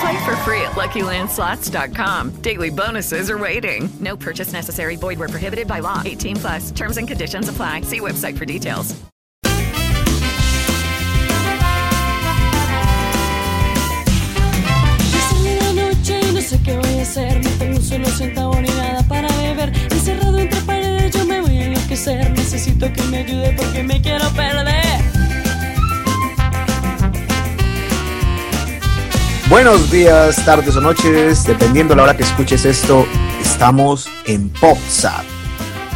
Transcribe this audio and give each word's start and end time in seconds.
Play 0.00 0.24
for 0.24 0.36
free 0.44 0.60
at 0.60 0.72
LuckyLandSlots.com. 0.72 2.42
Daily 2.42 2.70
bonuses 2.70 3.30
are 3.30 3.38
waiting. 3.38 3.88
No 4.00 4.16
purchase 4.16 4.52
necessary. 4.52 4.96
Void 4.96 5.18
where 5.18 5.28
prohibited 5.28 5.66
by 5.66 5.78
law. 5.78 6.02
18 6.04 6.36
plus. 6.36 6.70
Terms 6.72 6.98
and 6.98 7.08
conditions 7.08 7.48
apply. 7.48 7.82
See 7.82 8.00
website 8.00 8.36
for 8.36 8.44
details. 8.44 8.94
Necesito 22.46 22.92
que 22.92 23.02
me 23.04 23.18
ayude 23.18 23.52
porque 23.56 23.82
me 23.82 24.00
quiero 24.00 24.28
perder. 24.30 24.95
Buenos 29.48 29.92
días, 29.92 30.44
tardes 30.44 30.74
o 30.74 30.80
noches, 30.80 31.44
dependiendo 31.44 31.94
la 31.94 32.02
hora 32.02 32.16
que 32.16 32.24
escuches 32.24 32.64
esto, 32.64 33.06
estamos 33.40 34.08
en 34.24 34.48
PopSap. 34.48 35.24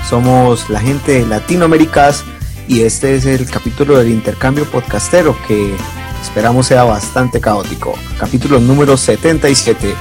Somos 0.09 0.71
la 0.71 0.79
gente 0.79 1.19
de 1.19 1.27
Latinoaméricas 1.27 2.25
y 2.69 2.83
este 2.83 3.17
es 3.17 3.27
el 3.27 3.51
capítulo 3.51 3.99
del 3.99 4.09
intercambio 4.09 4.65
podcastero 4.67 5.37
que 5.49 5.75
esperamos 6.23 6.69
sea 6.69 6.85
bastante 6.85 7.41
caótico. 7.41 7.95
Capítulo 8.21 8.61
número 8.61 8.97
77. 8.97 9.97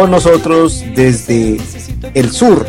Con 0.00 0.10
nosotros 0.10 0.82
desde 0.94 1.60
el 2.14 2.32
sur, 2.32 2.66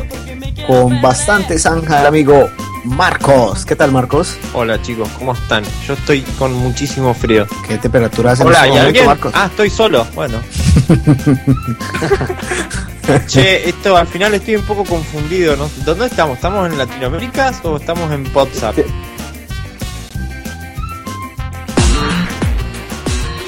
con 0.68 1.02
bastante 1.02 1.58
zanja, 1.58 2.02
el 2.02 2.08
amigo 2.08 2.50
Marcos. 2.84 3.66
¿Qué 3.66 3.74
tal, 3.74 3.94
Marcos? 3.94 4.36
Hola, 4.52 4.82
chicos, 4.82 5.08
¿cómo 5.18 5.32
están? 5.32 5.64
Yo 5.88 5.94
estoy 5.94 6.24
con 6.38 6.54
muchísimo 6.54 7.14
frío. 7.14 7.48
¿Qué 7.66 7.78
temperatura 7.78 8.34
hace 8.34 8.44
Hola, 8.44 8.68
en 8.68 8.74
este 8.74 8.80
momento, 8.80 9.06
Marcos? 9.06 9.32
Ah, 9.34 9.48
estoy 9.50 9.70
solo. 9.70 10.06
Bueno. 10.14 10.42
che, 13.28 13.70
esto 13.70 13.96
al 13.96 14.08
final 14.08 14.34
estoy 14.34 14.58
un 14.58 14.64
poco 14.64 14.84
confundido. 14.84 15.56
¿no? 15.56 15.70
¿Dónde 15.86 16.08
estamos? 16.08 16.36
¿Estamos 16.36 16.70
en 16.70 16.78
Latinoamérica 16.78 17.54
o 17.64 17.78
estamos 17.78 18.12
en 18.12 18.30
WhatsApp? 18.36 18.78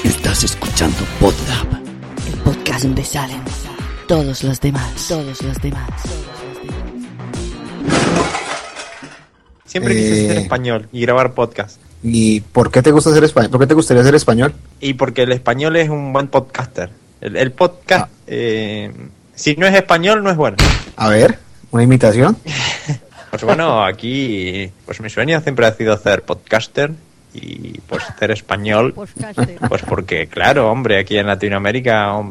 Estás 0.02 0.42
escuchando 0.42 0.96
Podlab, 1.20 1.82
el 2.26 2.38
podcast 2.38 2.84
donde 2.84 3.04
salen 3.04 3.63
todos 4.06 4.42
los 4.42 4.60
demás, 4.60 5.06
todos 5.08 5.42
los 5.42 5.62
demás. 5.62 5.90
Siempre 9.64 9.94
quise 9.94 10.28
ser 10.28 10.36
español 10.38 10.88
y 10.92 11.00
grabar 11.00 11.32
podcast. 11.32 11.80
¿Y 12.02 12.40
por 12.40 12.70
qué 12.70 12.82
te 12.82 12.90
gusta 12.90 13.12
ser 13.12 13.24
español? 13.24 13.50
¿Por 13.50 13.60
qué 13.60 13.66
te 13.66 13.74
gustaría 13.74 14.04
ser 14.04 14.14
español? 14.14 14.54
Y 14.80 14.94
porque 14.94 15.22
el 15.22 15.32
español 15.32 15.76
es 15.76 15.88
un 15.88 16.12
buen 16.12 16.28
podcaster. 16.28 16.90
El, 17.20 17.52
podcast, 17.52 18.04
ah. 18.04 18.08
eh, 18.26 18.92
si 19.34 19.56
no 19.56 19.66
es 19.66 19.74
español, 19.74 20.22
no 20.22 20.30
es 20.30 20.36
bueno. 20.36 20.58
A 20.96 21.08
ver, 21.08 21.38
una 21.70 21.82
imitación. 21.82 22.36
pues 23.30 23.42
bueno, 23.42 23.84
aquí, 23.84 24.70
pues 24.84 25.00
mi 25.00 25.08
sueño 25.08 25.40
siempre 25.40 25.66
ha 25.66 25.72
sido 25.72 25.96
ser 25.96 26.22
podcaster 26.22 26.92
y 27.32 27.80
pues 27.80 28.04
ser 28.18 28.30
español. 28.30 28.92
Pues 28.94 29.82
porque, 29.88 30.26
claro, 30.28 30.70
hombre, 30.70 30.98
aquí 30.98 31.16
en 31.16 31.26
Latinoamérica 31.26 32.22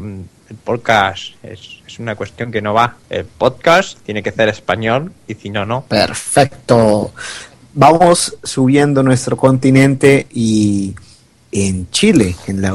el 0.50 0.56
podcast 0.58 1.34
es, 1.44 1.82
es, 1.88 2.00
una 2.00 2.16
cuestión 2.16 2.52
que 2.52 2.62
no 2.62 2.74
va. 2.74 2.98
El 3.10 3.26
podcast 3.26 3.98
tiene 4.00 4.22
que 4.22 4.32
ser 4.32 4.50
español 4.50 5.12
y 5.28 5.36
si 5.36 5.50
no, 5.50 5.66
no. 5.66 5.84
Perfecto. 5.84 7.14
Vamos 7.74 8.38
subiendo 8.44 9.02
nuestro 9.02 9.36
continente 9.36 10.28
y 10.32 10.94
en 11.52 11.90
Chile, 11.92 12.36
en 12.48 12.62
la 12.62 12.70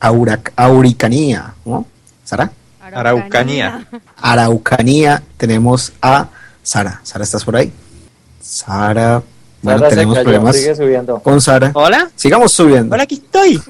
Aurac, 0.00 0.52
Auricanía, 0.56 1.54
¿no? 1.64 1.86
¿Sara? 2.24 2.50
Araucanía. 2.80 3.86
Araucanía. 4.16 5.22
Tenemos 5.36 5.92
a 6.02 6.28
Sara. 6.62 7.00
Sara, 7.02 7.24
¿estás 7.24 7.44
por 7.44 7.56
ahí? 7.56 7.72
Sara. 8.40 9.22
Bueno, 9.62 9.88
tenemos 9.88 10.18
problemas 10.18 10.56
con 11.22 11.40
Sara. 11.40 11.70
Hola. 11.74 12.10
Sigamos 12.16 12.52
subiendo. 12.52 12.94
Hola, 12.94 13.04
aquí 13.04 13.14
estoy. 13.14 13.62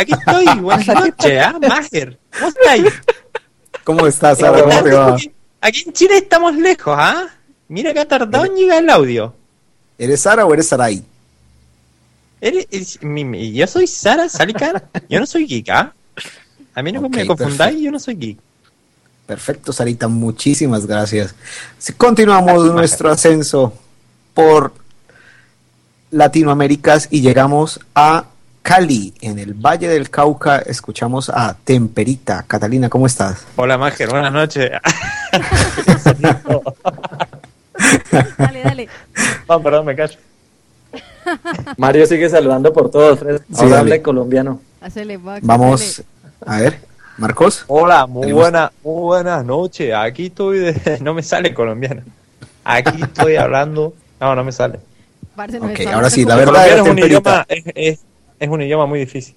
Aquí 0.00 0.14
estoy, 0.14 0.46
buenas 0.60 0.86
noches, 0.86 1.42
¿ah? 1.42 1.58
Mager, 1.60 2.18
¿cómo 2.32 2.48
estáis? 2.48 2.92
¿Cómo 3.84 4.06
estás, 4.06 4.38
Sara? 4.38 4.62
¿Cómo 4.62 4.82
te 4.82 4.92
va? 4.92 5.16
Aquí 5.60 5.82
en 5.86 5.92
Chile 5.92 6.16
estamos 6.16 6.56
lejos, 6.56 6.96
¿ah? 6.98 7.28
Mira 7.68 7.92
que 7.92 8.00
ha 8.00 8.08
tardado 8.08 8.46
en 8.46 8.54
llegar 8.54 8.82
el 8.82 8.88
audio. 8.88 9.34
¿Eres 9.98 10.22
Sara 10.22 10.46
o 10.46 10.54
eres 10.54 10.68
Sarai? 10.68 11.04
¿Eres, 12.40 13.02
mi, 13.02 13.52
yo 13.52 13.66
soy 13.66 13.86
Sara 13.86 14.26
Salicar, 14.30 14.88
yo 15.10 15.20
no 15.20 15.26
soy 15.26 15.44
geek, 15.44 15.68
¿ah? 15.68 15.92
A 16.74 16.82
mí 16.82 16.92
no 16.92 17.06
me 17.06 17.26
confundáis, 17.26 17.78
yo 17.78 17.90
no 17.90 18.00
soy 18.00 18.14
geek. 18.14 18.38
Perfecto, 19.26 19.70
Sarita, 19.70 20.08
muchísimas 20.08 20.86
gracias. 20.86 21.34
Continuamos 21.98 22.72
nuestro 22.72 23.10
ascenso 23.10 23.74
por 24.32 24.72
Latinoaméricas 26.10 27.08
y 27.10 27.20
llegamos 27.20 27.80
a 27.94 28.29
Cali, 28.62 29.14
en 29.20 29.38
el 29.38 29.54
Valle 29.54 29.88
del 29.88 30.10
Cauca, 30.10 30.58
escuchamos 30.58 31.30
a 31.30 31.56
Temperita. 31.64 32.44
Catalina, 32.46 32.88
¿cómo 32.88 33.06
estás? 33.06 33.46
Hola, 33.56 33.78
Máger, 33.78 34.10
buenas 34.10 34.32
noches. 34.32 34.70
dale, 38.38 38.62
dale. 38.62 38.88
No, 39.48 39.62
perdón, 39.62 39.86
me 39.86 39.96
cacho. 39.96 40.18
Mario 41.76 42.06
sigue 42.06 42.28
saludando 42.28 42.72
por 42.72 42.90
todos. 42.90 43.20
Ahora 43.56 44.02
colombiano. 44.02 44.60
Vamos, 45.42 46.02
a 46.46 46.58
ver, 46.58 46.80
Marcos. 47.16 47.64
Hola, 47.66 48.06
muy 48.06 48.32
buena, 48.32 48.70
muy 48.84 49.02
buenas 49.02 49.44
noches. 49.44 49.92
Aquí 49.94 50.26
estoy, 50.26 50.58
de... 50.58 50.98
no 51.00 51.14
me 51.14 51.22
sale 51.22 51.54
colombiano. 51.54 52.02
Aquí 52.64 53.02
estoy 53.02 53.36
hablando. 53.36 53.94
No, 54.20 54.34
no 54.34 54.44
me 54.44 54.52
sale. 54.52 54.80
Ok, 55.36 55.80
ahora 55.92 56.10
sí, 56.10 56.24
la 56.26 56.36
verdad 56.36 56.68
es 56.68 56.80
un 56.82 56.98
idioma, 56.98 57.46
es, 57.48 57.64
es 57.74 58.00
un 58.48 58.62
idioma 58.62 58.86
muy 58.86 59.00
difícil. 59.00 59.34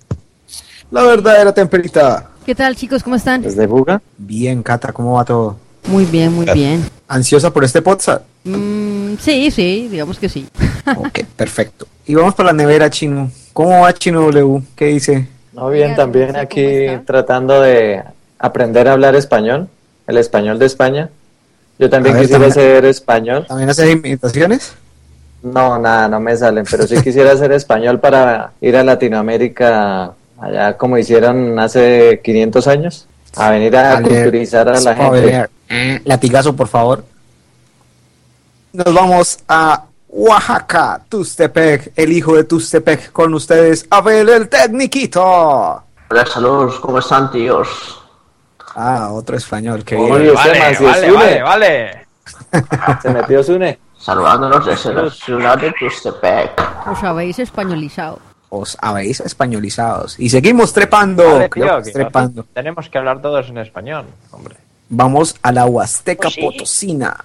La 0.92 1.04
verdadera 1.04 1.54
temperita. 1.54 2.30
¿Qué 2.46 2.56
tal, 2.56 2.76
chicos? 2.76 3.04
¿Cómo 3.04 3.16
están? 3.16 3.42
¿Desde 3.42 3.68
Buga? 3.68 4.02
Bien, 4.18 4.64
Cata, 4.64 4.94
¿cómo 4.94 5.14
va 5.14 5.26
todo? 5.26 5.58
Muy 5.88 6.06
bien, 6.06 6.34
muy 6.34 6.46
bien. 6.54 6.84
¿Ansiosa 7.08 7.52
por 7.52 7.64
este 7.64 7.82
podcast? 7.82 8.24
Mm, 8.44 9.16
sí, 9.20 9.52
sí, 9.52 9.88
digamos 9.90 10.18
que 10.18 10.30
sí. 10.30 10.48
ok, 10.98 11.20
perfecto. 11.36 11.88
Y 12.06 12.16
vamos 12.16 12.36
para 12.36 12.48
la 12.48 12.54
nevera, 12.54 12.90
Chino. 12.90 13.32
¿Cómo 13.52 13.82
va 13.82 13.94
Chino 13.94 14.22
W? 14.22 14.62
¿Qué 14.76 14.86
dice? 14.86 15.28
No, 15.52 15.70
bien, 15.70 15.96
también 15.96 16.36
aquí 16.36 16.88
tratando 17.06 17.62
de 17.62 18.04
aprender 18.40 18.88
a 18.88 18.94
hablar 18.94 19.16
español, 19.16 19.68
el 20.08 20.18
español 20.18 20.60
de 20.60 20.66
España. 20.66 21.10
Yo 21.78 21.90
también 21.90 22.18
quisiera 22.20 22.50
ser 22.52 22.86
español. 22.86 23.46
¿También 23.48 23.70
haces 23.70 23.90
imitaciones? 23.92 24.74
No, 25.44 25.78
nada, 25.78 26.08
no 26.08 26.22
me 26.22 26.36
salen, 26.38 26.66
pero 26.70 26.88
sí 26.88 27.02
quisiera 27.02 27.36
ser 27.36 27.52
español 27.52 28.00
para 28.00 28.54
ir 28.62 28.78
a 28.78 28.84
Latinoamérica, 28.84 30.14
allá 30.40 30.78
como 30.78 30.98
hicieron 30.98 31.60
hace 31.60 32.22
500 32.24 32.68
años, 32.68 33.08
a 33.36 33.50
venir 33.50 33.76
a 33.76 34.02
culturizar 34.02 34.70
a 34.70 34.80
la 34.80 34.96
gente. 34.96 35.50
Eh, 35.70 36.02
latigazo, 36.06 36.56
por 36.56 36.70
favor. 36.70 37.04
Nos 38.72 38.94
vamos 38.94 39.38
a 39.50 39.84
Oaxaca, 40.08 41.02
Tustepec, 41.10 41.92
el 41.98 42.14
hijo 42.14 42.36
de 42.36 42.46
Tustepec, 42.46 43.12
con 43.12 43.34
ustedes, 43.34 43.86
Abel 43.90 44.30
el 44.30 44.48
Tecniquito. 44.48 45.22
Hola, 46.10 46.26
saludos, 46.26 46.80
¿cómo 46.80 47.00
están, 47.00 47.30
tíos? 47.32 47.68
Ah, 48.76 49.10
otro 49.12 49.36
español, 49.36 49.84
que 49.84 49.96
vale, 49.96 50.34
Zune. 50.76 51.12
vale, 51.12 51.44
vale. 51.44 52.08
Se 53.02 53.10
metió 53.10 53.44
Zune. 53.44 53.78
Saludándonos 54.04 54.66
desde 54.66 54.94
la 54.94 55.10
ciudad 55.10 55.58
de 55.58 55.72
Tustepec. 55.80 56.52
Os 56.92 57.02
habéis 57.04 57.40
españolizado. 57.40 58.20
Os 58.50 58.78
habéis 58.82 59.22
españolizados. 59.22 60.20
Y 60.20 60.30
seguimos 60.30 60.74
trepando. 60.74 61.24
Vale, 61.24 61.48
tío, 61.48 61.78
que 61.78 61.84
que 61.86 61.92
trepando. 61.92 62.46
Tenemos 62.54 62.90
que 62.90 62.98
hablar 62.98 63.22
todos 63.22 63.48
en 63.48 63.60
español, 63.60 64.06
hombre. 64.32 64.58
Vamos 64.90 65.38
a 65.42 65.54
la 65.54 65.66
Huasteca 65.66 66.24
Pues 66.24 66.34
sí. 66.34 66.42
Potosina. 66.42 67.16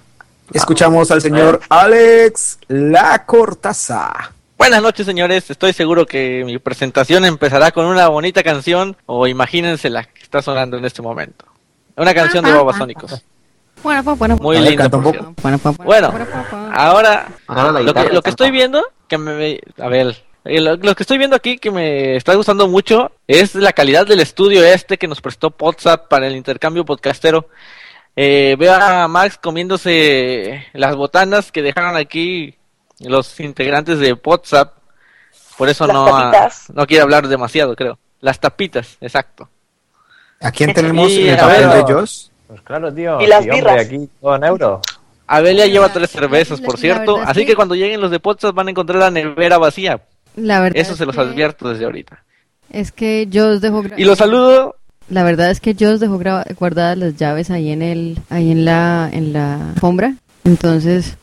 Escuchamos 0.53 1.11
al 1.11 1.21
señor 1.21 1.59
Alex 1.67 2.59
La 2.69 3.25
Cortaza. 3.25 4.31
Buenas 4.57 4.81
noches, 4.81 5.05
señores. 5.05 5.49
Estoy 5.49 5.73
seguro 5.73 6.05
que 6.05 6.43
mi 6.45 6.59
presentación 6.59 7.25
empezará 7.25 7.71
con 7.73 7.87
una 7.87 8.07
bonita 8.07 8.41
canción 8.41 8.95
o 9.05 9.27
imagínense 9.27 9.89
la 9.89 10.05
que 10.05 10.23
está 10.23 10.41
sonando 10.41 10.77
en 10.77 10.85
este 10.85 11.01
momento. 11.01 11.43
Una 11.97 12.13
canción 12.13 12.45
de 12.45 12.53
Babasónicos. 12.53 13.21
Bueno, 13.83 14.03
pues, 14.03 14.17
bueno. 14.19 14.37
Muy 14.37 14.59
ver, 14.59 14.89
por 14.89 15.03
cierto. 15.03 15.33
Bueno, 15.41 15.57
pues, 15.57 15.77
Bueno, 15.77 16.11
bueno, 16.11 16.25
pues, 16.31 16.53
ahora 16.73 17.27
Agarra 17.47 17.71
la 17.71 17.79
lo 17.79 17.85
que, 17.93 17.99
guitarra, 17.99 18.13
lo 18.13 18.21
que 18.21 18.29
estoy 18.29 18.51
viendo, 18.51 18.83
que 19.07 19.17
me, 19.17 19.59
a 19.79 19.87
ver, 19.87 20.15
eh, 20.45 20.61
lo, 20.61 20.75
lo 20.75 20.95
que 20.95 21.03
estoy 21.03 21.17
viendo 21.17 21.35
aquí 21.35 21.57
que 21.57 21.71
me 21.71 22.15
está 22.15 22.33
gustando 22.35 22.67
mucho 22.67 23.11
es 23.27 23.55
la 23.55 23.73
calidad 23.73 24.05
del 24.07 24.19
estudio 24.19 24.63
este 24.63 24.97
que 24.97 25.07
nos 25.07 25.21
prestó 25.21 25.53
WhatsApp 25.59 26.07
para 26.07 26.27
el 26.27 26.35
intercambio 26.35 26.85
podcastero. 26.85 27.47
Eh, 28.15 28.55
veo 28.59 28.73
a 28.73 29.07
Max 29.07 29.37
comiéndose 29.41 30.65
las 30.73 30.95
botanas 30.95 31.51
que 31.51 31.61
dejaron 31.61 31.95
aquí 31.95 32.55
los 32.99 33.39
integrantes 33.39 33.99
de 33.99 34.13
WhatsApp. 34.13 34.75
Por 35.57 35.69
eso 35.69 35.85
Las 35.87 35.93
no, 35.95 36.05
tapitas. 36.05 36.69
no 36.73 36.87
quiere 36.87 37.03
hablar 37.03 37.27
demasiado, 37.27 37.75
creo. 37.75 37.97
Las 38.21 38.39
tapitas, 38.39 38.97
exacto. 39.01 39.49
¿A 40.41 40.51
quién 40.51 40.73
tenemos 40.73 41.09
Y, 41.11 41.27
en 41.27 41.33
el 41.33 41.39
a 41.39 41.41
papel 41.43 41.67
ver, 41.67 41.85
de 41.85 41.93
Joss? 41.93 42.28
Pues 42.49 42.61
claro, 42.63 42.91
tío. 42.91 43.21
Y 43.21 43.27
las 43.27 43.43
sí, 43.43 43.49
hombre, 43.51 43.71
birras. 43.73 43.85
aquí 43.85 44.09
todo 44.19 44.35
en 44.35 44.43
euro. 44.43 44.81
Abelia 45.27 45.67
lleva 45.67 45.93
tres 45.93 46.09
cervezas, 46.09 46.59
por 46.59 46.79
cierto. 46.79 47.21
Así 47.23 47.41
que- 47.41 47.45
que 47.47 47.55
cuando 47.55 47.75
lleguen 47.75 48.01
los 48.01 48.09
de 48.09 48.19
WhatsApp 48.21 48.55
van 48.55 48.67
a 48.67 48.71
encontrar 48.71 48.97
la 48.99 49.11
nevera 49.11 49.59
vacía. 49.59 50.01
La 50.35 50.59
verdad 50.59 50.81
Eso 50.81 50.93
es 50.93 50.97
se 50.97 51.05
los 51.05 51.13
que- 51.15 51.21
advierto 51.21 51.69
desde 51.69 51.85
ahorita. 51.85 52.23
Es 52.71 52.91
que 52.91 53.27
yo 53.29 53.49
os 53.49 53.61
dejo... 53.61 53.83
Y 53.95 54.03
los 54.03 54.17
saludo. 54.17 54.75
La 55.09 55.23
verdad 55.23 55.51
es 55.51 55.59
que 55.59 55.75
yo 55.75 55.91
os 55.91 55.99
dejo 55.99 56.19
guardadas 56.57 56.97
las 56.97 57.15
llaves 57.17 57.51
ahí 57.51 57.71
en 57.71 57.81
el, 57.83 58.17
ahí 58.31 58.51
en 58.51 58.65
la, 58.65 59.07
en 59.13 59.31
la 59.33 59.69
alfombra. 59.71 60.15
Entonces, 60.43 61.17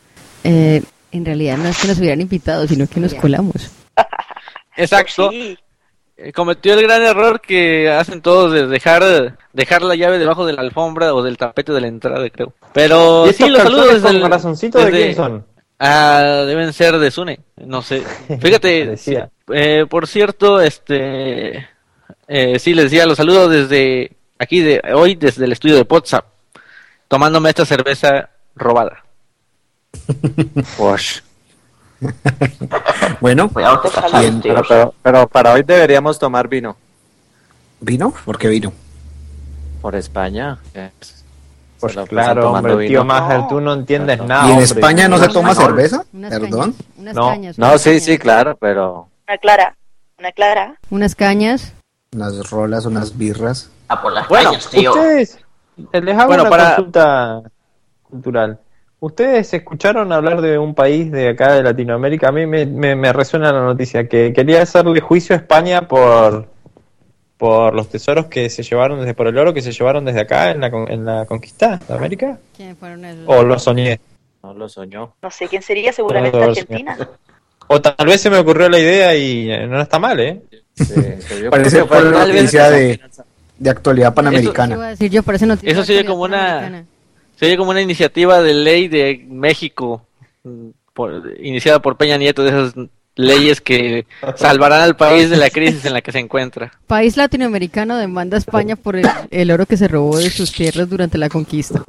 eh, 0.44 0.82
en 1.10 1.24
realidad 1.24 1.56
no 1.58 1.68
es 1.68 1.76
que 1.80 1.88
nos 1.88 1.98
hubieran 1.98 2.20
invitado, 2.20 2.66
sino 2.68 2.86
que 2.86 3.00
nos 3.00 3.14
colamos. 3.14 3.70
Exacto. 4.76 5.30
Sí. 5.30 5.58
Eh, 6.18 6.32
Cometió 6.32 6.72
el 6.74 6.82
gran 6.82 7.02
error 7.02 7.40
que 7.40 7.90
hacen 7.90 8.22
todos 8.22 8.52
de 8.52 8.66
dejar 8.66 9.36
dejar 9.52 9.82
la 9.82 9.94
llave 9.94 10.18
debajo 10.18 10.46
de 10.46 10.52
la 10.54 10.62
alfombra 10.62 11.12
o 11.14 11.22
del 11.22 11.36
tapete 11.36 11.72
de 11.72 11.80
la 11.80 11.88
entrada, 11.88 12.28
creo. 12.30 12.54
Pero 12.72 13.26
¿Y 13.28 13.32
sí, 13.34 13.48
los 13.48 13.62
saludo 13.62 13.82
calzones 13.82 14.02
desde 14.02 14.16
el- 14.16 14.22
corazoncito 14.22 14.78
de 14.78 14.90
quién 14.90 15.14
son? 15.14 15.46
Ah, 15.78 16.44
deben 16.46 16.72
ser 16.72 16.96
de 16.98 17.10
Sune, 17.10 17.40
no 17.56 17.82
sé. 17.82 18.02
Fíjate, 18.40 18.94
eh, 19.52 19.84
por 19.90 20.06
cierto, 20.06 20.58
este, 20.60 21.68
eh, 22.28 22.58
sí, 22.58 22.72
les 22.72 22.84
decía, 22.84 23.04
los 23.04 23.18
saludo 23.18 23.46
desde 23.48 24.16
aquí, 24.38 24.60
de 24.60 24.80
hoy, 24.94 25.16
desde 25.16 25.44
el 25.44 25.52
estudio 25.52 25.74
de 25.76 25.86
WhatsApp, 25.88 26.24
tomándome 27.08 27.50
esta 27.50 27.66
cerveza 27.66 28.30
robada. 28.54 29.04
Wash. 30.78 31.20
Bueno, 33.20 33.48
Cuidado, 33.48 33.82
Bien, 34.20 34.40
Pero, 34.42 34.62
pero, 34.68 34.94
pero 35.02 35.28
para 35.28 35.52
hoy 35.52 35.62
deberíamos 35.62 36.18
tomar 36.18 36.48
vino. 36.48 36.76
¿vino? 37.80 38.12
¿Por 38.24 38.38
qué 38.38 38.48
vino? 38.48 38.72
Por 39.80 39.94
España. 39.94 40.58
Eh, 40.74 40.90
Pues 41.78 41.92
pasan 41.94 42.06
claro, 42.06 42.52
hombre, 42.52 42.72
tío 42.86 43.02
vino. 43.02 43.04
Mager, 43.04 43.48
tú 43.48 43.60
no 43.60 43.74
entiendes 43.74 44.18
No. 44.18 44.26
nada. 44.26 44.42
¿Y 44.44 44.46
en 44.46 44.52
hombre. 44.52 44.64
España 44.64 45.08
no 45.08 45.18
se 45.18 45.28
toma 45.28 45.52
español. 45.52 45.74
cerveza? 45.76 46.04
Unas 46.12 46.30
Perdón. 46.30 46.72
cañas, 46.72 46.74
unas 46.96 47.14
No. 47.14 47.28
cañas. 47.28 47.58
No, 47.58 47.78
sí, 47.78 47.84
cañas. 47.90 48.02
sí, 48.04 48.18
claro, 48.18 48.56
pero 48.60 49.08
Una 49.28 49.38
clara. 49.38 49.76
Una 50.18 50.32
clara. 50.32 50.74
Unas 50.90 51.14
cañas. 51.14 51.72
Unas 52.14 52.50
rolas, 52.50 52.86
unas 52.86 53.16
birras. 53.18 53.70
A 53.88 54.00
por 54.00 54.12
las 54.12 54.26
Bueno, 54.28 54.50
calles, 54.52 54.68
tío. 54.70 54.90
Ustedes, 54.92 55.38
les 55.92 56.16
hago 56.18 56.28
Bueno, 56.28 56.42
una 56.44 56.50
para- 56.50 56.76
consulta 56.76 57.42
cultural. 58.04 58.58
¿Ustedes 58.98 59.52
escucharon 59.52 60.10
hablar 60.12 60.40
de 60.40 60.58
un 60.58 60.74
país 60.74 61.12
de 61.12 61.28
acá 61.28 61.52
de 61.54 61.62
Latinoamérica? 61.62 62.28
A 62.28 62.32
mí 62.32 62.46
me, 62.46 62.64
me, 62.66 62.96
me 62.96 63.12
resuena 63.12 63.52
la 63.52 63.60
noticia 63.62 64.08
que 64.08 64.32
quería 64.32 64.62
hacerle 64.62 65.00
juicio 65.00 65.34
a 65.34 65.38
España 65.38 65.86
por, 65.86 66.48
por 67.36 67.74
los 67.74 67.88
tesoros 67.90 68.26
que 68.26 68.48
se 68.48 68.62
llevaron 68.62 69.00
desde, 69.00 69.12
por 69.12 69.26
el 69.26 69.36
oro 69.36 69.52
que 69.52 69.60
se 69.60 69.72
llevaron 69.72 70.04
desde 70.06 70.20
acá 70.20 70.50
en 70.50 70.60
la, 70.62 70.70
con- 70.70 70.90
en 70.90 71.04
la 71.04 71.26
conquista 71.26 71.78
de 71.86 71.94
América. 71.94 72.38
¿Quiénes 72.56 72.78
fueron 72.78 73.04
esos? 73.04 73.24
¿O 73.26 73.42
lo 73.42 73.58
soñé? 73.58 74.00
no 74.42 74.54
lo 74.54 74.68
soñó. 74.68 75.12
No 75.22 75.30
sé 75.30 75.46
quién 75.48 75.60
sería, 75.62 75.92
seguramente 75.92 76.42
Argentina. 76.42 76.96
O 77.68 77.82
tal 77.82 78.06
vez 78.06 78.20
se 78.20 78.30
me 78.30 78.38
ocurrió 78.38 78.68
la 78.68 78.78
idea 78.78 79.14
y 79.16 79.50
eh, 79.50 79.66
no 79.66 79.80
está 79.82 79.98
mal, 79.98 80.20
¿eh? 80.20 80.40
Sí, 80.76 80.94
Parece 81.50 81.84
fue 81.84 82.08
una 82.08 82.24
noticia 82.26 82.70
de, 82.70 83.00
de 83.58 83.70
actualidad 83.70 84.08
Eso 84.08 84.14
panamericana. 84.14 84.74
iba 84.76 84.86
a 84.86 84.90
decir 84.90 85.10
yo, 85.10 85.22
parece 85.24 85.46
noticia 85.46 85.70
Eso 85.72 85.80
de 85.80 85.86
se 85.86 85.92
oye 85.92 86.00
actualidad 86.00 86.12
como 86.12 86.24
una- 86.70 86.84
Se 87.36 87.46
oye 87.46 87.56
como 87.56 87.70
una 87.70 87.80
iniciativa 87.82 88.40
de 88.42 88.54
ley 88.54 88.88
de 88.88 89.24
México, 89.28 90.02
por- 90.92 91.22
iniciada 91.40 91.80
por 91.80 91.96
Peña 91.96 92.16
Nieto, 92.16 92.42
de 92.42 92.48
esas 92.50 92.74
leyes 93.14 93.60
que 93.62 94.06
salvarán 94.36 94.82
al 94.82 94.96
país 94.96 95.30
de 95.30 95.36
la 95.38 95.48
crisis 95.50 95.84
en 95.86 95.94
la 95.94 96.02
que 96.02 96.12
se 96.12 96.18
encuentra. 96.18 96.72
País 96.86 97.16
latinoamericano 97.16 97.96
demanda 97.96 98.36
a 98.36 98.38
España 98.38 98.76
por 98.76 98.96
el, 98.96 99.06
el 99.30 99.50
oro 99.50 99.64
que 99.66 99.76
se 99.76 99.88
robó 99.88 100.18
de 100.18 100.28
sus 100.30 100.52
tierras 100.52 100.88
durante 100.88 101.16
la 101.18 101.28
conquista. 101.30 101.82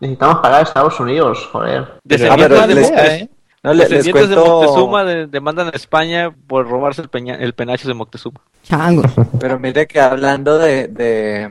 Necesitamos 0.00 0.36
pagar 0.40 0.60
a 0.60 0.62
Estados 0.64 1.00
Unidos, 1.00 1.48
joder. 1.50 1.86
Descendientes 2.04 2.68
de, 2.68 2.74
les- 2.74 3.28
No, 3.62 3.74
descendientes 3.74 4.28
de 4.28 4.34
cuento- 4.36 4.46
Moctezuma 4.46 5.04
de- 5.04 5.26
demandan 5.26 5.66
a 5.68 5.70
España 5.70 6.32
por 6.46 6.68
robarse 6.68 7.02
el, 7.02 7.08
peña- 7.08 7.36
el 7.40 7.52
penacho 7.52 7.88
de 7.88 7.94
Moctezuma. 7.94 8.40
Changos. 8.62 9.10
Pero 9.40 9.58
mire 9.58 9.86
que 9.88 9.98
hablando 10.00 10.58
de, 10.58 10.86
de, 10.88 11.50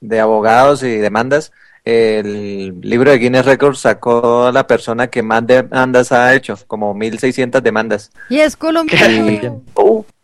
de 0.00 0.20
abogados 0.20 0.82
y 0.84 0.96
demandas, 0.96 1.50
el 1.86 2.80
libro 2.80 3.12
de 3.12 3.18
Guinness 3.18 3.46
Records 3.46 3.78
sacó 3.78 4.46
a 4.46 4.52
la 4.52 4.66
persona 4.66 5.06
que 5.06 5.22
más 5.22 5.46
demandas 5.46 6.10
ha 6.10 6.34
hecho, 6.34 6.58
como 6.66 6.92
1600 6.94 7.62
demandas. 7.62 8.10
Y 8.28 8.40
es 8.40 8.56
colombiano. 8.56 9.62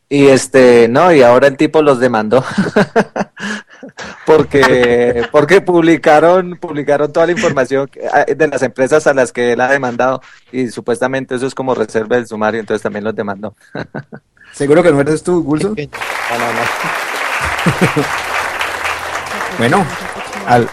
Y 0.09 0.27
este, 0.27 0.89
no, 0.89 1.11
y 1.11 1.23
ahora 1.23 1.47
el 1.47 1.57
tipo 1.57 1.81
los 1.81 2.01
demandó. 2.01 2.45
porque 4.27 5.27
porque 5.31 5.61
publicaron 5.61 6.57
publicaron 6.57 7.13
toda 7.13 7.27
la 7.27 7.33
información 7.33 7.91
ah, 8.13 8.25
de 8.25 8.49
las 8.49 8.63
empresas 8.63 9.07
a 9.07 9.15
las 9.15 9.33
que 9.33 9.53
él 9.53 9.61
ha 9.61 9.69
demandado 9.69 10.23
y 10.53 10.69
supuestamente 10.69 11.35
eso 11.35 11.47
es 11.47 11.55
como 11.55 11.75
reserva 11.75 12.17
del 12.17 12.27
sumario, 12.27 12.61
entonces 12.61 12.83
también 12.83 13.05
los 13.05 13.15
demandó. 13.15 13.55
¿Seguro 14.53 14.83
que 14.83 14.93
no 14.93 15.01
eres 15.01 15.23
tú, 15.23 15.43
Gulso? 15.43 15.75
Bueno, 19.59 19.85
al... 20.47 20.67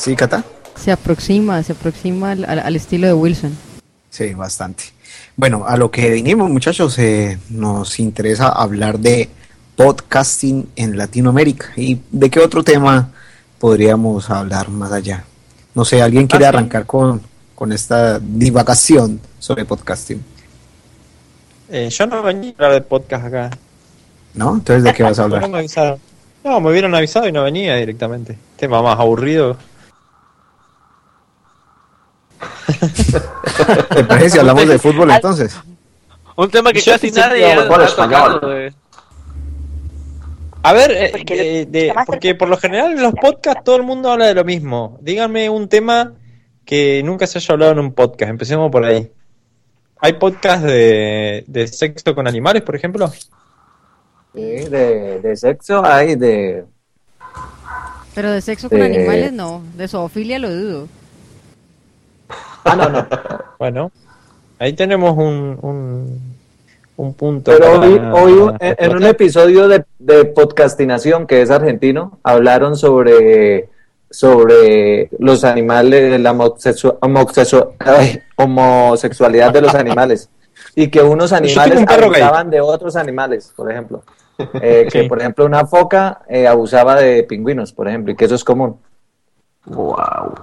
¿Sí, 0.00 0.16
Cata? 0.16 0.42
Se 0.76 0.90
aproxima, 0.92 1.62
se 1.62 1.72
aproxima 1.72 2.30
al, 2.32 2.44
al- 2.44 2.58
al 2.60 2.76
estilo 2.76 3.06
de 3.06 3.12
Wilson. 3.12 3.54
Sí, 4.08 4.32
bastante. 4.34 4.84
Bueno, 5.36 5.64
a 5.66 5.76
lo 5.76 5.90
que 5.90 6.10
vinimos, 6.10 6.48
muchachos, 6.50 6.98
eh, 6.98 7.38
nos 7.50 8.00
interesa 8.00 8.48
hablar 8.48 8.98
de 8.98 9.28
podcasting 9.76 10.68
en 10.76 10.96
Latinoamérica. 10.96 11.66
¿Y 11.76 12.00
de 12.10 12.30
qué 12.30 12.40
otro 12.40 12.62
tema 12.64 13.10
podríamos 13.58 14.30
hablar 14.30 14.68
más 14.70 14.90
allá? 14.92 15.24
No 15.74 15.84
sé, 15.84 16.00
¿alguien 16.02 16.26
quiere 16.26 16.46
arrancar 16.46 16.86
con, 16.86 17.20
con 17.54 17.72
esta 17.72 18.18
divagación 18.18 19.20
sobre 19.38 19.64
podcasting? 19.64 20.22
Eh, 21.68 21.88
yo 21.90 22.06
no 22.06 22.22
venía 22.22 22.50
a 22.50 22.54
hablar 22.54 22.72
de 22.72 22.80
podcast 22.80 23.26
acá. 23.26 23.50
¿No? 24.34 24.54
Entonces, 24.54 24.82
¿de 24.82 24.94
qué 24.94 25.02
vas 25.02 25.18
a 25.18 25.22
No 25.28 25.34
hablar? 25.36 25.50
me 25.50 25.58
avisaron. 25.58 25.98
No, 26.42 26.58
me 26.60 26.70
hubieran 26.70 26.94
avisado 26.94 27.28
y 27.28 27.32
no 27.32 27.42
venía 27.44 27.76
directamente. 27.76 28.38
Tema 28.56 28.80
más 28.82 28.98
aburrido. 28.98 29.56
¿Te 33.94 34.04
parece 34.08 34.30
si 34.30 34.38
hablamos 34.38 34.66
de 34.68 34.78
fútbol 34.78 35.10
entonces? 35.10 35.56
Un 36.36 36.50
tema 36.50 36.72
que 36.72 36.82
casi 36.82 37.10
nadie 37.10 37.52
ha, 37.52 37.66
tocado, 37.66 38.56
eh. 38.58 38.72
A 40.62 40.72
ver, 40.72 40.90
eh, 40.90 41.08
Porque 41.12 41.36
de- 41.36 41.66
de- 41.66 41.94
porque 42.06 42.34
por 42.34 42.48
lo 42.48 42.56
general 42.58 42.92
en 42.92 43.02
los 43.02 43.14
podcasts 43.14 43.62
todo 43.64 43.76
el 43.76 43.82
mundo 43.82 44.10
habla 44.10 44.26
de 44.26 44.34
lo 44.34 44.44
mismo. 44.44 44.98
Díganme 45.00 45.48
un 45.48 45.68
tema 45.68 46.12
que 46.64 47.02
nunca 47.04 47.26
se 47.26 47.38
haya 47.38 47.52
hablado 47.54 47.72
en 47.72 47.78
un 47.80 47.92
podcast. 47.94 48.30
Empecemos 48.30 48.70
por 48.70 48.84
ahí. 48.84 49.10
¿Hay 50.02 50.14
podcasts 50.14 50.62
de, 50.64 51.44
de 51.46 51.66
sexo 51.66 52.14
con 52.14 52.26
animales, 52.28 52.62
por 52.62 52.76
ejemplo? 52.76 53.08
Sí, 53.08 54.40
de, 54.40 55.20
de 55.20 55.36
sexo 55.36 55.84
hay 55.84 56.14
de... 56.14 56.64
Pero 58.14 58.30
de 58.32 58.40
sexo 58.40 58.68
con 58.68 58.80
Eh. 58.80 58.84
animales 58.84 59.32
no, 59.32 59.62
de 59.76 59.88
zoofilia 59.88 60.38
lo 60.38 60.50
dudo. 60.54 60.88
Ah, 62.64 62.76
no, 62.76 62.88
no. 62.88 63.06
Bueno, 63.58 63.90
Ahí 64.58 64.74
tenemos 64.74 65.16
un, 65.16 65.58
un, 65.62 66.20
un 66.96 67.14
punto. 67.14 67.50
Pero 67.50 67.80
hoy, 67.80 67.98
para- 67.98 68.14
hoy 68.14 68.50
para 68.58 68.68
en, 68.68 68.76
en 68.78 68.96
un 68.96 69.04
episodio 69.04 69.68
de, 69.68 69.84
de 69.98 70.26
podcastinación 70.26 71.26
que 71.26 71.40
es 71.40 71.50
argentino, 71.50 72.18
hablaron 72.22 72.76
sobre, 72.76 73.70
sobre 74.10 75.08
los 75.18 75.44
animales, 75.44 76.20
la 76.20 76.34
homosexu- 76.34 76.98
homosexu- 77.00 77.70
ay, 77.78 78.20
homosexualidad 78.36 79.50
de 79.50 79.62
los 79.62 79.74
animales. 79.74 80.28
Y 80.74 80.88
que 80.88 81.00
unos 81.00 81.32
animales 81.32 81.82
abusaban 81.88 82.50
de 82.50 82.60
otros 82.60 82.96
animales, 82.96 83.52
por 83.56 83.70
ejemplo. 83.72 84.02
Eh, 84.60 84.86
que, 84.92 85.02
Sí. 85.02 85.08
por 85.08 85.20
ejemplo, 85.20 85.46
una 85.46 85.66
foca 85.66 86.20
eh, 86.28 86.46
abusaba 86.46 86.96
de 86.96 87.22
pingüinos, 87.24 87.72
por 87.72 87.88
ejemplo, 87.88 88.12
y 88.12 88.16
que 88.16 88.26
eso 88.26 88.34
es 88.34 88.44
común. 88.44 88.78
Wow. 89.66 90.34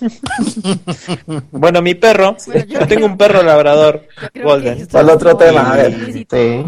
Bueno, 1.50 1.82
mi 1.82 1.94
perro, 1.94 2.36
yo 2.68 2.86
tengo 2.86 3.06
un 3.06 3.16
perro 3.16 3.42
labrador, 3.42 4.06
Golden. 4.42 4.86
Al 4.92 5.10
otro 5.10 5.36
tema, 5.36 5.72
a 5.72 5.76
ver. 5.76 5.94
Sí. 6.30 6.64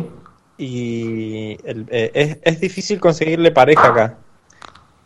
Y 0.59 1.57
el- 1.65 1.87
eh, 1.91 2.11
es, 2.15 2.39
es 2.43 2.61
difícil 2.61 2.99
conseguirle 3.01 3.51
pareja 3.51 3.89
acá. 3.89 4.19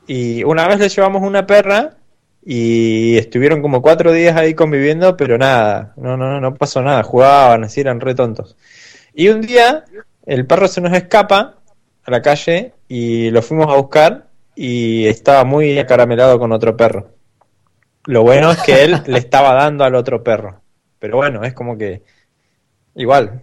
Y 0.06 0.42
una 0.44 0.66
vez 0.68 0.78
le 0.78 0.88
llevamos 0.88 1.22
una 1.22 1.46
perra 1.46 1.96
y 2.44 3.16
estuvieron 3.18 3.60
como 3.62 3.82
cuatro 3.82 4.12
días 4.12 4.36
ahí 4.36 4.54
conviviendo, 4.54 5.16
pero 5.16 5.38
nada, 5.38 5.92
no, 5.96 6.16
no, 6.16 6.40
no 6.40 6.54
pasó 6.54 6.82
nada, 6.82 7.02
jugaban, 7.02 7.64
así 7.64 7.80
eran 7.80 8.00
re 8.00 8.14
tontos. 8.14 8.56
Y 9.14 9.28
un 9.28 9.40
día 9.42 9.84
el 10.26 10.46
perro 10.46 10.68
se 10.68 10.80
nos 10.80 10.92
escapa 10.92 11.56
a 12.04 12.10
la 12.10 12.22
calle 12.22 12.72
y 12.88 13.30
lo 13.30 13.42
fuimos 13.42 13.68
a 13.68 13.76
buscar 13.76 14.26
y 14.54 15.06
estaba 15.06 15.44
muy 15.44 15.78
acaramelado 15.78 16.38
con 16.38 16.52
otro 16.52 16.76
perro. 16.76 17.08
Lo 18.06 18.22
bueno 18.22 18.50
es 18.50 18.58
que 18.62 18.84
él 18.84 19.02
le 19.06 19.18
estaba 19.18 19.54
dando 19.54 19.84
al 19.84 19.94
otro 19.94 20.22
perro. 20.22 20.60
Pero 20.98 21.16
bueno, 21.16 21.42
es 21.44 21.54
como 21.54 21.76
que 21.76 22.02
igual. 22.94 23.42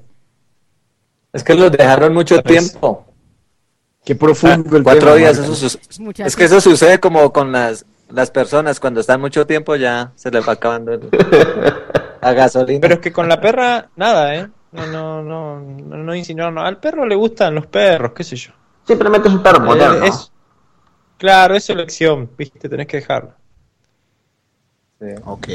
Es 1.34 1.44
que 1.44 1.54
los 1.56 1.72
dejaron 1.72 2.14
mucho 2.14 2.42
tiempo. 2.42 3.06
Qué 4.04 4.16
profundo 4.16 4.78
el 4.78 4.84
Cuatro 4.84 5.02
tema, 5.14 5.16
días, 5.18 5.38
eso 5.38 5.54
su- 5.54 5.78
es 6.24 6.36
que 6.36 6.46
eso 6.46 6.62
sucede 6.62 7.00
como 7.00 7.32
con 7.34 7.52
las, 7.52 7.86
las 8.10 8.32
personas, 8.32 8.80
cuando 8.80 9.02
están 9.02 9.20
mucho 9.20 9.46
tiempo 9.46 9.76
ya 9.76 10.14
se 10.16 10.32
les 10.32 10.48
va 10.48 10.54
acabando 10.54 10.94
el- 10.94 11.10
la 12.22 12.34
gasolina. 12.34 12.80
Pero 12.82 12.94
es 12.96 13.00
que 13.02 13.12
con 13.12 13.28
la 13.28 13.42
perra, 13.42 13.90
nada, 13.98 14.34
¿eh? 14.36 14.48
No, 14.72 14.86
no, 14.88 15.22
no, 15.24 15.60
no, 15.60 15.98
no 15.98 16.16
insinuaron. 16.16 16.58
Al 16.60 16.78
perro 16.80 17.06
le 17.06 17.16
gustan 17.16 17.54
los 17.56 17.66
perros, 17.68 18.14
qué 18.16 18.24
sé 18.24 18.36
yo. 18.38 18.52
Simplemente 18.86 19.28
es 19.28 19.34
un 19.34 19.44
perro 19.44 19.58
Eh, 19.58 19.68
moderno. 19.68 20.06
es- 20.06 20.32
claro, 21.18 21.56
es 21.56 21.70
elección, 21.70 22.30
viste, 22.38 22.70
tenés 22.70 22.88
que 22.88 22.98
dejarlo. 22.98 23.34
Ok. 25.26 25.48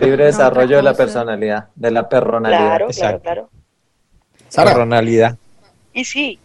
Libre 0.00 0.24
desarrollo 0.24 0.76
de 0.76 0.82
la 0.82 0.94
personalidad, 0.94 1.68
de 1.74 1.90
la 1.90 2.08
perronalidad. 2.08 2.60
Claro, 2.60 2.86
claro, 2.88 2.90
Exacto. 2.90 3.22
claro. 3.22 3.50
Perronalidad. 4.54 5.36
Y 5.92 6.04
sí, 6.04 6.38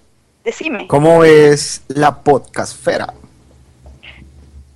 decime, 0.43 0.87
¿cómo 0.87 1.23
es 1.23 1.83
la 1.87 2.23
podcastfera? 2.23 3.13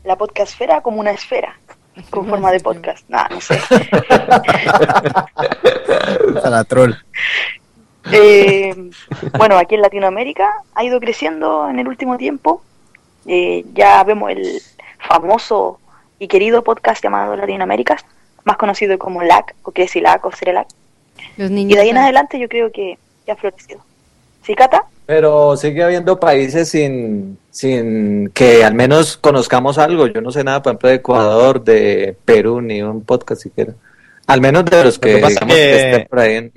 la 0.05 0.15
podcastfera 0.15 0.81
como 0.81 0.99
una 0.99 1.11
esfera, 1.11 1.57
con 2.09 2.27
forma 2.27 2.51
de 2.51 2.59
podcast. 2.59 3.07
Nada, 3.09 3.29
no 3.29 3.41
sé. 3.41 3.59
Sara 6.41 6.63
Troll. 6.63 6.93
Eh, 8.11 8.91
bueno, 9.37 9.57
aquí 9.57 9.75
en 9.75 9.81
Latinoamérica 9.81 10.61
ha 10.75 10.83
ido 10.83 10.99
creciendo 10.99 11.69
en 11.69 11.79
el 11.79 11.87
último 11.87 12.17
tiempo. 12.17 12.61
Eh, 13.25 13.65
ya 13.73 14.03
vemos 14.03 14.29
el 14.29 14.61
famoso 14.99 15.79
y 16.19 16.27
querido 16.27 16.63
podcast 16.63 17.03
llamado 17.03 17.35
Latinoamérica, 17.35 17.97
más 18.43 18.57
conocido 18.57 18.97
como 18.97 19.21
LAC, 19.23 19.55
o 19.63 19.71
Crecilac 19.71 20.25
o 20.25 20.31
Cerelac. 20.31 20.67
Los 21.37 21.49
Y 21.51 21.65
de 21.73 21.79
ahí 21.79 21.89
en 21.89 21.97
adelante 21.97 22.39
yo 22.39 22.47
creo 22.49 22.71
que 22.71 22.97
ya 23.25 23.33
ha 23.33 23.35
florecido. 23.37 23.79
¿Sí, 24.43 24.53
Cata? 24.55 24.83
Pero 25.07 25.55
sigue 25.57 25.83
habiendo 25.83 26.19
países 26.19 26.69
sin, 26.69 27.37
sin 27.51 28.29
que 28.29 28.63
al 28.63 28.73
menos 28.75 29.17
conozcamos 29.17 29.77
algo. 29.77 30.07
Yo 30.07 30.21
no 30.21 30.31
sé 30.31 30.43
nada, 30.43 30.61
por 30.61 30.71
ejemplo, 30.71 30.89
de 30.89 30.95
Ecuador, 30.95 31.63
de 31.63 32.15
Perú, 32.25 32.61
ni 32.61 32.81
un 32.81 33.03
podcast 33.03 33.41
siquiera. 33.41 33.73
Al 34.27 34.41
menos 34.41 34.65
de 34.65 34.83
los 34.83 34.95
Lo 34.95 35.01
que 35.01 35.15
digamos, 35.15 35.35
que- 35.37 35.45
que 35.47 35.89
estén 35.91 36.07
por 36.07 36.19
ahí. 36.19 36.35
en- 36.35 36.53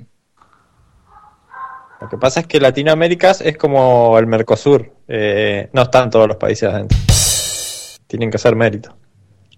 Lo 2.01 2.09
que 2.09 2.17
pasa 2.17 2.39
es 2.39 2.47
que 2.47 2.59
Latinoamérica 2.59 3.31
es 3.31 3.57
como 3.57 4.17
el 4.17 4.25
Mercosur. 4.27 4.91
eh, 5.07 5.69
no 5.73 5.81
están 5.83 6.09
todos 6.11 6.27
los 6.27 6.37
países 6.37 6.69
adentro. 6.69 6.97
Tienen 8.07 8.29
que 8.29 8.37
hacer 8.37 8.55
mérito. 8.55 8.95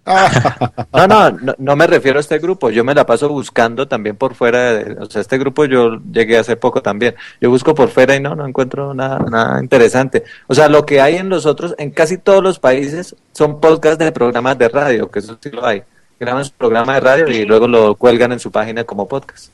No, 0.05 1.07
no, 1.07 1.31
no, 1.31 1.55
no 1.57 1.75
me 1.75 1.85
refiero 1.87 2.17
a 2.17 2.21
este 2.21 2.39
grupo. 2.39 2.69
Yo 2.69 2.83
me 2.83 2.95
la 2.95 3.05
paso 3.05 3.29
buscando 3.29 3.87
también 3.87 4.15
por 4.15 4.33
fuera. 4.35 4.73
de- 4.73 4.97
o 4.99 5.05
sea, 5.05 5.21
este 5.21 5.37
grupo 5.37 5.65
yo 5.65 5.99
llegué 6.11 6.37
hace 6.37 6.55
poco 6.55 6.81
también. 6.81 7.15
Yo 7.39 7.49
busco 7.49 7.75
por 7.75 7.89
fuera 7.89 8.15
y 8.15 8.19
no, 8.19 8.35
no 8.35 8.45
encuentro 8.47 8.93
nada, 8.93 9.19
nada 9.29 9.61
interesante. 9.61 10.23
O 10.47 10.55
sea, 10.55 10.67
lo 10.69 10.85
que 10.85 11.01
hay 11.01 11.17
en 11.17 11.29
los 11.29 11.45
otros, 11.45 11.75
en 11.77 11.91
casi 11.91 12.17
todos 12.17 12.41
los 12.43 12.57
países, 12.59 13.15
son 13.31 13.59
podcasts 13.59 13.99
de 13.99 14.11
programas 14.11 14.57
de 14.57 14.69
radio, 14.69 15.09
que 15.11 15.19
eso 15.19 15.37
sí 15.39 15.49
lo 15.51 15.65
hay. 15.65 15.83
Graban 16.19 16.45
su 16.45 16.51
programa 16.53 16.95
de 16.95 16.99
radio 16.99 17.27
y 17.29 17.45
luego 17.45 17.67
lo 17.67 17.95
cuelgan 17.95 18.31
en 18.31 18.39
su 18.39 18.51
página 18.51 18.83
como 18.83 19.07
podcast. 19.07 19.51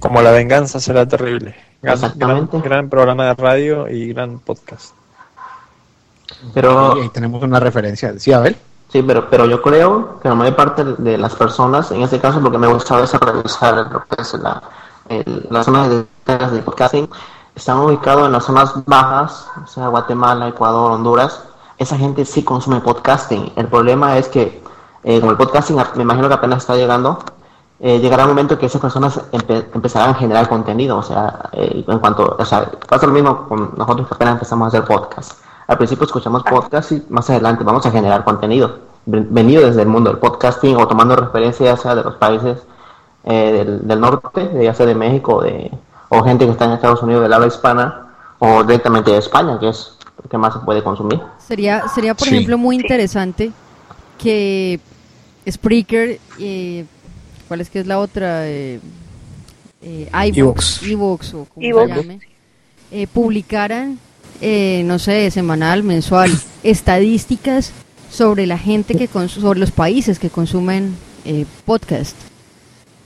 Como 0.00 0.20
la 0.22 0.30
venganza 0.30 0.78
será 0.80 1.06
terrible. 1.06 1.54
Gran, 1.82 1.94
Exactamente. 1.94 2.48
gran, 2.52 2.62
gran 2.62 2.88
programa 2.90 3.26
de 3.26 3.34
radio 3.34 3.88
y 3.88 4.12
gran 4.12 4.38
podcast. 4.40 4.94
Pero 6.54 6.96
Y 6.98 7.02
ahí 7.02 7.08
tenemos 7.08 7.42
una 7.42 7.58
referencia. 7.58 8.16
Sí, 8.18 8.32
Abel. 8.32 8.56
Sí, 8.88 9.02
pero, 9.02 9.28
pero 9.28 9.44
yo 9.44 9.60
creo 9.60 10.18
que 10.20 10.28
la 10.28 10.34
mayor 10.34 10.56
parte 10.56 10.82
de 10.84 11.18
las 11.18 11.34
personas, 11.34 11.90
en 11.90 12.02
este 12.02 12.18
caso, 12.20 12.40
porque 12.40 12.56
me 12.58 12.66
gusta 12.68 13.00
es 13.02 13.12
revisar 13.12 13.74
lo 13.92 14.00
que 14.04 14.22
es 14.22 14.32
la, 14.34 14.62
el- 15.08 15.46
las 15.50 15.66
zonas 15.66 15.88
de, 15.90 16.06
podcasting, 16.62 17.08
están 17.54 17.78
ubicados 17.78 18.26
en 18.26 18.32
las 18.32 18.44
zonas 18.44 18.72
bajas, 18.86 19.46
o 19.62 19.66
sea, 19.66 19.88
Guatemala, 19.88 20.48
Ecuador, 20.48 20.92
Honduras. 20.92 21.42
Esa 21.76 21.96
gente 21.98 22.24
sí 22.24 22.42
consume 22.42 22.80
podcasting. 22.80 23.52
El 23.56 23.66
problema 23.66 24.16
es 24.16 24.28
que, 24.28 24.62
eh, 25.04 25.20
como 25.20 25.32
el 25.32 25.36
podcasting 25.38 25.76
me 25.96 26.02
imagino 26.02 26.28
que 26.28 26.34
apenas 26.34 26.58
está 26.58 26.74
llegando, 26.76 27.18
eh, 27.80 27.98
llegará 28.00 28.24
un 28.24 28.30
momento 28.30 28.58
que 28.58 28.66
esas 28.66 28.80
personas 28.80 29.20
empe- 29.32 29.66
empezarán 29.74 30.10
a 30.10 30.14
generar 30.14 30.48
contenido. 30.48 30.96
O 30.98 31.02
sea, 31.02 31.50
eh, 31.52 31.84
en 31.86 31.98
cuanto, 31.98 32.36
o 32.38 32.44
sea, 32.44 32.70
pasa 32.88 33.06
lo 33.06 33.12
mismo 33.12 33.46
con 33.48 33.74
nosotros 33.76 34.08
que 34.08 34.14
apenas 34.14 34.34
empezamos 34.34 34.64
a 34.66 34.68
hacer 34.68 34.84
podcast. 34.84 35.32
Al 35.68 35.76
principio 35.76 36.06
escuchamos 36.06 36.42
podcast 36.44 36.92
y 36.92 37.02
más 37.10 37.28
adelante 37.28 37.62
vamos 37.62 37.84
a 37.84 37.90
generar 37.90 38.24
contenido 38.24 38.78
ven- 39.04 39.28
venido 39.30 39.66
desde 39.66 39.82
el 39.82 39.88
mundo 39.88 40.08
del 40.10 40.18
podcasting 40.18 40.76
o 40.76 40.88
tomando 40.88 41.14
referencias 41.14 41.68
ya 41.68 41.76
sea 41.76 41.94
de 41.94 42.02
los 42.04 42.14
países 42.16 42.58
eh, 43.24 43.52
del, 43.52 43.86
del 43.86 44.00
norte, 44.00 44.50
ya 44.62 44.72
sea 44.72 44.86
de 44.86 44.94
México 44.94 45.36
o 45.36 45.42
de, 45.42 45.70
o 46.08 46.22
gente 46.22 46.46
que 46.46 46.52
está 46.52 46.64
en 46.64 46.72
Estados 46.72 47.02
Unidos 47.02 47.22
del 47.22 47.32
habla 47.34 47.46
hispana 47.48 48.06
o 48.38 48.64
directamente 48.64 49.10
de 49.10 49.18
España, 49.18 49.58
que 49.60 49.68
es 49.68 49.98
lo 50.22 50.28
que 50.30 50.38
más 50.38 50.54
se 50.54 50.60
puede 50.60 50.82
consumir. 50.82 51.20
Sería, 51.38 51.86
sería 51.88 52.14
por 52.14 52.26
Sí. 52.26 52.34
ejemplo, 52.34 52.56
muy 52.56 52.76
interesante 52.76 53.52
que 54.16 54.80
Spreaker, 55.50 56.18
eh, 56.38 56.86
¿cuál 57.46 57.60
es 57.60 57.68
que 57.68 57.80
es 57.80 57.86
la 57.86 57.98
otra? 57.98 58.48
Eh, 58.48 58.80
eh, 59.82 60.08
iVoox, 60.34 60.82
iVoox. 60.82 60.82
iVoox 60.88 61.34
o 61.34 61.44
como 61.52 61.66
iVoox. 61.66 61.88
se 61.92 61.96
llame, 62.02 62.20
eh, 62.90 63.06
publicaran, 63.06 63.98
eh, 64.40 64.82
no 64.84 64.98
sé, 64.98 65.30
semanal, 65.30 65.82
mensual, 65.82 66.30
estadísticas 66.62 67.72
sobre 68.10 68.46
la 68.46 68.58
gente 68.58 68.94
que 68.94 69.08
sobre 69.28 69.60
los 69.60 69.70
países 69.70 70.18
que 70.18 70.30
consumen 70.30 70.94
eh, 71.24 71.44
podcast. 71.64 72.16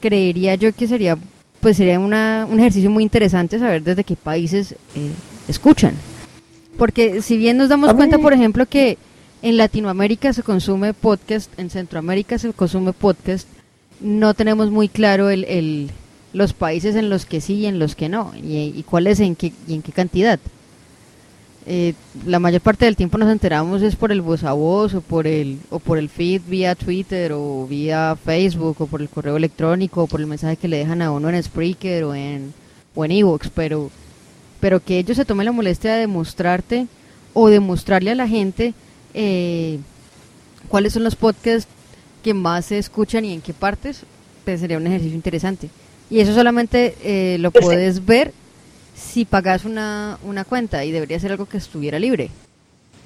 Creería 0.00 0.54
yo 0.56 0.72
que 0.72 0.86
sería, 0.88 1.16
pues 1.60 1.76
sería 1.76 1.98
una, 1.98 2.46
un 2.50 2.58
ejercicio 2.60 2.90
muy 2.90 3.02
interesante 3.02 3.58
saber 3.58 3.82
desde 3.82 4.04
qué 4.04 4.16
países 4.16 4.72
eh, 4.72 5.10
escuchan. 5.48 5.94
Porque 6.76 7.22
si 7.22 7.36
bien 7.36 7.56
nos 7.56 7.68
damos 7.68 7.92
cuenta, 7.94 8.18
por 8.18 8.32
ejemplo, 8.32 8.66
que 8.66 8.98
en 9.42 9.56
Latinoamérica 9.56 10.32
se 10.32 10.42
consume 10.42 10.94
podcast, 10.94 11.50
en 11.58 11.70
Centroamérica 11.70 12.38
se 12.38 12.52
consume 12.52 12.92
podcast, 12.92 13.46
no 14.00 14.34
tenemos 14.34 14.70
muy 14.70 14.88
claro 14.88 15.30
el, 15.30 15.44
el- 15.44 15.90
los 16.32 16.54
países 16.54 16.96
en 16.96 17.10
los 17.10 17.26
que 17.26 17.42
sí 17.42 17.54
y 17.56 17.66
en 17.66 17.78
los 17.78 17.94
que 17.94 18.08
no, 18.08 18.32
y, 18.42 18.56
y 18.74 18.82
cuáles 18.84 19.20
en 19.20 19.36
qué, 19.36 19.52
y 19.68 19.74
en 19.74 19.82
qué 19.82 19.92
cantidad. 19.92 20.40
Eh, 21.64 21.94
la 22.26 22.40
mayor 22.40 22.60
parte 22.60 22.86
del 22.86 22.96
tiempo 22.96 23.18
nos 23.18 23.30
enteramos 23.30 23.82
es 23.82 23.94
por 23.94 24.10
el 24.10 24.20
voz 24.20 24.42
a 24.42 24.52
voz 24.52 24.94
o 24.94 25.00
por 25.00 25.28
el 25.28 25.60
o 25.70 25.78
por 25.78 25.96
el 25.96 26.08
feed 26.08 26.42
vía 26.48 26.74
Twitter 26.74 27.32
o 27.32 27.68
vía 27.68 28.16
Facebook 28.24 28.76
o 28.80 28.86
por 28.86 29.00
el 29.00 29.08
correo 29.08 29.36
electrónico 29.36 30.02
o 30.02 30.06
por 30.08 30.20
el 30.20 30.26
mensaje 30.26 30.56
que 30.56 30.66
le 30.66 30.78
dejan 30.78 31.02
a 31.02 31.12
uno 31.12 31.30
en 31.30 31.40
Spreaker 31.40 32.02
o 32.02 32.16
en 32.16 32.52
o 32.96 33.04
en 33.04 33.12
Evox, 33.12 33.48
pero 33.50 33.92
pero 34.58 34.80
que 34.82 34.98
ellos 34.98 35.16
se 35.16 35.24
tomen 35.24 35.46
la 35.46 35.52
molestia 35.52 35.94
de 35.94 36.00
demostrarte 36.00 36.88
o 37.32 37.48
demostrarle 37.48 38.10
a 38.10 38.16
la 38.16 38.26
gente 38.26 38.74
eh, 39.14 39.78
cuáles 40.68 40.92
son 40.92 41.04
los 41.04 41.16
podcasts 41.16 41.68
que 42.22 42.34
más 42.34 42.66
se 42.66 42.78
escuchan 42.78 43.24
y 43.24 43.32
en 43.32 43.40
qué 43.40 43.52
partes, 43.52 44.02
pues 44.44 44.60
sería 44.60 44.78
un 44.78 44.86
ejercicio 44.86 45.14
interesante. 45.14 45.68
Y 46.10 46.20
eso 46.20 46.34
solamente 46.34 46.96
eh, 47.02 47.38
lo 47.38 47.50
puedes 47.50 48.04
ver 48.04 48.32
si 49.02 49.24
pagas 49.24 49.64
una, 49.64 50.18
una 50.24 50.44
cuenta 50.44 50.84
y 50.84 50.92
debería 50.92 51.18
ser 51.18 51.32
algo 51.32 51.46
que 51.46 51.56
estuviera 51.56 51.98
libre. 51.98 52.30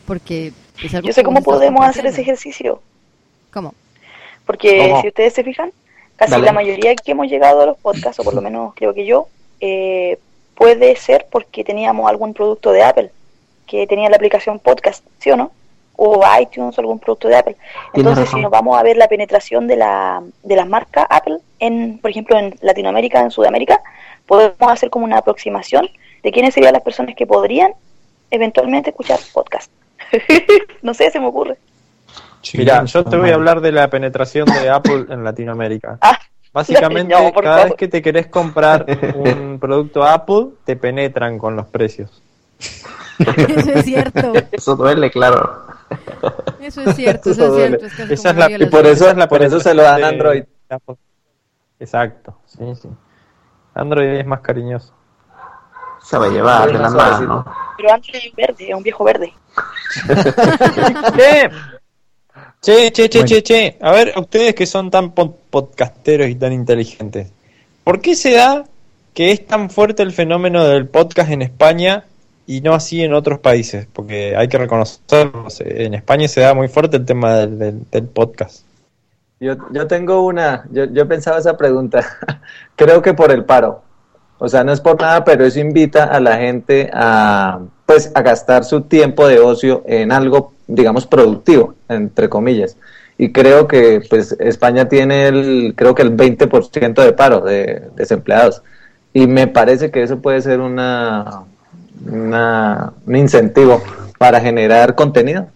Porque 0.06 0.52
es 0.82 0.94
algo 0.94 1.08
Yo 1.08 1.12
sé 1.12 1.22
que 1.22 1.24
cómo 1.24 1.42
podemos 1.42 1.84
hacer 1.84 2.06
ese 2.06 2.20
ejercicio. 2.20 2.80
¿Cómo? 3.52 3.74
Porque 4.44 4.88
¿Cómo? 4.88 5.02
si 5.02 5.08
ustedes 5.08 5.32
se 5.32 5.42
fijan, 5.42 5.72
casi 6.14 6.32
Dale. 6.32 6.46
la 6.46 6.52
mayoría 6.52 6.94
que 6.94 7.12
hemos 7.12 7.26
llegado 7.26 7.62
a 7.62 7.66
los 7.66 7.78
podcasts, 7.78 8.20
o 8.20 8.24
por 8.24 8.34
lo 8.34 8.40
menos 8.40 8.74
creo 8.76 8.94
que 8.94 9.04
yo, 9.04 9.28
eh, 9.60 10.18
puede 10.54 10.94
ser 10.96 11.26
porque 11.30 11.64
teníamos 11.64 12.08
algún 12.08 12.34
producto 12.34 12.70
de 12.70 12.84
Apple, 12.84 13.10
que 13.66 13.86
tenía 13.86 14.08
la 14.08 14.16
aplicación 14.16 14.60
podcast, 14.60 15.04
¿sí 15.18 15.30
o 15.30 15.36
no? 15.36 15.50
O 15.96 16.22
iTunes 16.40 16.76
o 16.78 16.80
algún 16.80 16.98
producto 16.98 17.26
de 17.26 17.36
Apple. 17.36 17.56
Entonces, 17.94 18.28
si 18.28 18.40
nos 18.40 18.50
vamos 18.50 18.78
a 18.78 18.82
ver 18.82 18.96
la 18.96 19.08
penetración 19.08 19.66
de, 19.66 19.76
la, 19.76 20.22
de 20.42 20.56
las 20.56 20.68
marcas 20.68 21.06
Apple, 21.08 21.38
en, 21.58 21.98
por 21.98 22.10
ejemplo, 22.10 22.38
en 22.38 22.54
Latinoamérica, 22.60 23.20
en 23.20 23.30
Sudamérica, 23.30 23.82
podemos 24.26 24.70
hacer 24.70 24.90
como 24.90 25.04
una 25.04 25.18
aproximación 25.18 25.88
de 26.22 26.32
quiénes 26.32 26.54
serían 26.54 26.72
las 26.72 26.82
personas 26.82 27.14
que 27.14 27.26
podrían 27.26 27.72
eventualmente 28.30 28.90
escuchar 28.90 29.18
podcast. 29.32 29.70
no 30.82 30.94
sé, 30.94 31.10
se 31.10 31.20
me 31.20 31.26
ocurre. 31.26 31.56
Mira, 32.54 32.84
yo 32.84 33.04
te 33.04 33.16
voy 33.16 33.30
a 33.30 33.34
hablar 33.34 33.60
de 33.60 33.72
la 33.72 33.90
penetración 33.90 34.46
de 34.46 34.68
Apple 34.68 35.06
en 35.08 35.24
Latinoamérica. 35.24 35.98
Ah, 36.58 36.62
Básicamente, 36.62 37.12
no, 37.12 37.34
cada 37.34 37.56
favor. 37.56 37.64
vez 37.64 37.74
que 37.76 37.88
te 37.88 38.00
querés 38.00 38.28
comprar 38.28 38.86
un 39.14 39.58
producto 39.60 40.04
Apple, 40.04 40.52
te 40.64 40.74
penetran 40.74 41.36
con 41.36 41.54
los 41.54 41.66
precios. 41.66 42.22
Eso 43.18 43.72
es 43.72 43.84
cierto. 43.84 44.32
Eso 44.50 44.74
duele, 44.74 45.10
claro. 45.10 45.66
Eso 46.58 46.80
es 46.80 46.96
cierto, 46.96 47.30
eso 47.32 47.46
es 47.46 47.56
cierto. 47.56 47.86
Es 47.86 47.92
casi 47.92 48.14
Esa 48.14 48.30
como 48.32 48.46
es 48.46 48.58
la, 48.58 48.66
y 48.66 48.70
por 48.70 48.86
eso 48.86 49.10
es 49.10 49.16
la 49.18 49.28
por 49.28 49.42
eso 49.42 49.60
se 49.60 49.74
lo 49.74 49.82
dan 49.82 50.02
a 50.02 50.08
Android. 50.08 50.44
Apple. 50.70 50.96
Exacto, 51.78 52.38
sí, 52.46 52.64
sí. 52.80 52.88
Android 53.76 54.08
es 54.20 54.26
más 54.26 54.40
cariñoso. 54.40 54.92
Se 56.02 56.16
va 56.18 56.26
a 56.26 56.28
llevar 56.30 56.66
de 56.72 56.78
la 56.78 56.90
mano. 56.90 57.44
Pero 57.76 57.92
antes 57.92 58.24
es 58.24 58.34
verde, 58.34 58.68
es 58.70 58.74
un 58.74 58.82
viejo 58.82 59.04
verde. 59.04 59.32
Che, 62.60 62.90
che, 62.90 63.08
che, 63.08 63.24
che, 63.24 63.42
che. 63.42 63.76
A 63.80 63.92
ver, 63.92 64.12
ustedes 64.16 64.54
que 64.54 64.66
son 64.66 64.90
tan 64.90 65.12
pod- 65.14 65.36
podcasteros 65.50 66.28
y 66.28 66.34
tan 66.34 66.52
inteligentes, 66.52 67.30
¿por 67.84 68.00
qué 68.00 68.16
se 68.16 68.32
da 68.32 68.64
que 69.14 69.30
es 69.30 69.46
tan 69.46 69.70
fuerte 69.70 70.02
el 70.02 70.12
fenómeno 70.12 70.64
del 70.64 70.88
podcast 70.88 71.30
en 71.30 71.42
España 71.42 72.04
y 72.46 72.60
no 72.62 72.74
así 72.74 73.02
en 73.04 73.14
otros 73.14 73.38
países? 73.38 73.86
Porque 73.92 74.34
hay 74.36 74.48
que 74.48 74.58
reconocerlo, 74.58 75.46
en 75.60 75.94
España 75.94 76.26
se 76.28 76.40
da 76.40 76.54
muy 76.54 76.68
fuerte 76.68 76.96
el 76.96 77.04
tema 77.04 77.36
del, 77.36 77.58
del- 77.58 77.90
del 77.90 78.04
podcast. 78.08 78.65
Yo, 79.38 79.54
yo 79.70 79.86
tengo 79.86 80.24
una, 80.24 80.64
yo, 80.70 80.84
yo 80.86 81.06
pensaba 81.06 81.38
esa 81.38 81.56
pregunta, 81.58 82.02
creo 82.76 83.02
que 83.02 83.12
por 83.12 83.30
el 83.30 83.44
paro, 83.44 83.82
o 84.38 84.48
sea, 84.48 84.64
no 84.64 84.72
es 84.72 84.80
por 84.80 85.00
nada, 85.00 85.24
pero 85.24 85.44
eso 85.44 85.60
invita 85.60 86.04
a 86.04 86.20
la 86.20 86.36
gente 86.38 86.90
a, 86.92 87.60
pues, 87.86 88.12
a 88.14 88.22
gastar 88.22 88.64
su 88.64 88.82
tiempo 88.82 89.26
de 89.26 89.38
ocio 89.38 89.82
en 89.86 90.12
algo, 90.12 90.54
digamos, 90.66 91.06
productivo, 91.06 91.74
entre 91.88 92.28
comillas. 92.28 92.76
Y 93.18 93.32
creo 93.32 93.66
que, 93.66 94.02
pues, 94.10 94.32
España 94.40 94.88
tiene 94.88 95.28
el, 95.28 95.74
creo 95.76 95.94
que 95.94 96.02
el 96.02 96.14
20% 96.16 97.02
de 97.02 97.12
paro 97.12 97.40
de 97.40 97.88
desempleados. 97.94 98.62
Y 99.14 99.26
me 99.26 99.46
parece 99.46 99.90
que 99.90 100.02
eso 100.02 100.20
puede 100.20 100.42
ser 100.42 100.60
una, 100.60 101.44
una, 102.10 102.92
un 103.06 103.16
incentivo 103.16 103.82
para 104.18 104.40
generar 104.40 104.94
contenido. 104.94 105.48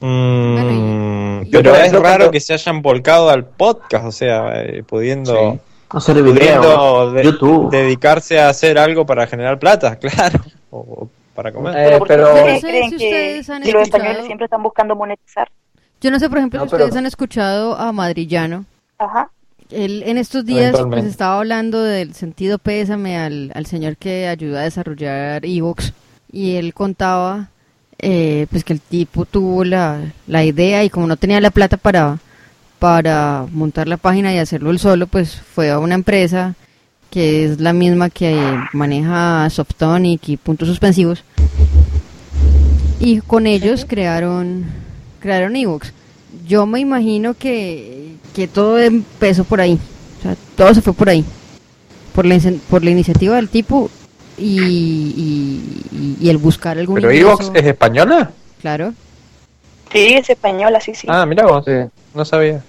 Mm, 0.00 1.42
y- 1.46 1.50
pero 1.50 1.74
es 1.74 1.92
raro 1.92 2.02
cuando- 2.02 2.30
que 2.30 2.40
se 2.40 2.52
hayan 2.54 2.82
volcado 2.82 3.30
al 3.30 3.44
podcast, 3.44 4.04
o 4.06 4.12
sea, 4.12 4.62
eh, 4.62 4.82
pudiendo, 4.86 5.58
Hacer 5.90 6.16
pudiendo 6.16 6.32
video, 6.32 7.12
de- 7.12 7.22
YouTube. 7.24 7.70
dedicarse 7.70 8.38
a 8.40 8.48
hacer 8.48 8.78
algo 8.78 9.06
para 9.06 9.26
generar 9.26 9.58
plata, 9.58 9.96
claro, 10.00 10.40
o, 10.70 10.78
o 10.78 11.08
para 11.34 11.52
comer. 11.52 11.74
Eh, 11.94 11.98
pero, 12.06 12.34
Yo 12.36 12.46
no 12.46 12.60
sé 12.60 12.66
creen 12.66 12.90
si 12.90 12.96
que, 12.96 13.04
ustedes 13.06 13.50
han 13.50 13.62
que 13.62 13.72
los 13.72 13.82
escuchado- 13.82 14.02
españoles 14.02 14.26
siempre 14.26 14.44
están 14.46 14.62
buscando 14.62 14.96
monetizar. 14.96 15.48
Yo 16.00 16.10
no 16.10 16.18
sé, 16.18 16.28
por 16.28 16.38
ejemplo, 16.38 16.60
No, 16.60 16.64
si 16.66 16.74
ustedes 16.74 16.90
pero- 16.90 16.98
han 16.98 17.06
escuchado 17.06 17.76
a 17.76 17.92
Madrillano. 17.92 18.64
Ajá. 18.98 19.30
Él 19.70 20.04
en 20.06 20.16
estos 20.16 20.44
días 20.46 20.76
pues, 20.88 21.04
estaba 21.04 21.38
hablando 21.38 21.82
del 21.82 22.14
sentido 22.14 22.58
pésame 22.58 23.18
al, 23.18 23.50
al 23.52 23.66
señor 23.66 23.96
que 23.96 24.28
ayuda 24.28 24.60
a 24.60 24.62
desarrollar 24.64 25.44
Evox 25.44 25.92
y 26.30 26.54
él 26.54 26.72
contaba 26.72 27.48
eh, 27.98 28.46
pues 28.50 28.64
que 28.64 28.72
el 28.72 28.80
tipo 28.80 29.24
tuvo 29.24 29.64
la, 29.64 30.00
la 30.26 30.44
idea 30.44 30.84
y 30.84 30.90
como 30.90 31.06
no 31.06 31.16
tenía 31.16 31.40
la 31.40 31.50
plata 31.50 31.76
para, 31.76 32.18
para 32.78 33.46
montar 33.52 33.88
la 33.88 33.96
página 33.96 34.34
y 34.34 34.38
hacerlo 34.38 34.70
él 34.70 34.78
solo, 34.78 35.06
pues 35.06 35.40
fue 35.54 35.70
a 35.70 35.78
una 35.78 35.94
empresa 35.94 36.54
que 37.10 37.44
es 37.44 37.60
la 37.60 37.72
misma 37.72 38.10
que 38.10 38.38
maneja 38.72 39.48
Softonic 39.48 40.28
y 40.28 40.36
puntos 40.36 40.68
suspensivos. 40.68 41.24
Y 43.00 43.20
con 43.20 43.46
ellos 43.46 43.86
crearon 43.88 44.66
crearon 45.20 45.56
Evox. 45.56 45.92
Yo 46.46 46.66
me 46.66 46.80
imagino 46.80 47.34
que, 47.34 48.16
que 48.34 48.46
todo 48.46 48.78
empezó 48.78 49.44
por 49.44 49.60
ahí, 49.60 49.78
o 50.18 50.22
sea, 50.22 50.36
todo 50.56 50.74
se 50.74 50.82
fue 50.82 50.92
por 50.92 51.08
ahí, 51.08 51.24
por 52.14 52.26
la, 52.26 52.38
por 52.68 52.84
la 52.84 52.90
iniciativa 52.90 53.36
del 53.36 53.48
tipo 53.48 53.90
y, 54.38 55.86
y, 55.92 56.16
y 56.20 56.28
el 56.30 56.38
buscar 56.38 56.78
algún 56.78 56.96
¿Pero. 56.96 57.10
Evox 57.10 57.50
es 57.54 57.64
española? 57.64 58.30
Claro, 58.60 58.92
Sí, 59.92 60.14
es 60.14 60.28
española, 60.28 60.80
sí, 60.80 60.94
sí. 60.94 61.06
Ah, 61.10 61.24
mira 61.24 61.46
vos, 61.46 61.64
no 62.14 62.24
sabía. 62.24 62.62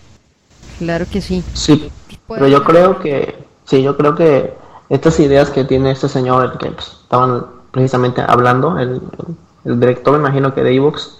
claro 0.77 1.05
que 1.11 1.19
sí. 1.19 1.43
Sí, 1.53 1.91
pero 2.27 2.47
yo 2.47 2.63
creo 2.63 2.99
que, 2.99 3.35
sí, 3.65 3.81
yo 3.81 3.97
creo 3.97 4.13
que 4.15 4.53
estas 4.89 5.19
ideas 5.19 5.49
que 5.49 5.65
tiene 5.65 5.91
este 5.91 6.07
señor, 6.07 6.45
el 6.53 6.57
que 6.59 6.69
pues, 6.71 6.87
estaban 7.03 7.45
precisamente 7.71 8.21
hablando, 8.25 8.77
el, 8.77 8.89
el, 8.91 9.01
el 9.65 9.79
director, 9.79 10.13
me 10.13 10.19
imagino 10.19 10.53
que 10.53 10.61
de 10.63 10.75
Evox, 10.75 11.17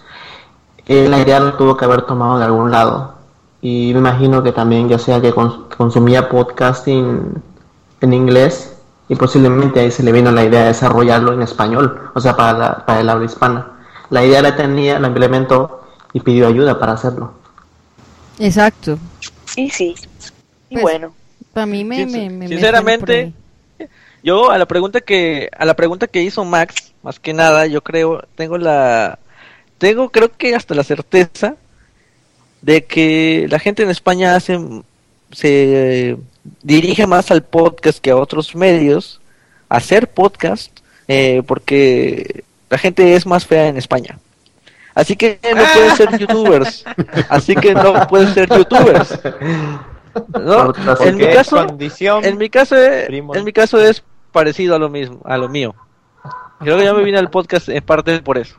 eh, 0.85 1.07
la 1.09 1.19
idea 1.19 1.39
la 1.39 1.57
tuvo 1.57 1.75
que 1.75 1.85
haber 1.85 2.03
tomado 2.03 2.37
de 2.37 2.45
algún 2.45 2.71
lado. 2.71 3.15
Y 3.61 3.91
me 3.93 3.99
imagino 3.99 4.43
que 4.43 4.51
también, 4.51 4.87
ya 4.87 4.99
sea 4.99 5.19
que 5.19 5.33
cons- 5.33 5.67
consumía 5.75 6.29
podcasting 6.29 7.41
en 8.01 8.13
inglés, 8.13 8.76
y 9.09 9.15
posiblemente 9.15 9.79
ahí 9.79 9.91
se 9.91 10.03
le 10.03 10.11
vino 10.11 10.31
la 10.31 10.43
idea 10.43 10.61
de 10.61 10.67
desarrollarlo 10.67 11.33
en 11.33 11.41
español, 11.41 12.11
o 12.13 12.19
sea, 12.19 12.35
para, 12.35 12.57
la- 12.57 12.85
para 12.85 13.01
el 13.01 13.09
habla 13.09 13.25
hispana. 13.25 13.71
La 14.09 14.23
idea 14.25 14.41
la 14.41 14.55
tenía, 14.55 14.99
la 14.99 15.07
implementó 15.07 15.83
y 16.13 16.19
pidió 16.21 16.47
ayuda 16.47 16.79
para 16.79 16.93
hacerlo. 16.93 17.33
Exacto. 18.39 18.97
Y 19.55 19.69
sí. 19.69 19.95
Y 20.69 20.75
Pues, 20.75 20.83
bueno. 20.83 21.13
Para 21.53 21.65
mí 21.65 21.83
me, 21.83 21.97
Sin- 21.97 22.11
me, 22.11 22.29
me- 22.29 22.37
me 22.39 22.47
sinceramente, 22.49 23.33
yo 24.23 24.51
a 24.51 24.57
la 24.57 24.65
pregunta 24.65 25.01
que 25.01 25.49
a 25.57 25.65
la 25.65 25.75
pregunta 25.75 26.07
que 26.07 26.21
hizo 26.21 26.43
Max, 26.45 26.93
más 27.01 27.19
que 27.19 27.33
nada, 27.33 27.65
yo 27.65 27.81
creo 27.81 28.21
tengo 28.35 28.57
la 28.57 29.17
tengo 29.79 30.09
creo 30.09 30.31
que 30.37 30.55
hasta 30.55 30.75
la 30.75 30.83
certeza 30.83 31.55
de 32.61 32.83
que 32.85 33.47
la 33.49 33.59
gente 33.59 33.83
en 33.83 33.89
España 33.89 34.35
hace 34.35 34.59
se 35.31 36.17
dirige 36.63 37.07
más 37.07 37.31
al 37.31 37.43
podcast 37.43 37.99
que 37.99 38.11
a 38.11 38.15
otros 38.15 38.55
medios 38.55 39.19
a 39.69 39.77
hacer 39.77 40.09
podcast 40.09 40.71
eh, 41.07 41.41
porque 41.47 42.43
la 42.69 42.77
gente 42.77 43.15
es 43.15 43.25
más 43.25 43.45
fea 43.45 43.67
en 43.67 43.77
España. 43.77 44.19
Así 44.93 45.15
que 45.15 45.39
no 45.43 45.63
pueden 45.73 45.95
ser 45.95 46.17
youtubers. 46.19 46.85
Así 47.29 47.55
que 47.55 47.73
no 47.73 48.07
pueden 48.07 48.33
ser 48.33 48.49
youtubers. 48.49 49.19
¿No? 50.43 50.73
En 51.01 51.15
mi 51.17 51.27
caso, 51.31 51.67
condición 51.67 52.25
en 52.25 52.37
mi 52.37 52.49
caso, 52.49 52.75
es, 52.75 53.05
primo. 53.05 53.35
en 53.35 53.43
mi 53.43 53.53
caso 53.53 53.79
es 53.79 54.03
parecido 54.31 54.75
a 54.75 54.79
lo 54.79 54.89
mismo, 54.89 55.21
a 55.25 55.37
lo 55.37 55.47
mío. 55.49 55.75
Creo 56.59 56.77
que 56.77 56.83
ya 56.85 56.93
me 56.93 57.03
vine 57.03 57.19
al 57.19 57.29
podcast 57.29 57.69
en 57.69 57.83
parte 57.83 58.19
por 58.21 58.37
eso. 58.39 58.55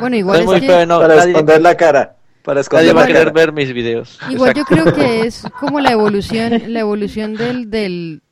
Bueno, 0.00 0.16
igual 0.16 0.38
Soy 0.38 0.44
es 0.44 0.50
muy 0.50 0.60
que- 0.62 0.66
feo, 0.66 0.86
no, 0.86 1.00
para 1.00 1.16
nadie, 1.16 1.32
esconder 1.32 1.60
la 1.60 1.76
cara. 1.76 2.16
Para 2.42 2.60
esconder 2.60 2.86
nadie 2.86 2.96
va 2.96 3.04
a 3.04 3.06
querer 3.06 3.32
ver 3.32 3.52
mis 3.52 3.72
videos. 3.72 4.18
Igual 4.30 4.54
yo 4.54 4.64
creo 4.64 4.92
que 4.92 5.20
es 5.20 5.44
como 5.60 5.80
la 5.80 5.92
evolución, 5.92 6.60
la 6.72 6.80
evolución 6.80 7.34
del, 7.34 7.70
del, 7.70 8.22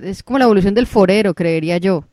es 0.00 0.22
como 0.22 0.38
la 0.38 0.44
evolución 0.44 0.74
del 0.74 0.86
forero, 0.86 1.34
creería 1.34 1.78
yo. 1.78 2.04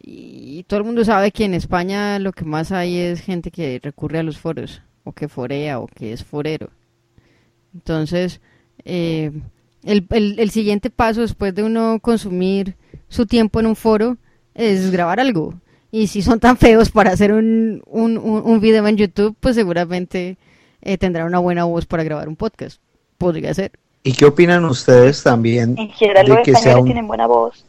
Y 0.00 0.64
todo 0.64 0.80
el 0.80 0.86
mundo 0.86 1.04
sabe 1.04 1.30
que 1.30 1.44
en 1.44 1.54
España 1.54 2.18
lo 2.18 2.32
que 2.32 2.44
más 2.44 2.72
hay 2.72 2.96
es 2.96 3.20
gente 3.20 3.50
que 3.50 3.80
recurre 3.82 4.18
a 4.18 4.22
los 4.22 4.38
foros, 4.38 4.82
o 5.04 5.12
que 5.12 5.28
forea, 5.28 5.78
o 5.78 5.86
que 5.86 6.12
es 6.12 6.24
forero. 6.24 6.70
Entonces, 7.74 8.40
eh, 8.84 9.32
el, 9.84 10.06
el, 10.10 10.38
el 10.38 10.50
siguiente 10.50 10.90
paso 10.90 11.22
después 11.22 11.54
de 11.54 11.62
uno 11.62 11.98
consumir 12.00 12.76
su 13.08 13.26
tiempo 13.26 13.60
en 13.60 13.66
un 13.66 13.76
foro 13.76 14.16
es 14.54 14.90
grabar 14.90 15.20
algo. 15.20 15.54
Y 15.90 16.06
si 16.06 16.22
son 16.22 16.40
tan 16.40 16.56
feos 16.56 16.90
para 16.90 17.10
hacer 17.10 17.32
un, 17.32 17.82
un, 17.86 18.16
un, 18.16 18.42
un 18.44 18.60
video 18.60 18.86
en 18.86 18.96
YouTube, 18.96 19.36
pues 19.38 19.54
seguramente 19.56 20.36
eh, 20.82 20.98
tendrán 20.98 21.26
una 21.26 21.38
buena 21.38 21.64
voz 21.64 21.86
para 21.86 22.02
grabar 22.02 22.28
un 22.28 22.36
podcast. 22.36 22.80
Podría 23.18 23.54
ser. 23.54 23.72
¿Y 24.02 24.12
qué 24.12 24.26
opinan 24.26 24.64
ustedes 24.64 25.22
también 25.22 25.76
En 25.78 25.90
general 25.90 26.26
de 26.26 26.34
los 26.34 26.44
que 26.44 26.52
sea 26.52 26.58
españoles 26.58 26.80
un... 26.80 26.86
tienen 26.86 27.06
buena 27.06 27.26
voz. 27.26 27.64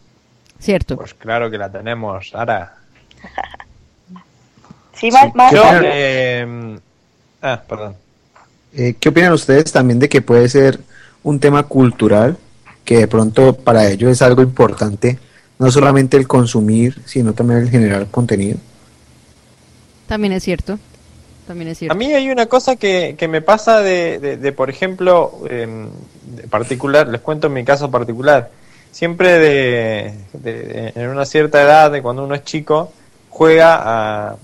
Cierto. 0.60 0.96
Pues 0.98 1.14
claro 1.14 1.52
que 1.52 1.58
la 1.58 1.72
tenemos, 1.72 2.30
Sara. 2.30 2.76
Sí, 4.96 5.12
más, 5.12 5.34
más, 5.36 5.52
Yo, 5.52 5.64
más- 5.64 5.82
eh, 5.84 6.78
ah, 7.42 7.62
perdón. 7.68 7.96
Eh, 8.74 8.96
¿Qué 9.00 9.10
opinan 9.10 9.34
ustedes 9.34 9.72
también 9.72 10.00
de 10.00 10.08
que 10.08 10.22
puede 10.22 10.48
ser 10.48 10.80
un 11.24 11.40
tema 11.40 11.64
cultural, 11.64 12.38
que 12.86 13.00
de 13.00 13.08
pronto 13.08 13.54
para 13.54 13.90
ellos 13.90 14.12
es 14.12 14.22
algo 14.22 14.42
importante, 14.44 15.20
no 15.60 15.72
solamente 15.72 16.16
el 16.16 16.28
consumir, 16.28 17.02
sino 17.06 17.34
también 17.34 17.62
el 17.62 17.70
generar 17.70 18.08
contenido? 18.08 18.60
También 20.08 20.34
es 20.34 20.44
cierto. 20.44 20.80
También 21.48 21.70
es 21.72 21.78
cierto. 21.80 21.94
A 21.94 21.98
mí 21.98 22.14
hay 22.14 22.30
una 22.30 22.46
cosa 22.46 22.76
que, 22.76 23.16
que 23.18 23.28
me 23.28 23.42
pasa 23.42 23.82
de, 23.82 24.20
de, 24.20 24.38
de, 24.38 24.52
por 24.52 24.70
ejemplo, 24.70 25.40
em, 25.50 25.90
de 26.36 26.48
particular, 26.48 27.08
les 27.08 27.22
cuento 27.22 27.48
en 27.48 27.54
mi 27.54 27.64
caso 27.66 27.92
particular, 27.92 28.50
siempre 28.92 29.40
de, 29.40 30.14
de- 30.34 30.94
en 30.96 31.10
una 31.10 31.26
cierta 31.26 31.62
edad, 31.62 31.92
de 31.92 32.02
cuando 32.02 32.24
uno 32.24 32.36
es 32.36 32.44
chico, 32.44 32.92
juega 33.30 33.80
a, 34.32 34.36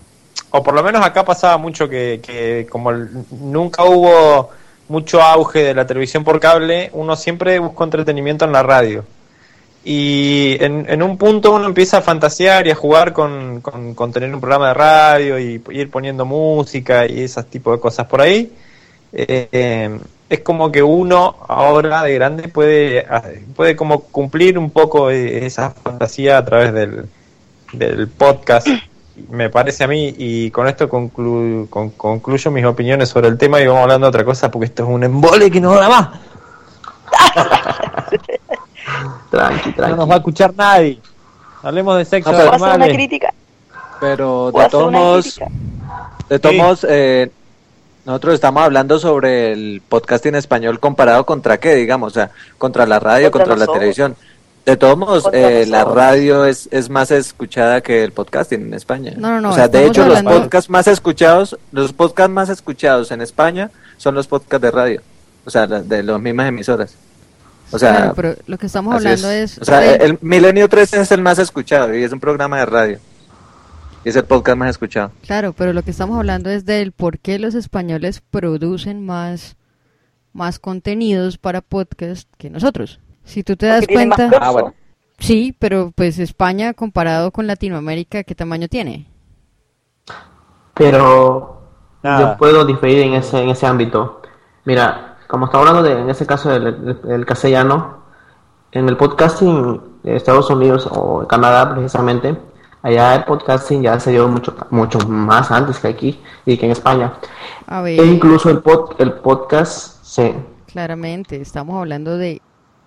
o 0.52 0.64
por 0.64 0.74
lo 0.74 0.84
menos 0.84 1.06
acá 1.06 1.24
pasaba 1.24 1.58
mucho 1.58 1.88
que, 1.88 2.20
que 2.22 2.68
como 2.70 2.92
nunca 3.32 3.84
hubo 3.86 4.50
mucho 4.90 5.22
auge 5.22 5.60
de 5.64 5.74
la 5.76 5.86
televisión 5.86 6.24
por 6.24 6.40
cable, 6.40 6.90
uno 6.94 7.16
siempre 7.16 7.60
buscó 7.60 7.84
entretenimiento 7.84 8.44
en 8.46 8.52
la 8.52 8.64
radio. 8.64 9.06
Y 9.84 10.58
en, 10.60 10.86
en 10.90 11.02
un 11.02 11.18
punto 11.18 11.54
uno 11.54 11.66
empieza 11.66 11.98
a 12.00 12.02
fantasear 12.02 12.68
y 12.68 12.72
a 12.72 12.76
jugar 12.76 13.14
con, 13.14 13.62
con, 13.62 14.12
tener 14.12 14.34
un 14.34 14.42
programa 14.42 14.68
de 14.70 14.74
radio 14.74 15.40
y 15.40 15.62
ir 15.72 15.90
poniendo 15.90 16.26
música 16.26 17.06
y 17.08 17.22
esas 17.24 17.46
tipo 17.48 17.72
de 17.72 17.80
cosas 17.80 18.06
por 18.08 18.22
ahí. 18.22 18.52
Eh, 19.14 20.00
es 20.30 20.40
como 20.42 20.72
que 20.72 20.84
uno 20.84 21.38
ahora 21.48 22.04
de 22.04 22.14
grande 22.14 22.50
puede, 22.50 23.06
puede 23.56 23.76
como 23.76 24.02
cumplir 24.02 24.60
un 24.60 24.70
poco 24.70 25.10
eh, 25.10 25.46
esa 25.46 25.72
fantasía 25.72 26.38
a 26.38 26.46
través 26.46 26.72
del, 26.74 27.06
del 27.74 28.08
podcast, 28.10 28.68
me 29.32 29.50
parece 29.50 29.84
a 29.84 29.88
mí, 29.88 30.14
y 30.18 30.52
con 30.52 30.68
esto 30.68 30.88
conclu- 30.88 31.68
con- 31.70 31.90
concluyo 31.92 32.52
mis 32.52 32.66
opiniones 32.66 33.10
sobre 33.10 33.28
el 33.28 33.38
tema 33.38 33.60
y 33.60 33.66
vamos 33.66 33.82
hablando 33.84 34.06
de 34.06 34.10
otra 34.10 34.24
cosa 34.26 34.52
porque 34.52 34.66
esto 34.68 34.84
es 34.84 34.90
un 34.90 35.04
embole 35.04 35.50
que 35.50 35.60
no 35.62 35.74
da 35.74 35.90
más. 35.90 36.10
Tranqui, 39.32 39.74
No 39.78 39.96
nos 39.96 40.10
va 40.10 40.14
a 40.16 40.18
escuchar 40.18 40.54
nadie. 40.56 41.00
Hablemos 41.62 41.98
de 41.98 42.06
sexo 42.06 42.32
No, 42.32 42.38
de 42.38 42.44
pero- 42.46 42.58
¿Puedo 42.58 42.72
hacer 42.72 42.82
una 42.84 42.94
crítica? 42.94 43.34
Pero 44.00 44.50
¿Puedo 44.52 44.52
de 44.52 44.60
hacer 44.60 44.72
todos 44.72 44.92
modos, 44.92 45.40
de 46.30 46.40
todos 46.40 46.56
Sí. 46.56 46.62
modos, 46.62 46.88
eh, 46.90 47.32
nosotros 48.06 48.34
estamos 48.36 48.64
hablando 48.64 48.98
sobre 48.98 49.52
el 49.52 49.82
podcast 49.88 50.26
en 50.26 50.36
español 50.36 50.80
comparado 50.80 51.26
contra 51.26 51.60
qué, 51.60 51.76
digamos, 51.76 52.14
o 52.14 52.16
sea, 52.16 52.32
contra 52.58 52.86
la 52.86 53.00
radio, 53.00 53.30
Contra 53.30 53.56
contra, 53.56 53.68
la 53.68 53.74
televisión. 53.74 54.16
De 54.66 54.78
todos 54.78 54.98
modos, 54.98 55.28
eh, 55.34 55.66
la 55.68 55.84
radio 55.84 56.46
es, 56.46 56.70
es 56.72 56.90
más 56.90 57.12
escuchada 57.12 57.82
que 57.82 58.04
el 58.04 58.12
podcasting 58.12 58.62
en 58.68 58.74
España. 58.74 59.14
No, 59.18 59.30
no, 59.32 59.42
no, 59.42 59.50
O 59.50 59.54
sea, 59.54 59.68
de 59.68 59.86
hecho, 59.86 60.06
los 60.06 60.22
podcasts 60.22 60.70
más 60.70 60.88
escuchados, 60.88 61.58
los 61.72 61.92
podcasts 61.92 62.32
más 62.32 62.50
escuchados 62.50 63.12
en 63.12 63.22
España 63.22 63.72
son 63.98 64.16
los 64.16 64.28
podcasts 64.28 64.62
de 64.62 64.72
radio. 64.72 65.02
O 65.46 65.50
sea, 65.50 65.66
de 65.68 66.04
las 66.04 66.20
mismas 66.22 66.48
emisoras. 66.50 66.94
O 67.72 67.78
sea, 67.80 67.96
Claro, 67.96 68.14
pero 68.16 68.36
lo 68.48 68.58
que 68.58 68.66
estamos 68.66 68.94
hablando 68.96 69.30
es, 69.30 69.58
O 69.60 69.66
sea, 69.66 69.80
de- 69.80 69.96
el 69.98 70.18
Milenio 70.22 70.68
3 70.68 70.94
es 70.96 71.12
el 71.12 71.22
más 71.22 71.38
escuchado 71.40 71.96
y 71.96 72.04
es 72.04 72.12
un 72.12 72.20
programa 72.20 72.58
de 72.60 72.66
radio. 72.66 73.00
Y 74.04 74.10
es 74.10 74.16
el 74.16 74.24
podcast 74.24 74.58
más 74.58 74.70
escuchado. 74.72 75.12
Claro, 75.26 75.54
pero 75.54 75.74
lo 75.74 75.84
que 75.84 75.92
estamos 75.92 76.18
hablando 76.18 76.50
es 76.50 76.66
del 76.66 76.92
por 76.94 77.20
qué 77.20 77.38
los 77.38 77.54
españoles 77.54 78.22
producen 78.32 79.06
más, 79.06 79.56
más 80.34 80.58
contenidos 80.58 81.38
para 81.38 81.62
podcast 81.62 82.30
que 82.38 82.50
nosotros. 82.50 83.00
Si 83.26 83.44
tú 83.44 83.56
te 83.56 83.68
das 83.68 83.82
Porque 83.82 83.88
tienen 83.94 84.10
más 84.10 84.18
cuenta. 84.18 84.38
Ah, 84.42 84.52
bueno. 84.52 84.74
sí, 85.20 85.56
pero 85.60 85.92
pues 85.94 86.18
España 86.18 86.74
comparado 86.74 87.32
con 87.32 87.46
Latinoamérica, 87.46 88.24
¿qué 88.24 88.34
tamaño 88.36 88.68
tiene? 88.68 89.06
Pero 90.74 91.62
Nada. 92.02 92.20
yo 92.34 92.38
puedo 92.38 92.66
diferir 92.66 93.00
en 93.00 93.14
ese, 93.14 93.42
en 93.42 93.50
ese 93.50 93.66
ámbito. 93.68 94.22
Mira, 94.66 95.09
como 95.30 95.46
está 95.46 95.60
hablando 95.60 95.84
de, 95.84 96.00
en 96.02 96.10
ese 96.10 96.26
caso 96.26 96.50
del, 96.50 96.84
del- 96.84 97.02
del 97.04 97.26
castellano, 97.26 98.00
en 98.72 98.90
el 98.90 98.98
podcasting 98.98 99.82
de 100.04 100.16
Estados 100.16 100.50
Unidos 100.50 100.88
o 100.92 101.26
Canadá 101.28 101.72
precisamente, 101.74 102.36
allá 102.82 103.16
el 103.16 103.24
podcasting 103.26 103.82
ya 103.84 104.00
se 104.00 104.12
dio 104.12 104.28
mucho, 104.28 104.56
mucho 104.72 105.00
más 105.08 105.52
antes 105.52 105.80
que 105.80 105.88
aquí 105.88 106.22
y 106.46 106.58
que 106.58 106.66
en 106.66 106.72
España. 106.72 107.14
A 107.68 107.82
ver, 107.82 108.00
E 108.00 108.06
incluso 108.06 108.50
el, 108.50 108.60
pod, 108.60 108.96
el 108.98 109.14
podcast 109.14 110.04
se... 110.04 110.36
claramente, 110.72 111.40
estamos 111.42 111.78
hablando 111.78 112.18
de 112.18 112.42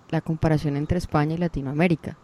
la 0.09 0.21
comparación 0.21 0.75
entre 0.77 0.97
España 0.97 1.35
y 1.35 1.37
Latinoamérica. 1.37 2.17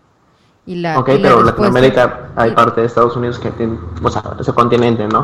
Y 0.65 0.75
la, 0.75 0.99
Ok, 0.99 1.09
y 1.09 1.11
la 1.13 1.21
pero 1.21 1.35
respuesta- 1.41 1.51
Latinoamérica 1.51 2.29
hay 2.35 2.51
parte 2.51 2.81
de 2.81 2.87
Estados 2.87 3.15
Unidos 3.15 3.39
que 3.39 3.51
tiene, 3.51 3.79
o 4.03 4.09
sea, 4.09 4.21
ese 4.39 4.53
continente, 4.53 5.07
¿no? 5.07 5.23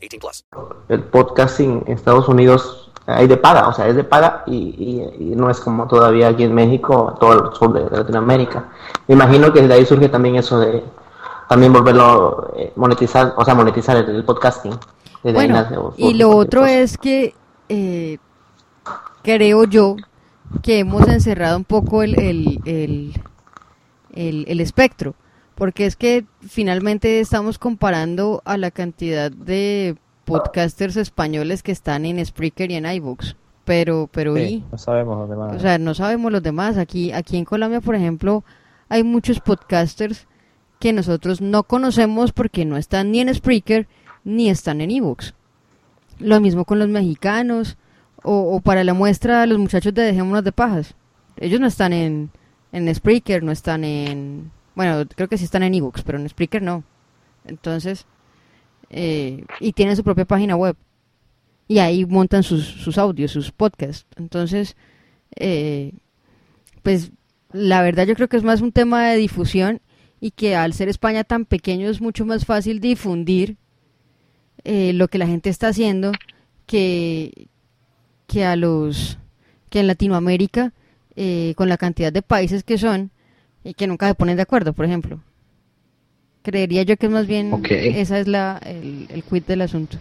18 0.01 0.19
plus. 0.19 0.45
el 0.89 1.03
podcasting 1.03 1.83
en 1.87 1.93
Estados 1.93 2.27
Unidos 2.27 2.91
hay 3.07 3.27
de 3.27 3.37
paga, 3.37 3.67
o 3.67 3.73
sea, 3.73 3.87
es 3.87 3.95
de 3.95 4.03
paga 4.03 4.43
y, 4.47 4.55
y- 4.55 5.31
y 5.31 5.35
no 5.35 5.49
es 5.49 5.59
como 5.59 5.87
todavía 5.87 6.27
aquí 6.29 6.43
en 6.43 6.53
México, 6.53 7.15
todo 7.19 7.33
el 7.49 7.55
sur 7.55 7.73
de, 7.73 7.89
de 7.89 7.97
Latinoamérica. 7.97 8.69
Me 9.07 9.15
imagino 9.15 9.51
que 9.51 9.67
de 9.67 9.73
ahí 9.73 9.85
surge 9.85 10.07
también 10.09 10.35
eso 10.35 10.59
de 10.59 10.83
también 11.49 11.73
volverlo 11.73 12.53
eh, 12.55 12.71
monetizar, 12.77 13.33
o 13.35 13.43
sea, 13.43 13.53
monetizar 13.55 13.97
el, 13.97 14.09
el 14.09 14.23
podcasting. 14.23 14.71
Desde 15.23 15.29
ahí 15.39 15.47
Bueno, 15.47 15.53
nace, 15.55 15.77
o- 15.77 15.93
y 15.97 16.13
lo 16.13 16.29
otro 16.35 16.65
es 16.65 16.97
que 16.97 17.35
eh, 17.69 18.17
creo 19.23 19.65
yo 19.65 19.95
que 20.63 20.79
hemos 20.79 21.07
encerrado 21.07 21.57
un 21.57 21.65
poco 21.65 22.03
el, 22.03 22.17
el, 22.19 22.59
el, 22.65 23.21
el- 24.13 24.45
el 24.47 24.59
espectro, 24.61 25.13
porque 25.61 25.85
es 25.85 25.95
que 25.95 26.25
finalmente 26.41 27.19
estamos 27.19 27.59
comparando 27.59 28.41
a 28.45 28.57
la 28.57 28.71
cantidad 28.71 29.29
de 29.29 29.95
podcasters 30.25 30.97
españoles 30.97 31.61
que 31.61 31.71
están 31.71 32.07
en 32.07 32.25
Spreaker 32.25 32.71
y 32.71 32.77
en 32.77 32.87
iBooks, 32.87 33.35
pero, 33.63 34.09
pero 34.11 34.35
Sí, 34.35 34.41
y, 34.41 34.63
no 34.71 34.79
sabemos 34.79 35.19
dónde 35.19 35.35
más. 35.35 35.55
o 35.55 35.59
sea, 35.59 35.77
no 35.77 35.93
sabemos 35.93 36.31
los 36.31 36.41
demás. 36.41 36.79
Aquí, 36.79 37.11
aquí 37.11 37.37
en 37.37 37.45
Colombia, 37.45 37.79
por 37.79 37.93
ejemplo, 37.93 38.43
hay 38.89 39.03
muchos 39.03 39.39
podcasters 39.39 40.25
que 40.79 40.93
nosotros 40.93 41.41
no 41.41 41.61
conocemos 41.61 42.31
porque 42.31 42.65
no 42.65 42.75
están 42.75 43.11
ni 43.11 43.19
en 43.19 43.31
Spreaker 43.31 43.87
ni 44.23 44.49
están 44.49 44.81
en 44.81 44.89
ebooks. 44.89 45.35
Lo 46.17 46.41
mismo 46.41 46.65
con 46.65 46.79
los 46.79 46.89
mexicanos 46.89 47.77
o, 48.23 48.55
o 48.55 48.61
para 48.61 48.83
la 48.83 48.95
muestra 48.95 49.45
los 49.45 49.59
muchachos 49.59 49.93
de 49.93 50.01
Dejémonos 50.01 50.43
de 50.43 50.53
Pajas. 50.53 50.95
Ellos 51.37 51.59
no 51.59 51.67
están 51.67 51.93
en, 51.93 52.31
en 52.71 52.95
Spreaker, 52.95 53.43
no 53.43 53.51
están 53.51 53.83
en... 53.83 54.49
Bueno, 54.75 55.05
creo 55.15 55.27
que 55.27 55.37
sí 55.37 55.45
están 55.45 55.63
en 55.63 55.75
ebooks, 55.75 56.03
pero 56.03 56.17
en 56.17 56.27
Spreaker 56.29 56.61
no. 56.61 56.83
Entonces, 57.45 58.05
eh, 58.89 59.45
y 59.59 59.73
tienen 59.73 59.95
su 59.95 60.03
propia 60.03 60.25
página 60.25 60.55
web. 60.55 60.75
Y 61.67 61.79
ahí 61.79 62.05
montan 62.05 62.43
sus, 62.43 62.65
sus 62.65 62.97
audios, 62.97 63.31
sus 63.31 63.51
podcasts. 63.51 64.05
Entonces, 64.17 64.75
eh, 65.35 65.93
pues 66.81 67.11
la 67.53 67.81
verdad 67.81 68.05
yo 68.05 68.15
creo 68.15 68.27
que 68.27 68.37
es 68.37 68.43
más 68.43 68.61
un 68.61 68.71
tema 68.71 69.09
de 69.09 69.17
difusión 69.17 69.81
y 70.19 70.31
que 70.31 70.55
al 70.55 70.73
ser 70.73 70.87
España 70.87 71.23
tan 71.23 71.45
pequeño 71.45 71.89
es 71.89 72.01
mucho 72.01 72.25
más 72.25 72.45
fácil 72.45 72.79
difundir 72.79 73.57
eh, 74.63 74.93
lo 74.93 75.07
que 75.07 75.17
la 75.17 75.27
gente 75.27 75.49
está 75.49 75.69
haciendo 75.69 76.11
que, 76.65 77.47
que 78.27 78.45
a 78.45 78.55
los 78.55 79.17
que 79.69 79.79
en 79.79 79.87
Latinoamérica 79.87 80.73
eh, 81.15 81.53
con 81.57 81.69
la 81.69 81.77
cantidad 81.77 82.13
de 82.13 82.21
países 82.21 82.63
que 82.63 82.77
son 82.77 83.11
y 83.63 83.73
que 83.73 83.87
nunca 83.87 84.07
se 84.07 84.15
ponen 84.15 84.35
de 84.37 84.43
acuerdo, 84.43 84.73
por 84.73 84.85
ejemplo. 84.85 85.19
Creería 86.43 86.83
yo 86.83 86.97
que 86.97 87.05
es 87.05 87.11
más 87.11 87.27
bien 87.27 87.53
Ok. 87.53 87.67
esa 87.69 88.17
es 88.19 88.27
la 88.27 88.59
el, 88.65 89.07
el 89.11 89.23
quid 89.23 89.43
del 89.43 89.61
asunto. 89.61 89.97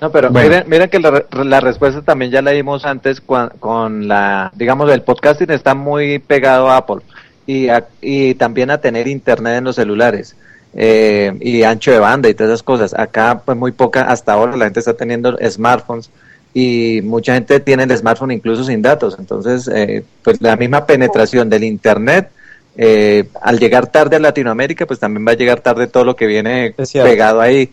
No, 0.00 0.10
pero 0.10 0.30
Bueno. 0.30 0.48
miren, 0.48 0.64
miren 0.68 0.88
que 0.88 0.98
la, 0.98 1.10
re- 1.10 1.44
la 1.44 1.60
respuesta 1.60 2.00
también 2.02 2.30
ya 2.30 2.40
la 2.42 2.52
dimos 2.52 2.84
antes 2.86 3.24
cua- 3.24 3.52
con, 3.60 4.08
la, 4.08 4.50
digamos, 4.56 4.90
el 4.90 5.02
podcasting 5.02 5.50
está 5.50 5.74
muy 5.74 6.18
pegado 6.18 6.70
a 6.70 6.78
Apple 6.78 7.02
y, 7.46 7.68
a- 7.68 7.86
y 8.00 8.34
también 8.34 8.70
a 8.70 8.78
tener 8.78 9.06
internet 9.06 9.58
en 9.58 9.64
los 9.64 9.76
celulares 9.76 10.36
eh, 10.72 11.36
y 11.40 11.62
ancho 11.64 11.90
de 11.92 11.98
banda 11.98 12.28
y 12.30 12.34
todas 12.34 12.50
esas 12.50 12.62
cosas. 12.62 12.94
Acá, 12.98 13.42
pues 13.44 13.58
muy 13.58 13.72
poca, 13.72 14.04
hasta 14.04 14.32
ahora 14.32 14.56
la 14.56 14.64
gente 14.64 14.80
está 14.80 14.94
teniendo 14.94 15.36
smartphones 15.48 16.10
y 16.52 17.00
mucha 17.02 17.34
gente 17.34 17.60
tiene 17.60 17.84
el 17.84 17.96
smartphone 17.96 18.32
incluso 18.32 18.64
sin 18.64 18.82
datos. 18.82 19.16
Entonces, 19.18 19.68
eh, 19.72 20.04
pues 20.22 20.40
la 20.40 20.56
misma 20.56 20.84
penetración 20.86 21.48
del 21.48 21.64
Internet, 21.64 22.30
eh, 22.76 23.28
al 23.40 23.58
llegar 23.58 23.86
tarde 23.86 24.16
a 24.16 24.20
Latinoamérica, 24.20 24.86
pues 24.86 24.98
también 24.98 25.26
va 25.26 25.32
a 25.32 25.36
llegar 25.36 25.60
tarde 25.60 25.86
todo 25.86 26.04
lo 26.04 26.16
que 26.16 26.26
viene 26.26 26.74
pegado 26.92 27.40
ahí, 27.40 27.70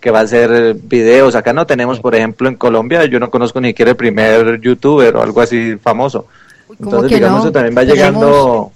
que 0.00 0.10
va 0.10 0.20
a 0.20 0.26
ser 0.26 0.74
videos. 0.74 1.34
Acá 1.34 1.52
no 1.52 1.66
tenemos, 1.66 2.00
por 2.00 2.14
ejemplo, 2.14 2.48
en 2.48 2.56
Colombia, 2.56 3.04
yo 3.04 3.20
no 3.20 3.30
conozco 3.30 3.60
ni 3.60 3.68
siquiera 3.68 3.92
el 3.92 3.96
primer 3.96 4.60
youtuber 4.60 5.16
o 5.16 5.22
algo 5.22 5.40
así 5.40 5.76
famoso. 5.76 6.26
Entonces, 6.80 7.12
digamos, 7.12 7.40
eso 7.40 7.52
también 7.52 7.76
va 7.76 7.84
llegando, 7.84 8.72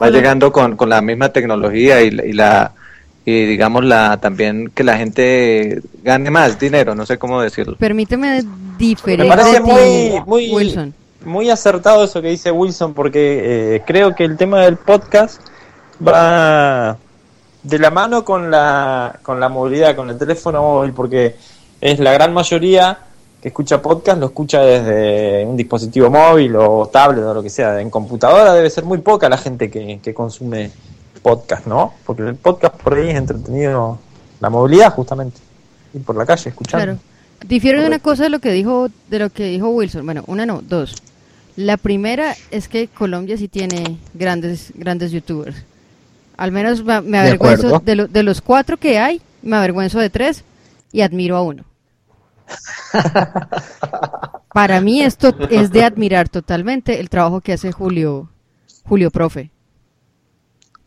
va 0.00 0.10
llegando 0.10 0.50
con, 0.50 0.76
con 0.76 0.88
la 0.88 1.00
misma 1.00 1.28
tecnología 1.28 2.02
y, 2.02 2.08
y 2.08 2.32
la 2.32 2.72
y 3.24 3.46
digamos 3.46 3.84
la 3.84 4.16
también 4.18 4.70
que 4.74 4.82
la 4.82 4.96
gente 4.96 5.80
gane 6.02 6.30
más 6.30 6.58
dinero, 6.58 6.94
no 6.94 7.06
sé 7.06 7.18
cómo 7.18 7.40
decirlo. 7.40 7.76
Permíteme 7.76 8.42
diferir. 8.78 9.20
Me 9.20 9.28
parece 9.28 9.60
muy, 9.60 10.20
muy, 10.26 10.92
muy 11.24 11.50
acertado 11.50 12.04
eso 12.04 12.20
que 12.20 12.28
dice 12.28 12.50
Wilson, 12.50 12.94
porque 12.94 13.76
eh, 13.76 13.82
creo 13.86 14.14
que 14.14 14.24
el 14.24 14.36
tema 14.36 14.62
del 14.62 14.76
podcast 14.76 15.40
va 16.04 16.96
de 17.62 17.78
la 17.78 17.90
mano 17.90 18.24
con 18.24 18.50
la, 18.50 19.20
con 19.22 19.38
la 19.38 19.48
movilidad, 19.48 19.94
con 19.94 20.10
el 20.10 20.18
teléfono 20.18 20.60
móvil, 20.60 20.92
porque 20.92 21.36
es 21.80 22.00
la 22.00 22.12
gran 22.12 22.32
mayoría 22.32 22.98
que 23.40 23.48
escucha 23.48 23.82
podcast 23.82 24.20
lo 24.20 24.26
escucha 24.26 24.60
desde 24.60 25.44
un 25.44 25.56
dispositivo 25.56 26.08
móvil 26.08 26.54
o 26.54 26.86
tablet 26.86 27.24
o 27.24 27.34
lo 27.34 27.42
que 27.42 27.50
sea. 27.50 27.80
En 27.80 27.90
computadora 27.90 28.52
debe 28.52 28.70
ser 28.70 28.84
muy 28.84 28.98
poca 28.98 29.28
la 29.28 29.36
gente 29.36 29.68
que, 29.68 29.98
que 30.00 30.14
consume 30.14 30.70
podcast, 31.22 31.66
¿no? 31.66 31.94
Porque 32.04 32.22
el 32.22 32.36
podcast 32.36 32.76
por 32.76 32.94
ahí 32.94 33.10
es 33.10 33.16
entretenido 33.16 33.98
la 34.40 34.50
movilidad 34.50 34.92
justamente, 34.92 35.40
ir 35.94 36.02
por 36.02 36.16
la 36.16 36.26
calle 36.26 36.50
escuchando. 36.50 36.84
Claro. 36.84 36.98
Difiero 37.46 37.80
de 37.80 37.86
una 37.86 37.98
cosa 37.98 38.24
de 38.24 38.28
lo 38.28 38.40
que 38.40 38.52
dijo 38.52 38.88
de 39.08 39.18
lo 39.18 39.30
que 39.30 39.44
dijo 39.44 39.68
Wilson. 39.70 40.04
Bueno, 40.04 40.24
una 40.26 40.46
no, 40.46 40.62
dos. 40.62 40.94
La 41.56 41.76
primera 41.76 42.34
es 42.50 42.68
que 42.68 42.88
Colombia 42.88 43.36
sí 43.36 43.48
tiene 43.48 43.98
grandes 44.14 44.72
grandes 44.74 45.10
youtubers. 45.12 45.56
Al 46.36 46.50
menos 46.50 46.84
me 46.84 47.18
avergüenzo 47.18 47.78
de, 47.80 48.08
de, 48.08 48.22
los 48.22 48.40
cuatro 48.40 48.76
que 48.76 48.98
hay, 48.98 49.20
me 49.42 49.56
avergüenzo 49.56 49.98
de 49.98 50.10
tres 50.10 50.44
y 50.90 51.02
admiro 51.02 51.36
a 51.36 51.42
uno. 51.42 51.64
Para 54.52 54.80
mí 54.80 55.02
esto 55.02 55.34
es 55.50 55.70
de 55.70 55.84
admirar 55.84 56.28
totalmente 56.28 57.00
el 57.00 57.08
trabajo 57.08 57.40
que 57.40 57.52
hace 57.52 57.70
Julio 57.72 58.28
Julio 58.84 59.10
Profe. 59.10 59.50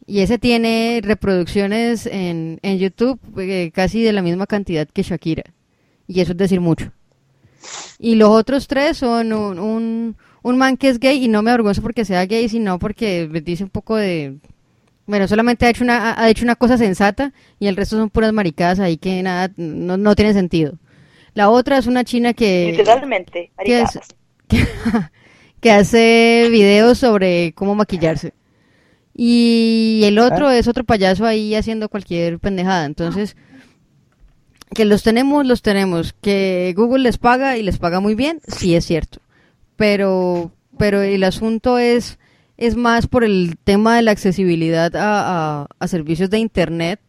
Y 0.07 0.19
ese 0.19 0.37
tiene 0.37 1.01
reproducciones 1.03 2.05
en, 2.05 2.59
en 2.61 2.77
YouTube 2.77 3.19
eh, 3.39 3.71
casi 3.73 4.03
de 4.03 4.13
la 4.13 4.21
misma 4.21 4.45
cantidad 4.45 4.87
que 4.87 5.01
Shakira. 5.01 5.43
Y 6.07 6.21
eso 6.21 6.33
es 6.33 6.37
decir 6.37 6.61
mucho. 6.61 6.91
Y 7.97 8.15
los 8.15 8.29
otros 8.29 8.67
tres 8.67 8.97
son 8.97 9.33
un, 9.33 10.15
un, 10.43 10.57
man 10.57 10.77
que 10.77 10.89
es 10.89 10.99
gay 10.99 11.23
y 11.23 11.27
no 11.27 11.41
me 11.41 11.49
avergüenzo 11.49 11.81
porque 11.81 12.05
sea 12.05 12.25
gay, 12.27 12.47
sino 12.49 12.77
porque 12.77 13.27
dice 13.43 13.63
un 13.63 13.71
poco 13.71 13.95
de... 13.95 14.37
Bueno, 15.07 15.27
solamente 15.27 15.65
ha 15.65 15.69
hecho 15.69 15.83
una, 15.83 16.19
ha 16.19 16.29
hecho 16.29 16.43
una 16.43 16.55
cosa 16.55 16.77
sensata 16.77 17.33
y 17.59 17.67
el 17.67 17.75
resto 17.75 17.97
son 17.97 18.09
puras 18.09 18.33
maricadas 18.33 18.79
ahí 18.79 18.97
que 18.97 19.21
nada, 19.23 19.51
no, 19.57 19.97
no 19.97 20.15
tiene 20.15 20.33
sentido. 20.33 20.77
La 21.33 21.49
otra 21.49 21.77
es 21.77 21.87
una 21.87 22.03
china 22.03 22.33
que... 22.33 22.73
Literalmente, 22.77 23.51
que, 23.63 23.83
que 25.59 25.71
hace 25.71 26.47
videos 26.51 26.99
sobre 26.99 27.53
cómo 27.53 27.73
maquillarse. 27.75 28.33
Y 29.17 30.01
el 30.03 30.19
otro 30.19 30.51
es 30.51 30.67
otro 30.67 30.83
payaso 30.83 31.25
ahí 31.25 31.55
haciendo 31.55 31.87
cualquier 31.87 32.37
pendejada. 32.39 32.85
Entonces, 32.85 33.37
que 34.73 34.83
los 34.83 35.03
tenemos, 35.03 35.45
los 35.45 35.61
tenemos. 35.61 36.13
Que 36.21 36.73
Google 36.75 37.03
les 37.03 37.17
paga 37.17 37.57
y 37.57 37.63
les 37.63 37.77
paga 37.77 38.01
muy 38.01 38.13
bien, 38.13 38.41
sí 38.45 38.75
es 38.75 38.85
cierto. 38.85 39.21
Pero, 39.77 40.51
pero 40.77 41.01
el 41.01 41.23
asunto 41.23 41.77
es, 41.79 42.19
es 42.57 42.75
más 42.75 43.07
por 43.07 43.23
el 43.23 43.57
tema 43.63 43.95
de 43.95 44.01
la 44.01 44.11
accesibilidad 44.11 44.93
a, 44.95 45.67
a, 45.79 45.87
servicios 45.87 46.29
de 46.29 46.39
Internet 46.39 46.99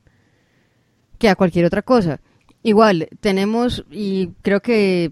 que 1.18 1.28
a 1.28 1.34
cualquier 1.34 1.64
otra 1.64 1.82
cosa. 1.82 2.20
Igual, 2.62 3.08
tenemos, 3.20 3.84
y 3.90 4.28
creo 4.42 4.60
que 4.60 5.10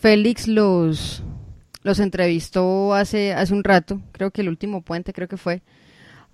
Félix 0.00 0.48
los, 0.48 1.22
los 1.82 1.98
entrevistó 1.98 2.94
hace, 2.94 3.32
hace 3.32 3.54
un 3.54 3.64
rato, 3.64 4.00
creo 4.12 4.30
que 4.30 4.42
el 4.42 4.48
último 4.48 4.82
puente 4.82 5.12
creo 5.12 5.28
que 5.28 5.36
fue, 5.36 5.62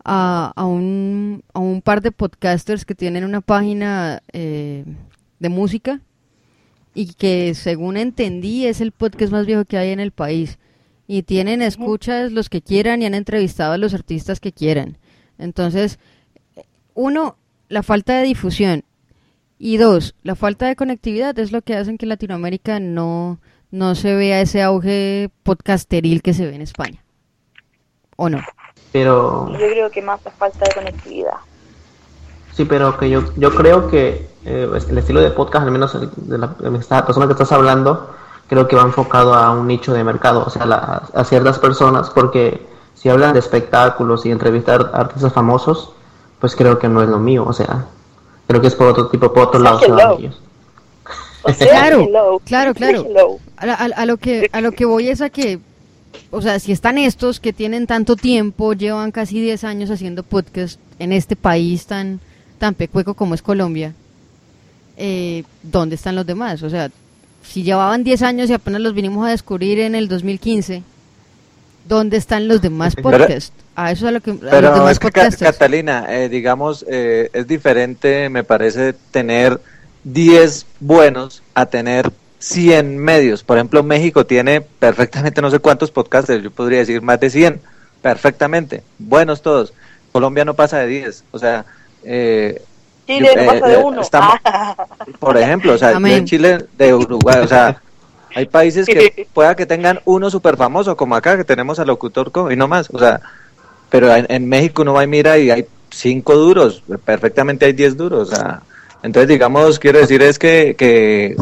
a, 0.08 0.64
un, 0.64 1.42
a 1.52 1.58
un 1.58 1.82
par 1.82 2.00
de 2.00 2.12
podcasters 2.12 2.84
que 2.84 2.94
tienen 2.94 3.24
una 3.24 3.40
página 3.40 4.22
eh, 4.32 4.84
de 5.40 5.48
música 5.48 6.00
y 6.94 7.14
que 7.14 7.54
según 7.54 7.96
entendí 7.96 8.66
es 8.66 8.80
el 8.80 8.92
podcast 8.92 9.32
más 9.32 9.46
viejo 9.46 9.64
que 9.64 9.78
hay 9.78 9.90
en 9.90 10.00
el 10.00 10.12
país. 10.12 10.58
Y 11.08 11.22
tienen 11.22 11.60
escuchas 11.60 12.32
los 12.32 12.48
que 12.48 12.62
quieran 12.62 13.02
y 13.02 13.06
han 13.06 13.14
entrevistado 13.14 13.72
a 13.72 13.78
los 13.78 13.94
artistas 13.94 14.40
que 14.40 14.52
quieran. 14.52 14.96
Entonces, 15.38 15.98
uno, 16.94 17.36
la 17.68 17.82
falta 17.82 18.16
de 18.18 18.24
difusión. 18.24 18.84
Y 19.58 19.76
dos, 19.76 20.14
la 20.22 20.36
falta 20.36 20.66
de 20.66 20.76
conectividad 20.76 21.38
es 21.38 21.50
lo 21.50 21.62
que 21.62 21.74
hacen 21.74 21.98
que 21.98 22.06
Latinoamérica 22.06 22.78
no, 22.78 23.40
no 23.70 23.94
se 23.94 24.14
vea 24.14 24.40
ese 24.40 24.62
auge 24.62 25.30
podcasteril 25.42 26.22
que 26.22 26.34
se 26.34 26.46
ve 26.46 26.54
en 26.54 26.62
España. 26.62 27.04
¿O 28.16 28.28
no? 28.28 28.40
Pero... 28.96 29.46
Yo 29.52 29.58
creo 29.58 29.90
que 29.90 30.00
más 30.00 30.24
es 30.24 30.32
falta 30.32 30.64
de 30.64 30.72
conectividad. 30.74 31.34
Sí, 32.54 32.64
pero 32.64 32.96
que 32.96 33.10
yo, 33.10 33.24
yo 33.36 33.54
creo 33.54 33.90
que 33.90 34.26
eh, 34.46 34.70
el 34.88 34.96
estilo 34.96 35.20
de 35.20 35.30
podcast, 35.32 35.66
al 35.66 35.70
menos 35.70 35.94
de 36.16 36.38
la, 36.38 36.56
persona 37.04 37.26
que 37.26 37.32
estás 37.32 37.52
hablando, 37.52 38.14
creo 38.48 38.66
que 38.66 38.74
va 38.74 38.80
enfocado 38.84 39.34
a 39.34 39.50
un 39.50 39.66
nicho 39.66 39.92
de 39.92 40.02
mercado, 40.02 40.44
o 40.46 40.48
sea, 40.48 40.62
a 41.12 41.24
ciertas 41.24 41.58
personas, 41.58 42.08
porque 42.08 42.66
si 42.94 43.10
hablan 43.10 43.34
de 43.34 43.40
espectáculos 43.40 44.24
y 44.24 44.30
entrevistar 44.30 44.90
artistas 44.94 45.34
famosos, 45.34 45.92
pues 46.40 46.56
creo 46.56 46.78
que 46.78 46.88
no 46.88 47.02
es 47.02 47.10
lo 47.10 47.18
mío, 47.18 47.44
o 47.46 47.52
sea, 47.52 47.84
creo 48.46 48.62
que 48.62 48.68
es 48.68 48.74
por 48.74 48.86
otro 48.86 49.08
tipo, 49.08 49.30
por 49.30 49.48
otro 49.48 49.60
lado. 49.60 49.78
claro, 51.58 52.40
claro, 52.46 52.72
claro. 52.72 53.38
a, 53.58 54.06
lo 54.06 54.16
que 54.16 54.48
a 54.54 54.62
lo 54.62 54.72
que 54.72 54.86
voy 54.86 55.10
es 55.10 55.20
a 55.20 55.28
que 55.28 55.60
o 56.30 56.42
sea, 56.42 56.58
si 56.58 56.72
están 56.72 56.98
estos 56.98 57.40
que 57.40 57.52
tienen 57.52 57.86
tanto 57.86 58.16
tiempo, 58.16 58.72
llevan 58.72 59.12
casi 59.12 59.40
10 59.40 59.64
años 59.64 59.90
haciendo 59.90 60.22
podcast 60.22 60.78
en 60.98 61.12
este 61.12 61.36
país 61.36 61.86
tan, 61.86 62.20
tan 62.58 62.74
pecueco 62.74 63.14
como 63.14 63.34
es 63.34 63.42
Colombia, 63.42 63.94
eh, 64.96 65.44
¿dónde 65.62 65.94
están 65.94 66.14
los 66.16 66.26
demás? 66.26 66.62
O 66.62 66.70
sea, 66.70 66.90
si 67.42 67.62
llevaban 67.62 68.04
10 68.04 68.22
años 68.22 68.50
y 68.50 68.54
apenas 68.54 68.80
los 68.80 68.94
vinimos 68.94 69.26
a 69.26 69.30
descubrir 69.30 69.80
en 69.80 69.94
el 69.94 70.08
2015, 70.08 70.82
¿dónde 71.88 72.16
están 72.16 72.48
los 72.48 72.60
demás 72.60 72.96
podcasts? 72.96 73.52
A 73.74 73.92
eso 73.92 74.06
es 74.06 74.08
a 74.08 74.12
lo 74.12 74.20
que... 74.20 74.32
pero 74.32 74.88
es 74.88 74.98
que, 74.98 75.10
Catalina, 75.10 76.06
eh, 76.08 76.28
digamos, 76.28 76.84
eh, 76.88 77.30
es 77.32 77.46
diferente, 77.46 78.28
me 78.30 78.42
parece, 78.42 78.94
tener 79.10 79.60
10 80.04 80.66
buenos 80.80 81.42
a 81.54 81.66
tener 81.66 82.10
100 82.38 82.98
medios. 82.98 83.42
Por 83.42 83.56
ejemplo, 83.56 83.82
México 83.82 84.26
tiene 84.26 84.60
perfectamente 84.60 85.40
no 85.40 85.50
sé 85.50 85.58
cuántos 85.58 85.90
podcasters, 85.90 86.42
yo 86.42 86.50
podría 86.50 86.80
decir 86.80 87.02
más 87.02 87.20
de 87.20 87.30
100, 87.30 87.60
perfectamente, 88.02 88.82
buenos 88.98 89.42
todos. 89.42 89.72
Colombia 90.12 90.44
no 90.44 90.54
pasa 90.54 90.78
de 90.78 90.86
10, 90.86 91.24
o 91.30 91.38
sea... 91.38 91.64
Eh, 92.04 92.62
Chile 93.06 93.30
no 93.36 93.46
pasa 93.46 93.66
de 93.66 93.74
eh, 93.74 93.82
uno. 93.84 94.02
por 95.20 95.36
ejemplo, 95.36 95.74
o 95.74 95.78
sea, 95.78 95.92
en 95.92 96.24
Chile 96.24 96.66
de 96.76 96.94
Uruguay, 96.94 97.38
o 97.42 97.48
sea, 97.48 97.80
hay 98.34 98.46
países 98.46 98.86
que 98.86 99.28
pueda 99.32 99.54
que 99.54 99.66
tengan 99.66 100.00
uno 100.04 100.28
súper 100.28 100.56
famoso, 100.56 100.96
como 100.96 101.14
acá, 101.14 101.36
que 101.36 101.44
tenemos 101.44 101.78
al 101.78 101.86
locutor 101.86 102.32
y 102.50 102.56
no 102.56 102.68
más, 102.68 102.90
o 102.92 102.98
sea, 102.98 103.20
pero 103.88 104.14
en, 104.14 104.48
México 104.48 104.82
uno 104.82 104.92
va 104.92 105.04
y 105.04 105.06
mira 105.06 105.38
y 105.38 105.50
hay 105.50 105.66
cinco 105.90 106.34
duros, 106.34 106.82
perfectamente 107.04 107.66
hay 107.66 107.72
10 107.72 107.96
duros, 107.96 108.32
o 108.32 108.34
sea, 108.34 108.62
entonces 109.02 109.28
digamos, 109.28 109.78
quiero 109.78 110.00
decir 110.00 110.20
es 110.22 110.38
que, 110.38 110.74
que 110.76 111.36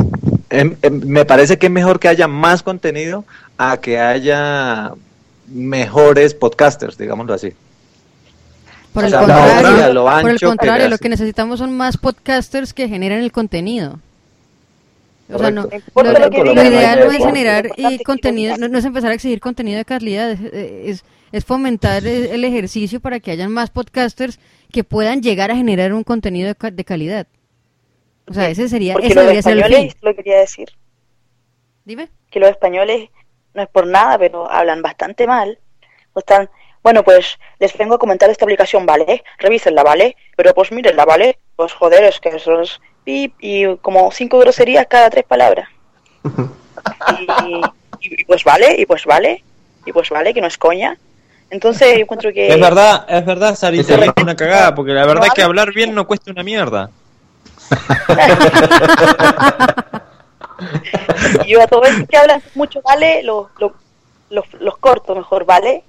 Em, 0.51 0.77
em, 0.83 1.01
me 1.07 1.25
parece 1.25 1.59
que 1.59 1.67
es 1.67 1.73
mejor 1.73 1.99
que 1.99 2.09
haya 2.09 2.29
más 2.29 2.63
contenido 2.63 3.25
a 3.59 3.79
que 3.79 3.99
haya 3.99 4.93
mejores 5.47 6.35
podcasters, 6.35 6.99
digámoslo 6.99 7.35
así. 7.35 7.53
Por 8.93 9.05
el 9.05 9.13
contrario, 10.41 10.85
lo, 10.85 10.91
lo 10.91 10.99
que 10.99 11.09
necesitamos 11.09 11.59
son 11.59 11.77
más 11.77 11.97
podcasters 11.97 12.73
que 12.73 12.89
generen 12.89 13.21
el 13.21 13.33
contenido. 13.33 13.99
O 15.33 15.39
sea, 15.39 15.51
no, 15.51 15.63
lo, 15.63 16.65
ideal 16.65 17.01
no 17.01 17.13
es 17.13 17.25
generar 17.25 17.71
contenido, 18.05 18.57
no, 18.59 18.79
es 18.79 18.85
empezar 18.85 19.11
a 19.11 19.15
exigir 19.15 19.41
contenido 19.41 19.79
de 19.79 19.85
calidad, 19.85 20.31
es, 20.31 21.03
es, 21.33 21.45
fomentar 21.45 22.07
el 22.07 22.45
ejercicio 22.45 23.01
para 23.01 23.21
que 23.21 23.31
hayan 23.31 23.51
más 23.51 23.71
podcasters 23.71 24.39
que 24.71 24.85
puedan 24.85 25.23
llegar 25.23 25.51
a 25.51 25.57
generar 25.57 25.95
un 25.95 26.05
contenido 26.05 26.55
de 26.63 26.85
calidad. 26.85 27.27
O 28.29 28.33
sea, 28.35 28.49
ese 28.49 28.69
sería, 28.69 28.95
Porque 28.95 29.15
los 29.15 29.25
españoles, 29.27 29.95
lo 30.01 30.15
quería 30.15 30.39
decir. 30.39 30.69
Dime. 31.85 32.09
Que 32.31 32.41
los 32.41 32.51
españoles, 32.51 33.11
no 33.53 33.63
es 33.63 33.69
por 33.69 33.87
nada, 33.87 34.19
pero 34.19 34.51
hablan 34.51 34.83
bastante 34.83 35.27
mal. 35.27 35.59
O 36.15 36.21
están, 36.21 36.49
bueno, 36.83 37.03
pues 37.05 37.39
les 37.59 37.77
vengo 37.77 37.95
a 37.97 37.99
comentar 37.99 38.31
esta 38.31 38.45
aplicación, 38.45 38.87
¿vale? 38.87 39.23
Revísenla, 39.39 39.83
¿vale? 39.83 40.17
Pero 40.37 40.55
pues 40.55 40.73
mírenla, 40.73 41.05
¿vale? 41.05 41.39
Pues 41.57 41.73
joder, 41.73 42.05
es 42.05 42.19
que 42.21 42.31
eso 42.31 42.61
es 42.63 42.81
pip 43.05 43.35
y 43.41 43.77
como 43.79 44.11
cinco 44.11 44.39
groserías 44.39 44.87
cada 44.87 45.11
tres 45.11 45.25
palabras. 45.25 45.69
Y, 47.19 47.57
y- 47.57 48.21
y 48.21 48.25
pues 48.25 48.45
vale, 48.45 48.75
y 48.79 48.85
pues 48.85 49.07
vale, 49.07 49.43
y 49.87 49.93
pues 49.93 50.11
vale, 50.11 50.35
que 50.35 50.41
no 50.43 50.47
es 50.47 50.59
coña. 50.59 50.99
Entonces 51.49 51.95
yo 51.95 52.01
encuentro 52.03 52.31
que... 52.33 52.49
Es 52.49 52.61
verdad, 52.61 53.07
es 53.09 53.25
verdad, 53.25 53.55
Sarita, 53.55 53.95
es 53.95 54.13
una 54.23 54.37
cagada, 54.37 54.75
porque 54.75 54.93
la 54.93 55.07
verdad 55.07 55.27
es 55.29 55.33
que 55.35 55.43
hablar 55.43 55.73
bien 55.73 55.95
no 55.95 56.07
cuesta 56.07 56.31
una 56.31 56.43
mierda. 56.43 56.91
Y 61.45 61.53
yo 61.53 61.63
a 61.63 61.67
todo 61.67 61.85
el 61.85 62.07
que 62.07 62.17
hablan 62.17 62.43
mucho 62.55 62.81
vale, 62.83 63.23
los 63.23 63.47
los 63.59 63.73
los 64.31 64.45
los 64.61 64.77
corto 64.79 65.15
mejor, 65.15 65.45
¿vale? 65.45 65.85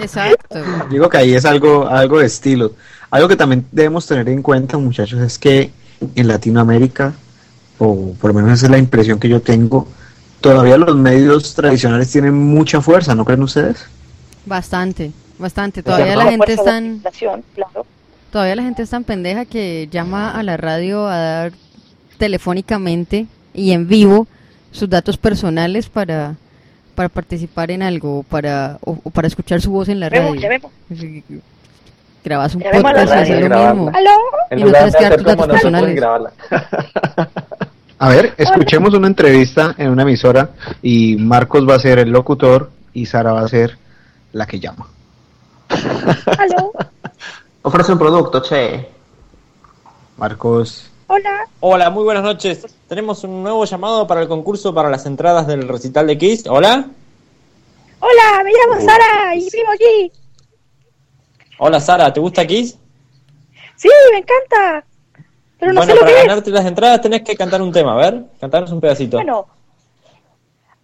Exacto. 0.00 0.58
Digo 0.90 1.08
que 1.08 1.18
ahí 1.18 1.34
es 1.34 1.44
algo, 1.44 1.86
algo 1.86 2.20
de 2.20 2.26
estilo. 2.26 2.72
Algo 3.10 3.28
que 3.28 3.36
también 3.36 3.66
debemos 3.70 4.06
tener 4.06 4.28
en 4.28 4.42
cuenta, 4.42 4.78
muchachos, 4.78 5.20
es 5.20 5.38
que 5.38 5.70
en 6.14 6.28
Latinoamérica, 6.28 7.12
o 7.78 8.14
por 8.20 8.30
lo 8.30 8.34
menos 8.34 8.52
esa 8.52 8.66
es 8.66 8.70
la 8.70 8.78
impresión 8.78 9.18
que 9.18 9.28
yo 9.28 9.42
tengo, 9.42 9.86
todavía 10.40 10.76
los 10.76 10.96
medios 10.96 11.54
tradicionales 11.54 12.10
tienen 12.10 12.34
mucha 12.34 12.80
fuerza, 12.80 13.14
¿no 13.14 13.24
creen 13.24 13.42
ustedes? 13.42 13.84
Bastante, 14.46 15.12
bastante. 15.38 15.82
Todavía 15.82 16.16
la 16.16 16.30
gente 16.30 16.54
es 16.54 16.64
tan... 16.64 17.02
Todavía 18.32 18.56
la 18.56 18.62
gente 18.62 18.82
es 18.82 18.88
tan 18.88 19.04
pendeja 19.04 19.44
que 19.44 19.88
llama 19.90 20.30
a 20.30 20.42
la 20.42 20.56
radio 20.56 21.06
a 21.06 21.18
dar 21.18 21.52
telefónicamente 22.16 23.26
y 23.52 23.72
en 23.72 23.86
vivo 23.86 24.26
sus 24.70 24.88
datos 24.88 25.18
personales 25.18 25.90
para, 25.90 26.36
para 26.94 27.10
participar 27.10 27.70
en 27.70 27.82
algo 27.82 28.22
para, 28.22 28.78
o, 28.80 28.98
o 29.04 29.10
para 29.10 29.28
escuchar 29.28 29.60
su 29.60 29.70
voz 29.70 29.90
en 29.90 30.00
la 30.00 30.08
radio. 30.08 30.34
llamemos. 30.34 30.72
Grabas 32.24 32.54
un 32.54 32.62
Llamemos 32.62 32.92
podcast 32.92 33.08
y 33.10 33.12
haces 33.20 33.48
lo 33.50 33.74
mismo. 33.74 33.90
¿Aló? 33.94 34.10
Y 34.50 34.64
no 34.64 34.72
tienes 34.72 34.96
que 34.96 35.02
dar 35.02 35.16
tus 35.16 35.26
datos 35.26 35.48
personales. 35.48 36.02
A 37.98 38.08
ver, 38.08 38.32
escuchemos 38.38 38.94
una 38.94 39.08
entrevista 39.08 39.74
en 39.76 39.90
una 39.90 40.04
emisora 40.04 40.52
y 40.80 41.16
Marcos 41.16 41.68
va 41.68 41.74
a 41.74 41.78
ser 41.80 41.98
el 41.98 42.08
locutor 42.08 42.70
y 42.94 43.04
Sara 43.04 43.32
va 43.32 43.42
a 43.42 43.48
ser 43.48 43.76
la 44.32 44.46
que 44.46 44.58
llama. 44.58 44.86
¿Aló? 45.68 46.72
Ofrece 47.62 47.92
un 47.92 47.98
producto, 47.98 48.40
che. 48.42 48.88
Marcos. 50.16 50.90
Hola. 51.06 51.46
Hola, 51.60 51.90
muy 51.90 52.02
buenas 52.02 52.24
noches. 52.24 52.66
Tenemos 52.88 53.22
un 53.22 53.42
nuevo 53.42 53.64
llamado 53.64 54.06
para 54.06 54.22
el 54.22 54.28
concurso 54.28 54.74
para 54.74 54.90
las 54.90 55.06
entradas 55.06 55.46
del 55.46 55.68
recital 55.68 56.06
de 56.08 56.18
Kiss. 56.18 56.44
Hola. 56.48 56.86
Hola, 58.00 58.44
me 58.44 58.50
llamo 58.50 58.80
Sara 58.84 59.34
y 59.36 59.48
vivo 59.48 59.70
aquí. 59.72 60.12
Hola, 61.58 61.80
Sara, 61.80 62.12
¿te 62.12 62.18
gusta 62.18 62.44
Kiss? 62.46 62.76
Sí, 63.76 63.88
me 64.10 64.18
encanta. 64.18 64.84
Pero 65.60 65.72
no 65.72 65.80
bueno, 65.80 65.92
sé 65.92 65.94
lo 65.94 66.00
para 66.00 66.12
que 66.12 66.20
es. 66.20 66.26
ganarte 66.26 66.50
las 66.50 66.66
entradas 66.66 67.00
tenés 67.00 67.22
que 67.22 67.36
cantar 67.36 67.62
un 67.62 67.70
tema, 67.70 67.92
a 67.92 67.96
ver, 67.96 68.24
cantarnos 68.40 68.72
un 68.72 68.80
pedacito. 68.80 69.18
Bueno. 69.18 69.46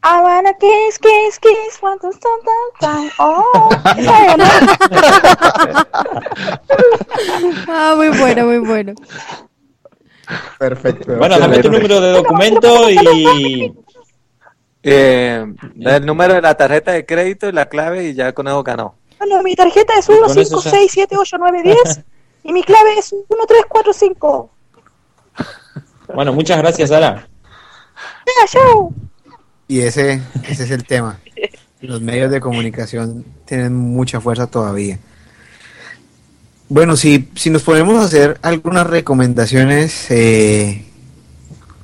I 0.02 0.20
wanna 0.22 0.54
kiss, 0.54 0.98
kiss, 0.98 1.38
kiss, 1.38 1.82
want 1.82 2.00
to 2.02 2.12
stop 2.12 2.40
that 2.44 2.72
time. 2.80 3.10
Oh. 3.18 3.70
Ah, 7.68 7.94
muy 7.96 8.08
bueno, 8.08 8.46
muy 8.46 8.58
bueno. 8.58 8.94
Perfecto. 10.58 11.16
Bueno, 11.16 11.38
dame 11.38 11.58
tu 11.60 11.70
número 11.70 12.00
de 12.00 12.10
documento 12.12 12.90
y... 12.90 13.72
Eh, 14.82 15.46
el 15.80 16.06
número 16.06 16.34
de 16.34 16.42
la 16.42 16.56
tarjeta 16.56 16.92
de 16.92 17.04
crédito 17.04 17.48
y 17.48 17.52
la 17.52 17.68
clave 17.68 18.08
y 18.08 18.14
ya 18.14 18.32
con 18.32 18.46
eso 18.46 18.62
ganó. 18.62 18.94
Bueno, 19.18 19.42
mi 19.42 19.56
tarjeta 19.56 19.94
es 19.98 20.06
Con 20.06 20.38
eso 20.38 20.62
ya. 20.62 20.70
156789110 20.70 22.04
y 22.44 22.52
mi 22.52 22.62
clave 22.62 22.98
es 22.98 23.12
1345. 23.12 24.50
Bueno, 26.14 26.32
muchas 26.32 26.58
gracias, 26.58 26.90
Sara. 26.90 27.28
Ya, 28.26 28.46
chao. 28.46 28.92
Y 29.68 29.80
ese, 29.80 30.22
ese 30.48 30.64
es 30.64 30.70
el 30.70 30.84
tema. 30.84 31.20
Los 31.80 32.00
medios 32.00 32.30
de 32.30 32.40
comunicación 32.40 33.24
tienen 33.44 33.74
mucha 33.74 34.20
fuerza 34.20 34.46
todavía. 34.46 34.98
Bueno, 36.70 36.96
si, 36.96 37.28
si 37.34 37.50
nos 37.50 37.62
ponemos 37.62 38.00
a 38.00 38.04
hacer 38.04 38.38
algunas 38.42 38.86
recomendaciones, 38.86 40.10
eh, 40.10 40.84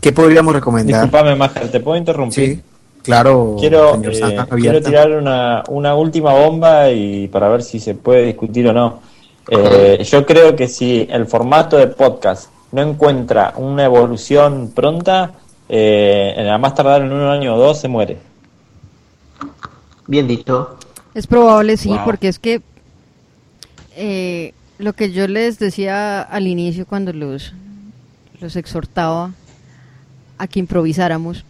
¿qué 0.00 0.12
podríamos 0.12 0.54
recomendar? 0.54 1.02
Disculpame, 1.02 1.36
Majer, 1.36 1.70
¿te 1.70 1.80
puedo 1.80 1.96
interrumpir? 1.96 2.56
Sí, 2.56 2.62
claro, 3.02 3.56
Quiero, 3.58 3.94
señor 3.94 4.14
eh, 4.14 4.46
quiero 4.58 4.82
tirar 4.82 5.10
una, 5.12 5.62
una 5.68 5.94
última 5.94 6.32
bomba 6.34 6.90
y 6.90 7.28
para 7.28 7.48
ver 7.48 7.62
si 7.62 7.80
se 7.80 7.94
puede 7.94 8.26
discutir 8.26 8.66
o 8.68 8.72
no. 8.72 9.00
Eh, 9.48 10.02
yo 10.04 10.24
creo 10.24 10.56
que 10.56 10.68
si 10.68 11.06
el 11.10 11.26
formato 11.26 11.76
de 11.76 11.86
podcast 11.86 12.48
no 12.72 12.82
encuentra 12.82 13.54
una 13.56 13.84
evolución 13.84 14.72
pronta, 14.74 15.32
eh, 15.68 16.34
en 16.36 16.48
a 16.48 16.58
más 16.58 16.74
tardar 16.74 17.02
en 17.02 17.12
un 17.12 17.22
año 17.22 17.54
o 17.54 17.58
dos 17.58 17.80
se 17.80 17.88
muere. 17.88 18.18
Bien 20.06 20.26
dicho. 20.28 20.76
Es 21.14 21.26
probable, 21.26 21.76
sí, 21.76 21.88
Wow. 21.88 22.04
porque 22.04 22.28
es 22.28 22.38
que 22.38 22.60
eh, 23.96 24.52
lo 24.78 24.92
que 24.92 25.12
yo 25.12 25.26
les 25.28 25.58
decía 25.58 26.20
al 26.20 26.46
inicio 26.46 26.86
cuando 26.86 27.12
los, 27.12 27.52
los 28.40 28.56
exhortaba 28.56 29.32
a 30.38 30.46
que 30.48 30.58
improvisáramos, 30.58 31.44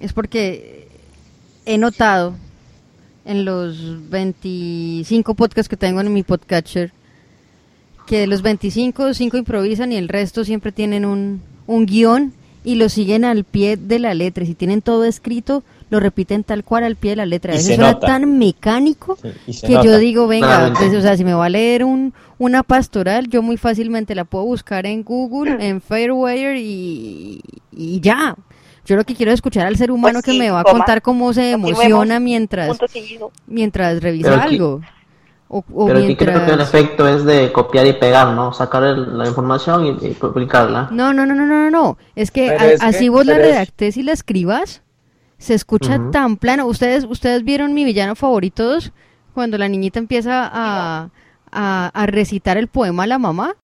es 0.00 0.12
porque 0.12 0.88
he 1.66 1.76
notado 1.76 2.34
en 3.24 3.44
los 3.44 4.08
25 4.08 5.34
podcasts 5.34 5.68
que 5.68 5.76
tengo 5.76 6.00
en 6.00 6.12
mi 6.12 6.22
podcatcher 6.22 6.92
que 8.06 8.20
de 8.20 8.26
los 8.26 8.40
25, 8.40 9.12
5 9.12 9.36
improvisan 9.36 9.92
y 9.92 9.96
el 9.96 10.08
resto 10.08 10.44
siempre 10.44 10.72
tienen 10.72 11.04
un, 11.04 11.42
un 11.66 11.84
guion 11.84 12.32
y 12.68 12.74
lo 12.74 12.90
siguen 12.90 13.24
al 13.24 13.44
pie 13.44 13.78
de 13.78 13.98
la 13.98 14.12
letra. 14.12 14.44
Y 14.44 14.48
si 14.48 14.54
tienen 14.54 14.82
todo 14.82 15.04
escrito, 15.04 15.62
lo 15.88 16.00
repiten 16.00 16.44
tal 16.44 16.64
cual 16.64 16.84
al 16.84 16.96
pie 16.96 17.12
de 17.12 17.16
la 17.16 17.24
letra. 17.24 17.58
Suena 17.58 17.92
nota. 17.92 18.08
tan 18.08 18.36
mecánico 18.36 19.16
que 19.16 19.68
nota. 19.70 19.84
yo 19.84 19.96
digo, 19.96 20.28
venga, 20.28 20.74
pues, 20.76 20.92
o 20.94 21.00
sea, 21.00 21.16
si 21.16 21.24
me 21.24 21.32
va 21.32 21.46
a 21.46 21.48
leer 21.48 21.82
un, 21.82 22.12
una 22.36 22.62
pastoral, 22.62 23.30
yo 23.30 23.40
muy 23.40 23.56
fácilmente 23.56 24.14
la 24.14 24.26
puedo 24.26 24.44
buscar 24.44 24.84
en 24.84 25.02
Google, 25.02 25.66
en 25.66 25.80
Fairwire 25.80 26.60
y, 26.60 27.40
y 27.72 28.00
ya. 28.00 28.36
Yo 28.84 28.96
lo 28.96 29.04
que 29.04 29.14
quiero 29.14 29.32
es 29.32 29.36
escuchar 29.36 29.66
al 29.66 29.78
ser 29.78 29.90
humano 29.90 30.20
Pues 30.22 30.26
que 30.26 30.38
me 30.38 30.50
va 30.50 30.60
a 30.60 30.64
contar 30.64 31.00
cómo 31.00 31.32
se 31.32 31.52
emociona 31.52 32.20
mientras, 32.20 32.76
mientras 33.46 34.02
revisa 34.02 34.42
algo. 34.42 34.82
O, 35.50 35.64
o 35.72 35.86
Pero 35.86 35.98
aquí 36.00 36.14
creo 36.14 36.34
que 36.34 36.40
el 36.40 36.44
mientras... 36.46 36.68
efecto 36.68 37.08
es 37.08 37.24
de 37.24 37.50
copiar 37.52 37.86
y 37.86 37.94
pegar, 37.94 38.28
¿no? 38.34 38.52
Sacar 38.52 38.84
el- 38.84 39.16
la 39.16 39.26
información 39.26 39.86
y, 39.86 40.06
y 40.08 40.10
publicarla. 40.14 40.88
No, 40.90 41.12
no, 41.14 41.24
no, 41.24 41.34
no, 41.34 41.46
no, 41.46 41.70
no. 41.70 41.96
Es 42.14 42.30
que 42.30 42.50
a- 42.50 42.54
es 42.72 42.80
que- 42.80 42.86
así 42.86 43.08
vos 43.08 43.24
la 43.24 43.38
redactes 43.38 43.96
y 43.96 44.02
la 44.02 44.12
escribas, 44.12 44.82
se 45.38 45.54
escucha 45.54 45.96
Ujú. 45.96 46.10
tan 46.10 46.36
plano. 46.36 46.66
¿Ustedes, 46.66 47.04
¿Ustedes 47.04 47.44
vieron 47.44 47.72
mi 47.72 47.84
villano 47.84 48.14
favorito? 48.14 48.76
Cuando 49.32 49.56
la 49.56 49.68
niñita 49.68 49.98
empieza 49.98 50.44
a, 50.52 51.08
a, 51.50 51.90
a 51.94 52.06
recitar 52.06 52.56
el 52.58 52.68
poema 52.68 53.04
a 53.04 53.06
la 53.06 53.18
mamá. 53.18 53.54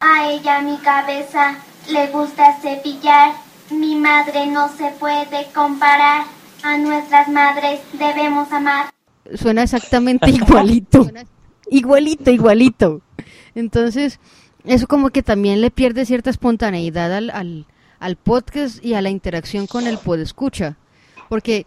A 0.00 0.28
ella 0.30 0.60
mi 0.62 0.76
cabeza 0.78 1.56
le 1.90 2.06
gusta 2.08 2.56
cepillar. 2.62 3.32
Mi 3.70 3.96
madre 3.96 4.46
no 4.46 4.68
se 4.68 4.90
puede 5.00 5.46
comparar. 5.54 6.22
A 6.62 6.78
nuestras 6.78 7.28
madres 7.28 7.80
debemos 7.92 8.50
amar. 8.52 8.86
Suena 9.34 9.62
exactamente 9.62 10.30
igualito. 10.30 11.08
igualito, 11.70 12.30
igualito. 12.30 13.00
Entonces, 13.54 14.18
eso 14.64 14.86
como 14.86 15.10
que 15.10 15.22
también 15.22 15.60
le 15.60 15.70
pierde 15.70 16.06
cierta 16.06 16.30
espontaneidad 16.30 17.12
al, 17.14 17.30
al, 17.30 17.66
al 18.00 18.16
podcast 18.16 18.84
y 18.84 18.94
a 18.94 19.02
la 19.02 19.10
interacción 19.10 19.66
con 19.66 19.86
el 19.86 19.98
podescucha. 19.98 20.76
Porque 21.28 21.66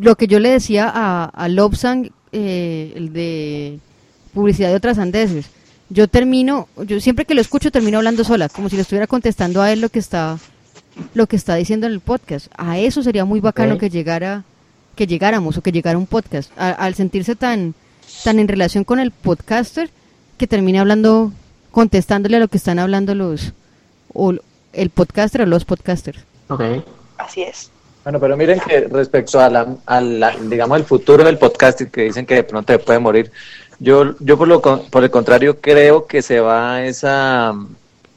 lo 0.00 0.16
que 0.16 0.26
yo 0.26 0.38
le 0.38 0.50
decía 0.50 0.90
a, 0.92 1.24
a 1.24 1.48
Lobsang, 1.48 2.10
eh, 2.32 2.92
el 2.96 3.12
de 3.12 3.78
publicidad 4.32 4.70
de 4.70 4.76
otras 4.76 4.98
andeses, 4.98 5.50
yo 5.90 6.08
termino, 6.08 6.68
yo 6.86 7.00
siempre 7.00 7.26
que 7.26 7.34
lo 7.34 7.40
escucho 7.40 7.70
termino 7.70 7.98
hablando 7.98 8.24
sola, 8.24 8.48
como 8.48 8.68
si 8.68 8.76
le 8.76 8.82
estuviera 8.82 9.06
contestando 9.06 9.60
a 9.60 9.72
él 9.72 9.80
lo 9.80 9.90
que 9.90 9.98
está, 9.98 10.38
lo 11.14 11.26
que 11.26 11.36
está 11.36 11.54
diciendo 11.56 11.86
en 11.86 11.92
el 11.92 12.00
podcast. 12.00 12.46
A 12.56 12.78
eso 12.78 13.02
sería 13.02 13.24
muy 13.24 13.40
bacano 13.40 13.76
que 13.76 13.90
llegara, 13.90 14.44
que 15.02 15.06
llegáramos 15.08 15.56
o 15.58 15.62
que 15.62 15.72
llegara 15.72 15.98
un 15.98 16.06
podcast. 16.06 16.52
A- 16.56 16.70
al 16.70 16.94
sentirse 16.94 17.34
tan, 17.34 17.74
tan 18.22 18.38
en 18.38 18.46
relación 18.46 18.84
con 18.84 19.00
el 19.00 19.10
podcaster 19.10 19.90
que 20.38 20.46
termine 20.46 20.78
hablando, 20.78 21.32
contestándole 21.72 22.36
a 22.36 22.40
lo 22.40 22.46
que 22.46 22.56
están 22.58 22.78
hablando 22.78 23.14
los, 23.16 23.52
o 24.14 24.32
el 24.72 24.90
podcaster 24.90 25.42
o 25.42 25.46
los 25.46 25.64
podcasters. 25.64 26.20
Ok. 26.48 26.62
Así 27.18 27.42
es. 27.42 27.70
Bueno, 28.04 28.20
pero 28.20 28.36
miren 28.36 28.60
que 28.60 28.80
respecto 28.82 29.40
a 29.40 29.48
la, 29.50 29.74
a 29.86 30.00
la- 30.00 30.36
digamos, 30.36 30.78
el 30.78 30.84
futuro 30.84 31.24
del 31.24 31.38
podcasting, 31.38 31.88
que 31.90 32.02
dicen 32.02 32.24
que 32.26 32.34
de 32.36 32.44
pronto 32.44 32.72
se 32.72 32.78
puede 32.78 32.98
morir, 33.00 33.32
yo, 33.80 34.14
yo 34.20 34.38
por, 34.38 34.46
lo, 34.46 34.62
con- 34.62 34.88
por 34.88 35.02
el 35.02 35.10
contrario 35.10 35.58
creo 35.60 36.06
que 36.06 36.22
se 36.22 36.38
va 36.38 36.74
a 36.76 36.84
esa, 36.86 37.54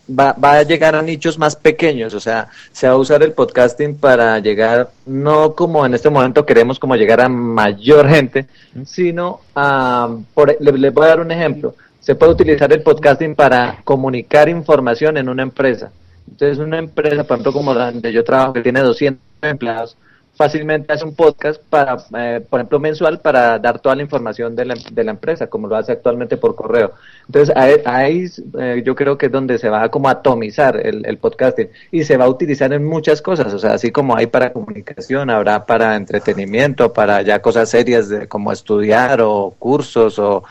va, 0.10 0.34
va 0.34 0.54
a 0.54 0.64
llegar 0.64 0.96
a 0.96 1.02
nichos 1.02 1.38
más 1.38 1.56
pequeños, 1.56 2.14
o 2.14 2.20
sea, 2.20 2.48
se 2.72 2.88
va 2.88 2.94
a 2.94 2.98
usar 2.98 3.24
el 3.24 3.32
podcasting 3.34 3.98
para 3.98 4.40
llegar, 4.40 4.90
no 5.06 5.54
como 5.54 5.86
en 5.86 5.94
este 5.94 6.10
momento 6.10 6.46
queremos 6.46 6.80
como 6.80 6.96
llegar 6.96 7.22
a 7.22 7.30
mayor 7.30 8.08
gente, 8.10 8.46
sino 8.86 9.42
a, 9.56 10.16
por, 10.34 10.56
le- 10.60 10.78
les 10.78 10.94
voy 10.94 11.06
a 11.06 11.10
dar 11.10 11.20
un 11.22 11.32
ejemplo, 11.32 11.76
se 12.00 12.16
puede 12.16 12.34
utilizar 12.34 12.72
el 12.72 12.82
podcasting 12.84 13.36
para 13.36 13.78
comunicar 13.84 14.48
información 14.50 15.18
en 15.18 15.28
una 15.30 15.44
empresa. 15.44 15.92
Entonces, 16.30 16.58
una 16.60 16.80
empresa, 16.80 17.24
por 17.24 17.36
ejemplo, 17.36 17.54
como 17.54 17.74
la 17.74 17.92
donde 17.92 18.12
yo 18.12 18.24
trabajo, 18.24 18.54
que 18.54 18.62
tiene 18.62 18.80
200 18.82 19.20
empleados, 19.44 19.96
fácilmente 20.36 20.92
hace 20.92 21.06
un 21.06 21.16
podcast 21.16 21.62
para, 21.70 21.98
eh, 22.18 22.42
por 22.50 22.60
ejemplo, 22.60 22.80
mensual 22.80 23.20
para 23.20 23.58
dar 23.60 23.80
toda 23.80 23.96
la 23.96 24.02
información 24.02 24.56
de 24.56 24.66
la, 24.66 24.76
de 24.92 25.04
la 25.04 25.12
empresa, 25.12 25.48
como 25.48 25.68
lo 25.68 25.76
hace 25.76 25.94
actualmente 25.94 26.38
por 26.38 26.56
correo. 26.56 26.92
Entonces, 27.28 27.56
ahí, 27.56 27.76
ahí, 27.86 28.26
eh, 28.60 28.84
yo 28.86 28.96
creo 28.96 29.18
que 29.18 29.28
es 29.28 29.32
donde 29.32 29.58
se 29.58 29.70
va 29.70 29.84
a 29.84 29.90
como 29.90 30.10
atomizar 30.10 30.76
el, 30.78 31.06
el 31.06 31.18
podcasting 31.18 31.70
y 31.92 32.04
se 32.04 32.18
va 32.18 32.26
a 32.26 32.30
utilizar 32.30 32.72
en 32.74 32.86
muchas 32.86 33.22
cosas, 33.22 33.54
o 33.54 33.60
sea, 33.60 33.74
así 33.74 33.92
como 33.92 34.16
hay 34.16 34.28
para 34.28 34.52
comunicación, 34.52 35.30
habrá 35.30 35.66
para 35.66 35.96
entretenimiento, 35.96 36.92
para 36.92 37.22
ya 37.22 37.42
cosas 37.42 37.70
serias 37.70 38.10
de 38.10 38.28
como 38.28 38.52
estudiar 38.52 39.22
o 39.22 39.56
cursos 39.58 40.20
o 40.20 40.44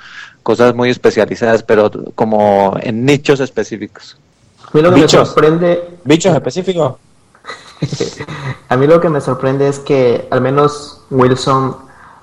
cosas 0.42 0.74
muy 0.74 0.90
especializadas, 0.90 1.62
pero 1.62 1.90
como 2.14 2.76
en 2.80 3.04
nichos 3.04 3.40
específicos. 3.40 4.16
A 4.62 4.70
mí 4.76 4.82
lo 4.82 4.90
que 4.90 4.96
me 4.96 5.02
Bichos. 5.02 5.28
sorprende. 5.28 5.82
¿Bichos 6.04 6.34
específicos? 6.34 6.94
A 8.68 8.76
mí 8.76 8.86
lo 8.86 9.00
que 9.00 9.08
me 9.08 9.20
sorprende 9.20 9.68
es 9.68 9.78
que 9.78 10.28
al 10.30 10.40
menos 10.40 11.02
Wilson 11.10 11.76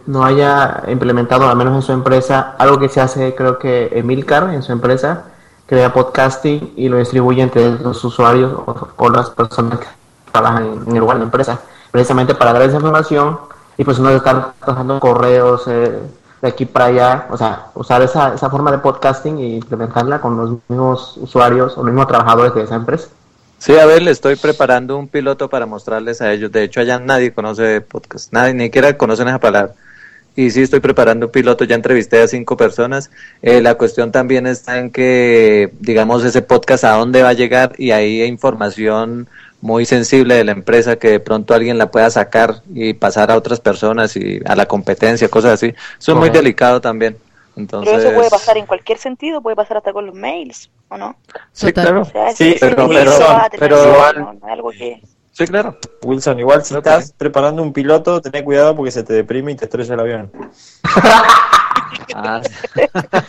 no 0.07 0.23
haya 0.25 0.83
implementado, 0.87 1.47
al 1.49 1.55
menos 1.55 1.75
en 1.75 1.81
su 1.81 1.91
empresa, 1.91 2.55
algo 2.57 2.79
que 2.79 2.89
se 2.89 3.01
hace, 3.01 3.35
creo 3.35 3.59
que 3.59 3.89
Emilcar 3.93 4.53
en 4.53 4.63
su 4.63 4.71
empresa, 4.71 5.25
crea 5.67 5.93
podcasting 5.93 6.73
y 6.75 6.89
lo 6.89 6.97
distribuye 6.97 7.41
entre 7.41 7.79
los 7.79 8.03
usuarios 8.03 8.51
o, 8.53 8.87
o 8.97 9.09
las 9.09 9.29
personas 9.29 9.79
que 9.79 9.87
trabajan 10.31 10.83
en, 10.87 10.95
el 10.95 10.99
lugar 10.99 11.17
de 11.17 11.21
la 11.21 11.25
empresa, 11.25 11.59
precisamente 11.91 12.35
para 12.35 12.53
dar 12.53 12.63
esa 12.63 12.77
información 12.77 13.39
y 13.77 13.83
pues 13.83 13.99
no 13.99 14.09
estar 14.09 14.53
trabajando 14.59 14.99
correos 14.99 15.63
eh, 15.67 15.99
de 16.41 16.47
aquí 16.47 16.65
para 16.65 16.85
allá, 16.85 17.27
o 17.29 17.37
sea, 17.37 17.67
usar 17.75 18.01
esa, 18.01 18.33
esa 18.33 18.49
forma 18.49 18.71
de 18.71 18.79
podcasting 18.79 19.37
y 19.39 19.55
implementarla 19.57 20.19
con 20.19 20.37
los 20.37 20.51
mismos 20.67 21.17
usuarios 21.17 21.77
o 21.77 21.83
los 21.83 21.93
mismos 21.93 22.07
trabajadores 22.07 22.53
de 22.55 22.63
esa 22.63 22.75
empresa. 22.75 23.09
Sí, 23.61 23.77
a 23.77 23.85
ver, 23.85 24.01
le 24.01 24.09
estoy 24.09 24.37
preparando 24.37 24.97
un 24.97 25.07
piloto 25.07 25.47
para 25.47 25.67
mostrarles 25.67 26.19
a 26.19 26.33
ellos. 26.33 26.51
De 26.51 26.63
hecho, 26.63 26.79
allá 26.79 26.97
nadie 26.97 27.31
conoce 27.31 27.79
podcast, 27.81 28.33
nadie, 28.33 28.55
ni 28.55 28.63
siquiera 28.63 28.97
conocen 28.97 29.27
esa 29.27 29.39
palabra. 29.39 29.75
Y 30.35 30.49
sí, 30.49 30.63
estoy 30.63 30.79
preparando 30.79 31.27
un 31.27 31.31
piloto, 31.31 31.63
ya 31.63 31.75
entrevisté 31.75 32.23
a 32.23 32.27
cinco 32.27 32.57
personas. 32.57 33.11
Eh, 33.43 33.61
la 33.61 33.75
cuestión 33.75 34.11
también 34.11 34.47
está 34.47 34.79
en 34.79 34.89
que, 34.89 35.71
digamos, 35.79 36.25
ese 36.25 36.41
podcast 36.41 36.85
a 36.85 36.93
dónde 36.93 37.21
va 37.21 37.29
a 37.29 37.33
llegar 37.33 37.73
y 37.77 37.91
ahí 37.91 38.21
hay 38.21 38.29
información 38.29 39.29
muy 39.61 39.85
sensible 39.85 40.33
de 40.33 40.43
la 40.43 40.53
empresa 40.53 40.95
que 40.95 41.11
de 41.11 41.19
pronto 41.19 41.53
alguien 41.53 41.77
la 41.77 41.91
pueda 41.91 42.09
sacar 42.09 42.63
y 42.73 42.95
pasar 42.95 43.29
a 43.29 43.37
otras 43.37 43.59
personas 43.59 44.15
y 44.17 44.39
a 44.43 44.55
la 44.55 44.65
competencia, 44.65 45.29
cosas 45.29 45.51
así. 45.51 45.75
Eso 45.99 46.13
es 46.13 46.17
muy 46.17 46.31
delicado 46.31 46.81
también. 46.81 47.15
Entonces, 47.55 47.93
Pero 47.93 48.07
eso 48.07 48.15
puede 48.15 48.29
pasar 48.29 48.57
en 48.57 48.65
cualquier 48.65 48.97
sentido, 48.97 49.41
puede 49.41 49.55
pasar 49.55 49.77
hasta 49.77 49.91
con 49.93 50.05
los 50.05 50.15
mails, 50.15 50.71
¿o 50.89 50.97
no? 50.97 51.17
Sí, 51.51 51.71
claro. 51.73 52.01
O 52.01 52.05
sea, 52.05 52.29
ese- 52.29 52.53
Sí, 52.53 52.57
pero- 52.59 52.83
igual- 52.91 54.19
no, 54.19 54.33
no 54.33 54.47
es 54.47 54.53
algo 54.53 54.69
que... 54.71 55.01
Sí, 55.33 55.45
claro. 55.47 55.77
Wilson, 56.03 56.39
igual 56.39 56.63
si 56.65 56.75
estás 56.75 57.13
preparando 57.13 57.61
un 57.63 57.71
piloto, 57.73 58.21
ten 58.21 58.43
cuidado 58.43 58.75
porque 58.75 58.91
se 58.91 59.03
te 59.03 59.13
deprime 59.13 59.53
y 59.53 59.55
te 59.55 59.65
estrella 59.65 59.93
el 59.93 59.99
avión. 59.99 60.31
Ah, 62.13 62.41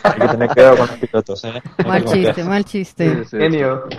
Hay 0.02 0.20
que 0.20 0.28
tener 0.28 0.48
cuidado 0.48 0.76
con 0.76 0.86
los 0.88 0.96
pilotos, 0.96 1.44
¿eh? 1.44 1.62
No 1.78 1.88
Mal 1.88 2.04
te 2.04 2.12
chiste, 2.12 2.44
mal 2.44 2.64
chiste. 2.64 3.24
Genio. 3.30 3.84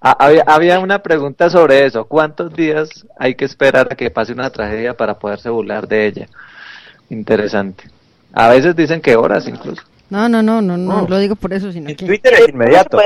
Ah, 0.00 0.16
había, 0.18 0.42
había 0.46 0.80
una 0.80 1.00
pregunta 1.02 1.48
sobre 1.50 1.86
eso. 1.86 2.04
¿Cuántos 2.06 2.52
días 2.52 3.06
hay 3.18 3.34
que 3.36 3.44
esperar 3.44 3.88
a 3.90 3.94
que 3.94 4.10
pase 4.10 4.32
una 4.32 4.50
tragedia 4.50 4.96
para 4.96 5.18
poderse 5.18 5.48
burlar 5.48 5.86
de 5.86 6.06
ella? 6.06 6.26
Interesante. 7.10 7.84
A 8.32 8.48
veces 8.48 8.74
dicen 8.76 9.00
que 9.00 9.16
horas 9.16 9.46
incluso. 9.48 9.82
No, 10.08 10.28
no, 10.28 10.40
no, 10.42 10.62
no, 10.62 10.76
no 10.76 11.06
lo 11.08 11.18
digo 11.18 11.34
por 11.34 11.52
eso, 11.52 11.72
sino 11.72 11.88
que... 11.88 12.06
Twitter 12.06 12.34
es 12.34 12.48
inmediato. 12.48 12.96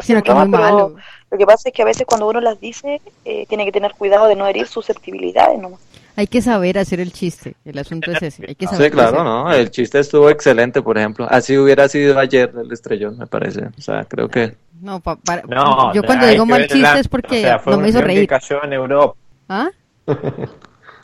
Sino 0.00 0.22
que 0.22 0.32
malo. 0.32 0.94
Lo 1.30 1.38
que 1.38 1.44
pasa 1.46 1.68
es 1.70 1.74
que 1.74 1.82
a 1.82 1.84
veces 1.84 2.04
cuando 2.06 2.28
uno 2.28 2.40
las 2.40 2.60
dice, 2.60 3.00
eh, 3.24 3.46
tiene 3.48 3.64
que 3.64 3.72
tener 3.72 3.92
cuidado 3.94 4.28
de 4.28 4.36
no 4.36 4.46
herir 4.46 4.66
susceptibilidades 4.68 5.60
nomás. 5.60 5.80
Hay 6.16 6.26
que 6.26 6.42
saber 6.42 6.78
hacer 6.78 7.00
el 7.00 7.12
chiste. 7.12 7.54
El 7.64 7.78
asunto 7.78 8.10
es 8.12 8.22
ese. 8.22 8.44
Hay 8.48 8.54
que 8.54 8.66
saber 8.66 8.86
Sí, 8.86 8.90
claro, 8.90 9.08
hacer. 9.20 9.24
¿no? 9.24 9.52
El 9.52 9.70
chiste 9.70 9.98
estuvo 10.00 10.28
excelente, 10.30 10.82
por 10.82 10.98
ejemplo. 10.98 11.26
Así 11.30 11.56
hubiera 11.56 11.88
sido 11.88 12.18
ayer 12.18 12.52
el 12.62 12.70
estrellón, 12.70 13.18
me 13.18 13.26
parece. 13.26 13.64
O 13.78 13.80
sea, 13.80 14.04
creo 14.04 14.28
que... 14.28 14.54
No, 14.80 15.00
pa- 15.00 15.16
para- 15.16 15.42
No, 15.42 15.92
yo 15.94 16.02
cuando 16.02 16.26
digo 16.26 16.46
mal 16.46 16.66
chiste 16.68 17.00
es 17.00 17.08
porque 17.08 17.38
o 17.38 17.40
sea, 17.40 17.58
fue 17.58 17.72
no 17.72 17.80
me 17.80 17.88
hizo 17.88 18.00
reír. 18.02 18.26
cayó 18.28 18.62
en 18.64 18.72
Europa. 18.72 19.14
¿Ah? 19.48 19.70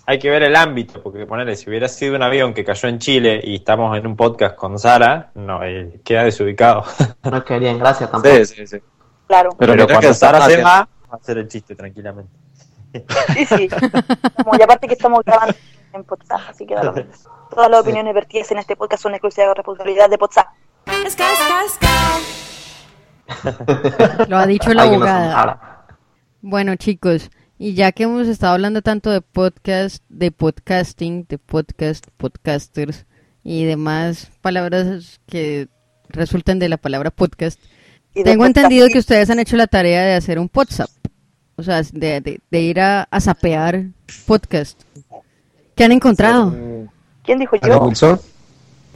Hay 0.08 0.20
que 0.20 0.30
ver 0.30 0.44
el 0.44 0.54
ámbito, 0.54 1.02
porque 1.02 1.26
ponerle, 1.26 1.56
si 1.56 1.68
hubiera 1.68 1.88
sido 1.88 2.14
un 2.14 2.22
avión 2.22 2.54
que 2.54 2.64
cayó 2.64 2.88
en 2.88 3.00
Chile 3.00 3.40
y 3.42 3.56
estamos 3.56 3.98
en 3.98 4.06
un 4.06 4.14
podcast 4.14 4.54
con 4.54 4.78
Sara, 4.78 5.32
no, 5.34 5.64
eh, 5.64 6.00
queda 6.04 6.22
desubicado. 6.22 6.84
No 7.24 7.44
quedaría 7.44 7.72
en 7.72 7.80
gracia 7.80 8.08
tampoco. 8.08 8.36
Sí, 8.36 8.46
sí, 8.46 8.66
sí. 8.68 8.78
Claro. 9.26 9.50
Pero 9.58 9.72
Pero, 9.72 9.88
cuando 9.88 10.14
Sara 10.14 10.46
se 10.46 10.62
va, 10.62 10.62
va 10.62 10.88
a 11.10 11.16
hacer 11.16 11.38
el 11.38 11.48
chiste 11.48 11.74
tranquilamente. 11.74 12.30
Sí, 12.92 13.46
sí. 13.46 13.68
Como, 14.44 14.56
y 14.56 14.62
aparte 14.62 14.86
que 14.86 14.94
estamos 14.94 15.24
grabando 15.24 15.56
en 15.92 16.04
podcast, 16.04 16.50
así 16.50 16.64
que 16.64 16.76
da 16.76 16.84
lo 16.84 16.92
mismo. 16.92 17.12
Todas 17.50 17.68
las 17.68 17.80
opiniones 17.80 18.14
vertidas 18.14 18.48
en 18.52 18.58
este 18.58 18.76
podcast 18.76 19.02
son 19.02 19.14
exclusiva 19.14 19.48
de 19.48 19.54
responsabilidad 19.54 20.08
de 20.08 20.16
WhatsApp. 20.16 20.46
Lo 24.28 24.38
ha 24.38 24.46
dicho 24.46 24.72
la 24.72 24.84
abogada. 24.84 25.84
Bueno, 26.42 26.76
chicos, 26.76 27.28
y 27.58 27.74
ya 27.74 27.92
que 27.92 28.04
hemos 28.04 28.26
estado 28.28 28.52
hablando 28.54 28.82
tanto 28.82 29.10
de 29.10 29.20
podcast, 29.20 30.02
de 30.08 30.30
podcasting, 30.30 31.26
de 31.28 31.38
podcast, 31.38 32.06
podcasters 32.16 33.06
y 33.42 33.64
demás 33.64 34.30
palabras 34.42 35.20
que 35.26 35.68
resultan 36.08 36.58
de 36.58 36.68
la 36.68 36.76
palabra 36.76 37.10
podcast, 37.10 37.60
tengo 38.24 38.46
entendido 38.46 38.88
que 38.88 38.98
ustedes 38.98 39.28
han 39.30 39.38
hecho 39.38 39.56
la 39.56 39.66
tarea 39.66 40.02
de 40.04 40.14
hacer 40.14 40.38
un 40.38 40.50
WhatsApp. 40.54 40.90
O 41.56 41.62
sea, 41.62 41.82
de, 41.82 42.20
de- 42.20 42.40
de 42.50 42.60
ir 42.60 42.80
a, 42.80 43.02
a 43.10 43.20
zapear 43.20 43.86
podcast. 44.26 44.80
¿Qué 45.74 45.84
han 45.84 45.92
encontrado? 45.92 46.54
¿Quién 47.22 47.38
dijo 47.38 47.56
¿Aló, 47.62 47.92
yo? 47.92 48.18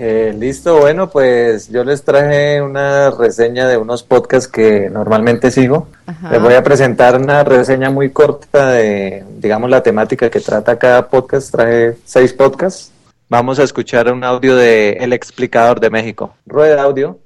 Eh, 0.03 0.35
listo, 0.35 0.79
bueno, 0.79 1.11
pues 1.11 1.69
yo 1.69 1.85
les 1.85 2.03
traje 2.03 2.63
una 2.63 3.11
reseña 3.11 3.69
de 3.69 3.77
unos 3.77 4.03
podcasts 4.03 4.51
que 4.51 4.89
normalmente 4.89 5.51
sigo. 5.51 5.89
Ajá. 6.07 6.31
Les 6.31 6.41
voy 6.41 6.55
a 6.55 6.63
presentar 6.63 7.21
una 7.21 7.45
reseña 7.45 7.91
muy 7.91 8.09
corta 8.09 8.71
de, 8.71 9.23
digamos, 9.37 9.69
la 9.69 9.83
temática 9.83 10.31
que 10.31 10.41
trata 10.41 10.79
cada 10.79 11.07
podcast. 11.07 11.53
Traje 11.53 11.99
seis 12.07 12.33
podcasts. 12.33 12.93
Vamos 13.29 13.59
a 13.59 13.63
escuchar 13.63 14.11
un 14.11 14.25
audio 14.25 14.57
de 14.57 14.93
El 14.93 15.13
Explicador 15.13 15.81
de 15.81 15.91
México. 15.91 16.35
Rueda 16.47 16.83
audio. 16.83 17.19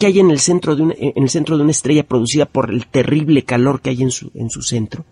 que 0.00 0.06
hay 0.06 0.18
en 0.18 0.32
el 0.32 0.40
centro 0.40 0.74
de 0.74 0.82
una, 0.82 0.94
en 0.98 1.22
el 1.22 1.30
centro 1.30 1.56
de 1.58 1.62
una 1.62 1.70
estrella 1.70 2.02
producida 2.02 2.44
por 2.44 2.70
el 2.70 2.88
terrible 2.88 3.44
calor 3.44 3.80
que 3.80 3.90
hay 3.90 4.02
en 4.02 4.10
su, 4.10 4.32
en 4.34 4.50
su 4.50 4.62
centro. 4.62 5.04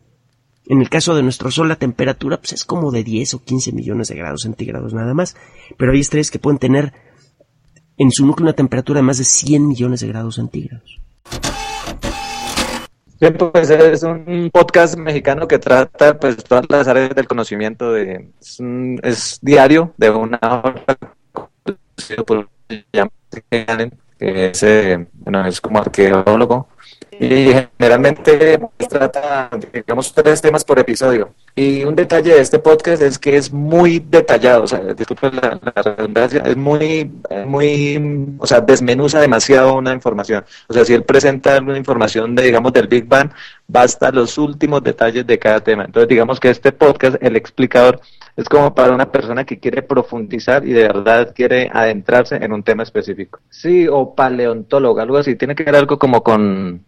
En 0.70 0.80
el 0.80 0.88
caso 0.88 1.16
de 1.16 1.24
nuestro 1.24 1.50
Sol, 1.50 1.66
la 1.68 1.74
temperatura 1.74 2.36
pues, 2.36 2.52
es 2.52 2.64
como 2.64 2.92
de 2.92 3.02
10 3.02 3.34
o 3.34 3.42
15 3.42 3.72
millones 3.72 4.06
de 4.06 4.14
grados 4.14 4.42
centígrados 4.42 4.94
nada 4.94 5.14
más, 5.14 5.34
pero 5.76 5.90
hay 5.90 5.98
estrellas 5.98 6.30
que 6.30 6.38
pueden 6.38 6.60
tener 6.60 6.92
en 7.98 8.12
su 8.12 8.24
núcleo 8.24 8.44
una 8.44 8.52
temperatura 8.52 8.98
de 9.00 9.02
más 9.02 9.18
de 9.18 9.24
100 9.24 9.66
millones 9.66 9.98
de 9.98 10.06
grados 10.06 10.36
centígrados. 10.36 11.00
Bien, 13.20 13.36
pues 13.36 13.68
es 13.68 14.04
un 14.04 14.48
podcast 14.52 14.96
mexicano 14.96 15.48
que 15.48 15.58
trata 15.58 16.16
pues 16.20 16.36
todas 16.36 16.64
las 16.68 16.86
áreas 16.86 17.16
del 17.16 17.26
conocimiento 17.26 17.92
de 17.92 18.30
es, 18.40 18.60
un- 18.60 19.00
es 19.02 19.40
diario 19.42 19.92
de 19.96 20.10
una 20.10 20.38
hora 20.40 20.84
por 22.24 22.48
Allen, 23.66 23.92
que 24.16 24.46
es, 24.46 24.62
eh, 24.62 25.04
bueno, 25.14 25.44
es 25.46 25.60
como 25.60 25.80
arqueólogo 25.80 26.68
y 27.20 27.52
generalmente 27.78 28.58
pues, 28.58 28.88
trata 28.88 29.50
digamos 29.72 30.12
tres 30.14 30.40
temas 30.40 30.64
por 30.64 30.78
episodio. 30.78 31.34
Y 31.54 31.84
un 31.84 31.94
detalle 31.94 32.34
de 32.34 32.40
este 32.40 32.58
podcast 32.58 33.02
es 33.02 33.18
que 33.18 33.36
es 33.36 33.52
muy 33.52 33.98
detallado 33.98 34.62
o 34.62 34.66
sea 34.66 34.80
disculpen 34.94 35.36
la, 35.36 35.60
redundancia 35.82 36.40
es 36.46 36.56
muy 36.56 37.10
muy 37.44 38.34
o 38.38 38.46
sea 38.46 38.62
desmenuza 38.62 39.20
demasiado 39.20 39.74
una 39.74 39.92
información. 39.92 40.44
O 40.68 40.72
sea 40.72 40.84
si 40.86 40.94
él 40.94 41.02
presenta 41.02 41.58
una 41.58 41.76
información 41.76 42.34
de 42.34 42.44
digamos 42.44 42.72
del 42.72 42.88
Big 42.88 43.06
Bang 43.06 43.30
va 43.74 43.82
hasta 43.82 44.10
los 44.10 44.38
últimos 44.38 44.82
detalles 44.82 45.26
de 45.26 45.38
cada 45.38 45.60
tema. 45.60 45.84
Entonces 45.84 46.08
digamos 46.08 46.40
que 46.40 46.48
este 46.48 46.72
podcast 46.72 47.16
el 47.20 47.36
explicador 47.36 48.00
es 48.36 48.48
como 48.48 48.74
para 48.74 48.94
una 48.94 49.12
persona 49.12 49.44
que 49.44 49.58
quiere 49.58 49.82
profundizar 49.82 50.66
y 50.66 50.72
de 50.72 50.84
verdad 50.84 51.34
quiere 51.34 51.70
adentrarse 51.70 52.36
en 52.36 52.54
un 52.54 52.62
tema 52.62 52.82
específico. 52.82 53.40
Sí 53.50 53.86
o 53.86 54.14
paleontólogo 54.14 55.00
algo 55.00 55.18
así. 55.18 55.36
Tiene 55.36 55.54
que 55.54 55.64
ver 55.64 55.76
algo 55.76 55.98
como 55.98 56.22
con 56.22 56.84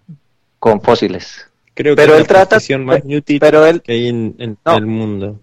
con 0.62 0.80
fósiles 0.80 1.48
Creo 1.74 1.96
Pero 1.96 2.12
que 2.12 2.16
él 2.18 2.22
es 2.22 2.30
la 2.30 2.46
trata- 2.46 2.78
más 2.78 3.00
útil 3.04 3.40
pero 3.40 3.66
él- 3.66 3.82
que 3.82 3.92
hay 3.92 4.08
en, 4.08 4.36
en 4.38 4.58
No. 4.64 4.76
el 4.76 4.86
mundo. 4.86 5.40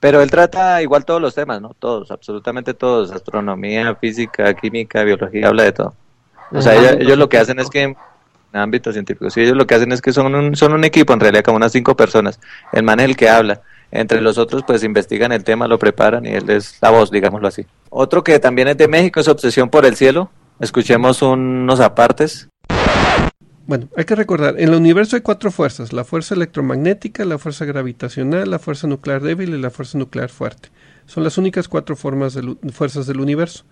Pero 0.00 0.20
él 0.20 0.30
trata 0.30 0.82
igual 0.82 1.04
todos 1.04 1.22
los 1.22 1.32
temas, 1.34 1.62
¿no? 1.62 1.74
Todos, 1.78 2.10
absolutamente 2.10 2.74
todos. 2.74 3.10
Astronomía, 3.12 3.94
física, 3.94 4.52
química, 4.54 5.02
biología, 5.04 5.46
habla 5.46 5.62
de 5.62 5.72
todo. 5.72 5.94
O 6.52 6.60
sea, 6.60 6.74
ellos, 6.74 6.96
ellos 7.00 7.16
lo 7.16 7.28
que 7.28 7.38
hacen 7.38 7.58
es 7.60 7.70
que, 7.70 7.82
en 7.84 7.96
ámbito 8.52 8.92
científico, 8.92 9.30
sí, 9.30 9.42
ellos 9.42 9.56
lo 9.56 9.64
que 9.66 9.76
hacen 9.76 9.92
es 9.92 10.02
que 10.02 10.12
son 10.12 10.34
un, 10.34 10.56
son 10.56 10.72
un 10.74 10.82
equipo, 10.84 11.12
en 11.12 11.20
realidad, 11.20 11.44
como 11.44 11.56
unas 11.58 11.70
cinco 11.72 11.94
personas. 11.96 12.40
El 12.72 12.82
man 12.82 12.98
es 12.98 13.04
el 13.06 13.16
que 13.16 13.28
habla. 13.28 13.60
Entre 13.92 14.20
los 14.20 14.38
otros, 14.38 14.64
pues 14.66 14.82
investigan 14.82 15.30
el 15.32 15.44
tema, 15.44 15.68
lo 15.68 15.78
preparan 15.78 16.26
y 16.26 16.30
él 16.30 16.50
es 16.50 16.76
la 16.82 16.90
voz, 16.90 17.10
digámoslo 17.12 17.46
así. 17.46 17.64
Otro 17.90 18.24
que 18.24 18.38
también 18.40 18.66
es 18.68 18.76
de 18.76 18.88
México 18.88 19.20
es 19.20 19.28
Obsesión 19.28 19.70
por 19.70 19.86
el 19.86 19.94
Cielo. 19.94 20.30
Escuchemos 20.58 21.22
unos 21.22 21.78
apartes. 21.78 22.48
Bueno, 23.70 23.88
hay 23.96 24.04
que 24.04 24.16
recordar, 24.16 24.58
en 24.58 24.70
el 24.70 24.74
universo 24.74 25.14
hay 25.14 25.22
cuatro 25.22 25.52
fuerzas, 25.52 25.92
la 25.92 26.02
fuerza 26.02 26.34
electromagnética, 26.34 27.24
la 27.24 27.38
fuerza 27.38 27.64
gravitacional, 27.66 28.50
la 28.50 28.58
fuerza 28.58 28.88
nuclear 28.88 29.22
débil 29.22 29.54
y 29.54 29.60
la 29.60 29.70
fuerza 29.70 29.96
nuclear 29.96 30.28
fuerte. 30.28 30.70
Son 31.06 31.22
las 31.22 31.38
únicas 31.38 31.68
cuatro 31.68 31.94
formas 31.94 32.34
de 32.34 32.56
fuerzas 32.72 33.06
del 33.06 33.20
universo. 33.20 33.62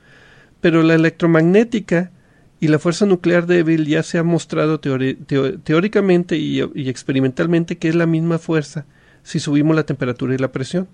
Pero 0.61 0.85
la 0.85 0.95
electromagnética 0.95 2.13
y 2.61 2.69
la 2.69 2.79
fuerza 2.79 3.07
nuclear 3.07 3.49
débil 3.49 3.87
ya 3.87 4.05
se 4.05 4.19
ha 4.19 4.23
mostrado 4.23 4.79
teóricamente 4.79 6.37
y, 6.37 6.63
y 6.77 6.89
experimentalmente 6.89 7.77
que 7.79 7.89
es 7.89 7.97
la 7.97 8.07
misma 8.07 8.39
fuerza 8.39 8.87
si 9.25 9.41
subimos 9.41 9.75
la 9.75 9.83
temperatura 9.83 10.33
y 10.33 10.39
la 10.39 10.53
presión. 10.53 10.87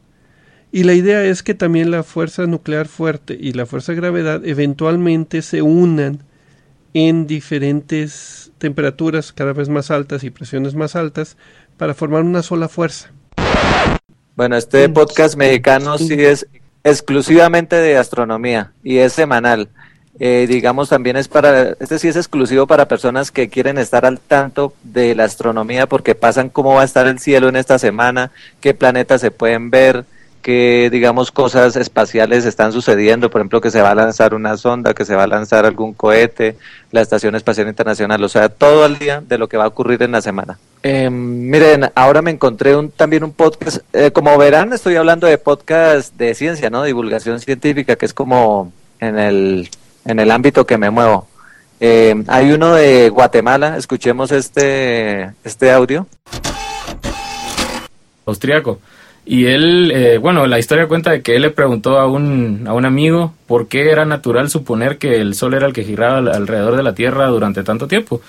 Y 0.72 0.84
la 0.84 0.94
idea 0.94 1.22
es 1.22 1.42
que 1.42 1.52
también 1.52 1.90
la 1.90 2.05
fuerza 2.05 2.46
nuclear 2.46 2.88
fuerte 2.88 3.36
y 3.38 3.52
la 3.52 3.66
fuerza 3.66 3.92
de 3.92 3.96
gravedad 3.96 4.46
eventualmente 4.46 5.42
se 5.42 5.61
unan 5.61 6.20
en 6.95 7.26
diferentes 7.26 8.53
temperaturas 8.59 9.32
cada 9.32 9.53
vez 9.53 9.68
más 9.68 9.90
altas 9.90 10.22
y 10.24 10.30
presiones 10.30 10.74
más 10.74 10.97
altas 10.97 11.36
para 11.76 11.92
formar 11.92 12.22
una 12.22 12.42
sola 12.42 12.68
fuerza. 12.68 13.11
Bueno, 14.36 14.57
este 14.57 14.88
podcast 14.88 15.36
mexicano 15.36 15.99
sí 15.99 16.14
es 16.14 16.47
exclusivamente 16.84 17.76
de 17.76 17.97
astronomía 17.97 18.72
y 18.82 18.99
es 18.99 19.12
semanal. 19.12 19.68
Eh, 20.20 20.47
digamos 20.49 20.88
también 20.88 21.16
es 21.16 21.26
para, 21.26 21.70
este 21.80 21.99
sí 21.99 22.07
es 22.07 22.14
exclusivo 22.14 22.68
para 22.68 22.86
personas 22.86 23.32
que 23.32 23.49
quieren 23.49 23.78
estar 23.78 24.07
al 24.07 24.20
tanto 24.20 24.72
de 24.84 25.16
la 25.16 25.24
astronomía 25.24 25.88
porque 25.88 26.14
pasan 26.14 26.51
cómo 26.51 26.74
va 26.74 26.82
a 26.82 26.84
estar 26.84 27.09
el 27.09 27.18
cielo 27.18 27.49
en 27.49 27.57
esta 27.57 27.80
semana, 27.80 28.30
qué 28.61 28.74
planetas 28.74 29.20
se 29.20 29.32
pueden 29.32 29.70
ver, 29.70 30.05
qué 30.45 30.90
digamos 30.92 31.30
cosas 31.32 31.74
espaciales 31.74 32.45
están 32.45 32.70
sucediendo, 32.70 33.30
por 33.30 33.40
ejemplo 33.40 33.62
que 33.62 33.70
se 33.70 33.80
va 33.80 33.92
a 33.92 33.95
lanzar 33.95 34.34
una 34.34 34.59
sonda, 34.59 34.92
que 34.92 35.07
se 35.07 35.16
va 35.16 35.22
a 35.22 35.26
lanzar 35.26 35.64
algún 35.64 35.95
cohete, 35.95 36.59
la 36.92 37.01
Estación 37.01 37.34
Espacial 37.34 37.66
Internacional, 37.66 38.22
o 38.22 38.28
sea, 38.28 38.51
todo 38.51 38.84
el 38.84 38.99
día 38.99 39.22
de 39.26 39.38
lo 39.38 39.49
que 39.49 39.57
va 39.57 39.64
a 39.64 39.68
ocurrir 39.68 40.03
en 40.03 40.12
la 40.12 40.20
semana. 40.20 40.59
Eh, 40.82 41.09
miren, 41.09 41.90
ahora 41.95 42.20
me 42.20 42.30
encontré 42.30 42.76
un, 42.76 42.90
también 42.90 43.24
un 43.24 43.32
podcast, 43.32 43.78
eh, 43.95 44.11
como 44.11 44.36
verán 44.36 44.74
estoy 44.74 44.97
hablando 44.97 45.26
de 45.26 45.38
podcast 45.38 46.14
de 46.14 46.34
ciencia, 46.34 46.68
¿no? 46.68 46.84
Divulgación 46.84 47.40
científica, 47.40 47.97
que 47.97 48.05
es 48.05 48.12
como 48.12 48.70
en 49.01 49.18
el 49.18 49.70
en 50.05 50.20
el 50.20 50.30
ámbito 50.30 50.66
que 50.66 50.76
me 50.76 50.90
muevo. 50.90 51.26
Eh, 51.80 52.22
hay 52.28 52.53
uno 52.53 52.74
de 52.74 53.09
Guatemala, 53.09 53.78
escuchemos 53.78 54.30
este, 54.30 55.32
este 55.42 55.72
audio. 55.72 56.07
Austriaco. 58.26 58.78
Y 59.26 59.46
él, 59.46 59.90
eh, 59.94 60.18
bueno, 60.18 60.46
la 60.46 60.58
historia 60.58 60.86
cuenta 60.86 61.10
de 61.10 61.22
que 61.22 61.36
él 61.36 61.42
le 61.42 61.50
preguntó 61.50 61.98
a 61.98 62.06
un, 62.06 62.64
a 62.66 62.74
un 62.74 62.84
amigo 62.84 63.32
por 63.46 63.68
qué 63.68 63.90
era 63.90 64.04
natural 64.04 64.50
suponer 64.50 64.98
que 64.98 65.20
el 65.20 65.34
Sol 65.34 65.54
era 65.54 65.66
el 65.66 65.72
que 65.72 65.84
giraba 65.84 66.18
alrededor 66.18 66.76
de 66.76 66.82
la 66.82 66.94
Tierra 66.94 67.26
durante 67.28 67.62
tanto 67.62 67.88
tiempo. 67.88 68.20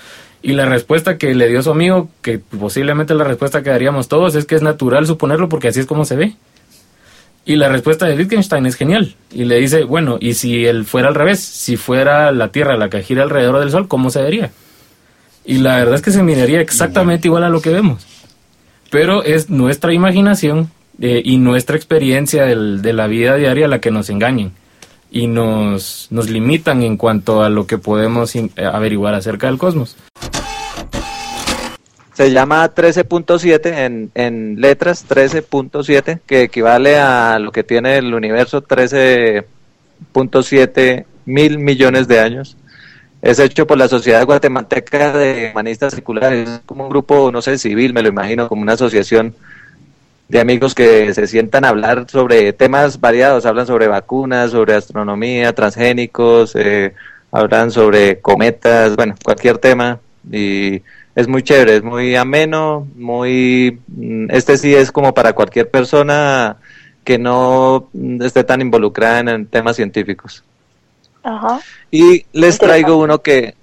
Y 0.42 0.52
la 0.52 0.64
respuesta 0.64 1.18
que 1.18 1.34
le 1.34 1.48
dio 1.48 1.62
su 1.62 1.70
amigo, 1.70 2.08
que 2.22 2.38
posiblemente 2.38 3.14
la 3.14 3.24
respuesta 3.24 3.62
que 3.62 3.70
daríamos 3.70 4.08
todos, 4.08 4.34
es 4.36 4.46
que 4.46 4.54
es 4.54 4.62
natural 4.62 5.06
suponerlo 5.06 5.48
porque 5.48 5.68
así 5.68 5.80
es 5.80 5.86
como 5.86 6.04
se 6.04 6.16
ve. 6.16 6.34
Y 7.44 7.56
la 7.56 7.68
respuesta 7.68 8.06
de 8.06 8.16
Wittgenstein 8.16 8.64
es 8.64 8.74
genial. 8.74 9.14
Y 9.30 9.44
le 9.44 9.56
dice, 9.56 9.84
bueno, 9.84 10.16
¿y 10.18 10.34
si 10.34 10.66
él 10.66 10.84
fuera 10.84 11.08
al 11.08 11.14
revés? 11.14 11.40
Si 11.40 11.76
fuera 11.76 12.32
la 12.32 12.48
Tierra 12.52 12.76
la 12.76 12.88
que 12.88 13.02
gira 13.02 13.22
alrededor 13.22 13.60
del 13.60 13.70
Sol, 13.70 13.86
¿cómo 13.86 14.10
se 14.10 14.22
vería? 14.22 14.50
Y 15.44 15.58
la 15.58 15.76
verdad 15.76 15.96
es 15.96 16.02
que 16.02 16.10
se 16.10 16.22
miraría 16.22 16.60
exactamente 16.60 17.28
igual 17.28 17.44
a 17.44 17.50
lo 17.50 17.60
que 17.60 17.70
vemos. 17.70 18.06
Pero 18.90 19.22
es 19.22 19.50
nuestra 19.50 19.92
imaginación 19.92 20.70
eh, 21.00 21.22
y 21.24 21.38
nuestra 21.38 21.76
experiencia 21.76 22.44
de 22.44 22.92
la 22.92 23.06
vida 23.06 23.36
diaria 23.36 23.68
la 23.68 23.80
que 23.80 23.90
nos 23.90 24.10
engañen. 24.10 24.52
Y 25.10 25.28
nos, 25.28 26.08
nos 26.10 26.28
limitan 26.28 26.82
en 26.82 26.96
cuanto 26.96 27.42
a 27.42 27.48
lo 27.48 27.66
que 27.66 27.78
podemos 27.78 28.34
averiguar 28.56 29.14
acerca 29.14 29.46
del 29.46 29.56
cosmos. 29.56 29.96
Se 32.12 32.32
llama 32.32 32.74
13.7 32.74 33.66
en, 33.66 34.10
en 34.14 34.60
letras, 34.60 35.06
13.7, 35.06 36.20
que 36.26 36.42
equivale 36.42 36.98
a 36.98 37.38
lo 37.38 37.52
que 37.52 37.62
tiene 37.62 37.98
el 37.98 38.12
universo, 38.14 38.64
13.7 38.64 41.04
mil 41.26 41.58
millones 41.58 42.08
de 42.08 42.20
años. 42.20 42.56
Es 43.20 43.38
hecho 43.38 43.66
por 43.66 43.76
la 43.76 43.88
Sociedad 43.88 44.24
Guatemalteca 44.24 45.12
de 45.12 45.50
Humanistas 45.52 45.94
Circulares, 45.94 46.48
es 46.48 46.60
como 46.64 46.84
un 46.84 46.90
grupo, 46.90 47.30
no 47.30 47.42
sé, 47.42 47.58
civil, 47.58 47.92
me 47.92 48.02
lo 48.02 48.08
imagino, 48.08 48.48
como 48.48 48.62
una 48.62 48.72
asociación 48.74 49.34
de 50.28 50.40
amigos 50.40 50.74
que 50.74 51.14
se 51.14 51.26
sientan 51.26 51.64
a 51.64 51.68
hablar 51.68 52.06
sobre 52.10 52.52
temas 52.52 53.00
variados, 53.00 53.46
hablan 53.46 53.66
sobre 53.66 53.86
vacunas, 53.86 54.50
sobre 54.50 54.74
astronomía, 54.74 55.54
transgénicos, 55.54 56.56
eh, 56.56 56.94
hablan 57.30 57.70
sobre 57.70 58.20
cometas, 58.20 58.96
bueno, 58.96 59.14
cualquier 59.24 59.58
tema 59.58 60.00
y 60.30 60.82
es 61.14 61.28
muy 61.28 61.42
chévere, 61.42 61.76
es 61.76 61.82
muy 61.82 62.16
ameno, 62.16 62.86
muy... 62.96 63.78
Mm, 63.88 64.30
este 64.30 64.58
sí 64.58 64.74
es 64.74 64.92
como 64.92 65.14
para 65.14 65.32
cualquier 65.32 65.70
persona 65.70 66.56
que 67.04 67.18
no 67.18 67.88
esté 68.20 68.42
tan 68.42 68.60
involucrada 68.60 69.20
en, 69.20 69.46
temas 69.46 69.76
científicos. 69.76 70.42
Ajá. 71.22 71.60
Y 71.90 72.26
les 72.32 72.58
traigo 72.58 72.96
uno 72.96 73.22
que, 73.22 73.54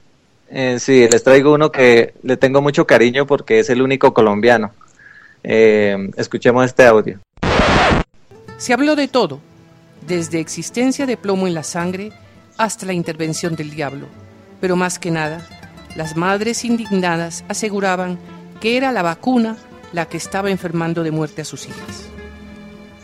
eh, 0.49 0.77
sí, 0.79 1.07
les 1.09 1.23
traigo 1.23 1.53
uno 1.53 1.71
que 1.71 2.13
le 2.23 2.37
tengo 2.37 2.61
mucho 2.61 2.87
cariño 2.87 3.27
porque 3.27 3.59
es 3.59 3.69
el 3.69 3.81
único 3.81 4.13
colombiano. 4.13 4.71
Eh, 5.43 6.09
escuchemos 6.17 6.65
este 6.65 6.85
audio. 6.85 7.19
Se 8.57 8.73
habló 8.73 8.95
de 8.95 9.07
todo, 9.07 9.39
desde 10.07 10.39
existencia 10.39 11.05
de 11.05 11.17
plomo 11.17 11.47
en 11.47 11.53
la 11.53 11.63
sangre 11.63 12.11
hasta 12.57 12.85
la 12.85 12.93
intervención 12.93 13.55
del 13.55 13.71
diablo, 13.71 14.07
pero 14.61 14.75
más 14.75 14.99
que 14.99 15.11
nada 15.11 15.45
las 15.95 16.15
madres 16.15 16.65
indignadas 16.65 17.43
aseguraban 17.47 18.17
que 18.59 18.77
era 18.77 18.91
la 18.91 19.03
vacuna 19.03 19.57
la 19.91 20.07
que 20.07 20.17
estaba 20.17 20.49
enfermando 20.49 21.03
de 21.03 21.11
muerte 21.11 21.43
a 21.43 21.45
sus 21.45 21.67
hijas. 21.67 22.07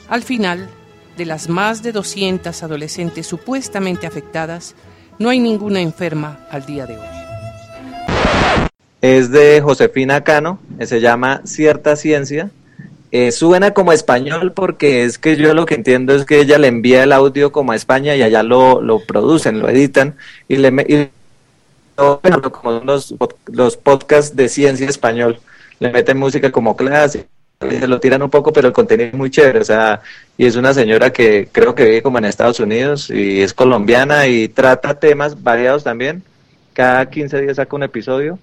Al 0.08 0.24
final, 0.24 0.70
de 1.18 1.26
las 1.26 1.50
más 1.50 1.84
de 1.84 1.92
200 1.92 2.64
adolescentes 2.64 3.28
supuestamente 3.28 4.08
afectadas, 4.08 4.76
no 5.20 5.30
hay 5.30 5.40
ninguna 5.40 5.82
enferma 5.82 6.48
al 6.50 6.66
día 6.66 6.88
de 6.88 6.98
hoy. 6.98 7.19
Es 9.02 9.32
de 9.32 9.62
Josefina 9.62 10.24
Cano, 10.24 10.60
se 10.82 11.00
llama 11.00 11.42
Cierta 11.46 11.96
Ciencia. 11.96 12.52
Eh, 13.12 13.32
suena 13.32 13.74
como 13.74 13.92
español 13.92 14.52
porque 14.54 15.04
es 15.04 15.18
que 15.18 15.36
yo 15.36 15.56
lo 15.56 15.66
que 15.66 15.74
entiendo 15.74 16.14
es 16.14 16.26
que 16.26 16.40
ella 16.40 16.60
le 16.60 16.68
envía 16.68 17.04
el 17.04 17.12
audio 17.12 17.52
como 17.52 17.72
a 17.72 17.76
España 17.76 18.16
y 18.16 18.22
allá 18.22 18.44
lo, 18.44 18.82
lo 18.82 19.00
producen, 19.00 19.60
lo 19.60 19.68
editan 19.68 20.16
y 20.48 20.58
le, 20.58 20.70
y 20.88 21.10
como 22.52 22.82
los, 22.86 23.16
los 23.48 23.78
podcasts 23.78 24.36
de 24.36 24.48
ciencia 24.48 24.88
español, 24.88 25.40
le 25.80 25.92
meten 25.92 26.18
música 26.18 26.52
como 26.52 26.76
clase, 26.76 27.28
se 27.60 27.88
lo 27.88 28.00
tiran 28.00 28.22
un 28.22 28.30
poco, 28.30 28.54
pero 28.54 28.68
el 28.68 28.74
contenido 28.74 29.10
es 29.10 29.16
muy 29.16 29.30
chévere, 29.30 29.60
o 29.60 29.66
sea, 29.66 30.02
y 30.38 30.46
es 30.46 30.56
una 30.56 30.74
señora 30.74 31.12
que 31.12 31.50
creo 31.52 31.76
que 31.76 31.86
vive 31.86 32.02
como 32.02 32.18
en 32.18 32.26
Estados 32.26 32.60
Unidos 32.60 33.10
y 33.10 33.42
es 33.42 33.54
colombiana 33.54 34.28
y 34.28 34.48
trata 34.48 35.00
temas 35.00 35.42
variados 35.42 35.84
también, 35.84 36.24
cada 36.74 37.10
15 37.10 37.42
días 37.42 37.58
saca 37.58 37.76
un 37.76 37.84
episodio, 37.84 38.40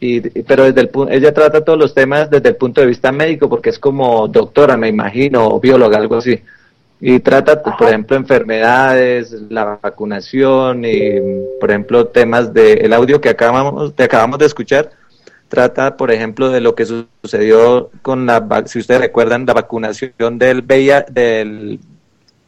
y, 0.00 0.20
pero 0.20 0.64
desde 0.64 0.80
el 0.80 0.90
ella 1.10 1.34
trata 1.34 1.62
todos 1.62 1.78
los 1.78 1.94
temas 1.94 2.30
desde 2.30 2.48
el 2.48 2.56
punto 2.56 2.80
de 2.80 2.86
vista 2.86 3.12
médico, 3.12 3.48
porque 3.48 3.70
es 3.70 3.78
como 3.78 4.26
doctora, 4.28 4.76
me 4.76 4.88
imagino, 4.88 5.46
o 5.46 5.60
bióloga, 5.60 5.98
algo 5.98 6.16
así 6.16 6.42
y 7.00 7.18
trata, 7.20 7.62
por 7.62 7.88
ejemplo, 7.88 8.14
enfermedades, 8.14 9.32
la 9.48 9.78
vacunación 9.82 10.84
y, 10.84 11.12
por 11.58 11.70
ejemplo, 11.70 12.06
temas 12.08 12.52
del 12.52 12.84
el 12.84 12.92
audio 12.92 13.20
que 13.22 13.30
acabamos, 13.30 13.94
te 13.94 14.04
acabamos 14.04 14.38
de 14.38 14.46
escuchar. 14.46 14.90
Trata, 15.48 15.96
por 15.96 16.12
ejemplo, 16.12 16.50
de 16.50 16.60
lo 16.60 16.74
que 16.74 16.84
sucedió 16.84 17.90
con 18.02 18.26
la, 18.26 18.64
si 18.66 18.78
ustedes 18.78 19.00
recuerdan, 19.00 19.46
la 19.46 19.54
vacunación 19.54 20.38
del 20.38 20.62
VIH, 20.62 21.06
del 21.10 21.80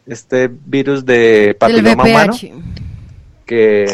este 0.07 0.49
virus 0.49 1.05
de 1.07 1.57
papiloma 1.59 2.05
humano, 2.05 2.35
que, 3.47 3.87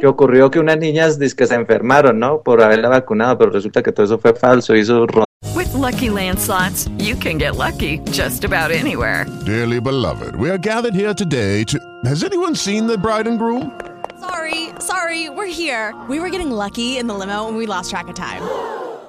que 0.00 0.06
ocurrió 0.06 0.50
que 0.50 0.60
unas 0.60 0.78
niñas 0.78 1.18
que 1.18 1.46
se 1.46 1.54
enfermaron, 1.54 2.18
¿no? 2.18 2.42
Por 2.42 2.62
haberla 2.62 2.88
vacunado, 2.88 3.38
pero 3.38 3.50
resulta 3.50 3.82
que 3.82 3.92
todo 3.92 4.04
eso 4.04 4.18
fue 4.18 4.34
falso, 4.34 4.74
hizo 4.74 5.06
With 5.54 5.72
lucky 5.72 6.08
landslots, 6.08 6.90
you 6.98 7.16
can 7.16 7.38
get 7.38 7.56
lucky 7.56 8.00
just 8.10 8.44
about 8.44 8.70
anywhere. 8.70 9.26
Dearly 9.46 9.80
beloved, 9.80 10.36
we 10.36 10.50
are 10.50 10.58
gathered 10.58 10.94
here 10.94 11.14
today 11.14 11.64
to. 11.64 11.78
Has 12.04 12.22
anyone 12.24 12.54
seen 12.54 12.86
the 12.86 12.98
bride 12.98 13.26
and 13.26 13.38
groom? 13.38 13.72
Sorry, 14.20 14.70
sorry, 14.80 15.30
we're 15.30 15.46
here. 15.46 15.94
We 16.08 16.20
were 16.20 16.30
getting 16.30 16.50
lucky 16.50 16.98
in 16.98 17.06
the 17.06 17.14
limo 17.14 17.48
and 17.48 17.56
we 17.56 17.66
lost 17.66 17.90
track 17.90 18.08
of 18.08 18.14
time. 18.14 18.42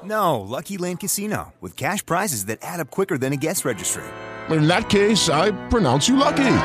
No, 0.04 0.40
Lucky 0.40 0.78
Land 0.78 1.02
Casino, 1.02 1.54
with 1.60 1.76
cash 1.76 2.06
prizes 2.06 2.46
that 2.46 2.60
add 2.62 2.80
up 2.80 2.90
quicker 2.90 3.18
than 3.18 3.34
a 3.34 3.38
guest 3.38 3.66
registry. 3.66 4.04
In 4.50 4.68
that 4.68 4.90
case, 4.90 5.30
I 5.30 5.52
pronounce 5.70 6.08
you 6.08 6.16
lucky. 6.16 6.56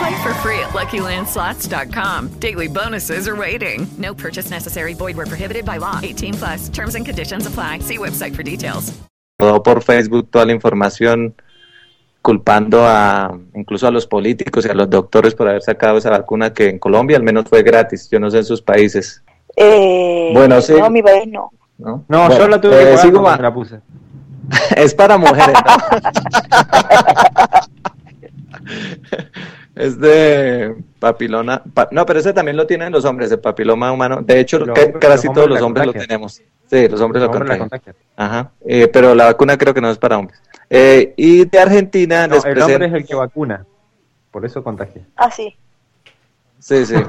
Play 0.00 0.22
for 0.22 0.32
free 0.40 0.58
at 0.60 0.70
LuckyLandSlots.com. 0.70 2.28
Daily 2.40 2.68
bonuses 2.68 3.28
are 3.28 3.36
waiting. 3.36 3.86
No 3.98 4.14
purchase 4.14 4.48
necessary. 4.50 4.94
Void 4.94 5.16
were 5.18 5.26
prohibited 5.26 5.66
by 5.66 5.76
law. 5.76 6.00
18 6.02 6.34
plus. 6.34 6.70
Terms 6.70 6.94
and 6.94 7.04
conditions 7.04 7.46
apply. 7.46 7.80
See 7.80 7.98
website 7.98 8.34
for 8.34 8.42
details. 8.42 8.94
Por 9.36 9.82
Facebook 9.82 10.30
toda 10.30 10.46
la 10.46 10.52
información 10.52 11.34
culpando 12.22 12.86
a 12.86 13.38
incluso 13.54 13.88
a 13.88 13.90
los 13.90 14.06
políticos 14.06 14.64
y 14.64 14.70
a 14.70 14.74
los 14.74 14.88
doctores 14.88 15.34
por 15.34 15.48
haber 15.48 15.62
sacado 15.62 15.98
esa 15.98 16.08
vacuna 16.10 16.54
que 16.54 16.68
en 16.70 16.78
Colombia 16.78 17.18
al 17.18 17.22
menos 17.22 17.44
fue 17.46 17.62
gratis. 17.62 18.08
Yo 18.10 18.18
no 18.20 18.30
sé 18.30 18.38
en 18.38 18.44
sus 18.44 18.62
países. 18.62 19.22
Eh, 19.54 20.30
Bueno, 20.32 20.62
sí. 20.62 20.72
No, 20.78 20.88
mi 20.88 21.02
país 21.02 21.26
no. 21.26 21.50
¿no? 21.76 22.04
No, 22.08 22.26
Bueno, 22.26 22.38
yo 22.38 22.48
la 22.48 22.58
tuve 22.60 22.82
eh, 22.82 22.92
que 22.92 22.98
sigo 22.98 23.20
la 23.20 23.52
puse. 23.52 23.80
es 24.76 24.94
para 24.94 25.18
mujeres, 25.18 25.54
¿no? 25.66 25.76
es 29.74 29.98
de 29.98 30.74
papilona. 30.98 31.62
pa- 31.74 31.88
no, 31.90 32.04
pero 32.06 32.18
ese 32.20 32.32
también 32.32 32.56
lo 32.56 32.66
tienen 32.66 32.92
los 32.92 33.04
hombres, 33.04 33.30
el 33.32 33.40
papiloma 33.40 33.92
humano. 33.92 34.20
De 34.22 34.40
hecho, 34.40 34.58
Los 34.58 34.78
casi 35.00 35.26
los 35.28 35.34
todos 35.34 35.48
los 35.48 35.60
hombres 35.62 35.86
lo 35.86 35.92
tenemos. 35.92 36.40
Sí, 36.70 36.88
los 36.88 37.00
hombres 37.00 37.22
Los 37.22 37.32
lo 37.34 37.38
hombres 37.40 37.58
contagian. 37.58 37.96
Ajá. 38.16 38.52
Eh, 38.64 38.88
pero 38.88 39.14
la 39.14 39.24
vacuna 39.26 39.58
creo 39.58 39.74
que 39.74 39.80
no 39.80 39.90
es 39.90 39.98
para 39.98 40.18
hombres. 40.18 40.40
Eh, 40.68 41.14
y 41.16 41.44
de 41.46 41.58
Argentina 41.58 42.26
No, 42.28 42.36
les 42.36 42.44
el 42.44 42.62
hombre 42.62 42.86
es 42.86 42.92
el 42.92 43.04
que 43.04 43.14
vacuna. 43.14 43.64
Por 44.30 44.44
eso 44.46 44.62
contagia. 44.62 45.02
Ah, 45.16 45.30
sí. 45.30 45.56
Sí, 46.60 46.86
sí. 46.86 46.94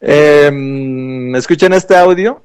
Em, 0.00 1.34
Escuchen 1.36 1.72
este 1.72 1.96
audio. 1.96 2.42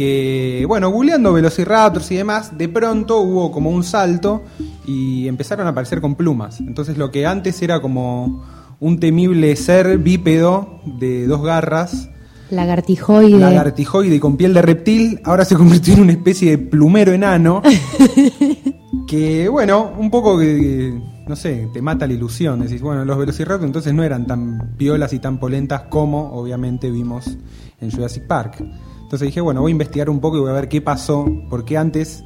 Que, 0.00 0.64
bueno, 0.66 0.88
googleando 0.88 1.34
Velociraptors 1.34 2.10
y 2.10 2.16
demás, 2.16 2.56
de 2.56 2.70
pronto 2.70 3.18
hubo 3.20 3.52
como 3.52 3.68
un 3.68 3.84
salto 3.84 4.42
y 4.86 5.28
empezaron 5.28 5.66
a 5.66 5.70
aparecer 5.72 6.00
con 6.00 6.14
plumas. 6.14 6.58
Entonces 6.60 6.96
lo 6.96 7.10
que 7.10 7.26
antes 7.26 7.60
era 7.60 7.82
como 7.82 8.42
un 8.80 8.98
temible 8.98 9.54
ser 9.56 9.98
bípedo 9.98 10.80
de 10.86 11.26
dos 11.26 11.42
garras, 11.42 12.08
Lagartijoide. 12.50 13.38
lagartijoide 13.38 14.18
con 14.18 14.38
piel 14.38 14.54
de 14.54 14.62
reptil, 14.62 15.20
ahora 15.22 15.44
se 15.44 15.54
convirtió 15.54 15.92
en 15.92 16.00
una 16.00 16.12
especie 16.12 16.52
de 16.52 16.56
plumero 16.56 17.12
enano. 17.12 17.60
que, 19.06 19.50
bueno, 19.50 19.92
un 19.98 20.10
poco 20.10 20.38
que, 20.38 20.98
no 21.28 21.36
sé, 21.36 21.68
te 21.74 21.82
mata 21.82 22.06
la 22.06 22.14
ilusión. 22.14 22.60
Decís, 22.60 22.80
bueno, 22.80 23.04
los 23.04 23.18
Velociraptors 23.18 23.66
entonces 23.66 23.92
no 23.92 24.02
eran 24.02 24.26
tan 24.26 24.76
piolas 24.78 25.12
y 25.12 25.18
tan 25.18 25.38
polentas 25.38 25.82
como 25.90 26.32
obviamente 26.32 26.90
vimos 26.90 27.36
en 27.82 27.90
Jurassic 27.90 28.26
Park. 28.26 28.64
Entonces 29.10 29.26
dije, 29.26 29.40
bueno, 29.40 29.60
voy 29.60 29.70
a 29.70 29.72
investigar 29.72 30.08
un 30.08 30.20
poco 30.20 30.36
y 30.36 30.40
voy 30.40 30.50
a 30.50 30.52
ver 30.52 30.68
qué 30.68 30.80
pasó, 30.80 31.26
por 31.50 31.64
qué 31.64 31.76
antes 31.76 32.22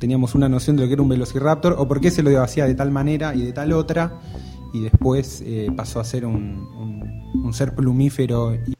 teníamos 0.00 0.34
una 0.34 0.48
noción 0.48 0.74
de 0.74 0.82
lo 0.82 0.88
que 0.88 0.94
era 0.94 1.02
un 1.02 1.08
Velociraptor 1.08 1.76
o 1.78 1.86
por 1.86 2.00
qué 2.00 2.10
se 2.10 2.24
lo 2.24 2.42
hacía 2.42 2.66
de 2.66 2.74
tal 2.74 2.90
manera 2.90 3.36
y 3.36 3.42
de 3.46 3.52
tal 3.52 3.72
otra 3.72 4.18
y 4.74 4.80
después 4.82 5.40
eh, 5.46 5.68
pasó 5.76 6.00
a 6.00 6.04
ser 6.04 6.26
un, 6.26 6.34
un- 6.34 7.44
un 7.44 7.54
ser 7.54 7.72
plumífero 7.72 8.52
y 8.56 8.74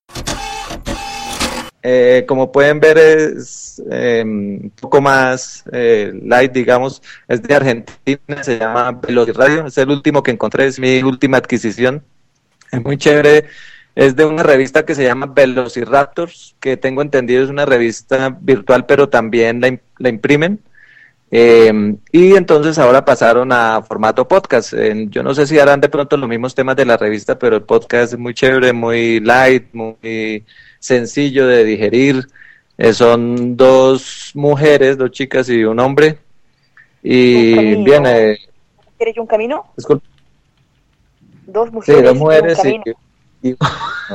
Eh, 1.81 2.25
como 2.27 2.51
pueden 2.51 2.81
ver 2.81 2.99
es 2.99 3.81
eh, 3.89 4.23
un 4.27 4.73
poco 4.81 5.01
más 5.01 5.63
eh, 5.71 6.13
light, 6.25 6.51
digamos, 6.51 7.01
es 7.29 7.41
de 7.41 7.55
Argentina, 7.55 8.43
se 8.43 8.59
llama 8.59 8.91
Velociradio, 9.01 9.65
es 9.67 9.79
el 9.79 9.91
último 9.91 10.25
que 10.25 10.33
encontré, 10.33 10.67
es 10.67 10.81
mi 10.81 11.01
última 11.05 11.37
adquisición. 11.37 12.03
Es 12.73 12.83
muy 12.83 12.99
chévere, 12.99 13.45
es 13.99 14.15
de 14.15 14.25
una 14.25 14.45
revista 14.45 14.87
que 14.87 14.95
se 14.95 15.03
llama 15.03 15.27
Velociraptors, 15.27 16.55
que 16.61 16.77
tengo 16.77 17.03
entendido 17.03 17.43
es 17.43 17.51
una 17.51 17.67
revista 17.67 18.39
virtual, 18.41 18.87
pero 18.87 19.09
también 19.09 19.61
la, 19.61 19.77
la 19.99 20.09
imprimen. 20.09 20.61
Eh, 21.33 21.97
y 22.13 22.37
entonces 22.37 22.79
ahora 22.79 23.05
pasaron 23.05 23.51
a 23.51 23.83
formato 23.83 24.29
podcast. 24.29 24.73
Eh, 24.73 25.07
yo 25.09 25.25
no 25.25 25.35
sé 25.35 25.49
si 25.49 25.59
harán 25.59 25.81
de 25.81 25.89
pronto 25.89 26.17
los 26.17 26.29
mismos 26.29 26.55
temas 26.55 26.77
de 26.77 26.85
la 26.85 26.97
revista, 26.97 27.41
pero 27.41 27.57
el 27.57 27.63
podcast 27.63 28.13
es 28.13 28.19
muy 28.21 28.35
chévere, 28.35 28.73
muy 28.73 29.19
light, 29.19 29.65
muy 29.73 30.45
sencillo 30.79 31.49
de 31.49 31.65
digerir. 31.65 32.25
Eh, 32.77 32.93
son 32.93 33.57
dos 33.57 34.31
mujeres, 34.35 34.97
dos 34.97 35.11
chicas 35.11 35.49
y 35.49 35.65
un 35.65 35.81
hombre. 35.81 36.21
Y 37.03 37.83
bien, 37.83 38.07
eh, 38.07 38.39
¿Quieres 38.97 39.19
un 39.19 39.27
camino? 39.27 39.65
Dos 41.49 41.69
sí, 41.69 41.75
mujeres 41.75 42.05
dos 42.05 42.13
y 42.15 42.17
un 42.17 42.19
mujeres 42.19 42.65
y. 42.65 43.08
y- 43.43 43.55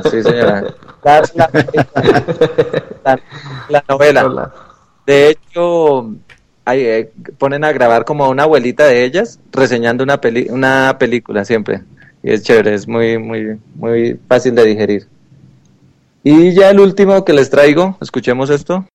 sí, 0.09 0.23
señora. 0.23 0.63
La, 1.03 1.21
la- 1.35 1.49
la- 3.03 3.19
la 3.69 3.83
novela. 3.89 4.53
De 5.05 5.29
hecho, 5.31 6.13
ahí, 6.63 6.79
eh, 6.81 7.11
ponen 7.37 7.65
a 7.65 7.73
grabar 7.73 8.05
como 8.05 8.23
a 8.23 8.29
una 8.29 8.43
abuelita 8.43 8.85
de 8.85 9.03
ellas 9.03 9.37
reseñando 9.51 10.03
una 10.05 10.21
peli 10.21 10.47
una 10.49 10.95
película 10.97 11.43
siempre. 11.43 11.81
Y 12.23 12.31
es 12.31 12.41
chévere, 12.43 12.73
es 12.73 12.87
muy, 12.87 13.17
muy, 13.17 13.59
muy 13.75 14.17
fácil 14.29 14.55
de 14.55 14.63
digerir. 14.63 15.07
Y 16.23 16.53
ya 16.53 16.69
el 16.69 16.79
último 16.79 17.25
que 17.25 17.33
les 17.33 17.49
traigo, 17.49 17.97
escuchemos 17.99 18.49
esto. 18.49 18.85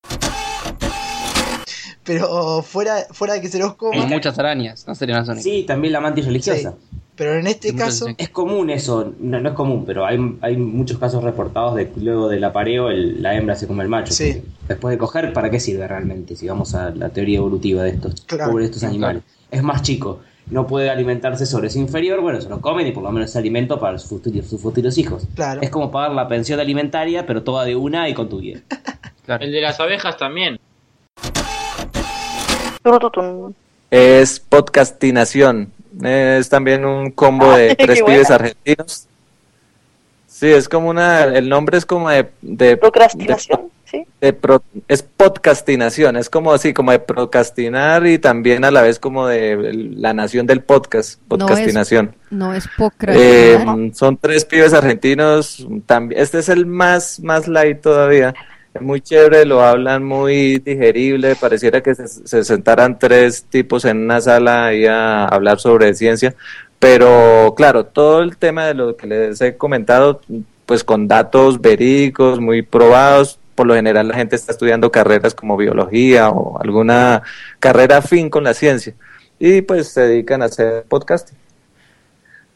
Pero 2.04 2.62
fuera, 2.62 3.04
fuera 3.10 3.34
de 3.34 3.42
que 3.42 3.48
se 3.48 3.58
los 3.58 3.74
coma. 3.74 4.00
Hay 4.02 4.06
muchas 4.06 4.38
arañas, 4.38 4.86
no 4.88 4.94
serían 4.94 5.18
las 5.18 5.28
únicas. 5.28 5.44
Sí, 5.44 5.64
también 5.64 5.92
la 5.92 6.00
mantis 6.00 6.24
religiosa. 6.24 6.74
Pero 7.18 7.34
en 7.34 7.46
este 7.48 7.74
caso. 7.74 8.06
Es 8.16 8.28
común 8.28 8.70
eso, 8.70 9.12
no, 9.18 9.40
no 9.40 9.48
es 9.48 9.54
común, 9.56 9.84
pero 9.84 10.06
hay, 10.06 10.18
hay 10.40 10.56
muchos 10.56 10.98
casos 10.98 11.22
reportados 11.24 11.74
de 11.74 11.90
que 11.90 12.00
luego 12.00 12.28
del 12.28 12.44
apareo 12.44 12.88
el- 12.90 13.20
la 13.22 13.34
hembra 13.34 13.56
se 13.56 13.66
come 13.66 13.82
el 13.82 13.88
macho. 13.90 14.12
Sí. 14.12 14.40
Después 14.68 14.92
de 14.92 14.98
coger, 14.98 15.32
¿para 15.32 15.50
qué 15.50 15.58
sirve 15.58 15.86
realmente? 15.88 16.36
Si 16.36 16.46
vamos 16.46 16.74
a 16.76 16.90
la 16.90 17.08
teoría 17.08 17.38
evolutiva 17.38 17.82
de 17.82 17.90
estos 17.90 18.20
Claro. 18.22 18.52
pobres 18.52 18.66
estos 18.66 18.84
animales. 18.84 19.22
Es 19.50 19.62
más 19.64 19.82
chico, 19.82 20.20
no 20.50 20.66
puede 20.66 20.90
alimentarse 20.90 21.44
sobre 21.44 21.68
su 21.70 21.78
inferior, 21.80 22.20
bueno, 22.20 22.40
se 22.40 22.48
lo 22.48 22.60
comen 22.60 22.86
y 22.86 22.92
por 22.92 23.02
lo 23.02 23.10
menos 23.10 23.30
es 23.30 23.36
alimento 23.36 23.80
para 23.80 23.98
sus 23.98 24.08
futuros, 24.10 24.46
sus 24.46 24.60
futuros 24.62 24.96
hijos. 24.96 25.26
Claro. 25.34 25.60
Es 25.60 25.70
como 25.70 25.90
pagar 25.90 26.12
la 26.12 26.28
pensión 26.28 26.60
alimentaria, 26.60 27.26
pero 27.26 27.42
toda 27.42 27.64
de 27.64 27.74
una 27.76 28.08
y 28.08 28.14
con 28.14 28.28
tu 28.28 28.38
vida. 28.38 28.60
El 29.40 29.52
de 29.52 29.60
las 29.60 29.78
abejas 29.80 30.16
también. 30.16 30.58
Es 33.90 34.40
podcastinación. 34.40 35.72
Es 36.02 36.48
también 36.48 36.84
un 36.84 37.10
combo 37.10 37.52
de 37.56 37.70
Ah, 37.72 37.76
tres 37.76 38.00
buena. 38.00 38.14
pibes 38.16 38.30
argentinos. 38.30 39.06
Sí, 40.26 40.46
es 40.46 40.68
como 40.68 40.88
una, 40.90 41.24
el 41.24 41.48
nombre 41.48 41.78
es 41.78 41.84
como 41.86 42.08
de... 42.10 42.28
de 42.42 42.76
Procrastinación, 42.76 43.70
de- 43.90 44.06
de 44.20 44.32
pro- 44.32 44.62
es 44.86 45.02
podcastinación, 45.02 46.16
es 46.16 46.28
como 46.30 46.52
así, 46.52 46.72
como 46.74 46.92
de 46.92 46.98
procrastinar 47.00 48.06
y 48.06 48.18
también 48.18 48.64
a 48.64 48.70
la 48.70 48.82
vez 48.82 48.98
como 49.00 49.26
de 49.26 49.72
la 49.96 50.12
nación 50.12 50.46
del 50.46 50.60
podcast, 50.62 51.18
podcastinación. 51.26 52.14
No 52.30 52.54
es 52.54 52.66
Eh, 52.66 52.68
procrastinar. 52.76 53.94
son 53.94 54.16
tres 54.18 54.44
pibes 54.44 54.74
argentinos. 54.74 55.66
También, 55.86 56.20
este 56.20 56.38
es 56.38 56.48
el 56.50 56.66
más, 56.66 57.18
más 57.20 57.48
light 57.48 57.80
todavía. 57.80 58.34
Muy 58.80 59.00
chévere, 59.00 59.44
lo 59.44 59.62
hablan 59.62 60.04
muy 60.04 60.58
digerible. 60.58 61.34
Pareciera 61.36 61.82
que 61.82 61.94
se, 61.94 62.08
se 62.08 62.44
sentaran 62.44 62.98
tres 62.98 63.44
tipos 63.44 63.84
en 63.84 63.98
una 64.04 64.20
sala 64.20 64.66
ahí 64.66 64.86
a 64.86 65.24
hablar 65.26 65.60
sobre 65.60 65.94
ciencia. 65.94 66.34
Pero 66.78 67.54
claro, 67.56 67.86
todo 67.86 68.20
el 68.22 68.36
tema 68.36 68.66
de 68.66 68.74
lo 68.74 68.96
que 68.96 69.06
les 69.06 69.40
he 69.40 69.56
comentado, 69.56 70.20
pues 70.66 70.84
con 70.84 71.08
datos 71.08 71.60
verídicos, 71.60 72.40
muy 72.40 72.62
probados. 72.62 73.38
Por 73.54 73.66
lo 73.66 73.74
general 73.74 74.08
la 74.08 74.14
gente 74.14 74.36
está 74.36 74.52
estudiando 74.52 74.92
carreras 74.92 75.34
como 75.34 75.56
biología 75.56 76.30
o 76.30 76.60
alguna 76.60 77.22
carrera 77.58 77.98
afín 77.98 78.30
con 78.30 78.44
la 78.44 78.54
ciencia. 78.54 78.94
Y 79.40 79.62
pues 79.62 79.88
se 79.88 80.02
dedican 80.02 80.42
a 80.42 80.46
hacer 80.46 80.84
podcasting. 80.88 81.36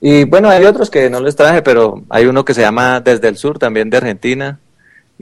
Y 0.01 0.25
bueno, 0.25 0.49
hay 0.49 0.65
otros 0.65 0.91
que 0.91 1.09
no 1.11 1.21
les 1.21 1.37
traje, 1.37 1.63
pero 1.63 2.03
hay 2.09 2.27
uno 2.27 2.45
que 2.45 2.55
se 2.55 2.61
llama 2.61 3.01
Desde 3.01 3.29
el 3.29 3.37
Sur, 3.37 3.61
también 3.61 3.89
de 3.89 3.99
Argentina, 3.99 4.59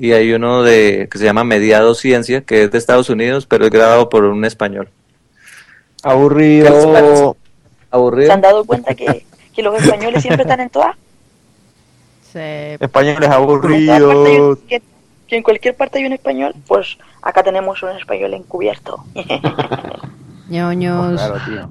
y 0.01 0.13
hay 0.13 0.33
uno 0.33 0.63
de 0.63 1.09
que 1.11 1.19
se 1.19 1.25
llama 1.25 1.45
Mediado 1.45 1.95
Ciencia, 1.95 2.41
que 2.41 2.65
es 2.65 2.71
de 2.71 2.79
Estados 2.79 3.11
Unidos, 3.11 3.47
pero 3.47 3.65
es 3.67 3.71
grabado 3.71 4.09
por 4.09 4.25
un 4.25 4.45
español. 4.45 4.89
Aburrido. 6.03 7.37
Aburrido. 7.91 8.27
¿Se 8.27 8.33
han 8.33 8.41
dado 8.41 8.65
cuenta 8.65 8.95
que, 8.95 9.27
que 9.55 9.63
los 9.63 9.75
españoles 9.83 10.23
siempre 10.23 10.43
están 10.43 10.61
en 10.61 10.71
todas? 10.71 10.97
Españoles 12.33 13.19
hay 13.21 13.27
un- 13.27 13.33
aburridos. 13.33 14.59
que, 14.69 14.81
que 15.27 15.37
en 15.37 15.43
cualquier 15.43 15.75
parte 15.77 15.99
hay 15.99 16.05
un 16.07 16.13
español, 16.13 16.55
pues 16.67 16.97
acá 17.21 17.43
tenemos 17.43 17.83
un 17.83 17.91
español 17.91 18.33
encubierto. 18.35 19.05
ñoños. 20.49 21.21
tío. 21.47 21.69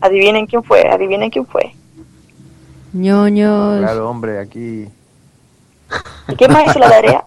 adivinen 0.00 0.46
quién 0.46 0.62
fue, 0.62 0.86
adivinen 0.88 1.30
quién 1.30 1.46
fue. 1.46 1.74
ñoños. 2.92 3.80
Claro, 3.80 4.10
hombre, 4.10 4.38
aquí. 4.38 4.86
¿Y 6.28 6.34
quién 6.36 6.52
más 6.52 6.66
hizo 6.68 6.78
la 6.78 6.88
tarea? 6.90 7.24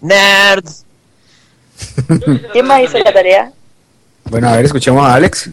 Nerds. 0.00 0.84
¿Quién 2.52 2.66
más 2.66 2.82
hizo 2.82 2.98
la 2.98 3.12
tarea? 3.12 3.52
Bueno, 4.24 4.48
a 4.48 4.56
ver, 4.56 4.64
escuchemos 4.66 5.04
a 5.06 5.14
Alex. 5.14 5.50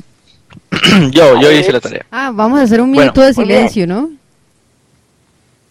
yo, 1.11 1.39
yo 1.39 1.51
hice 1.51 1.71
la 1.71 1.79
tarea. 1.79 2.05
Ah, 2.11 2.31
vamos 2.33 2.59
a 2.59 2.63
hacer 2.63 2.81
un 2.81 2.89
Bueno. 2.91 3.01
minuto 3.11 3.21
de 3.21 3.33
silencio, 3.33 3.87
¿no? 3.87 4.09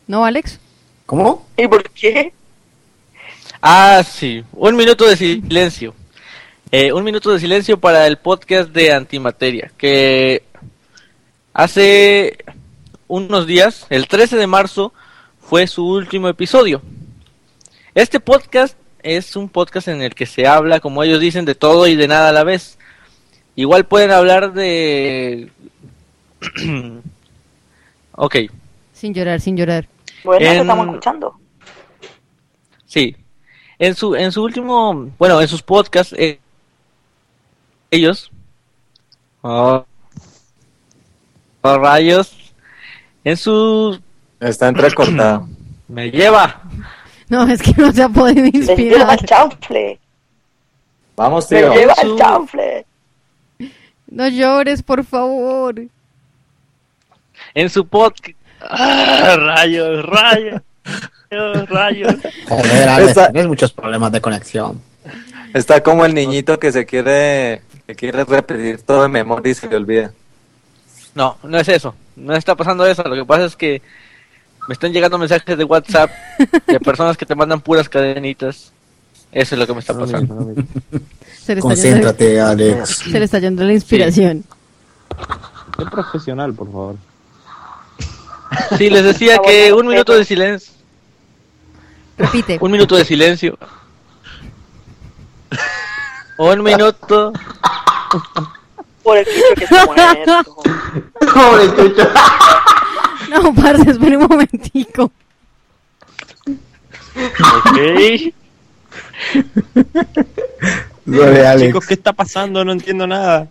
¿No, 0.07 0.25
Alex? 0.25 0.59
¿Cómo? 1.07 1.47
¿Y 1.57 1.67
por 1.67 1.89
qué? 1.91 2.33
Ah, 3.61 4.03
sí. 4.09 4.45
Un 4.53 4.77
minuto 4.77 5.07
de 5.07 5.17
silencio. 5.17 5.95
Eh, 6.71 6.93
un 6.93 7.05
minuto 7.05 7.33
de 7.33 7.41
silencio 7.41 7.79
para 7.79 8.07
el 8.07 8.17
podcast 8.19 8.71
de 8.71 8.93
Antimateria, 8.93 9.71
que 9.79 10.43
hace 11.53 12.37
unos 13.07 13.47
días, 13.47 13.87
el 13.91 14.09
13 14.09 14.37
de 14.37 14.47
marzo, 14.47 14.93
fue 15.49 15.67
su 15.67 15.87
último 15.87 16.29
episodio. 16.29 16.83
Este 17.95 18.21
podcast 18.21 18.77
es 19.03 19.37
un 19.37 19.49
podcast 19.49 19.89
en 19.89 20.03
el 20.03 20.15
que 20.15 20.27
se 20.27 20.47
habla, 20.47 20.81
como 20.81 21.03
ellos 21.03 21.21
dicen, 21.21 21.45
de 21.45 21.55
todo 21.55 21.87
y 21.87 21.97
de 21.97 22.09
nada 22.09 22.31
a 22.31 22.33
la 22.33 22.45
vez. 22.45 22.79
Igual 23.55 23.85
pueden 23.87 24.11
hablar 24.11 24.53
de... 24.53 25.51
ok. 28.13 28.37
Sin 28.93 29.15
llorar, 29.15 29.41
sin 29.41 29.57
llorar. 29.57 29.87
Bueno, 30.25 30.47
En- 30.47 30.61
estamos 30.61 30.87
escuchando. 30.89 31.39
Sí. 32.87 33.17
En 33.79 33.95
su, 33.95 34.15
en 34.15 34.33
su 34.33 34.43
último, 34.43 35.11
bueno, 35.19 35.41
en 35.41 35.49
sus 35.49 35.63
podcasts, 35.63 36.15
eh, 36.17 36.39
ellos, 37.91 38.31
oh, 39.43 39.85
oh, 41.61 41.79
rayos, 41.79 42.33
en 43.25 43.37
su, 43.37 44.01
Está 44.49 44.69
entrecortado. 44.69 45.49
me 45.89 46.11
lleva, 46.11 46.63
No, 47.29 47.47
es 47.49 47.63
que 47.63 47.73
no 47.77 47.93
se 47.93 48.03
ha 48.03 48.09
podido 48.09 48.43
Me 48.45 48.51
lleva 48.51 48.73
inspirar. 48.73 49.19
el 49.21 49.27
chanfle. 49.27 49.99
Vamos, 51.17 51.51
Me 51.51 51.59
tío. 51.61 51.73
lleva 51.75 51.95
Su- 51.95 52.13
el 52.13 52.19
chanfle. 52.19 52.87
No 54.11 54.29
llores, 54.29 54.83
por 54.83 55.05
favor. 55.05 55.75
en 57.55 57.71
su 57.71 57.87
podcast, 57.87 58.37
ah, 58.61 59.37
rayos, 59.39 60.05
rayos, 60.07 60.61
rayos, 61.31 61.69
rayos. 61.69 62.15
Joder, 62.49 62.89
Alex, 62.89 63.09
Esta- 63.11 63.31
tienes 63.33 63.49
muchos 63.49 63.73
problemas 63.73 64.11
de 64.13 64.21
conexión. 64.21 64.81
Está 65.53 65.83
como 65.83 66.05
el 66.05 66.15
niñito 66.15 66.59
que 66.59 66.73
se 66.73 66.85
quiere, 66.85 67.63
que 67.87 67.95
quiere 67.95 68.25
repetir 68.25 68.83
todo 68.83 69.03
de 69.03 69.09
memoria 69.09 69.53
y 69.53 69.55
se 69.55 69.69
le 69.69 69.77
olvida. 69.77 70.13
No, 71.15 71.37
no 71.45 71.59
es 71.59 71.69
eso. 71.69 71.95
No 72.17 72.35
está 72.35 72.57
pasando 72.57 72.85
eso. 72.87 73.03
Lo 73.05 73.15
que 73.15 73.25
pasa 73.25 73.45
es 73.45 73.55
que 73.57 73.81
me 74.69 74.73
están 74.73 74.93
llegando 74.93 75.19
mensajes 75.19 75.57
de 75.57 75.65
WhatsApp 75.65 76.11
de 76.67 76.81
personas 76.81 77.17
que 77.17 77.27
te 77.27 77.35
mandan 77.35 77.61
puras 77.61 77.89
cadenitas. 77.89 78.73
Eso 79.33 79.55
es 79.55 79.59
lo 79.59 79.67
que 79.67 79.75
me 79.75 79.81
está 79.81 79.99
pasando. 79.99 80.55
Se 80.55 81.55
le 81.55 81.61
está 81.61 81.69
yendo, 81.69 81.69
Concéntrate, 81.69 82.41
Alex. 82.41 82.89
se 83.11 83.19
le 83.19 83.25
está 83.25 83.39
yendo 83.41 83.65
la 83.65 83.73
inspiración. 83.73 84.45
Qué 85.77 85.85
profesional, 85.87 86.55
por 86.55 86.67
favor. 86.69 86.97
Sí, 88.79 88.89
les 88.91 89.05
decía 89.05 89.39
que 89.39 89.73
un 89.73 89.87
minuto 89.87 90.13
de 90.15 90.25
silencio. 90.25 90.73
Repite. 92.17 92.59
Un 92.61 92.71
minuto 92.71 92.95
de 92.97 93.05
silencio. 93.05 93.59
Un 96.39 96.63
minuto. 96.63 97.33
Por 99.03 99.19
el 99.19 99.25
bicho 99.25 99.55
que 99.57 99.67
se 99.67 99.87
muerto. 99.87 100.55
Pobre 101.35 101.77
chucho. 101.77 102.09
No, 103.31 103.55
parce, 103.55 103.91
espera 103.91 104.19
un 104.19 104.27
momentico. 104.27 105.11
Ok. 107.17 107.79
Chicos, 111.59 111.87
¿qué 111.87 111.95
está 111.95 112.13
pasando? 112.13 112.65
No 112.65 112.73
entiendo 112.73 113.07
nada. 113.07 113.49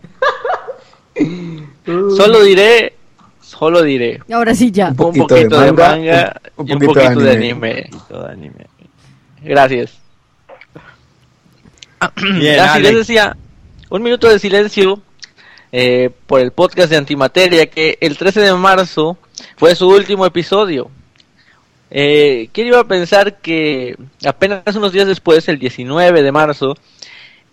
Solo 1.85 2.43
diré. 2.43 2.93
Solo 3.41 3.81
diré. 3.83 4.19
Ahora 4.31 4.55
sí 4.55 4.71
ya. 4.71 4.89
Un 4.89 4.95
poquito 4.95 5.27
poquito, 5.27 5.59
de 5.59 5.65
de 5.67 5.71
manga, 5.71 5.89
manga, 5.89 6.41
un- 6.57 6.63
un 6.63 6.69
y 6.69 6.73
un 6.73 6.79
poquito 6.79 6.99
de 6.99 7.05
poquito 7.05 7.21
de 7.23 7.31
anime. 7.31 7.89
anime. 8.29 8.67
Gracias. 9.43 9.91
Bien, 12.39 12.59
Así 12.59 12.79
les 12.81 12.89
Alex. 12.91 12.95
decía, 13.07 13.37
un 13.89 14.01
minuto 14.03 14.27
de 14.27 14.39
silencio 14.39 15.01
eh, 15.71 16.09
por 16.27 16.39
el 16.41 16.51
podcast 16.51 16.89
de 16.89 16.97
Antimateria, 16.97 17.67
que 17.67 17.97
el 18.01 18.17
13 18.17 18.41
de 18.41 18.53
marzo 18.53 19.17
fue 19.57 19.75
su 19.75 19.87
último 19.89 20.25
episodio. 20.25 20.89
Eh, 21.89 22.49
¿Quién 22.51 22.67
iba 22.67 22.79
a 22.79 22.87
pensar 22.87 23.37
que 23.37 23.95
apenas 24.25 24.75
unos 24.75 24.91
días 24.93 25.07
después, 25.07 25.47
el 25.47 25.59
19 25.59 26.23
de 26.23 26.31
marzo, 26.31 26.75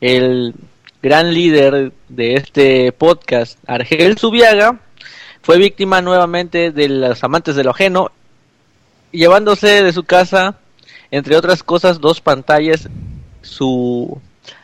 el 0.01 0.55
gran 1.03 1.35
líder 1.35 1.93
de 2.09 2.35
este 2.35 2.93
podcast, 2.93 3.59
Argel 3.67 4.17
Subiaga, 4.17 4.81
fue 5.43 5.59
víctima 5.59 6.01
nuevamente 6.01 6.71
de 6.71 6.89
los 6.89 7.23
amantes 7.23 7.57
de 7.57 7.65
lo 7.65 7.71
ajeno, 7.71 8.11
llevándose 9.13 9.83
de 9.83 9.93
su 9.93 10.05
casa, 10.05 10.57
entre 11.11 11.37
otras 11.37 11.63
cosas, 11.63 12.01
dos 12.01 12.21
pantallas, 12.21 12.89
su 13.43 14.21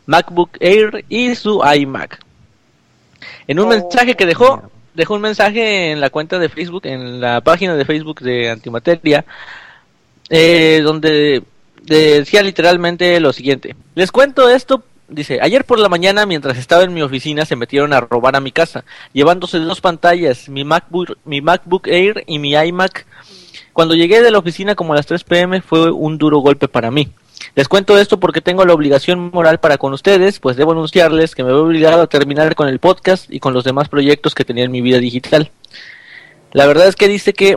MacBook 0.06 0.56
Air 0.60 1.04
y 1.08 1.34
su 1.34 1.62
iMac. 1.62 2.20
En 3.46 3.60
un 3.60 3.68
mensaje 3.68 4.14
que 4.14 4.26
dejó, 4.26 4.70
dejó 4.96 5.14
un 5.14 5.20
mensaje 5.20 5.92
en 5.92 6.00
la 6.00 6.10
cuenta 6.10 6.38
de 6.38 6.48
Facebook, 6.48 6.86
en 6.86 7.20
la 7.20 7.40
página 7.42 7.76
de 7.76 7.84
Facebook 7.84 8.20
de 8.20 8.50
Antimateria, 8.50 9.24
eh, 10.30 10.80
donde 10.82 11.42
decía 11.84 12.42
literalmente 12.42 13.20
lo 13.20 13.32
siguiente. 13.32 13.76
Les 13.94 14.10
cuento 14.10 14.48
esto, 14.48 14.82
dice, 15.08 15.38
ayer 15.40 15.64
por 15.64 15.78
la 15.78 15.88
mañana 15.88 16.26
mientras 16.26 16.58
estaba 16.58 16.82
en 16.82 16.94
mi 16.94 17.02
oficina 17.02 17.44
se 17.44 17.54
metieron 17.56 17.92
a 17.92 18.00
robar 18.00 18.34
a 18.34 18.40
mi 18.40 18.50
casa, 18.50 18.84
llevándose 19.12 19.58
dos 19.58 19.80
pantallas, 19.80 20.48
mi 20.48 20.64
MacBook, 20.64 21.18
mi 21.24 21.40
MacBook 21.40 21.86
Air 21.86 22.24
y 22.26 22.38
mi 22.38 22.54
iMac. 22.54 23.06
Cuando 23.72 23.94
llegué 23.94 24.22
de 24.22 24.30
la 24.30 24.38
oficina 24.38 24.74
como 24.74 24.94
a 24.94 24.96
las 24.96 25.06
3 25.06 25.22
pm 25.24 25.60
fue 25.60 25.90
un 25.90 26.16
duro 26.16 26.38
golpe 26.38 26.66
para 26.66 26.90
mí. 26.90 27.10
Les 27.56 27.68
cuento 27.68 27.98
esto 27.98 28.20
porque 28.20 28.42
tengo 28.42 28.66
la 28.66 28.74
obligación 28.74 29.30
moral 29.32 29.58
para 29.60 29.78
con 29.78 29.94
ustedes, 29.94 30.40
pues 30.40 30.58
debo 30.58 30.72
anunciarles 30.72 31.34
que 31.34 31.42
me 31.42 31.52
veo 31.52 31.64
obligado 31.64 32.02
a 32.02 32.06
terminar 32.06 32.54
con 32.54 32.68
el 32.68 32.80
podcast 32.80 33.32
y 33.32 33.40
con 33.40 33.54
los 33.54 33.64
demás 33.64 33.88
proyectos 33.88 34.34
que 34.34 34.44
tenía 34.44 34.64
en 34.64 34.70
mi 34.70 34.82
vida 34.82 34.98
digital. 34.98 35.50
La 36.52 36.66
verdad 36.66 36.86
es 36.86 36.96
que 36.96 37.08
dice 37.08 37.32
que, 37.32 37.56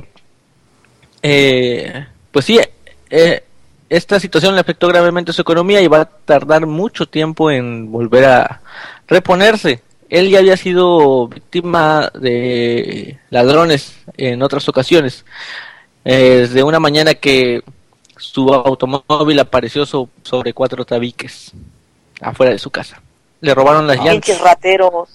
eh, 1.22 2.06
pues 2.32 2.46
sí, 2.46 2.62
eh, 3.10 3.44
esta 3.90 4.22
situación 4.22 4.56
le 4.56 4.62
afectó 4.62 4.88
gravemente 4.88 5.34
su 5.34 5.42
economía 5.42 5.82
y 5.82 5.88
va 5.88 6.00
a 6.00 6.06
tardar 6.06 6.66
mucho 6.66 7.06
tiempo 7.06 7.52
en 7.52 7.92
volver 7.92 8.24
a 8.24 8.62
reponerse. 9.06 9.82
Él 10.10 10.30
ya 10.30 10.40
había 10.40 10.56
sido 10.56 11.28
víctima 11.28 12.10
de 12.18 13.20
ladrones 13.32 14.00
en 14.16 14.42
otras 14.44 14.70
ocasiones. 14.70 15.26
Eh, 16.06 16.48
desde 16.48 16.64
una 16.64 16.80
mañana 16.80 17.16
que 17.16 17.64
su 18.20 18.54
automóvil 18.54 19.40
apareció 19.40 19.86
so- 19.86 20.10
sobre 20.24 20.54
cuatro 20.54 20.86
tabiques 20.86 21.52
afuera 22.22 22.52
de 22.52 22.60
su 22.60 22.70
casa. 22.70 23.02
Le 23.42 23.56
robaron 23.56 23.88
las 23.88 23.98
llantas. 23.98 24.14
Pinches 24.16 24.42
rateros. 24.42 25.10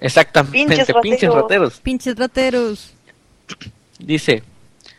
Exactamente, 0.00 0.58
Pinches 0.76 0.86
pinches, 1.02 1.28
rateros. 1.30 1.42
rateros. 1.42 1.80
Pinches 1.80 2.16
rateros. 2.16 2.90
Dice, 3.98 4.42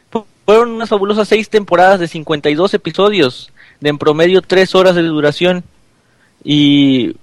"Fu- 0.09 0.25
fueron 0.45 0.71
unas 0.71 0.89
fabulosas 0.89 1.27
seis 1.27 1.49
temporadas 1.49 1.99
de 1.99 2.07
52 2.07 2.73
episodios, 2.73 3.51
de 3.81 3.89
en 3.89 3.97
promedio 3.97 4.41
tres 4.41 4.73
horas 4.75 4.95
de 4.95 5.03
duración, 5.03 5.63
y, 6.43 7.15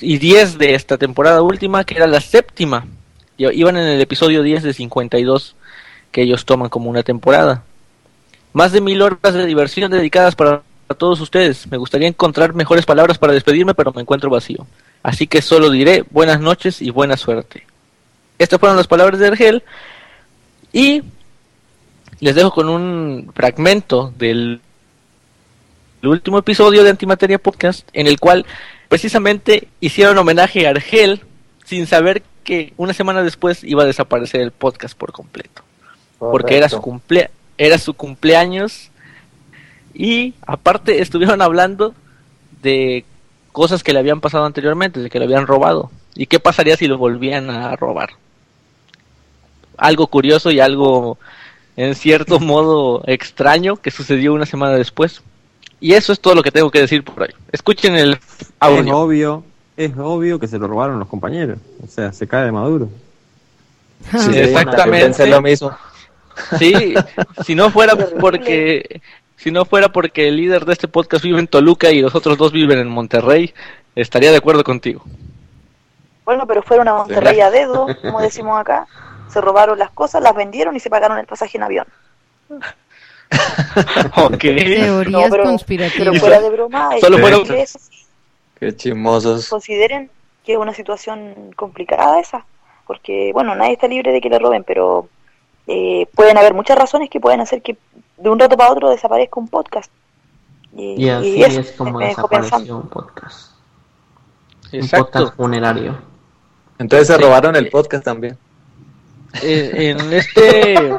y 0.00 0.18
10 0.18 0.58
de 0.58 0.74
esta 0.74 0.98
temporada 0.98 1.42
última, 1.42 1.84
que 1.84 1.94
era 1.96 2.06
la 2.06 2.20
séptima. 2.20 2.86
Iban 3.38 3.76
en 3.76 3.86
el 3.88 4.00
episodio 4.00 4.42
10 4.42 4.62
de 4.62 4.72
52, 4.72 5.56
que 6.12 6.22
ellos 6.22 6.44
toman 6.44 6.68
como 6.68 6.88
una 6.90 7.02
temporada. 7.02 7.64
Más 8.56 8.72
de 8.72 8.80
mil 8.80 9.02
horas 9.02 9.34
de 9.34 9.44
diversión 9.44 9.90
dedicadas 9.90 10.34
para 10.34 10.62
todos 10.96 11.20
ustedes. 11.20 11.70
Me 11.70 11.76
gustaría 11.76 12.08
encontrar 12.08 12.54
mejores 12.54 12.86
palabras 12.86 13.18
para 13.18 13.34
despedirme, 13.34 13.74
pero 13.74 13.92
me 13.92 14.00
encuentro 14.00 14.30
vacío. 14.30 14.66
Así 15.02 15.26
que 15.26 15.42
solo 15.42 15.68
diré 15.68 16.06
buenas 16.10 16.40
noches 16.40 16.80
y 16.80 16.88
buena 16.88 17.18
suerte. 17.18 17.66
Estas 18.38 18.58
fueron 18.58 18.78
las 18.78 18.86
palabras 18.86 19.20
de 19.20 19.26
Argel. 19.26 19.62
Y 20.72 21.02
les 22.20 22.34
dejo 22.34 22.50
con 22.50 22.70
un 22.70 23.30
fragmento 23.34 24.14
del 24.16 24.62
el 26.00 26.08
último 26.08 26.38
episodio 26.38 26.82
de 26.82 26.88
Antimateria 26.88 27.36
Podcast, 27.36 27.86
en 27.92 28.06
el 28.06 28.18
cual 28.18 28.46
precisamente 28.88 29.68
hicieron 29.80 30.16
homenaje 30.16 30.66
a 30.66 30.70
Argel 30.70 31.20
sin 31.66 31.86
saber 31.86 32.22
que 32.42 32.72
una 32.78 32.94
semana 32.94 33.22
después 33.22 33.62
iba 33.64 33.82
a 33.82 33.86
desaparecer 33.86 34.40
el 34.40 34.50
podcast 34.50 34.96
por 34.96 35.12
completo. 35.12 35.60
Porque 36.18 36.56
era 36.56 36.70
su, 36.70 36.80
cumple 36.80 37.28
era 37.58 37.78
su 37.78 37.94
cumpleaños 37.94 38.90
y 39.94 40.34
aparte 40.46 41.00
estuvieron 41.00 41.40
hablando 41.42 41.94
de 42.62 43.04
cosas 43.52 43.82
que 43.82 43.92
le 43.92 43.98
habían 43.98 44.20
pasado 44.20 44.44
anteriormente, 44.44 45.00
de 45.00 45.08
que 45.08 45.18
le 45.18 45.24
habían 45.24 45.46
robado. 45.46 45.90
¿Y 46.14 46.26
qué 46.26 46.38
pasaría 46.40 46.76
si 46.76 46.86
lo 46.86 46.98
volvían 46.98 47.48
a 47.50 47.74
robar? 47.76 48.10
Algo 49.78 50.06
curioso 50.06 50.50
y 50.50 50.60
algo 50.60 51.18
en 51.76 51.94
cierto 51.94 52.40
modo 52.40 53.02
extraño 53.06 53.76
que 53.76 53.90
sucedió 53.90 54.34
una 54.34 54.46
semana 54.46 54.74
después. 54.74 55.22
Y 55.80 55.92
eso 55.92 56.12
es 56.12 56.20
todo 56.20 56.34
lo 56.34 56.42
que 56.42 56.50
tengo 56.50 56.70
que 56.70 56.80
decir 56.80 57.04
por 57.04 57.22
ahí. 57.22 57.34
Escuchen 57.52 57.94
el 57.96 58.12
Es 58.14 58.52
audio. 58.60 58.98
obvio, 58.98 59.44
es 59.76 59.92
obvio 59.98 60.38
que 60.38 60.48
se 60.48 60.58
lo 60.58 60.66
robaron 60.68 60.98
los 60.98 61.08
compañeros. 61.08 61.58
O 61.84 61.86
sea, 61.86 62.12
se 62.12 62.26
cae 62.26 62.46
de 62.46 62.52
maduro. 62.52 62.88
Sí, 64.10 64.30
exactamente. 64.34 65.04
Pensé 65.06 65.26
lo 65.26 65.42
mismo. 65.42 65.76
Sí, 66.58 66.94
si 67.44 67.54
no 67.54 67.70
fuera 67.70 67.94
porque 67.96 69.00
si 69.36 69.50
no 69.50 69.64
fuera 69.64 69.88
porque 69.90 70.28
el 70.28 70.36
líder 70.36 70.64
de 70.64 70.72
este 70.72 70.88
podcast 70.88 71.22
vive 71.24 71.38
en 71.38 71.46
Toluca 71.46 71.90
y 71.90 72.00
los 72.00 72.14
otros 72.14 72.36
dos 72.38 72.52
viven 72.52 72.78
en 72.78 72.88
Monterrey, 72.88 73.54
estaría 73.94 74.30
de 74.30 74.36
acuerdo 74.38 74.64
contigo. 74.64 75.02
Bueno, 76.24 76.46
pero 76.46 76.62
fueron 76.62 76.88
a 76.88 76.94
Monterrey 76.94 77.40
a 77.40 77.50
dedo, 77.50 77.86
como 78.02 78.20
decimos 78.20 78.58
acá. 78.60 78.86
Se 79.28 79.40
robaron 79.40 79.78
las 79.78 79.90
cosas, 79.90 80.22
las 80.22 80.34
vendieron 80.34 80.74
y 80.76 80.80
se 80.80 80.90
pagaron 80.90 81.18
el 81.18 81.26
pasaje 81.26 81.56
en 81.58 81.62
avión. 81.64 81.86
ok. 84.16 84.38
Teorías 84.38 85.08
No, 85.08 85.22
pero- 85.30 85.44
conspirativas. 85.44 85.98
Pero 86.08 86.14
fuera 86.14 86.40
de 86.40 86.50
broma, 86.50 86.90
hay 86.90 87.00
Solo 87.00 87.16
que 87.16 87.22
fueron-. 87.22 87.44
Qué 88.58 88.74
chismosos. 88.76 89.48
consideren 89.48 90.10
que 90.44 90.52
es 90.52 90.58
una 90.58 90.72
situación 90.72 91.52
complicada 91.56 92.20
esa, 92.20 92.46
porque 92.86 93.30
bueno, 93.34 93.54
nadie 93.54 93.72
está 93.74 93.86
libre 93.88 94.12
de 94.12 94.20
que 94.20 94.30
le 94.30 94.38
roben, 94.38 94.64
pero 94.64 95.08
eh, 95.66 96.06
pueden 96.14 96.38
haber 96.38 96.54
muchas 96.54 96.78
razones 96.78 97.10
que 97.10 97.20
pueden 97.20 97.40
hacer 97.40 97.62
que 97.62 97.76
de 98.16 98.28
un 98.30 98.38
rato 98.38 98.56
para 98.56 98.72
otro 98.72 98.90
desaparezca 98.90 99.40
un 99.40 99.48
podcast. 99.48 99.90
Y, 100.76 101.04
Y 101.04 101.08
así 101.08 101.28
y 101.36 101.42
eso 101.42 101.60
es 101.60 101.72
como 101.72 101.98
pensando. 101.98 102.28
desapareció 102.28 102.76
un 102.76 102.88
podcast. 102.88 103.50
Un 104.72 104.88
podcast 104.88 105.34
funerario. 105.36 105.98
Entonces 106.78 107.08
se 107.08 107.16
robaron 107.18 107.56
el 107.56 107.68
podcast 107.70 108.04
también. 108.04 108.36
Eh, 109.42 109.94
en 109.98 110.12
este 110.12 110.74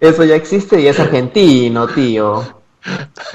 Eso 0.00 0.24
ya 0.24 0.36
existe 0.36 0.80
y 0.80 0.86
es 0.86 0.98
argentino, 1.00 1.86
tío. 1.88 2.42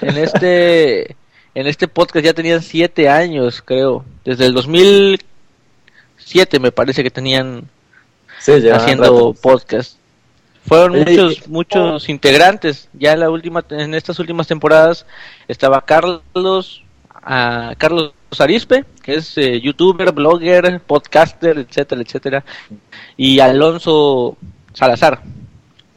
en 0.01 0.17
este 0.17 1.15
en 1.53 1.67
este 1.67 1.87
podcast 1.87 2.25
ya 2.25 2.33
tenían 2.33 2.61
siete 2.61 3.09
años 3.09 3.61
creo 3.61 4.05
desde 4.23 4.45
el 4.45 4.53
2007 4.53 6.59
me 6.59 6.71
parece 6.71 7.03
que 7.03 7.11
tenían 7.11 7.67
Sí, 8.39 8.53
haciendo 8.69 9.03
rato. 9.03 9.33
podcast 9.41 9.97
fueron 10.67 10.99
muchos 10.99 11.47
muchos 11.49 12.09
integrantes 12.09 12.89
ya 12.93 13.13
en 13.13 13.19
la 13.21 13.29
última 13.29 13.63
en 13.69 13.93
estas 13.95 14.19
últimas 14.19 14.47
temporadas 14.47 15.05
estaba 15.47 15.81
Carlos 15.81 16.83
ah, 17.23 17.73
Carlos 17.77 18.13
Arispe 18.39 18.85
que 19.03 19.15
es 19.15 19.37
eh, 19.37 19.59
youtuber 19.59 20.11
blogger 20.11 20.79
podcaster 20.81 21.57
etcétera 21.57 22.01
etcétera 22.01 22.43
y 23.17 23.39
Alonso 23.39 24.37
Salazar 24.73 25.21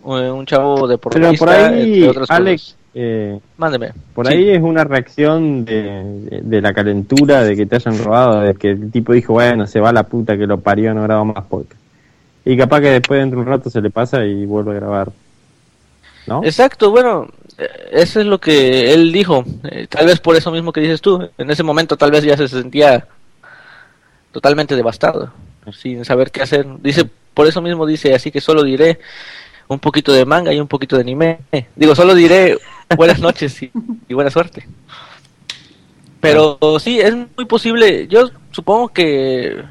eh, 0.06 0.30
un 0.30 0.44
chavo 0.46 0.86
de 0.88 0.98
Pero 0.98 1.32
por 1.34 1.48
ahí, 1.48 2.10
Alex, 2.28 2.76
eh, 2.94 3.38
Mándeme. 3.56 3.92
por 4.14 4.26
Sí. 4.26 4.34
ahí 4.34 4.50
es 4.50 4.60
una 4.62 4.84
reacción 4.84 5.64
de, 5.64 6.40
de- 6.42 6.60
la 6.60 6.74
calentura 6.74 7.42
de 7.42 7.56
que 7.56 7.64
te 7.64 7.76
hayan 7.76 7.98
robado, 8.04 8.40
de 8.40 8.54
que 8.54 8.70
el 8.72 8.90
tipo 8.92 9.14
dijo, 9.14 9.32
bueno, 9.32 9.66
se 9.66 9.80
va 9.80 9.92
la 9.94 10.02
puta 10.02 10.36
que 10.36 10.46
lo 10.46 10.60
parió, 10.60 10.92
no 10.92 11.02
graba 11.04 11.24
más 11.24 11.44
podcast. 11.46 11.80
Y 12.44 12.56
capaz 12.56 12.80
que 12.80 12.90
después 12.90 13.20
dentro 13.20 13.38
de 13.40 13.46
un 13.46 13.50
rato 13.50 13.70
se 13.70 13.80
le 13.80 13.90
pasa 13.90 14.24
y 14.24 14.44
vuelve 14.44 14.72
a 14.72 14.74
grabar. 14.74 15.12
¿No? 16.26 16.42
Exacto, 16.44 16.90
bueno, 16.90 17.28
eh, 17.58 17.68
eso 17.92 18.20
es 18.20 18.26
lo 18.26 18.38
que 18.38 18.92
él 18.92 19.12
dijo. 19.12 19.44
Eh, 19.64 19.86
tal 19.88 20.06
vez 20.06 20.20
por 20.20 20.36
eso 20.36 20.50
mismo 20.50 20.72
que 20.72 20.80
dices 20.80 21.00
tú. 21.00 21.28
En 21.38 21.50
ese 21.50 21.62
momento 21.62 21.96
tal 21.96 22.10
vez 22.10 22.24
ya 22.24 22.36
se 22.36 22.48
sentía 22.48 23.06
totalmente 24.32 24.74
devastado, 24.76 25.32
sin 25.72 26.04
saber 26.04 26.30
qué 26.30 26.42
hacer. 26.42 26.66
Dice, 26.82 27.08
por 27.32 27.46
eso 27.46 27.62
mismo 27.62 27.86
dice, 27.86 28.14
así 28.14 28.30
que 28.30 28.40
solo 28.40 28.62
diré 28.62 28.98
un 29.68 29.78
poquito 29.78 30.12
de 30.12 30.24
manga 30.24 30.52
y 30.52 30.60
un 30.60 30.68
poquito 30.68 30.96
de 30.96 31.02
anime. 31.02 31.38
Digo, 31.76 31.94
solo 31.94 32.14
diré 32.14 32.58
buenas 32.96 33.20
noches 33.20 33.62
y, 33.62 33.70
y 34.08 34.14
buena 34.14 34.30
suerte. 34.30 34.66
Pero 36.20 36.58
sí, 36.80 37.00
es 37.00 37.14
muy 37.14 37.44
posible. 37.46 38.06
Yo 38.08 38.30
supongo 38.50 38.88
que 38.88 39.62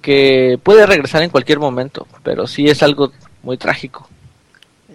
que 0.00 0.58
puede 0.62 0.86
regresar 0.86 1.22
en 1.22 1.30
cualquier 1.30 1.58
momento, 1.58 2.06
pero 2.22 2.46
sí 2.46 2.66
es 2.68 2.82
algo 2.82 3.12
muy 3.42 3.56
trágico. 3.56 4.08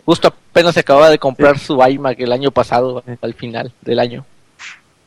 Justo 0.06 0.28
apenas 0.28 0.74
se 0.74 0.82
acababa 0.82 1.10
de 1.10 1.18
comprar 1.20 1.58
su 1.60 1.82
iMac 1.84 2.20
el 2.20 2.32
año 2.32 2.52
pasado, 2.52 3.04
al 3.22 3.34
final 3.34 3.72
del 3.82 4.00
año. 4.00 4.26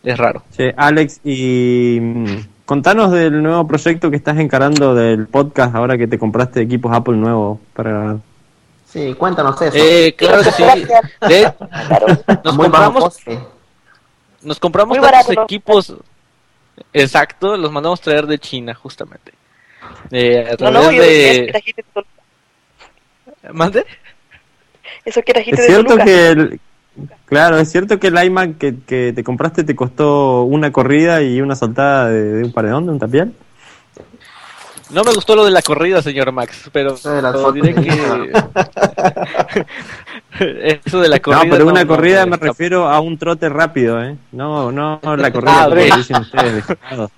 Es 0.02 0.16
raro. 0.16 0.42
Che, 0.56 0.72
Alex, 0.76 1.20
y 1.24 1.98
mm, 2.00 2.26
contanos 2.64 3.10
del 3.12 3.42
nuevo 3.42 3.66
proyecto 3.66 4.10
que 4.10 4.16
estás 4.16 4.38
encarando 4.38 4.94
del 4.94 5.26
podcast 5.26 5.74
ahora 5.74 5.96
que 5.98 6.06
te 6.08 6.18
compraste 6.18 6.62
equipos 6.62 6.92
Apple 6.92 7.16
nuevos 7.16 7.58
para 7.74 7.90
grabar. 7.90 8.16
Sí, 8.86 9.14
cuéntanos 9.14 9.60
eso. 9.60 9.76
Eh, 9.76 10.14
claro 10.16 10.42
que 10.42 10.50
sí. 10.52 10.62
De- 11.28 11.52
nos 12.44 12.56
Muy 12.56 12.64
compramos, 12.64 13.18
nos 14.42 14.58
compramos 14.60 14.96
tantos 14.96 15.12
barato. 15.12 15.42
equipos. 15.42 15.94
Exacto, 16.92 17.56
los 17.56 17.70
mandamos 17.70 18.00
traer 18.00 18.26
de 18.26 18.38
China, 18.38 18.74
justamente. 18.74 19.32
Eh, 20.10 20.46
a 20.48 20.56
No, 20.56 20.56
través 20.56 20.82
no, 20.82 20.92
yo 20.92 21.02
decía 21.02 21.34
que 21.34 21.42
de. 21.42 21.46
trajiste 21.46 21.82
de 21.82 21.88
Toluca. 21.92 22.10
¿Mande? 23.52 23.86
Eso 25.04 25.22
que 25.22 25.32
trajiste 25.32 25.62
Es 25.62 25.68
de 25.68 25.74
cierto 25.74 25.98
Toluca. 25.98 26.04
que 26.04 26.28
el, 26.28 26.60
claro, 27.26 27.58
es 27.58 27.70
cierto 27.70 27.98
que 27.98 28.08
el 28.08 28.24
iMac 28.24 28.58
que, 28.58 28.74
que 28.86 29.12
te 29.14 29.24
compraste 29.24 29.64
te 29.64 29.76
costó 29.76 30.42
una 30.42 30.72
corrida 30.72 31.22
y 31.22 31.40
una 31.40 31.56
saltada 31.56 32.08
de, 32.10 32.22
de 32.34 32.44
un 32.44 32.52
paredón, 32.52 32.86
de 32.86 32.92
un 32.92 32.98
tapial. 32.98 33.32
No 34.90 35.04
me 35.04 35.12
gustó 35.12 35.36
lo 35.36 35.44
de 35.44 35.50
la 35.50 35.60
corrida, 35.60 36.00
señor 36.00 36.32
Max, 36.32 36.70
pero, 36.72 36.96
pero 37.02 37.52
diré 37.52 37.74
que. 37.74 38.32
Eso 40.86 41.00
de 41.00 41.08
la 41.08 41.20
corrida. 41.20 41.44
no, 41.44 41.50
pero 41.50 41.64
una 41.66 41.84
no, 41.84 41.90
no, 41.90 41.96
corrida 41.96 42.24
no, 42.24 42.30
me 42.32 42.36
refiero 42.38 42.88
a 42.88 43.00
un 43.00 43.18
trote 43.18 43.48
rápido, 43.50 44.02
¿eh? 44.02 44.16
No, 44.32 44.72
no 44.72 45.00
la 45.16 45.30
corrida 45.30 45.64
Ah, 45.64 45.68
como 45.68 45.80
ok. 45.82 45.96
dicen 45.96 46.16
ustedes. 46.16 46.54
degenerados. 46.68 47.10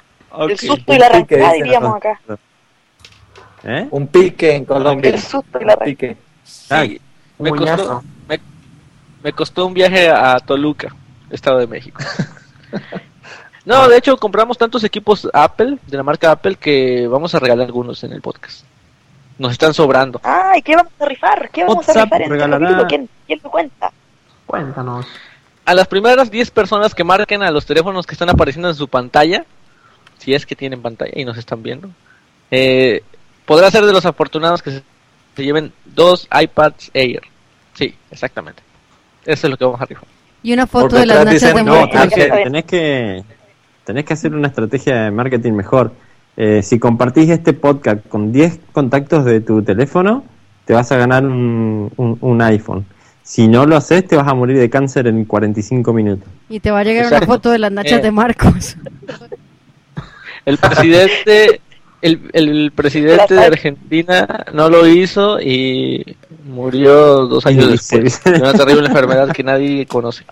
El 0.49 0.59
susto 0.59 0.95
y 0.95 0.99
la 0.99 1.07
arrancada, 1.07 1.53
diríamos 1.55 1.97
acá. 1.97 2.21
¿Eh? 3.65 3.89
Un 3.91 4.07
pique 4.07 4.55
en 4.57 4.65
Colombia. 4.65 5.11
El 5.11 5.21
susto 5.21 5.59
y 5.61 5.65
la 5.65 5.73
arrancada. 5.73 5.85
pique. 5.85 6.17
Sí, 6.45 7.01
me 7.39 7.53
Un 7.53 7.59
costó, 7.59 8.03
me, 8.29 8.41
me 9.23 9.33
costó 9.33 9.67
un 9.67 9.75
viaje 9.75 10.09
a 10.09 10.39
Toluca, 10.39 10.95
Estado 11.31 11.59
de 11.59 11.67
México. 11.67 12.01
No, 13.65 13.89
de 13.89 13.99
hecho 13.99 14.17
compramos 14.17 14.57
tantos 14.57 14.83
equipos 14.85 15.29
Apple, 15.33 15.79
de 15.87 15.97
la 15.97 16.03
marca 16.03 16.31
Apple, 16.31 16.57
que 16.57 17.07
vamos 17.07 17.35
a 17.35 17.39
regalar 17.39 17.67
algunos 17.67 18.03
en 18.05 18.13
el 18.13 18.23
podcast. 18.23 18.65
Nos 19.39 19.53
están 19.53 19.75
sobrando. 19.75 20.21
Ay, 20.25 20.63
¿qué 20.63 20.75
vamos 20.77 20.93
a 20.99 21.05
rifar? 21.05 21.51
¿Qué 21.51 21.65
vamos 21.65 21.89
a 21.89 21.93
rifar 21.93 22.23
en 22.23 22.33
este 22.33 22.35
regalará-? 22.35 22.87
¿Quién, 22.89 23.09
¿Quién 23.27 23.41
lo 23.45 23.51
cuenta? 23.51 23.93
Cuéntanos. 24.47 25.07
A 25.65 25.75
las 25.75 25.87
primeras 25.89 26.31
10 26.31 26.51
personas 26.51 26.95
que 26.95 27.05
marquen 27.05 27.43
a 27.43 27.51
los 27.51 27.67
teléfonos 27.67 28.07
que 28.07 28.15
están 28.15 28.31
apareciendo 28.31 28.69
en 28.69 28.75
su 28.75 28.89
pantalla, 28.89 29.45
si 30.19 30.35
es 30.35 30.47
que 30.47 30.57
tienen 30.57 30.83
pantalla 30.83 31.13
y 31.15 31.25
nos 31.25 31.37
están 31.37 31.63
viendo, 31.63 31.91
eh, 32.51 33.03
podrá 33.51 33.69
ser 33.69 33.85
de 33.85 33.93
los 33.93 34.07
afortunados 34.07 34.63
que 34.63 34.71
se, 34.71 34.83
se 35.35 35.43
lleven 35.43 35.73
dos 35.85 36.29
iPads 36.33 36.93
Air. 36.95 37.23
Sí, 37.75 37.93
exactamente. 38.13 38.63
Eso 39.27 39.49
es 39.49 39.51
lo 39.51 39.57
que 39.57 39.65
vamos 39.65 39.81
a 39.81 39.87
rifar. 39.87 40.05
Y 40.45 40.53
una 40.53 40.69
foto 40.69 40.95
de 40.95 41.05
las 41.07 41.25
nachas 41.25 41.53
de 41.55 41.65
no, 41.65 41.89
tenés 41.89 42.15
que, 42.15 42.27
tenés 42.45 42.65
que 42.65 43.25
tenés 43.85 44.05
que 44.05 44.13
hacer 44.13 44.35
una 44.37 44.47
estrategia 44.47 45.03
de 45.03 45.11
marketing 45.11 45.53
mejor. 45.55 45.93
Eh, 46.37 46.63
si 46.63 46.79
compartís 46.79 47.29
este 47.29 47.53
podcast 47.53 48.07
con 48.07 48.31
10 48.31 48.61
contactos 48.71 49.25
de 49.25 49.41
tu 49.41 49.63
teléfono, 49.65 50.25
te 50.65 50.73
vas 50.73 50.93
a 50.93 50.97
ganar 50.97 51.25
un, 51.27 51.93
un- 51.97 52.19
un 52.21 52.43
iPhone. 52.43 52.87
Si 53.25 53.49
no 53.49 53.67
lo 53.67 53.77
haces, 53.77 54.07
te 54.07 54.15
vas 54.15 54.29
a 54.29 54.35
morir 54.35 54.59
de 54.59 54.71
cáncer 54.71 55.09
en 55.09 55.25
45 55.25 55.93
minutos. 55.93 56.29
Y 56.49 56.61
te 56.61 56.71
va 56.71 56.79
a 56.81 56.85
llegar 56.85 57.09
una 57.09 57.23
foto 57.23 57.51
de 57.51 57.59
las 57.59 57.73
nachas 57.73 57.99
Eh. 57.99 58.03
de 58.03 58.13
Marcos. 58.13 58.77
El 60.47 60.57
presidente, 60.57 61.61
el, 62.03 62.31
el 62.33 62.73
presidente 62.73 63.35
de 63.35 63.45
Argentina 63.45 64.47
no 64.53 64.69
lo 64.69 64.87
hizo 64.87 65.41
y 65.41 66.17
murió 66.45 67.27
dos 67.27 67.47
años 67.47 67.71
después 67.71 68.25
de 68.25 68.41
una 68.41 68.53
terrible 68.53 68.87
enfermedad 68.89 69.33
que 69.33 69.43
nadie 69.43 69.87
conoce. 69.87 70.25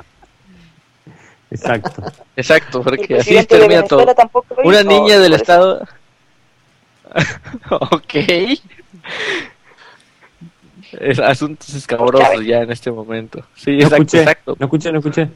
Exacto. 1.51 2.03
Exacto, 2.37 2.83
porque 2.83 3.19
así 3.19 3.45
termina 3.45 3.83
todo. 3.85 4.07
Una 4.64 4.81
hizo, 4.81 4.89
niña 4.89 5.19
del 5.19 5.35
estado. 5.35 5.87
ok. 7.71 8.14
Es 11.01 11.19
asuntos 11.19 11.75
escabrosos 11.75 12.45
ya 12.45 12.62
en 12.62 12.71
este 12.71 12.91
momento. 12.91 13.45
Sí, 13.55 13.73
No 13.73 13.77
exacto, 13.77 13.97
escuché, 13.97 14.19
exacto. 14.21 14.57
no 14.59 14.66
escuché, 14.66 14.93
no 14.93 14.99
escuché. 14.99 15.29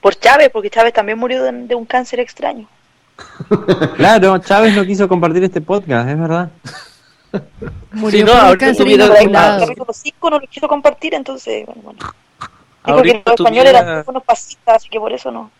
Por 0.00 0.16
Chávez, 0.18 0.50
porque 0.50 0.70
Chávez 0.70 0.92
también 0.92 1.18
murió 1.18 1.42
de, 1.42 1.52
de 1.52 1.74
un 1.74 1.84
cáncer 1.84 2.20
extraño. 2.20 2.68
Claro, 3.96 4.38
Chávez 4.38 4.74
no 4.74 4.84
quiso 4.84 5.08
compartir 5.08 5.42
este 5.44 5.60
podcast, 5.60 6.08
es 6.08 6.18
verdad. 6.18 6.50
Murió 7.92 8.18
Sí, 8.18 8.24
no, 8.24 8.48
por 8.48 8.58
cáncer 8.58 8.88
inoculado. 8.88 9.62
el 9.62 9.68
capítulo 9.68 9.92
5 9.92 10.30
no 10.30 10.38
lo 10.40 10.46
quiso 10.46 10.68
compartir, 10.68 11.14
entonces, 11.14 11.64
bueno, 11.66 11.82
bueno. 11.82 11.98
Dijo 12.00 12.12
que 12.84 12.90
Ahorita 12.92 13.30
los 13.32 13.40
españoles 13.40 13.72
tuviera- 13.72 13.92
eran 13.92 14.04
unos 14.06 14.24
pasistas, 14.24 14.76
así 14.76 14.88
que 14.88 14.98
por 14.98 15.12
eso 15.12 15.30
no. 15.30 15.50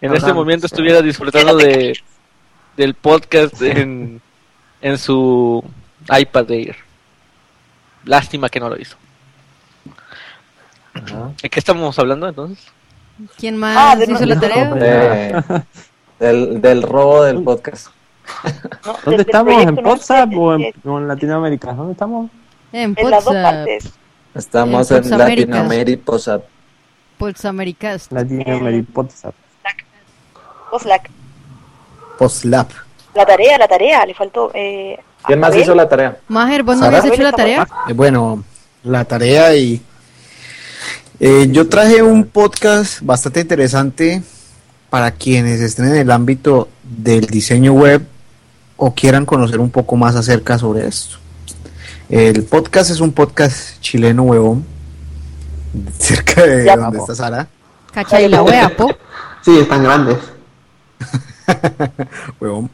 en 0.00 0.14
este 0.14 0.32
momento 0.32 0.66
estuviera 0.66 1.00
disfrutando 1.02 1.56
de 1.56 1.98
del 2.76 2.94
podcast 2.94 3.60
en, 3.62 4.20
en 4.80 4.98
su 4.98 5.64
iPad 6.16 6.50
Air. 6.50 6.76
Lástima 8.04 8.48
que 8.48 8.60
no 8.60 8.68
lo 8.68 8.76
hizo. 8.80 8.96
¿De 11.42 11.48
qué 11.50 11.58
estamos 11.60 11.98
hablando 11.98 12.28
entonces? 12.28 12.66
¿Quién 13.36 13.56
más 13.56 13.76
Ah, 13.78 13.96
de 13.96 14.04
hizo 14.12 14.26
la 14.26 14.38
tarea? 14.40 14.70
De- 14.74 15.62
del, 16.20 16.60
del 16.60 16.82
robo 16.82 17.22
del 17.24 17.42
podcast. 17.42 17.88
¿Dónde 19.04 19.22
estamos? 19.22 19.62
¿En 19.62 19.74
no 19.74 19.80
WhatsApp 19.90 20.30
sé, 20.30 20.36
o 20.36 20.54
en, 20.54 20.60
eh, 20.62 20.74
o 20.84 20.98
en 20.98 21.08
Latinoamérica? 21.08 21.72
¿Dónde 21.72 21.92
estamos? 21.92 22.30
En 22.72 22.94
En 22.96 23.10
las 23.10 23.24
dos 23.24 23.34
WhatsApp. 23.34 23.54
partes. 23.54 23.92
Estamos 24.34 24.90
En 24.90 24.96
en. 24.98 25.02
Latinoamérica. 25.02 25.56
Latinoamérica 25.56 26.02
WhatsApp. 28.94 29.34
Poslack. 30.70 31.10
Poslap. 32.18 32.70
La 33.14 33.24
tarea, 33.24 33.58
la 33.58 33.66
tarea, 33.68 34.04
le 34.06 34.14
faltó. 34.14 34.50
Eh, 34.54 34.98
¿Quién 35.26 35.40
más 35.40 35.50
Abel. 35.50 35.62
hizo 35.62 35.74
la 35.74 35.88
tarea? 35.88 36.18
Majer, 36.28 36.62
¿vos 36.62 36.76
no 36.78 36.86
habías 36.86 37.04
hecho 37.06 37.22
la 37.22 37.32
tarea? 37.32 37.66
Eh, 37.88 37.92
bueno, 37.92 38.44
la 38.84 39.04
tarea 39.04 39.54
y 39.56 39.80
eh, 41.20 41.48
yo 41.50 41.68
traje 41.68 42.02
un 42.02 42.24
podcast 42.24 43.00
bastante 43.02 43.40
interesante 43.40 44.22
para 44.90 45.10
quienes 45.10 45.60
estén 45.60 45.86
en 45.86 45.96
el 45.96 46.10
ámbito 46.10 46.68
del 46.82 47.26
diseño 47.26 47.72
web 47.72 48.06
o 48.76 48.94
quieran 48.94 49.26
conocer 49.26 49.60
un 49.60 49.70
poco 49.70 49.96
más 49.96 50.14
acerca 50.14 50.58
sobre 50.58 50.86
esto. 50.86 51.16
El 52.08 52.44
podcast 52.44 52.90
es 52.90 53.00
un 53.00 53.12
podcast 53.12 53.80
chileno, 53.80 54.22
huevón. 54.22 54.64
Cerca 55.98 56.46
de 56.46 56.64
Ya, 56.64 56.76
donde 56.76 56.98
está 56.98 57.14
Sara. 57.14 57.48
Cacha 57.92 58.20
y 58.20 58.28
la 58.28 58.42
wea, 58.42 58.74
po. 58.76 58.88
Sí, 59.42 59.56
están 59.58 59.84
grandes. 59.84 60.18
Huevón. 62.40 62.68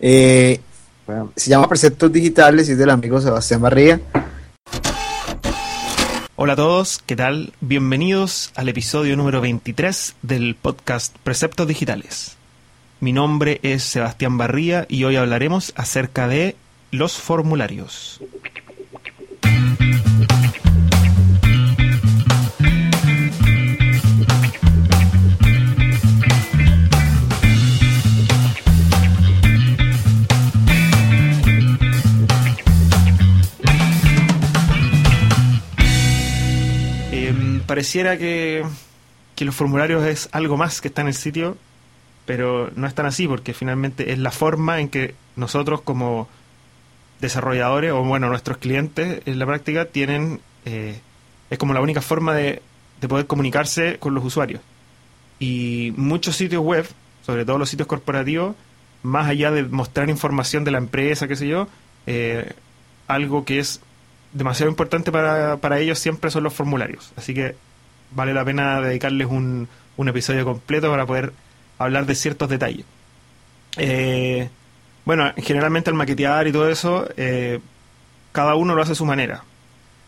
Eh, 0.00 0.60
se 1.36 1.50
llama 1.50 1.68
Preceptos 1.68 2.12
Digitales 2.12 2.68
y 2.68 2.72
es 2.72 2.78
del 2.78 2.90
amigo 2.90 3.20
Sebastián 3.20 3.62
Barría. 3.62 4.00
Hola 6.40 6.52
a 6.52 6.56
todos, 6.56 7.02
¿qué 7.04 7.16
tal? 7.16 7.52
Bienvenidos 7.60 8.52
al 8.54 8.68
episodio 8.68 9.16
número 9.16 9.40
23 9.40 10.14
del 10.22 10.54
podcast 10.54 11.18
Preceptos 11.24 11.66
Digitales. 11.66 12.36
Mi 13.00 13.12
nombre 13.12 13.58
es 13.64 13.82
Sebastián 13.82 14.38
Barría 14.38 14.86
y 14.88 15.02
hoy 15.02 15.16
hablaremos 15.16 15.72
acerca 15.74 16.28
de 16.28 16.54
los 16.92 17.14
formularios. 17.14 18.20
Pareciera 37.68 38.16
que, 38.16 38.64
que 39.36 39.44
los 39.44 39.54
formularios 39.54 40.04
es 40.04 40.28
algo 40.32 40.56
más 40.56 40.80
que 40.80 40.88
está 40.88 41.02
en 41.02 41.08
el 41.08 41.14
sitio, 41.14 41.56
pero 42.24 42.70
no 42.74 42.86
es 42.86 42.94
tan 42.94 43.04
así 43.06 43.28
porque 43.28 43.52
finalmente 43.52 44.10
es 44.10 44.18
la 44.18 44.32
forma 44.32 44.80
en 44.80 44.88
que 44.88 45.14
nosotros 45.36 45.82
como 45.82 46.28
desarrolladores 47.20 47.92
o 47.92 48.02
bueno 48.02 48.28
nuestros 48.28 48.56
clientes 48.56 49.20
en 49.26 49.38
la 49.38 49.46
práctica 49.46 49.84
tienen 49.84 50.40
eh, 50.64 50.98
es 51.50 51.58
como 51.58 51.74
la 51.74 51.80
única 51.80 52.00
forma 52.00 52.34
de, 52.34 52.62
de 53.00 53.08
poder 53.08 53.26
comunicarse 53.26 53.98
con 53.98 54.14
los 54.14 54.24
usuarios. 54.24 54.62
Y 55.38 55.92
muchos 55.96 56.36
sitios 56.36 56.62
web 56.62 56.88
sobre 57.24 57.44
todo 57.44 57.58
los 57.58 57.68
sitios 57.68 57.86
corporativos 57.86 58.56
más 59.02 59.28
allá 59.28 59.50
de 59.50 59.62
mostrar 59.64 60.08
información 60.08 60.64
de 60.64 60.70
la 60.70 60.78
empresa 60.78 61.28
qué 61.28 61.36
sé 61.36 61.46
yo 61.46 61.68
eh, 62.06 62.50
algo 63.08 63.44
que 63.44 63.58
es 63.58 63.80
demasiado 64.32 64.70
importante 64.70 65.10
para, 65.12 65.56
para 65.56 65.78
ellos 65.78 65.98
siempre 65.98 66.30
son 66.30 66.44
los 66.44 66.52
formularios. 66.52 67.12
Así 67.16 67.34
que 67.34 67.54
vale 68.10 68.34
la 68.34 68.44
pena 68.44 68.80
dedicarles 68.80 69.26
un, 69.26 69.68
un 69.96 70.08
episodio 70.08 70.44
completo 70.44 70.90
para 70.90 71.06
poder 71.06 71.32
hablar 71.78 72.06
de 72.06 72.14
ciertos 72.14 72.48
detalles. 72.48 72.84
Eh, 73.76 74.48
bueno, 75.04 75.32
generalmente 75.36 75.90
al 75.90 75.96
maquetear 75.96 76.46
y 76.48 76.52
todo 76.52 76.68
eso, 76.68 77.08
eh, 77.16 77.60
cada 78.32 78.54
uno 78.54 78.74
lo 78.74 78.82
hace 78.82 78.92
a 78.92 78.96
su 78.96 79.04
manera. 79.04 79.44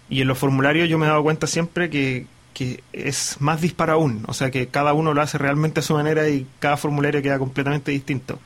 Y 0.08 0.22
en 0.22 0.28
los 0.28 0.38
formularios 0.38 0.88
yo 0.88 0.98
me 0.98 1.06
he 1.06 1.08
dado 1.08 1.22
cuenta 1.22 1.46
siempre 1.46 1.88
que, 1.88 2.26
que 2.52 2.82
es 2.92 3.36
más 3.40 3.60
disparo 3.60 3.92
aún. 3.92 4.24
O 4.26 4.34
sea 4.34 4.50
que 4.50 4.68
cada 4.68 4.92
uno 4.92 5.14
lo 5.14 5.22
hace 5.22 5.38
realmente 5.38 5.80
a 5.80 5.82
su 5.82 5.94
manera 5.94 6.28
y 6.28 6.46
cada 6.58 6.76
formulario 6.76 7.22
queda 7.22 7.38
completamente 7.38 7.92
distinto. 7.92 8.38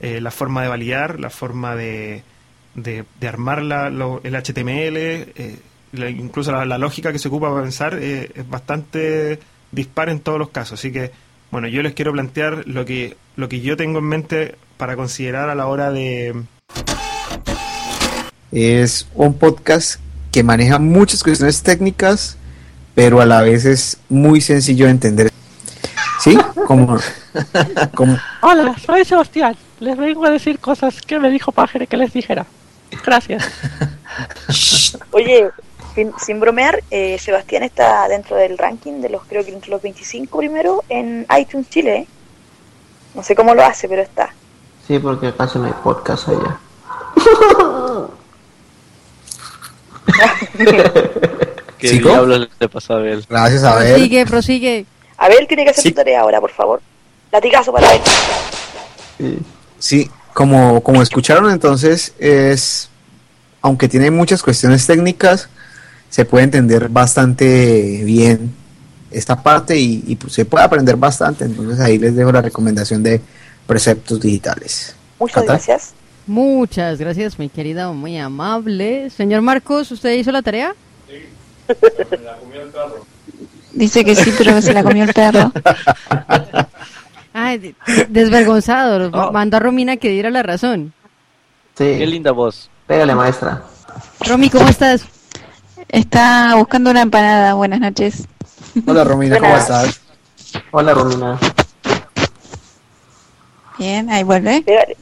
Eh, 0.00 0.20
la 0.20 0.30
forma 0.30 0.62
de 0.62 0.68
validar, 0.68 1.20
la 1.20 1.30
forma 1.30 1.76
de, 1.76 2.24
de, 2.74 3.04
de 3.20 3.28
armar 3.28 3.62
la- 3.62 3.90
lo- 3.90 4.20
el 4.24 4.34
HTML, 4.34 4.96
eh, 4.96 5.58
la- 5.92 6.10
incluso 6.10 6.52
la, 6.52 6.64
la 6.64 6.78
lógica 6.78 7.12
que 7.12 7.18
se 7.18 7.28
ocupa 7.28 7.50
para 7.50 7.62
pensar 7.62 7.98
eh, 8.00 8.30
es 8.34 8.48
bastante 8.48 9.38
dispar 9.70 10.08
en 10.08 10.20
todos 10.20 10.38
los 10.38 10.50
casos. 10.50 10.78
Así 10.80 10.90
que, 10.92 11.10
bueno, 11.50 11.68
yo 11.68 11.82
les 11.82 11.94
quiero 11.94 12.12
plantear 12.12 12.64
lo 12.66 12.84
que, 12.84 13.16
lo 13.36 13.48
que 13.48 13.60
yo 13.60 13.76
tengo 13.76 13.98
en 13.98 14.04
mente 14.06 14.54
para 14.76 14.96
considerar 14.96 15.48
a 15.50 15.54
la 15.54 15.66
hora 15.66 15.90
de... 15.90 16.34
Es 18.50 19.08
un 19.14 19.34
podcast 19.38 20.00
que 20.30 20.42
maneja 20.42 20.78
muchas 20.78 21.22
cuestiones 21.22 21.62
técnicas, 21.62 22.36
pero 22.94 23.20
a 23.20 23.26
la 23.26 23.40
vez 23.42 23.64
es 23.64 23.98
muy 24.08 24.40
sencillo 24.40 24.86
de 24.86 24.90
entender. 24.90 25.30
¿Sí? 26.20 26.38
Como, 26.66 26.98
como 27.94 28.18
Hola, 28.42 28.76
soy 28.84 29.04
Sebastián. 29.04 29.56
Les 29.82 29.96
vengo 29.96 30.24
a 30.26 30.30
decir 30.30 30.60
cosas 30.60 31.00
que 31.02 31.18
me 31.18 31.28
dijo 31.28 31.50
Pájaro 31.50 31.88
que 31.88 31.96
les 31.96 32.12
dijera. 32.12 32.46
Gracias. 33.04 33.44
Oye, 35.10 35.50
sin, 35.96 36.12
sin 36.24 36.38
bromear, 36.38 36.84
eh, 36.92 37.18
Sebastián 37.18 37.64
está 37.64 38.06
dentro 38.06 38.36
del 38.36 38.56
ranking 38.58 39.00
de 39.00 39.08
los, 39.08 39.22
creo 39.24 39.44
que 39.44 39.50
entre 39.52 39.70
los 39.70 39.82
25 39.82 40.38
primero 40.38 40.84
en 40.88 41.26
iTunes 41.36 41.68
Chile. 41.68 41.96
¿eh? 41.96 42.06
No 43.14 43.24
sé 43.24 43.34
cómo 43.34 43.56
lo 43.56 43.64
hace, 43.64 43.88
pero 43.88 44.02
está. 44.02 44.32
Sí, 44.86 45.00
porque 45.00 45.32
casi 45.34 45.58
no 45.58 45.64
hay 45.64 45.74
podcast 45.82 46.28
allá. 46.28 46.58
¿Qué 51.78 51.88
¿Chico? 51.88 52.08
diablos 52.10 52.48
le 52.60 52.68
pasó 52.68 52.94
a 52.94 52.96
Abel? 52.98 53.26
Gracias, 53.28 53.64
a 53.64 53.74
ver. 53.76 53.94
Prosigue, 53.94 54.26
prosigue. 54.26 54.86
Abel 55.16 55.46
tiene 55.48 55.64
que 55.64 55.70
hacer 55.70 55.82
Sí. 55.82 55.88
su 55.88 55.94
tarea 55.96 56.20
ahora, 56.20 56.40
por 56.40 56.50
favor. 56.52 56.80
Latigazo 57.32 57.72
para 57.72 57.88
él. 59.18 59.40
Sí, 59.82 60.08
como, 60.32 60.80
como 60.84 61.02
escucharon 61.02 61.50
entonces, 61.50 62.14
es, 62.20 62.88
aunque 63.60 63.88
tiene 63.88 64.12
muchas 64.12 64.40
cuestiones 64.40 64.86
técnicas, 64.86 65.48
se 66.08 66.24
puede 66.24 66.44
entender 66.44 66.88
bastante 66.88 68.04
bien 68.04 68.54
esta 69.10 69.42
parte 69.42 69.76
y, 69.76 70.04
y, 70.06 70.14
pues, 70.14 70.34
se 70.34 70.44
puede 70.44 70.64
aprender 70.64 70.94
bastante. 70.94 71.46
Entonces 71.46 71.80
ahí 71.80 71.98
les 71.98 72.14
dejo 72.14 72.30
la 72.30 72.42
recomendación 72.42 73.02
de 73.02 73.20
preceptos 73.66 74.20
digitales. 74.20 74.94
Muchas 75.18 75.34
Cata. 75.34 75.46
gracias. 75.54 75.94
Muchas 76.28 77.00
gracias, 77.00 77.36
mi 77.40 77.48
querida, 77.48 77.90
muy 77.90 78.18
amable. 78.18 79.10
Señor 79.10 79.42
Marcos, 79.42 79.90
¿usted 79.90 80.12
hizo 80.12 80.30
la 80.30 80.42
tarea? 80.42 80.76
Dice 83.72 84.04
que 84.04 84.14
sí, 84.14 84.32
pero 84.38 84.54
que 84.54 84.62
se 84.62 84.74
la 84.74 84.84
comió 84.84 85.02
el 85.02 85.12
perro. 85.12 85.50
Ay, 87.34 87.58
de- 87.58 87.74
desvergonzado. 88.08 89.10
ma- 89.10 89.30
Mandó 89.30 89.56
a 89.56 89.60
Romina 89.60 89.96
que 89.96 90.10
diera 90.10 90.30
la 90.30 90.42
razón. 90.42 90.92
Sí. 91.76 91.84
Qué 91.98 92.06
linda 92.06 92.32
voz. 92.32 92.68
Pégale, 92.86 93.14
maestra. 93.14 93.62
Romy, 94.26 94.50
¿cómo 94.50 94.68
estás? 94.68 95.04
Está 95.88 96.54
buscando 96.56 96.90
una 96.90 97.02
empanada. 97.02 97.54
Buenas 97.54 97.80
noches. 97.80 98.26
Hola 98.86 99.04
Romina, 99.04 99.36
¿cómo 99.38 99.50
Buenas. 99.50 99.70
estás? 99.70 100.00
Hola, 100.70 100.94
Romina. 100.94 101.38
Bien, 103.78 104.08
ahí 104.10 104.22
vuelve. 104.22 104.62
Pégale. 104.62 104.96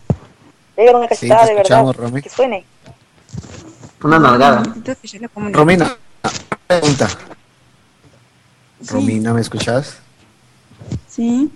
Pégale 0.77 0.99
una 0.99 1.09
Sí, 1.09 1.15
cachetada 1.29 1.41
te 1.43 1.47
de 1.49 1.55
verdad. 1.57 1.63
escuchamos, 1.63 1.97
Romy. 1.97 2.23
Que 2.23 2.29
suene. 2.31 2.65
Una 4.03 4.19
nalgada. 4.19 4.63
Romina, 5.53 5.97
pregunta. 6.67 7.09
Romina, 8.89 9.35
¿me 9.35 9.41
escuchas? 9.41 9.99
Sí. 11.09 11.51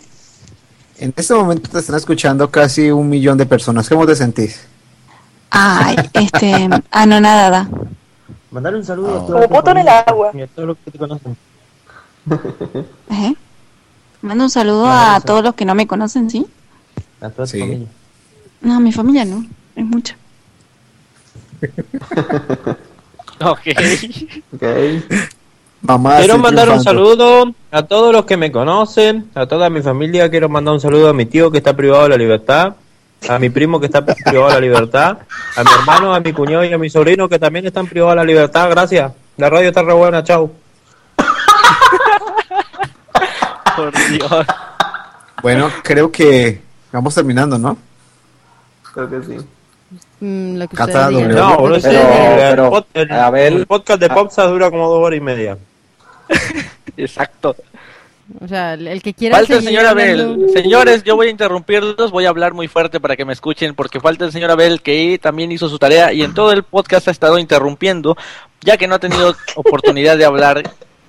En 1.05 1.13
este 1.15 1.35
momento 1.35 1.69
te 1.69 1.79
están 1.81 1.97
escuchando 1.97 2.51
casi 2.51 2.91
un 2.91 3.11
millón 3.11 3.37
de 3.37 3.45
personas. 3.45 3.87
¿Cómo 3.91 4.07
te 4.07 4.17
sentís? 4.17 4.67
Ay, 5.51 5.97
este, 6.15 6.67
anonadada. 6.91 7.69
Mandar 8.51 8.75
un 8.75 8.83
saludo 8.87 9.11
a 9.11 9.19
Como 9.19 9.27
toda 9.27 9.43
tu 9.47 9.49
poto 9.55 9.71
en 9.73 9.77
el 9.79 9.89
agua. 9.89 10.31
y 10.33 10.41
a 10.41 10.47
todos 10.47 10.69
los 10.69 10.79
que 10.83 10.91
te 10.91 10.99
conocen. 10.99 11.37
¿Eh? 13.11 13.35
Mando 14.23 14.45
un 14.45 14.51
saludo 14.51 14.87
a 14.91 15.21
todos 15.21 15.45
los 15.45 15.55
que 15.55 15.67
no 15.67 15.75
me 15.75 15.87
conocen, 15.87 16.31
¿sí? 16.31 16.47
A 17.21 17.29
toda 17.29 17.45
tu 17.47 17.53
Sí. 17.53 17.61
familia. 17.61 17.89
No, 18.63 18.81
mi 18.81 18.91
familia 18.91 19.27
no. 19.27 19.45
Es 19.77 19.85
mucha. 19.85 20.17
Ok. 23.41 23.61
Ok. 24.55 24.63
Mamá, 25.87 26.17
Quiero 26.17 26.39
mandar 26.39 26.71
un 26.71 26.83
saludo 26.83 27.53
a 27.71 27.83
todos 27.83 28.11
los 28.11 28.25
que 28.25 28.39
me 28.39 28.51
conocen, 28.51 29.29
a 29.35 29.45
toda 29.45 29.69
mi 29.69 29.83
familia. 29.83 30.31
Quiero 30.31 30.49
mandar 30.49 30.73
un 30.73 30.81
saludo 30.81 31.11
a 31.11 31.13
mi 31.13 31.27
tío 31.27 31.51
que 31.51 31.59
está 31.59 31.77
privado 31.77 32.05
de 32.05 32.09
la 32.09 32.17
libertad, 32.17 32.77
a 33.29 33.39
mi 33.39 33.51
primo 33.51 33.79
que 33.79 33.85
está 33.87 34.03
privado 34.03 34.49
de 34.49 34.55
la 34.55 34.61
libertad, 34.61 35.19
a 35.55 35.63
mi 35.63 35.71
hermano, 35.79 36.15
a 36.15 36.21
mi 36.21 36.33
cuñado 36.33 36.65
y 36.65 36.73
a 36.73 36.79
mi 36.79 36.89
sobrino 36.89 37.29
que 37.29 37.39
también 37.39 37.67
están 37.67 37.87
privados 37.87 38.13
de 38.13 38.17
la 38.17 38.25
libertad. 38.25 38.71
Gracias. 38.71 39.13
La 39.37 39.51
radio 39.51 39.69
está 39.69 39.83
re 39.83 39.93
buena. 39.93 40.25
Chau. 40.25 40.51
Por 43.77 43.93
Dios. 44.09 44.47
Bueno, 45.43 45.71
creo 45.83 46.11
que 46.11 46.63
vamos 46.93 47.15
terminando, 47.15 47.59
¿no? 47.59 47.77
Creo 48.95 49.11
que 49.11 49.23
sí. 49.23 49.37
Mm, 50.21 50.57
lo 50.57 50.67
que 50.67 50.77
Cata. 50.79 51.11
No, 51.11 51.59
pero, 52.95 53.11
a 53.11 53.31
ver. 53.31 53.53
el 53.53 53.67
podcast 53.67 54.01
de 54.01 54.09
Popsa 54.09 54.45
dura 54.45 54.71
como 54.71 54.89
dos 54.89 55.05
horas 55.05 55.19
y 55.19 55.21
media. 55.21 55.59
Exacto. 56.97 57.57
O 58.41 58.49
sea, 58.49 58.73
el 58.75 59.03
que 59.03 59.13
quiera 59.13 59.37
Falta 59.37 59.57
el 59.57 59.63
señor 59.65 59.85
Abel. 59.85 60.21
hablando- 60.21 60.49
Señores, 60.53 61.03
yo 61.05 61.15
voy 61.15 61.27
a 61.27 61.31
interrumpirlos, 61.31 62.11
voy 62.11 62.25
a 62.25 62.31
hablar 62.31 62.55
muy 62.55 62.69
fuerte 62.69 62.99
para 62.99 63.17
que 63.17 63.25
me 63.27 63.35
escuchen, 63.35 63.75
porque 63.75 64.01
falta 64.01 64.25
el 64.25 64.33
señor 64.33 64.51
Abel 64.51 64.81
que 64.81 65.19
también 65.21 65.53
hizo 65.53 65.69
su 65.69 65.79
tarea 65.79 66.11
y 66.13 66.23
en 66.23 66.33
todo 66.33 66.51
el 66.53 66.63
podcast 66.63 67.07
ha 67.09 67.11
estado 67.11 67.39
interrumpiendo, 67.39 68.17
ya 68.63 68.79
que 68.79 68.87
no 68.89 68.95
ha 68.95 68.99
tenido 68.99 69.35
oportunidad 69.57 70.17
de 70.17 70.25
hablar 70.25 70.63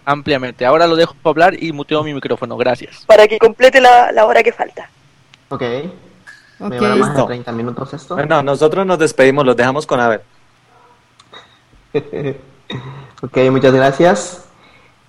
ampliamente. 0.04 0.66
Ahora 0.66 0.88
lo 0.88 0.98
dejo 0.98 1.16
hablar 1.24 1.56
y 1.62 1.72
muteo 1.72 2.04
mi 2.04 2.14
micrófono. 2.14 2.58
Gracias. 2.58 3.06
Para 3.08 3.28
que 3.30 3.38
complete 3.40 3.80
la, 3.80 4.12
la 4.12 4.26
hora 4.26 4.44
que 4.44 4.52
falta. 4.52 4.90
Ok. 5.50 5.62
Me 6.60 6.80
va 6.80 6.96
más 6.96 7.00
de 7.00 7.14
Listo. 7.16 7.26
30 7.28 7.52
minutos 7.54 7.94
esto. 7.94 8.16
Bueno, 8.16 8.44
nosotros 8.44 8.86
nos 8.86 9.00
despedimos, 9.00 9.46
los 9.46 9.56
dejamos 9.56 9.86
con 9.88 10.00
Abel. 10.02 10.20
ok, 13.22 13.38
muchas 13.52 13.74
gracias. 13.74 14.45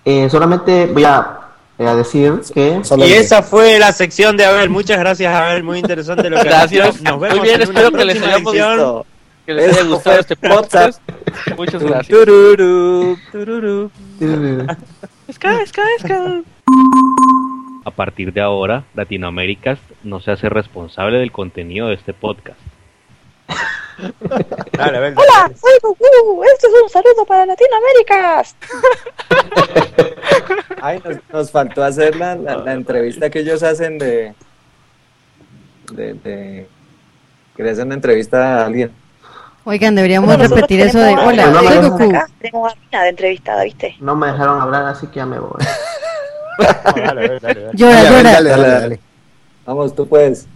Eh, 0.09 0.29
solamente 0.29 0.85
voy 0.85 1.03
a, 1.03 1.49
a 1.79 1.95
decir 1.95 2.39
que... 2.53 2.81
Y 2.95 3.11
esa 3.11 3.43
fue 3.43 3.77
la 3.77 3.91
sección 3.91 4.37
de 4.37 4.45
Abel. 4.45 4.69
Muchas 4.69 4.97
gracias, 4.97 5.35
Abel. 5.35 5.63
Muy 5.63 5.79
interesante 5.79 6.29
lo 6.29 6.37
que 6.37 6.43
Gracias. 6.47 7.01
Nos 7.01 7.19
vemos 7.19 7.39
Muy 7.39 7.45
bien, 7.45 7.61
espero 7.61 7.91
que 7.91 8.05
les. 8.05 8.17
Que 8.17 9.51
haya 9.51 9.83
gustado 9.83 10.17
este 10.17 10.37
podcast. 10.37 11.01
Muchas 11.57 11.83
gracias. 11.83 12.07
Tururú, 12.07 13.17
tururú. 13.33 13.91
Esca, 15.27 15.61
esca, 15.61 15.81
esca. 15.97 16.41
A 17.83 17.91
partir 17.91 18.31
de 18.31 18.39
ahora, 18.39 18.85
Latinoamérica 18.95 19.77
no 20.03 20.21
se 20.21 20.31
hace 20.31 20.47
responsable 20.47 21.17
del 21.17 21.33
contenido 21.33 21.89
de 21.89 21.95
este 21.95 22.13
podcast. 22.13 22.59
Dale, 23.97 24.97
Abel, 24.97 25.15
dale. 25.15 25.15
Hola, 25.15 25.51
soy 25.59 25.71
Goku. 25.81 26.43
Este 26.43 26.67
es 26.67 26.73
un 26.83 26.89
saludo 26.89 27.25
para 27.25 27.45
Latinoamérica. 27.45 28.43
Ay, 30.81 31.01
nos, 31.03 31.17
nos 31.31 31.51
faltó 31.51 31.83
hacer 31.83 32.15
la, 32.15 32.35
la, 32.35 32.57
la 32.57 32.73
entrevista 32.73 33.29
que 33.29 33.39
ellos 33.39 33.63
hacen 33.63 33.97
de. 33.97 34.33
de. 35.91 36.13
de 36.13 36.67
que 37.55 37.63
le 37.63 37.71
hacen 37.71 37.87
una 37.87 37.95
entrevista 37.95 38.61
a 38.61 38.65
alguien. 38.67 38.91
Oigan, 39.65 39.95
deberíamos 39.95 40.27
Bueno, 40.27 40.47
repetir 40.47 40.79
eso 40.79 40.99
de 40.99 41.13
hola, 41.15 41.47
no 41.47 41.59
soy 41.59 41.67
dejan 41.67 41.89
Goku. 41.89 42.03
Acá 42.15 42.27
tenemos 42.39 42.73
a 42.91 43.01
de 43.01 43.09
entrevistada, 43.09 43.63
¿viste? 43.63 43.95
No 43.99 44.15
me 44.15 44.27
dejaron 44.27 44.61
hablar, 44.61 44.85
así 44.85 45.07
que 45.07 45.15
ya 45.15 45.25
me 45.25 45.39
voy. 45.39 45.51
Dale, 46.59 47.25
Abel, 47.25 47.39
dale, 47.39 47.61
dale. 47.61 47.69
Llora, 47.73 47.95
Dale, 47.95 48.09
llora. 48.09 48.31
dale, 48.31 48.49
dale, 48.49 48.67
dale. 48.67 48.99
Vamos, 49.65 49.95
tú 49.95 50.07
puedes. 50.07 50.47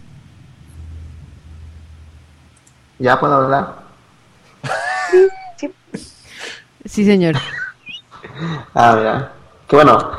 ¿Ya 3.02 3.18
puedo 3.18 3.34
hablar? 3.34 3.74
Sí, 6.84 7.04
señor. 7.04 7.34
Ah, 8.72 8.94
mira. 8.96 9.32
Que 9.66 9.74
bueno, 9.74 10.10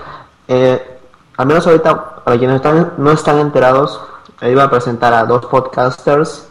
eh, 0.50 1.00
al 1.38 1.46
menos 1.46 1.66
ahorita, 1.66 2.16
para 2.26 2.38
quienes 2.38 2.58
están, 2.58 2.96
no 2.98 3.12
están 3.12 3.40
enterados, 3.40 4.02
iba 4.42 4.64
a 4.66 4.70
presentar 4.70 5.14
a 5.14 5.24
dos 5.24 5.46
podcasters. 5.46 6.50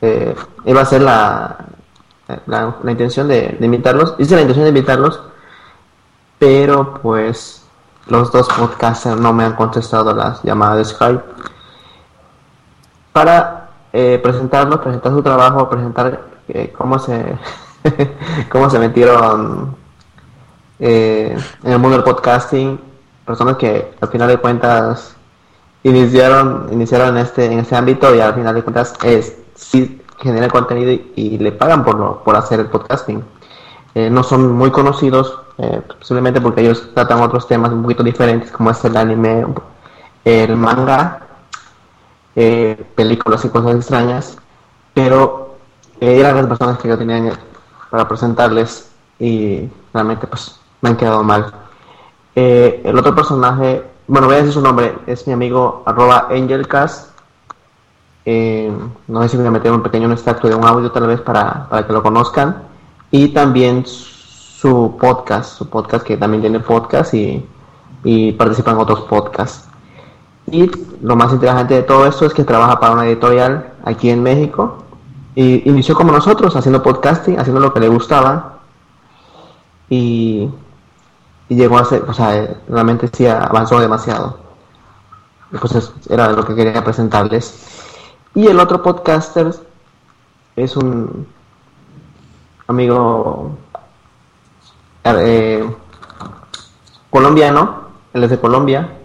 Eh, 0.00 0.34
iba 0.64 0.80
a 0.80 0.86
ser 0.86 1.02
la, 1.02 1.56
la, 2.46 2.74
la 2.82 2.90
intención 2.90 3.28
de, 3.28 3.56
de 3.56 3.64
invitarlos. 3.64 4.16
Hice 4.18 4.34
la 4.34 4.40
intención 4.40 4.64
de 4.64 4.70
invitarlos, 4.70 5.20
pero 6.36 6.94
pues 6.94 7.64
los 8.08 8.32
dos 8.32 8.48
podcasters 8.48 9.20
no 9.20 9.32
me 9.32 9.44
han 9.44 9.54
contestado 9.54 10.12
las 10.14 10.42
llamadas 10.42 10.78
de 10.78 10.84
Skype. 10.84 11.24
Para 13.12 13.63
eh, 13.94 14.20
presentarlos, 14.22 14.80
presentar 14.80 15.12
su 15.12 15.22
trabajo, 15.22 15.70
presentar 15.70 16.20
eh, 16.48 16.72
cómo 16.76 16.98
se 16.98 17.24
cómo 18.52 18.68
se 18.70 18.78
metieron 18.78 19.76
eh, 20.78 21.36
en 21.62 21.72
el 21.72 21.78
mundo 21.78 21.96
del 21.96 22.04
podcasting, 22.04 22.78
personas 23.24 23.56
que 23.56 23.92
al 24.00 24.08
final 24.08 24.28
de 24.28 24.38
cuentas 24.38 25.16
iniciaron 25.82 26.68
iniciaron 26.72 27.16
en 27.16 27.18
este 27.18 27.46
en 27.46 27.58
este 27.60 27.76
ámbito 27.76 28.14
y 28.14 28.20
al 28.20 28.34
final 28.34 28.54
de 28.54 28.62
cuentas 28.62 28.94
es 29.04 29.36
sí 29.54 30.00
generan 30.18 30.50
contenido 30.50 30.90
y, 30.92 31.12
y 31.16 31.38
le 31.38 31.52
pagan 31.52 31.84
por 31.84 31.96
lo- 31.98 32.22
por 32.24 32.36
hacer 32.36 32.60
el 32.60 32.66
podcasting. 32.66 33.22
Eh, 33.94 34.10
no 34.10 34.22
son 34.24 34.52
muy 34.52 34.70
conocidos 34.72 35.38
eh, 35.58 35.80
posiblemente 35.98 36.40
porque 36.40 36.62
ellos 36.62 36.90
tratan 36.94 37.20
otros 37.22 37.46
temas 37.46 37.70
un 37.72 37.82
poquito 37.82 38.02
diferentes 38.02 38.50
como 38.50 38.70
es 38.70 38.84
el 38.84 38.96
anime, 38.96 39.44
el 40.24 40.56
manga, 40.56 41.23
eh, 42.36 42.84
películas 42.94 43.44
y 43.44 43.48
cosas 43.48 43.76
extrañas, 43.76 44.36
pero 44.92 45.56
eran 46.00 46.36
las 46.36 46.46
personas 46.46 46.78
que 46.78 46.88
yo 46.88 46.98
tenía 46.98 47.18
en- 47.18 47.32
para 47.90 48.08
presentarles 48.08 48.90
y 49.18 49.68
realmente 49.92 50.26
pues 50.26 50.58
me 50.80 50.90
han 50.90 50.96
quedado 50.96 51.22
mal. 51.22 51.52
Eh, 52.34 52.82
el 52.84 52.98
otro 52.98 53.14
personaje, 53.14 53.82
bueno 54.08 54.26
voy 54.26 54.36
a 54.36 54.38
decir 54.38 54.52
su 54.52 54.60
nombre, 54.60 54.96
es 55.06 55.26
mi 55.26 55.32
amigo 55.32 55.82
arroba 55.86 56.26
angelcast. 56.30 57.10
Eh, 58.26 58.72
no 59.06 59.22
sé 59.22 59.28
si 59.28 59.36
voy 59.36 59.46
a 59.46 59.50
meter 59.50 59.70
un 59.70 59.82
pequeño 59.82 60.10
extracto 60.10 60.48
de 60.48 60.54
un 60.54 60.64
audio 60.64 60.90
tal 60.90 61.06
vez 61.06 61.20
para, 61.20 61.68
para 61.68 61.86
que 61.86 61.92
lo 61.92 62.02
conozcan. 62.02 62.62
Y 63.10 63.28
también 63.28 63.84
su 63.86 64.96
podcast, 64.98 65.56
su 65.58 65.68
podcast 65.68 66.04
que 66.04 66.16
también 66.16 66.40
tiene 66.40 66.58
podcast 66.58 67.14
y, 67.14 67.46
y 68.02 68.32
participa 68.32 68.72
en 68.72 68.78
otros 68.78 69.02
podcasts. 69.02 69.68
Y 70.50 70.70
lo 71.02 71.16
más 71.16 71.32
interesante 71.32 71.74
de 71.74 71.82
todo 71.82 72.06
esto 72.06 72.26
es 72.26 72.34
que 72.34 72.44
trabaja 72.44 72.78
para 72.78 72.94
una 72.94 73.06
editorial 73.06 73.72
aquí 73.84 74.10
en 74.10 74.22
México. 74.22 74.84
Y 75.34 75.68
inició 75.68 75.94
como 75.94 76.12
nosotros, 76.12 76.54
haciendo 76.54 76.82
podcasting, 76.82 77.38
haciendo 77.38 77.60
lo 77.60 77.72
que 77.72 77.80
le 77.80 77.88
gustaba. 77.88 78.58
Y, 79.88 80.48
y 81.48 81.54
llegó 81.56 81.78
a 81.78 81.84
ser, 81.84 82.02
o 82.08 82.14
sea, 82.14 82.56
realmente 82.68 83.08
sí 83.12 83.26
avanzó 83.26 83.80
demasiado. 83.80 84.38
Entonces 85.52 85.92
era 86.08 86.30
lo 86.32 86.44
que 86.44 86.54
quería 86.54 86.82
presentarles. 86.84 87.54
Y 88.34 88.46
el 88.48 88.58
otro 88.58 88.82
podcaster 88.82 89.54
es 90.56 90.76
un 90.76 91.26
amigo 92.66 93.56
eh, 95.04 95.74
colombiano, 97.10 97.84
él 98.12 98.24
es 98.24 98.30
de 98.30 98.40
Colombia, 98.40 98.98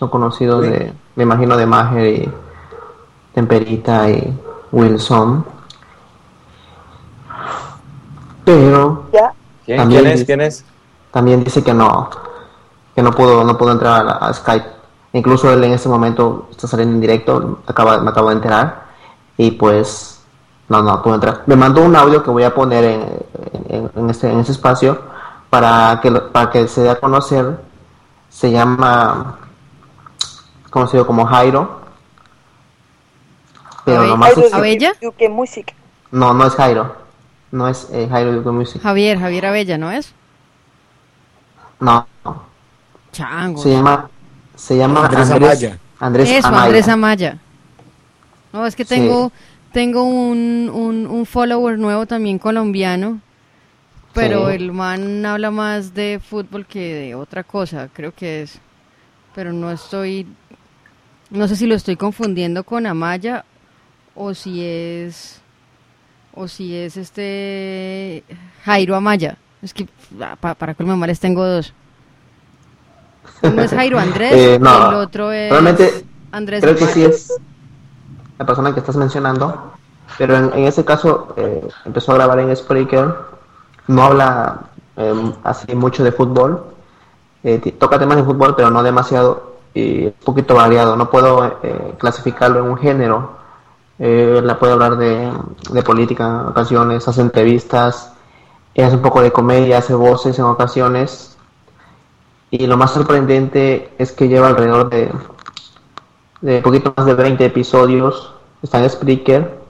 son 0.00 0.08
conocidos 0.08 0.62
de, 0.62 0.92
me 1.14 1.24
imagino, 1.24 1.58
de 1.58 1.66
Mager 1.66 2.06
y 2.06 2.32
Temperita 3.34 4.08
y 4.08 4.34
Wilson. 4.72 5.44
Pero 8.44 9.04
¿Ya? 9.12 9.30
¿Quién, 9.66 9.76
También 9.76 10.00
quién 10.00 10.12
es? 10.12 10.18
dice- 10.20 10.26
¿Quién 10.26 10.40
es? 10.40 10.64
también 11.12 11.44
dice 11.44 11.62
que 11.62 11.74
no, 11.74 12.08
que 12.94 13.02
no 13.02 13.10
pudo, 13.10 13.44
no 13.44 13.58
pudo 13.58 13.72
entrar 13.72 14.06
a, 14.20 14.32
Skype. 14.32 14.64
Incluso 15.12 15.52
él 15.52 15.62
en 15.64 15.72
este 15.72 15.88
momento 15.88 16.48
está 16.50 16.66
saliendo 16.66 16.94
en 16.94 17.00
directo, 17.00 17.58
acaba, 17.66 17.98
me 18.00 18.10
acabo 18.10 18.28
de 18.30 18.36
enterar, 18.36 18.84
y 19.36 19.50
pues 19.50 20.22
no, 20.68 20.82
no 20.82 21.02
pudo 21.02 21.16
entrar. 21.16 21.42
Me 21.46 21.56
mandó 21.56 21.82
un 21.82 21.94
audio 21.94 22.22
que 22.22 22.30
voy 22.30 22.44
a 22.44 22.54
poner 22.54 22.84
en, 22.84 23.06
en, 23.68 23.90
en 23.94 24.10
este, 24.10 24.30
en 24.30 24.38
este 24.40 24.52
espacio 24.52 24.98
para 25.50 25.98
que, 26.00 26.10
para 26.12 26.48
que 26.50 26.68
se 26.68 26.82
dé 26.82 26.90
a 26.90 26.98
conocer. 27.00 27.60
Se 28.30 28.50
llama, 28.52 29.36
conocido 30.70 31.06
como 31.06 31.26
Jairo. 31.26 31.80
Pero 33.84 34.00
Abe- 34.00 34.08
nomás 34.08 34.36
es- 34.38 34.52
¿Abella? 34.52 34.92
Yuke 35.00 35.28
Music. 35.28 35.74
no, 36.12 36.32
no 36.34 36.46
es 36.46 36.54
Jairo. 36.54 36.96
No 37.50 37.66
es 37.68 37.88
eh, 37.92 38.06
Jairo 38.08 38.32
Yuko 38.34 38.52
Music. 38.52 38.80
Javier, 38.80 39.18
Javier 39.18 39.46
Abella, 39.46 39.76
¿no 39.78 39.90
es? 39.90 40.12
No, 41.80 42.06
Chango. 43.12 43.60
se 43.62 43.70
llama, 43.70 44.08
se 44.54 44.76
llama 44.76 45.06
Andrés 45.06 45.30
Andrés, 45.30 45.50
Amaya. 45.50 45.78
Andrés 45.98 46.30
Eso, 46.30 46.48
Amaya. 46.48 46.62
Andrés 46.64 46.88
Amaya. 46.88 47.38
No, 48.52 48.66
es 48.66 48.76
que 48.76 48.84
Sí. 48.84 48.94
tengo, 48.96 49.32
tengo 49.72 50.04
un, 50.04 50.70
un, 50.72 51.06
un 51.06 51.26
follower 51.26 51.78
nuevo 51.78 52.06
también 52.06 52.38
colombiano, 52.38 53.20
pero 54.12 54.48
Sí. 54.48 54.56
el 54.56 54.72
man 54.72 55.24
habla 55.24 55.50
más 55.50 55.94
de 55.94 56.20
fútbol 56.22 56.66
que 56.66 56.94
de 56.94 57.14
otra 57.14 57.42
cosa, 57.44 57.88
creo 57.92 58.14
que 58.14 58.42
es. 58.42 58.58
Pero 59.34 59.52
no 59.52 59.70
estoy, 59.70 60.26
no 61.30 61.48
sé 61.48 61.56
si 61.56 61.66
lo 61.66 61.74
estoy 61.74 61.96
confundiendo 61.96 62.64
con 62.64 62.86
Amaya 62.86 63.44
o 64.14 64.34
si 64.34 64.64
es, 64.64 65.40
o 66.34 66.48
si 66.48 66.76
es 66.76 66.96
este 66.96 68.24
Jairo 68.64 68.96
Amaya. 68.96 69.36
Es 69.62 69.74
que 69.74 69.88
ah, 70.20 70.36
pa- 70.40 70.54
para 70.54 70.74
colmo 70.74 70.96
males 70.96 71.20
tengo 71.20 71.44
dos. 71.46 71.72
Uno 73.42 73.62
es 73.62 73.70
Jairo 73.70 73.98
Andrés 74.06 74.32
Eh, 74.34 74.58
no, 74.60 74.88
el 74.88 74.94
otro 74.94 75.32
es 75.32 75.50
realmente 75.50 76.04
Andrés 76.32 76.62
creo 76.62 76.76
que 76.76 76.86
sí 76.86 77.04
es 77.04 77.38
la 78.38 78.46
persona 78.46 78.72
que 78.72 78.80
estás 78.80 78.96
mencionando, 78.96 79.72
pero 80.16 80.36
en, 80.36 80.52
en 80.54 80.64
ese 80.64 80.84
caso 80.84 81.34
eh, 81.36 81.66
empezó 81.84 82.12
a 82.12 82.14
grabar 82.14 82.38
en 82.40 82.54
Spreaker, 82.56 83.14
no 83.88 84.02
habla 84.02 84.60
eh, 84.96 85.32
así 85.44 85.74
mucho 85.74 86.02
de 86.02 86.10
fútbol, 86.12 86.64
eh, 87.44 87.58
toca 87.78 87.98
temas 87.98 88.16
de 88.16 88.24
fútbol, 88.24 88.56
pero 88.56 88.70
no 88.70 88.82
demasiado 88.82 89.49
y 89.74 90.06
un 90.06 90.14
poquito 90.24 90.54
variado, 90.54 90.96
no 90.96 91.10
puedo 91.10 91.58
eh, 91.62 91.94
clasificarlo 91.98 92.60
en 92.60 92.70
un 92.70 92.76
género, 92.76 93.38
eh, 93.98 94.40
la 94.42 94.58
puedo 94.58 94.74
hablar 94.74 94.96
de, 94.96 95.30
de 95.70 95.82
política 95.82 96.26
en 96.26 96.46
ocasiones, 96.48 97.06
hace 97.06 97.20
entrevistas, 97.20 98.12
hace 98.76 98.96
un 98.96 99.02
poco 99.02 99.20
de 99.20 99.30
comedia, 99.30 99.78
hace 99.78 99.94
voces 99.94 100.38
en 100.38 100.46
ocasiones, 100.46 101.30
y 102.50 102.66
lo 102.66 102.76
más 102.76 102.92
sorprendente 102.92 103.94
es 103.98 104.10
que 104.10 104.26
lleva 104.26 104.48
alrededor 104.48 104.90
de, 104.90 105.12
de 106.40 106.60
poquito 106.60 106.92
más 106.96 107.06
de 107.06 107.14
20 107.14 107.44
episodios. 107.44 108.34
Está 108.62 108.82
en 108.82 108.90
Spreaker. 108.90 109.60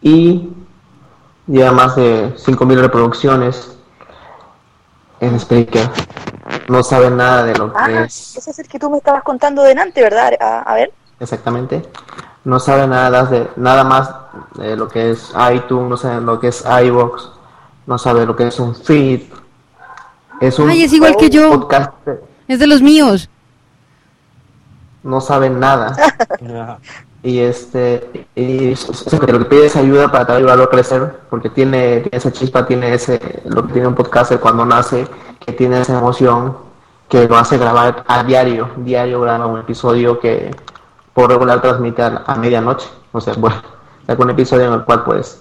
Y 0.00 0.50
lleva 1.46 1.72
más 1.72 1.96
de 1.96 2.34
5.000 2.36 2.80
reproducciones 2.80 3.76
en 5.20 5.38
Spreaker. 5.38 5.90
No 6.68 6.82
sabe 6.82 7.10
nada 7.10 7.44
de 7.44 7.54
lo 7.56 7.72
que 7.72 7.78
Ah, 7.78 8.04
es 8.04 8.36
ese 8.36 8.50
es 8.50 8.58
el 8.58 8.68
que 8.68 8.78
tú 8.78 8.90
me 8.90 8.98
estabas 8.98 9.22
contando 9.22 9.62
delante, 9.62 10.02
¿verdad? 10.02 10.32
A, 10.40 10.60
a 10.60 10.74
ver. 10.74 10.92
exactamente. 11.20 11.82
No 12.44 12.58
sabe 12.60 12.86
nada 12.86 13.24
de 13.24 13.50
nada 13.56 13.84
más 13.84 14.10
de 14.54 14.76
lo 14.76 14.88
que 14.88 15.10
es 15.10 15.32
iTunes, 15.52 15.88
no 15.90 15.96
sabe 15.96 16.20
lo 16.22 16.40
que 16.40 16.48
es 16.48 16.64
iVoox, 16.64 17.28
no 17.86 17.98
sabe 17.98 18.24
lo 18.24 18.34
que 18.36 18.46
es 18.46 18.58
un 18.58 18.74
feed. 18.74 19.22
Es 20.40 20.58
un 20.58 20.70
Ay, 20.70 20.84
es 20.84 20.92
igual 20.92 21.16
que 21.16 21.28
yo. 21.30 21.50
podcast, 21.50 21.92
Es 22.46 22.58
de 22.60 22.66
los 22.66 22.80
míos. 22.80 23.28
no 25.02 25.20
sabe 25.20 25.50
nada. 25.50 25.94
y 27.22 27.40
este 27.40 28.26
y 28.36 28.74
lo 29.26 29.38
que 29.40 29.44
pide 29.46 29.66
es 29.66 29.76
ayuda 29.76 30.10
para 30.10 30.36
ayudarlo 30.36 30.64
a 30.64 30.70
crecer 30.70 31.18
porque 31.28 31.50
tiene, 31.50 32.00
tiene 32.02 32.16
esa 32.16 32.30
chispa 32.32 32.64
tiene 32.64 32.94
ese 32.94 33.42
lo 33.44 33.66
que 33.66 33.72
tiene 33.72 33.88
un 33.88 33.94
podcaster 33.96 34.38
cuando 34.38 34.64
nace 34.64 35.04
que 35.48 35.54
tiene 35.54 35.80
esa 35.80 35.98
emoción 35.98 36.58
que 37.08 37.26
lo 37.26 37.38
hace 37.38 37.56
grabar 37.56 38.04
a 38.06 38.22
diario 38.22 38.68
diario 38.76 39.20
graba 39.22 39.46
un 39.46 39.58
episodio 39.58 40.20
que 40.20 40.54
por 41.14 41.30
regular 41.30 41.62
transmite 41.62 42.02
a, 42.02 42.22
a 42.26 42.34
medianoche 42.36 42.86
o 43.12 43.20
sea 43.20 43.32
bueno 43.34 43.56
saca 44.06 44.22
un 44.22 44.28
episodio 44.30 44.66
en 44.66 44.74
el 44.74 44.84
cual 44.84 45.04
pues 45.04 45.40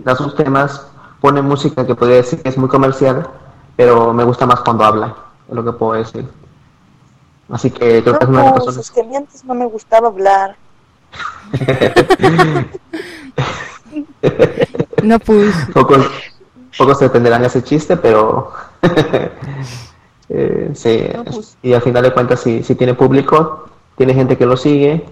da 0.00 0.16
sus 0.16 0.34
temas 0.34 0.88
pone 1.20 1.40
música 1.40 1.86
que 1.86 1.94
podría 1.94 2.16
decir 2.16 2.42
que 2.42 2.48
es 2.48 2.58
muy 2.58 2.68
comercial 2.68 3.28
pero 3.76 4.12
me 4.12 4.24
gusta 4.24 4.44
más 4.44 4.58
cuando 4.60 4.84
habla 4.84 5.14
es 5.48 5.54
lo 5.54 5.64
que 5.64 5.72
puedo 5.72 5.92
decir 5.92 6.28
así 7.50 7.70
que 7.70 8.02
creo 8.02 8.18
que 8.18 8.24
es 8.24 8.28
una 8.28 8.40
de 8.40 8.44
las 8.46 8.54
personas 8.54 8.78
es 8.78 8.90
que 8.90 9.00
a 9.00 9.04
mí 9.04 9.14
antes 9.14 9.44
no 9.44 9.54
me 9.54 9.66
gustaba 9.66 10.08
hablar. 10.08 10.56
No 15.04 15.18
pues. 15.18 15.54
pocos, 15.74 16.06
pocos 16.76 16.98
se 16.98 17.04
entenderán 17.04 17.44
ese 17.44 17.62
chiste, 17.62 17.96
pero 17.96 18.52
eh, 20.28 20.70
sí, 20.74 21.08
y 21.62 21.72
al 21.74 21.82
final 21.82 22.02
de 22.02 22.12
cuentas 22.12 22.40
si, 22.40 22.62
si 22.62 22.74
tiene 22.74 22.94
público, 22.94 23.68
tiene 23.96 24.14
gente 24.14 24.36
que 24.38 24.46
lo 24.46 24.56
sigue 24.56 25.04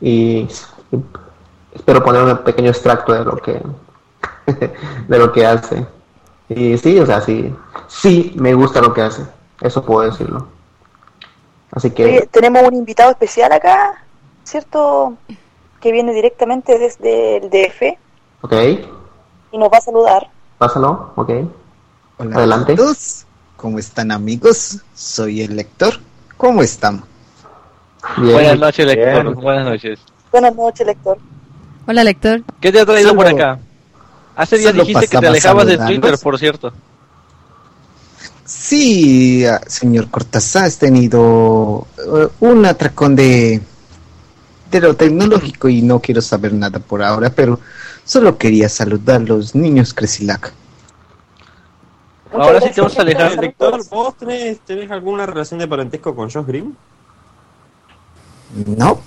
y, 0.00 0.48
y 0.92 1.02
espero 1.74 2.02
poner 2.04 2.22
un 2.22 2.38
pequeño 2.38 2.70
extracto 2.70 3.12
de 3.12 3.24
lo 3.24 3.36
que 3.36 3.60
de 5.08 5.18
lo 5.18 5.32
que 5.32 5.46
hace. 5.46 5.86
Y 6.48 6.78
sí, 6.78 6.98
o 6.98 7.06
sea, 7.06 7.20
sí, 7.20 7.54
sí 7.88 8.32
me 8.36 8.54
gusta 8.54 8.80
lo 8.80 8.94
que 8.94 9.02
hace, 9.02 9.26
eso 9.60 9.84
puedo 9.84 10.08
decirlo. 10.10 10.48
Así 11.70 11.90
que 11.90 12.04
Oye, 12.04 12.26
tenemos 12.30 12.62
un 12.62 12.74
invitado 12.74 13.10
especial 13.10 13.52
acá, 13.52 14.04
¿cierto? 14.44 15.18
Que 15.80 15.92
viene 15.92 16.12
directamente 16.14 16.78
desde 16.78 17.36
el 17.38 17.50
DF 17.50 17.98
ok, 18.42 18.52
y 19.52 19.58
nos 19.58 19.68
va 19.70 19.78
a 19.78 19.80
saludar. 19.82 20.30
pásalo, 20.58 21.12
ok. 21.16 21.30
Hola 22.18 22.36
Adelante. 22.36 22.72
a 22.72 22.76
todos, 22.76 23.27
¿cómo 23.58 23.80
están 23.80 24.12
amigos? 24.12 24.78
Soy 24.94 25.42
el 25.42 25.56
lector. 25.56 25.94
¿Cómo 26.36 26.62
están? 26.62 27.02
Bien. 28.16 28.32
Buenas 28.32 28.58
noches, 28.58 28.86
lector. 28.86 29.34
Buenas 29.34 29.66
noches. 29.66 29.98
Buenas 30.30 30.54
noches, 30.54 30.86
lector. 30.86 31.18
Hola, 31.86 32.04
lector. 32.04 32.42
¿Qué 32.60 32.70
te 32.70 32.80
ha 32.80 32.86
traído 32.86 33.14
por 33.16 33.26
acá? 33.26 33.58
Hace 34.36 34.58
días 34.58 34.70
solo 34.70 34.84
dijiste 34.84 35.08
que 35.08 35.18
te 35.18 35.26
alejabas 35.26 35.66
de. 35.66 35.76
Twitter, 35.76 36.16
por 36.22 36.38
cierto. 36.38 36.72
Sí, 38.44 39.44
ah, 39.44 39.60
señor 39.66 40.08
Cortázar, 40.08 40.64
has 40.64 40.78
tenido 40.78 41.86
eh, 41.98 42.28
un 42.40 42.64
atracón 42.64 43.16
de, 43.16 43.60
de 44.70 44.80
lo 44.80 44.94
tecnológico 44.94 45.68
y 45.68 45.82
no 45.82 46.00
quiero 46.00 46.22
saber 46.22 46.54
nada 46.54 46.78
por 46.78 47.02
ahora, 47.02 47.28
pero 47.30 47.60
solo 48.04 48.38
quería 48.38 48.68
saludar 48.68 49.16
a 49.16 49.24
los 49.24 49.54
niños 49.54 49.92
Cresilac. 49.92 50.54
Ahora 52.32 52.60
sí 52.60 52.70
te 52.70 52.80
vas 52.80 52.98
a 52.98 53.02
alejar. 53.02 53.38
Lector, 53.38 53.80
¿vos 53.88 54.16
tenés, 54.16 54.60
tenés 54.60 54.90
alguna 54.90 55.26
relación 55.26 55.60
de 55.60 55.68
parentesco 55.68 56.14
con 56.14 56.30
Josh 56.30 56.46
Green? 56.46 56.76
No, 58.76 59.00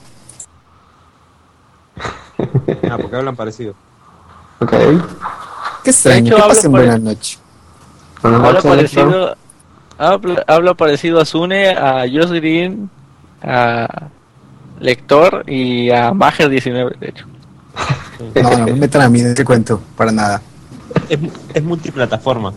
Ah, 2.90 2.98
porque 3.00 3.16
hablan 3.16 3.36
parecido. 3.36 3.74
Ok. 4.60 4.72
qué 5.84 5.90
extraño, 5.90 6.36
que 6.36 6.42
pasen. 6.42 6.72
Buenas 6.72 7.00
Habla 8.44 8.62
noches, 8.62 8.66
Lector. 8.76 9.10
parecido, 9.10 9.38
habla, 9.98 10.44
habla 10.48 10.74
parecido 10.74 11.20
a 11.22 11.26
Sune, 11.26 11.70
a 11.70 12.02
Josh 12.02 12.32
Green, 12.32 12.90
a 13.42 14.08
Lector 14.80 15.44
y 15.48 15.90
a 15.92 16.12
Mager19, 16.12 16.98
de 17.00 17.10
hecho. 17.10 17.26
No, 18.36 18.58
no 18.58 18.66
me 18.66 18.74
metan 18.74 19.02
a 19.02 19.10
mí 19.10 19.20
en 19.22 19.28
este 19.28 19.44
cuento, 19.46 19.82
para 19.96 20.12
nada. 20.12 20.42
Es, 21.10 21.20
es 21.54 21.64
multiplataforma. 21.64 22.54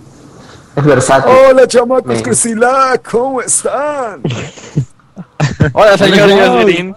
Es 0.76 0.84
versátil. 0.84 1.32
Hola, 1.50 1.66
chamacos 1.68 2.16
Sí. 2.18 2.22
Cresilac, 2.22 3.10
¿cómo 3.10 3.40
están? 3.40 4.22
Hola, 5.72 5.96
señor 5.96 6.28
Hola, 6.30 6.62
Josh. 6.62 6.94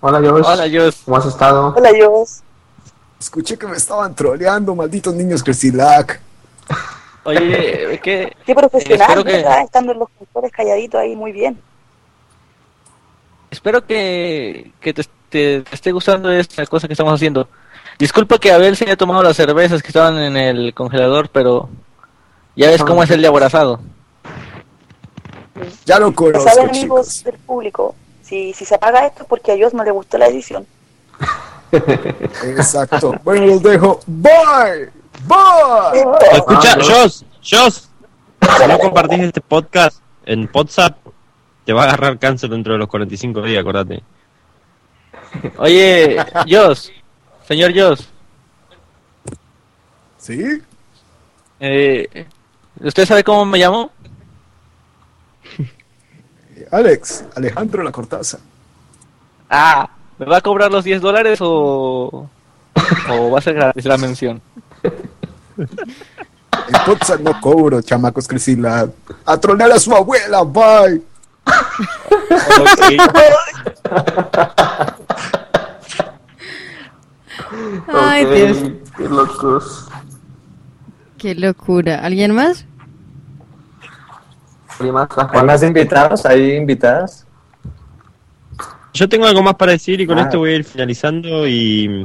Hola, 0.00 0.18
Josh. 0.18 0.44
Hola, 0.46 0.62
Josh. 0.72 0.94
¿Cómo 1.04 1.16
has 1.16 1.26
estado? 1.26 1.74
Hola, 1.76 1.92
Dios. 1.92 2.42
Escuché 3.20 3.56
que 3.58 3.66
me 3.66 3.76
estaban 3.76 4.14
troleando, 4.14 4.74
malditos 4.74 5.14
niños 5.14 5.42
Cresilac. 5.44 6.20
Oye, 7.24 8.00
¿qué? 8.02 8.34
Qué 8.44 8.54
profesional, 8.54 9.02
espero 9.08 9.24
que- 9.24 9.32
¿verdad? 9.32 9.62
Estando 9.62 9.94
los 9.94 10.08
conductores 10.08 10.50
calladitos 10.52 11.00
ahí, 11.00 11.14
muy 11.14 11.32
bien. 11.32 11.60
Espero 13.50 13.84
que, 13.84 14.72
que 14.80 14.94
te, 14.94 15.04
te- 15.28 15.62
te 15.62 15.74
esté 15.74 15.92
gustando 15.92 16.30
esta 16.32 16.64
cosa 16.66 16.86
que 16.86 16.94
estamos 16.94 17.12
haciendo. 17.14 17.48
Disculpa 17.98 18.38
que 18.38 18.50
Abel 18.52 18.76
se 18.76 18.84
haya 18.84 18.96
tomado 18.96 19.22
las 19.22 19.36
cervezas 19.36 19.82
que 19.82 19.88
estaban 19.88 20.16
en 20.18 20.36
el 20.36 20.72
congelador, 20.72 21.28
pero 21.28 21.68
ya 22.60 22.70
ves 22.70 22.84
cómo 22.84 23.02
es 23.02 23.10
el 23.10 23.22
de 23.22 23.28
aborazado. 23.28 23.80
Ya 25.84 25.98
lo 25.98 26.10
Ya 26.10 26.16
conozco, 26.16 26.48
saben, 26.48 26.70
chicos. 26.70 26.78
amigos 26.78 27.24
del 27.24 27.38
público, 27.38 27.94
si, 28.22 28.52
si 28.54 28.64
se 28.64 28.74
apaga 28.74 29.06
esto 29.06 29.22
es 29.22 29.28
porque 29.28 29.52
a 29.52 29.54
Dios 29.54 29.74
no 29.74 29.82
le 29.84 29.90
gustó 29.90 30.18
la 30.18 30.26
edición. 30.28 30.66
Exacto. 31.72 33.14
Bueno, 33.24 33.46
los 33.46 33.62
dejo. 33.62 34.00
Bye. 34.06 34.90
Bye. 35.26 36.04
Escucha, 36.32 36.74
Josh, 36.80 37.22
Josh, 37.42 37.80
si 38.40 38.66
no 38.68 38.78
compartís 38.78 39.20
este 39.20 39.40
podcast 39.40 40.00
en 40.24 40.48
WhatsApp, 40.52 40.96
te 41.64 41.72
va 41.72 41.82
a 41.82 41.84
agarrar 41.88 42.18
cáncer 42.18 42.50
dentro 42.50 42.72
de 42.72 42.78
los 42.78 42.88
45 42.88 43.42
días, 43.42 43.60
acordate. 43.60 44.02
Oye, 45.58 46.16
Josh, 46.48 46.88
señor 47.46 47.72
Josh, 47.74 48.02
¿Sí? 50.18 50.62
eh, 51.60 52.26
¿usted 52.80 53.06
sabe 53.06 53.24
cómo 53.24 53.44
me 53.44 53.58
llamo? 53.58 53.90
Alex, 56.70 57.24
Alejandro 57.34 57.82
La 57.82 57.92
Cortaza. 57.92 58.38
Ah, 59.48 59.90
¿me 60.18 60.26
va 60.26 60.38
a 60.38 60.40
cobrar 60.40 60.70
los 60.70 60.84
10 60.84 61.00
dólares 61.00 61.38
o, 61.42 62.28
o 63.10 63.30
va 63.30 63.38
a 63.38 63.42
ser 63.42 63.54
gratis 63.54 63.84
la 63.84 63.98
mención? 63.98 64.40
En 66.68 66.84
Potsdam 66.84 67.24
no 67.24 67.40
cobro, 67.40 67.80
chamacos 67.82 68.28
Crisila. 68.28 68.88
A 69.24 69.36
tronar 69.38 69.72
a 69.72 69.78
su 69.78 69.94
abuela, 69.94 70.42
bye. 70.42 71.00
Ay, 77.92 78.24
Dios. 78.24 78.58
Qué 78.96 79.08
locos. 79.08 79.88
Qué 81.18 81.34
locura. 81.34 82.04
¿Alguien 82.04 82.34
más? 82.34 82.64
¿Alguien 84.80 84.94
más? 84.94 85.08
¿Hay 85.32 85.42
más 85.44 85.62
invitados? 85.62 86.24
¿Hay 86.26 86.52
invitadas? 86.56 87.26
Yo 88.94 89.08
tengo 89.08 89.26
algo 89.26 89.42
más 89.42 89.54
para 89.54 89.72
decir 89.72 90.00
y 90.00 90.06
con 90.06 90.18
Ah. 90.18 90.22
esto 90.22 90.38
voy 90.38 90.50
a 90.52 90.56
ir 90.56 90.64
finalizando 90.64 91.46
y 91.46 92.02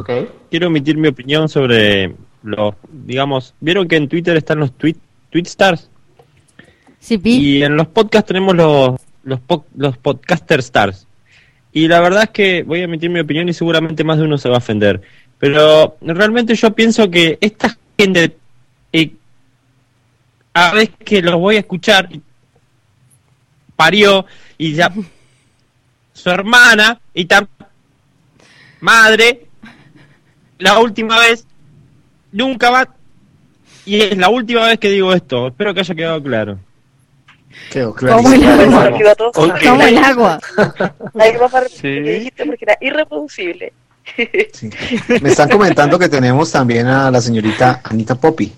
quiero 0.51 0.67
emitir 0.67 0.97
mi 0.97 1.07
opinión 1.07 1.47
sobre 1.49 2.13
los, 2.43 2.75
digamos, 2.91 3.53
vieron 3.59 3.87
que 3.87 3.95
en 3.95 4.07
Twitter 4.07 4.35
están 4.37 4.59
los 4.59 4.71
tweet, 4.73 4.95
tweet 5.31 5.45
stars 5.47 5.89
Sí, 6.99 7.17
vi. 7.17 7.35
y 7.59 7.63
en 7.63 7.75
los 7.77 7.87
podcasts 7.87 8.27
tenemos 8.27 8.55
los, 8.55 8.99
los, 9.23 9.39
po- 9.39 9.65
los 9.75 9.97
podcaster 9.97 10.59
stars. 10.59 11.07
Y 11.71 11.87
la 11.87 12.01
verdad 12.01 12.23
es 12.23 12.29
que 12.29 12.63
voy 12.63 12.81
a 12.81 12.83
emitir 12.83 13.09
mi 13.09 13.19
opinión 13.19 13.49
y 13.49 13.53
seguramente 13.53 14.03
más 14.03 14.17
de 14.17 14.25
uno 14.25 14.37
se 14.37 14.49
va 14.49 14.55
a 14.55 14.59
ofender. 14.59 15.01
Pero 15.39 15.97
realmente 16.01 16.55
yo 16.55 16.71
pienso 16.73 17.09
que 17.09 17.37
esta 17.41 17.75
gente, 17.97 18.35
eh, 18.93 19.11
a 20.53 20.73
vez 20.73 20.91
que 21.03 21.21
los 21.21 21.35
voy 21.35 21.55
a 21.55 21.59
escuchar, 21.59 22.09
parió 23.75 24.25
y 24.57 24.73
ya 24.73 24.91
su 26.13 26.29
hermana 26.29 26.99
y 27.13 27.25
tam 27.25 27.47
madre 28.79 29.47
la 30.57 30.79
última 30.79 31.19
vez 31.19 31.45
nunca 32.31 32.69
va 32.69 32.87
y 33.85 34.01
es 34.01 34.17
la 34.17 34.29
última 34.29 34.65
vez 34.67 34.79
que 34.79 34.89
digo 34.89 35.13
esto 35.13 35.47
espero 35.47 35.73
que 35.73 35.81
haya 35.81 35.95
quedado 35.95 36.23
claro 36.23 36.59
Quedó 37.71 37.95
Como 37.95 38.33
el 38.33 38.43
agua. 38.43 38.91
Como 39.33 39.53
claro. 39.53 39.81
el 39.81 39.97
agua. 39.97 40.39
Nadie 41.13 41.37
va 41.37 41.45
a 41.45 41.59
repetir 41.61 41.99
lo 41.99 42.03
que 42.03 42.11
dijiste 42.11 42.45
porque 42.45 42.65
era 42.65 42.77
irreproducible. 42.81 43.73
Me 45.21 45.29
están 45.29 45.49
comentando 45.49 45.97
que 45.97 46.07
tenemos 46.07 46.51
también 46.51 46.87
a 46.87 47.09
la 47.09 47.21
señorita 47.21 47.81
Anita 47.83 48.15
Poppy. 48.15 48.53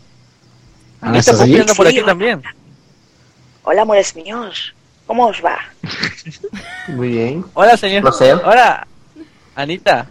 Anita 1.02 1.19
¿estás 1.19 1.38
Poppy 1.38 1.60
anda 1.60 1.73
por 1.73 1.88
aquí 1.88 2.02
también. 2.03 2.41
Hola, 3.64 3.84
amores 3.84 4.15
míos. 4.15 4.73
¿Cómo 5.07 5.27
os 5.27 5.43
va? 5.43 5.57
Muy 6.89 7.07
bien. 7.09 7.45
Hola, 7.53 7.77
señor. 7.77 8.01
Placer. 8.01 8.35
Hola, 8.43 8.85
Anita. 9.55 10.05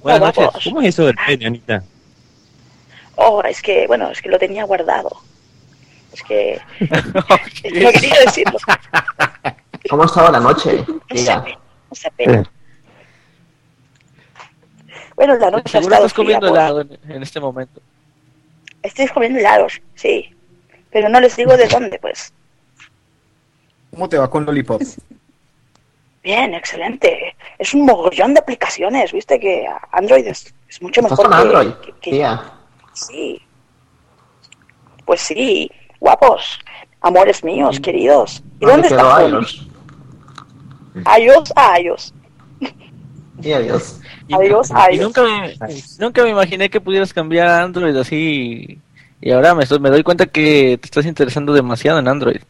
Buenas 0.00 0.34
noches. 0.34 0.64
¿cómo 0.64 0.80
es 0.80 0.88
eso 0.88 1.04
del 1.04 1.16
pene 1.26 1.46
Anita? 1.46 1.84
Oh, 3.16 3.42
es 3.42 3.60
que, 3.60 3.86
bueno, 3.86 4.10
es 4.10 4.22
que 4.22 4.30
lo 4.30 4.38
tenía 4.38 4.64
guardado. 4.64 5.10
Es 6.10 6.22
que 6.22 6.58
no 6.80 7.92
quería 7.92 8.20
decirlo. 8.24 8.58
¿Cómo 9.90 10.04
ha 10.04 10.06
estado 10.06 10.32
la 10.32 10.40
noche? 10.40 10.84
No 10.88 11.16
se 11.16 11.38
ve, 11.40 11.58
no 11.90 11.94
se 11.94 12.12
ve. 12.16 12.44
Bueno, 15.14 15.36
la 15.36 15.50
noche 15.50 15.76
ha 15.76 15.80
estado 15.82 16.06
estás 16.06 16.14
comiendo 16.14 16.48
helado 16.48 16.80
en, 16.80 16.98
en 17.08 17.22
este 17.22 17.40
momento. 17.40 17.82
Estoy 18.82 19.06
comiendo 19.08 19.38
helados, 19.38 19.82
sí. 19.94 20.34
Pero 20.90 21.10
no 21.10 21.20
les 21.20 21.36
digo 21.36 21.54
de 21.58 21.68
dónde, 21.68 21.98
pues. 21.98 22.32
¿Cómo 23.90 24.08
te 24.08 24.18
va 24.18 24.28
con 24.30 24.44
Lollipop? 24.44 24.82
Bien, 26.22 26.52
excelente. 26.54 27.34
Es 27.58 27.72
un 27.72 27.86
mogollón 27.86 28.34
de 28.34 28.40
aplicaciones, 28.40 29.10
viste 29.12 29.40
que 29.40 29.66
Android 29.92 30.26
es, 30.26 30.52
es 30.68 30.82
mucho 30.82 31.00
¿Estás 31.00 31.12
mejor 31.18 31.30
con 31.30 31.36
que- 31.36 31.42
Android? 31.42 31.72
que- 31.82 31.92
que- 32.00 32.10
Tía. 32.10 32.42
Sí. 32.92 33.40
Pues 35.06 35.20
sí, 35.22 35.70
guapos, 35.98 36.58
amores 37.00 37.42
míos, 37.42 37.80
queridos. 37.80 38.42
¿Y 38.60 38.66
¿Dónde 38.66 38.88
está 38.88 39.26
iOS? 39.26 39.66
iOS 41.18 41.52
a 41.56 41.80
iOS. 41.80 42.14
Y 43.42 43.52
adiós. 43.52 44.00
Adiós, 44.32 44.70
Y 44.70 44.72
adiós. 44.76 45.02
nunca 45.06 45.22
me, 45.24 45.54
nunca 45.98 46.22
me 46.22 46.28
imaginé 46.30 46.70
que 46.70 46.80
pudieras 46.80 47.12
cambiar 47.12 47.48
a 47.48 47.62
Android 47.64 47.96
así. 47.96 48.78
Y 49.20 49.32
ahora 49.32 49.56
me 49.56 49.64
doy 49.90 50.04
cuenta 50.04 50.26
que 50.26 50.78
te 50.80 50.86
estás 50.86 51.04
interesando 51.04 51.52
demasiado 51.52 51.98
en 51.98 52.06
Android. 52.06 52.40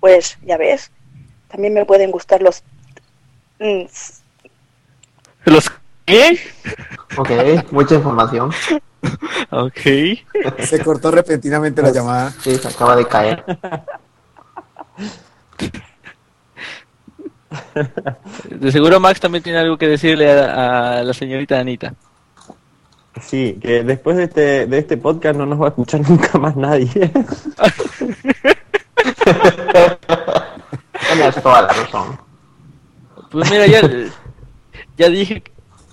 Pues 0.00 0.38
ya 0.44 0.56
ves, 0.56 0.90
también 1.48 1.74
me 1.74 1.84
pueden 1.84 2.10
gustar 2.10 2.42
los... 2.42 2.62
mm, 3.58 3.82
¿Los 5.44 5.70
qué? 6.04 6.38
Ok, 7.16 7.30
mucha 7.72 7.94
información. 7.96 8.50
Ok. 9.50 9.80
Se 10.64 10.80
cortó 10.82 11.12
repentinamente 11.12 11.80
la 11.80 11.92
llamada. 11.92 12.32
Sí, 12.40 12.56
se 12.56 12.66
acaba 12.66 12.96
de 12.96 13.06
caer. 13.06 13.44
De 18.50 18.72
seguro 18.72 18.98
Max 18.98 19.20
también 19.20 19.44
tiene 19.44 19.58
algo 19.60 19.78
que 19.78 19.86
decirle 19.86 20.30
a, 20.32 20.98
a 20.98 21.02
la 21.04 21.14
señorita 21.14 21.58
Anita. 21.58 21.94
Sí, 23.22 23.58
que 23.62 23.82
después 23.84 24.16
de 24.16 24.24
este, 24.24 24.66
de 24.66 24.78
este 24.78 24.96
podcast 24.96 25.38
no 25.38 25.46
nos 25.46 25.60
va 25.60 25.66
a 25.66 25.68
escuchar 25.68 26.00
nunca 26.08 26.38
más 26.38 26.56
nadie. 26.56 26.90
Tienes 31.08 31.42
toda 31.42 31.62
la 31.62 31.68
razón. 31.68 32.18
Pues 33.30 33.50
mira, 33.50 33.66
ya, 33.66 33.80
ya 34.96 35.08
dije 35.08 35.42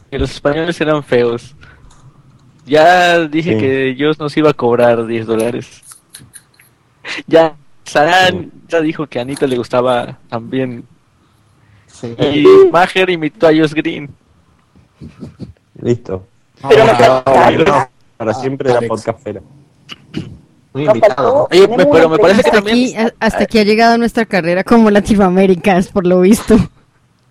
que 0.10 0.20
los 0.20 0.32
españoles 0.32 0.80
eran 0.82 1.04
feos. 1.04 1.56
Ya 2.66 3.20
dije 3.28 3.54
Sí. 3.54 3.60
que 3.60 3.94
Dios 3.96 4.20
nos 4.20 4.36
iba 4.38 4.50
a 4.52 4.54
cobrar 4.54 5.06
10 5.06 5.26
dólares. 5.26 5.82
Ya 7.28 7.56
Saran 7.84 8.52
ya 8.70 8.80
dijo 8.82 9.06
que 9.08 9.20
a 9.20 9.24
Anita 9.24 9.46
le 9.46 9.58
gustaba 9.58 10.18
también. 10.30 10.86
Y 12.18 12.46
Maher 12.72 13.10
imitó 13.10 13.48
a 13.48 13.52
Josh 13.52 13.74
Green. 13.74 14.10
Listo. 15.82 16.26
Pero 16.70 17.24
Para 18.18 18.34
siempre 18.34 18.70
la 18.70 18.78
Alex. 18.78 18.90
podcastera. 18.90 19.42
Muy 20.74 20.86
Nos 20.86 20.96
invitado. 20.96 21.48
faltó- 21.50 21.56
Oye, 21.78 21.88
pero 21.92 22.10
me 22.10 22.18
parece 22.18 22.42
que 22.42 22.48
Hasta 22.50 22.62
también- 22.62 22.98
aquí, 23.00 23.14
a- 23.20 23.26
hasta 23.26 23.44
aquí 23.44 23.60
ha 23.60 23.64
llegado 23.64 23.98
nuestra 23.98 24.26
carrera 24.26 24.64
como 24.64 24.90
Latinoaméricas, 24.90 25.88
por 25.90 26.06
lo 26.08 26.22
visto. 26.22 26.56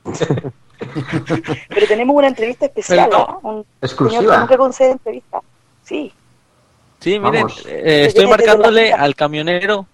Pero 1.69 1.86
tenemos 1.86 2.16
una 2.16 2.28
entrevista 2.28 2.66
especial, 2.66 3.09
Pero- 3.10 3.40
¿no? 3.43 3.48
Un 3.51 3.66
Exclusiva. 3.81 4.20
señor 4.20 4.35
que 4.35 4.40
nunca 4.40 4.56
concede 4.56 4.90
entrevista. 4.93 5.40
Sí. 5.85 6.12
Sí, 6.98 7.19
miren, 7.19 7.47
eh, 7.66 8.05
estoy 8.09 8.27
marcándole 8.27 8.93
al 8.93 9.14
camionero, 9.14 9.86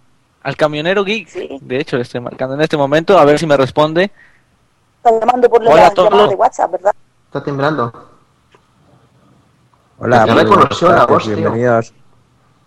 al 0.42 0.56
camionero 0.56 1.04
geek. 1.04 1.28
Sí. 1.28 1.58
De 1.60 1.78
hecho, 1.80 1.96
le 1.96 2.02
estoy 2.02 2.20
marcando 2.20 2.54
en 2.54 2.60
este 2.62 2.76
momento 2.76 3.18
a 3.18 3.24
ver 3.24 3.38
si 3.38 3.46
me 3.46 3.56
responde. 3.56 4.10
Está 5.04 5.18
llamando 5.20 5.48
por 5.48 5.62
la 5.62 5.70
Hola, 5.70 5.82
llamada 5.90 5.94
Tolo. 6.10 6.28
de 6.28 6.34
WhatsApp, 6.34 6.72
¿verdad? 6.72 6.92
Está 7.26 7.42
temblando. 7.44 7.92
Hola, 9.98 10.26
reconoció 10.26 10.92
la 10.92 11.06
voz, 11.06 11.24
tío. 11.24 11.52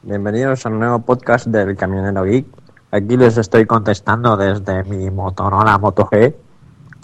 Bienvenidos, 0.04 0.66
al 0.66 0.80
nuevo 0.80 1.00
podcast 1.00 1.48
del 1.48 1.76
Camionero 1.76 2.24
Geek. 2.24 2.46
Aquí 2.92 3.18
les 3.18 3.38
estoy 3.38 3.66
contestando 3.66 4.36
desde 4.36 4.84
mi 4.84 5.10
Motorola 5.10 5.78
Moto 5.78 6.08
G 6.08 6.36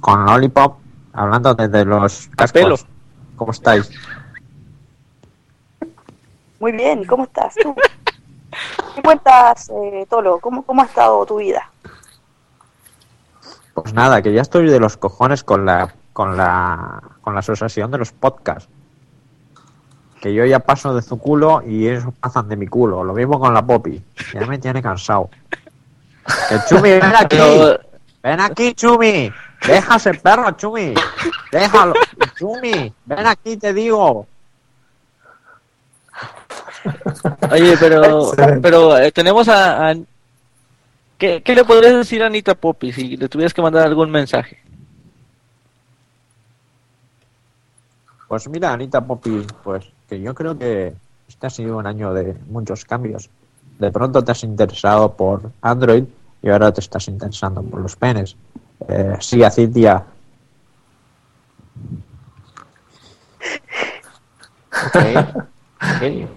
con 0.01 0.25
Lollipop, 0.25 0.77
hablando 1.13 1.53
desde 1.53 1.85
los 1.85 2.29
pelo. 2.51 2.75
cascos. 2.75 2.87
¿Cómo 3.35 3.51
estáis? 3.51 3.89
Muy 6.59 6.71
bien, 6.71 7.05
¿cómo 7.05 7.25
estás 7.25 7.53
tú? 7.55 7.75
¿Qué 8.95 9.01
cuentas, 9.03 9.69
eh, 9.69 10.05
Tolo? 10.09 10.39
¿Cómo, 10.39 10.63
¿Cómo 10.63 10.81
ha 10.81 10.85
estado 10.85 11.25
tu 11.25 11.37
vida? 11.37 11.71
Pues 13.73 13.93
nada, 13.93 14.21
que 14.21 14.33
ya 14.33 14.41
estoy 14.41 14.67
de 14.67 14.79
los 14.79 14.97
cojones 14.97 15.43
con 15.43 15.65
la 15.65 15.93
con 16.13 16.35
la 16.35 17.03
con 17.21 17.35
la 17.35 17.41
asociación 17.41 17.91
de 17.91 17.99
los 17.99 18.11
podcasts. 18.11 18.69
Que 20.21 20.33
yo 20.33 20.45
ya 20.45 20.59
paso 20.59 20.95
de 20.95 21.01
su 21.01 21.17
culo 21.19 21.61
y 21.65 21.87
ellos 21.87 22.05
pasan 22.19 22.49
de 22.49 22.55
mi 22.55 22.67
culo. 22.67 23.03
Lo 23.03 23.13
mismo 23.13 23.39
con 23.39 23.53
la 23.53 23.65
Poppy. 23.65 24.01
Ya 24.33 24.45
me 24.45 24.57
tiene 24.57 24.81
cansado. 24.81 25.29
Que 26.49 26.57
Chumi, 26.67 26.89
ven 26.91 27.03
aquí. 27.15 27.37
Ven 28.23 28.39
aquí, 28.41 28.73
Chumi. 28.73 29.31
Deja 29.65 29.95
ese 29.95 30.13
perro, 30.15 30.51
Chumi. 30.51 30.93
Déjalo. 31.51 31.93
Chumi, 32.35 32.93
ven 33.05 33.27
aquí, 33.27 33.57
te 33.57 33.73
digo. 33.73 34.27
Oye, 37.51 37.75
pero, 37.79 38.31
pero 38.61 38.97
eh, 38.97 39.11
tenemos 39.11 39.47
a, 39.47 39.89
a- 39.91 39.95
¿Qué, 41.17 41.41
¿Qué 41.43 41.55
le 41.55 41.63
podrías 41.65 41.95
decir 41.95 42.21
a 42.23 42.27
Anita 42.27 42.53
Poppy 42.55 42.91
si 42.93 43.17
le 43.17 43.27
tuvieras 43.27 43.53
que 43.53 43.61
mandar 43.61 43.85
algún 43.87 44.09
mensaje? 44.11 44.59
Pues 48.27 48.47
mira, 48.49 48.73
Anita 48.73 49.01
Poppy, 49.01 49.45
pues 49.63 49.85
que 50.07 50.19
yo 50.21 50.33
creo 50.33 50.57
que 50.57 50.93
este 51.27 51.47
ha 51.47 51.49
sido 51.49 51.77
un 51.77 51.87
año 51.87 52.13
de 52.13 52.35
muchos 52.49 52.85
cambios. 52.85 53.29
De 53.79 53.91
pronto 53.91 54.23
te 54.23 54.31
has 54.31 54.43
interesado 54.43 55.13
por 55.13 55.51
Android 55.61 56.05
y 56.41 56.49
ahora 56.49 56.71
te 56.71 56.79
estás 56.81 57.07
interesando 57.07 57.61
por 57.61 57.81
los 57.81 57.95
penes. 57.95 58.35
Eh, 58.87 59.15
sí, 59.19 59.43
así, 59.43 59.67
tía. 59.67 60.03
Ok. 64.71 66.29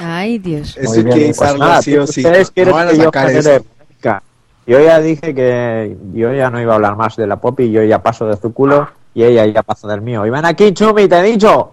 Ay, 0.00 0.38
Dios. 0.38 0.76
Eso 0.76 0.88
Muy 0.90 0.98
hay 0.98 1.04
bien, 1.04 1.16
que 1.18 1.24
pues 1.26 1.36
usarlo 1.38 1.58
nada, 1.58 1.82
sí 1.82 1.96
o 1.96 2.06
sí. 2.06 2.20
¿Ustedes 2.20 2.50
quieren 2.50 2.70
No 2.72 2.76
van 2.76 2.88
a 2.88 2.90
que 2.90 2.96
yo 2.98 3.04
eso. 3.04 3.50
polémica? 3.50 4.22
Yo 4.66 4.80
ya 4.80 5.00
dije 5.00 5.34
que 5.34 5.96
yo 6.12 6.32
ya 6.34 6.50
no 6.50 6.60
iba 6.60 6.72
a 6.72 6.76
hablar 6.76 6.96
más 6.96 7.16
de 7.16 7.26
la 7.26 7.36
Poppy, 7.36 7.70
yo 7.70 7.82
ya 7.84 8.02
paso 8.02 8.26
de 8.26 8.36
su 8.36 8.52
culo 8.52 8.88
y 9.18 9.24
ella 9.24 9.46
ya 9.46 9.62
pasa 9.64 9.88
del 9.88 10.00
mío. 10.00 10.24
Y 10.24 10.30
ven 10.30 10.44
aquí, 10.44 10.72
Chumi, 10.72 11.08
te 11.08 11.18
he 11.18 11.22
dicho. 11.24 11.72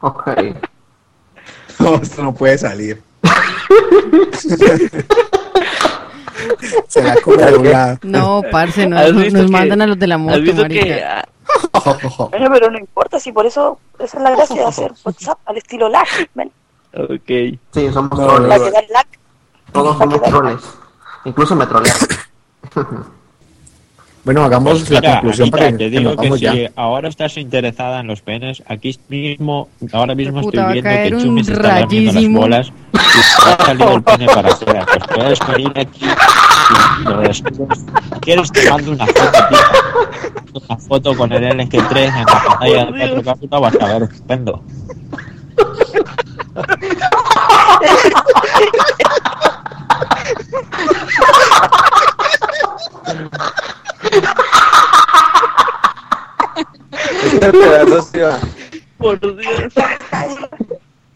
Ok. 0.00 0.28
No, 1.78 1.94
esto 1.96 2.22
no 2.22 2.32
puede 2.34 2.56
salir. 2.58 3.02
Se 6.88 7.02
la 7.02 7.16
come 7.22 7.44
de 7.44 7.56
un 7.56 7.70
lado. 7.70 7.98
No, 8.02 8.42
parce, 8.52 8.86
no, 8.86 8.96
¿Has 8.98 9.12
no- 9.12 9.20
visto 9.20 9.38
nos 9.38 9.46
que- 9.46 9.52
mandan 9.52 9.82
a 9.82 9.86
los 9.86 9.98
de 9.98 10.06
la 10.06 10.14
¿Has 10.16 10.20
moto, 10.20 10.38
marica. 10.54 10.68
que 10.84 11.02
ah, 11.02 11.24
Bueno, 12.30 12.48
pero 12.52 12.70
no 12.70 12.78
importa, 12.78 13.18
si 13.18 13.32
por 13.32 13.46
eso 13.46 13.78
esa 13.98 14.16
es 14.18 14.22
la 14.22 14.30
gracia 14.30 14.56
de 14.56 14.64
hacer 14.66 14.92
WhatsApp 15.04 15.38
al 15.46 15.56
estilo 15.56 15.88
lag. 15.88 16.06
Ven, 16.34 16.52
Ok. 16.94 17.58
Sí, 17.72 17.90
somos 17.92 18.16
No, 18.18 18.26
troles. 18.26 18.48
para 18.48 18.64
que 18.64 18.70
dar 18.70 18.84
lag. 18.90 19.06
Todos 19.72 19.98
somos 19.98 20.22
troles. 20.22 20.60
Incluso 21.24 21.56
me 21.56 21.66
trolean. 21.66 21.96
Bueno, 24.24 24.44
hagamos 24.44 24.84
Pues 24.84 24.90
la 24.90 25.14
conclusión 25.14 25.46
Anita, 25.46 25.56
para 25.56 25.70
que, 25.72 25.78
te 25.78 25.90
que 25.90 25.98
digo 25.98 26.16
que 26.16 26.30
si 26.32 26.38
ya. 26.38 26.70
ahora 26.76 27.08
estás 27.08 27.36
interesada 27.38 28.00
en 28.00 28.06
los 28.06 28.20
penes, 28.22 28.62
aquí 28.68 28.96
mismo, 29.08 29.68
ahora 29.92 30.14
mismo 30.14 30.40
Puta, 30.42 30.72
estoy 30.72 30.82
viendo 30.82 31.16
que 31.18 31.24
Chumi 31.24 31.42
se 31.44 31.52
está 31.54 31.80
lamiendo 31.80 32.12
las 32.12 32.28
bolas 32.32 32.72
y 32.92 32.98
ha 33.50 33.64
salido 33.66 33.94
el 33.96 34.02
pene 34.02 34.26
para 34.26 34.48
afuera. 34.50 34.86
Pues 34.92 35.04
puedes 35.12 35.38
venir 35.48 35.72
aquí 35.74 36.04
y 37.00 37.04
lo 37.04 37.20
descubres. 37.20 37.84
¿Quieres 38.20 38.52
te 38.52 38.70
mando 38.70 38.92
una 38.92 39.06
foto, 39.06 39.38
tío? 39.48 39.58
Una 40.68 40.76
foto 40.76 41.16
con 41.16 41.32
el 41.32 41.42
LG3 41.42 41.96
en 41.98 42.14
la 42.14 42.44
pantalla 42.44 42.84
de 42.86 43.16
4K, 43.22 43.38
puta, 43.40 43.58
vas 43.58 43.74
a 43.80 43.86
ver, 43.98 44.02
estupendo. 44.04 44.62
Por 58.98 59.20
Dios. 59.20 59.72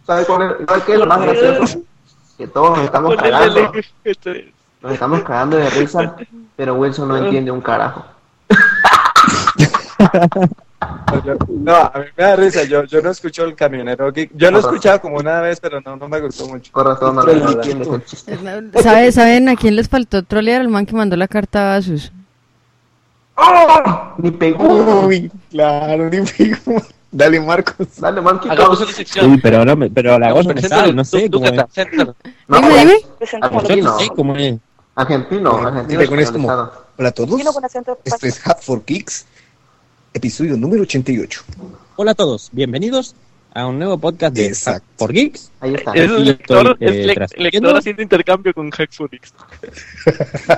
¿Sabes 0.07 0.27
cuál 0.27 0.43
es, 0.43 0.66
¿sabes 0.66 0.85
qué 0.85 0.93
es 0.93 0.99
lo 0.99 1.07
más 1.07 1.20
gracioso? 1.20 1.81
Que 2.39 2.47
todos 2.47 2.77
nos 2.77 2.85
estamos 2.85 3.16
cagando. 3.16 3.73
LG3. 3.73 4.53
Nos 4.83 4.93
estamos 4.93 5.23
cagando 5.23 5.57
de 5.57 5.70
risa, 5.70 6.16
pero 6.55 6.74
Wilson 6.74 7.09
no 7.09 7.16
entiende 7.16 7.51
un 7.51 7.61
carajo. 7.61 8.05
No, 11.48 11.74
a 11.77 11.93
mí 11.98 12.05
me 12.16 12.24
da 12.24 12.36
risa, 12.36 12.64
yo, 12.64 12.85
yo 12.85 13.01
no 13.01 13.10
escucho 13.10 13.44
el 13.44 13.55
camionero 13.55 14.12
geek. 14.12 14.31
Yo 14.35 14.51
lo 14.51 14.59
he 14.59 14.60
escuchado 14.60 15.01
como 15.01 15.16
una 15.16 15.40
vez, 15.40 15.59
pero 15.60 15.81
no, 15.81 15.97
no 15.97 16.09
me 16.09 16.20
gustó 16.20 16.47
mucho. 16.48 16.70
Por 16.73 16.86
razón, 16.86 17.16
no 17.16 17.24
Pero 17.24 17.39
lo 17.39 17.44
la- 17.47 17.52
entiendes 17.52 17.89
el 17.89 18.05
chiste. 18.05 18.39
¿Sabe- 18.82 19.12
¿Saben 19.12 19.48
a 19.48 19.56
quién 19.56 19.74
les 19.77 19.89
faltó 19.89 20.23
trolear? 20.23 20.60
Al 20.60 20.68
man 20.68 20.85
que 20.86 20.94
mandó 20.94 21.16
la 21.16 21.28
carta 21.28 21.73
a 21.74 21.77
Asus. 21.77 22.12
¡Oh! 23.36 24.14
Ni 24.18 24.31
pegó. 24.31 25.06
Uy, 25.06 25.31
claro, 25.51 26.09
ni 26.10 26.20
pegó. 26.23 26.82
Dale, 27.10 27.40
Marcos. 27.40 27.86
Dale, 27.98 28.20
Marcos. 28.20 28.51
Hagamos 28.51 28.81
una 28.81 28.93
sección. 28.93 29.31
Uy, 29.31 29.40
pero, 29.40 29.64
no 29.64 29.77
me- 29.77 29.90
pero 29.90 30.18
la 30.18 30.32
voz 30.32 30.47
me 30.47 30.52
Preséntalo, 30.55 30.82
sale, 30.82 30.93
no 30.94 31.05
sé 31.05 31.31
cómo 31.31 31.47
es. 31.47 31.52
No, 32.48 32.56
Dime, 32.60 32.78
dime. 32.78 32.94
Presentémoslo. 33.18 33.68
Yo 33.68 33.82
no 33.82 33.90
Argentino. 33.93 33.98
sé 33.98 34.09
cómo 34.14 34.36
es. 34.36 34.55
Argentino, 34.94 35.56
argentino. 35.56 35.89
Dile 36.01 36.09
con 36.09 36.18
esto 36.20 36.32
como, 36.35 36.48
españolizado. 36.51 36.86
hola 36.98 37.09
a 37.09 37.12
todos, 37.12 37.36
Vino 37.36 37.52
con 37.52 37.64
acento 37.64 37.98
esto 38.05 38.27
es 38.27 38.47
Hat 38.47 38.60
for 38.62 38.82
Kicks, 38.82 39.27
episodio 40.16 40.56
número 40.56 40.82
88. 40.82 41.43
Hola 41.97 42.12
a 42.12 42.14
todos, 42.14 42.48
bienvenidos 42.51 43.14
a 43.52 43.66
un 43.66 43.78
nuevo 43.78 43.98
podcast 43.98 44.34
de 44.34 44.47
Exacto. 44.47 44.80
Hack 44.88 44.98
for 44.98 45.12
Geeks. 45.12 45.52
Ahí 45.60 45.74
está. 45.74 45.93
Es 45.93 46.10
Aquí 46.10 46.24
lector, 46.24 46.78
estoy, 46.80 46.88
es 46.88 46.94
eh, 47.06 47.14
transmitiendo. 47.14 47.68
lector 47.68 47.76
haciendo 47.78 48.02
intercambio 48.02 48.55
con 48.55 48.70
Hexfonix. 48.72 49.34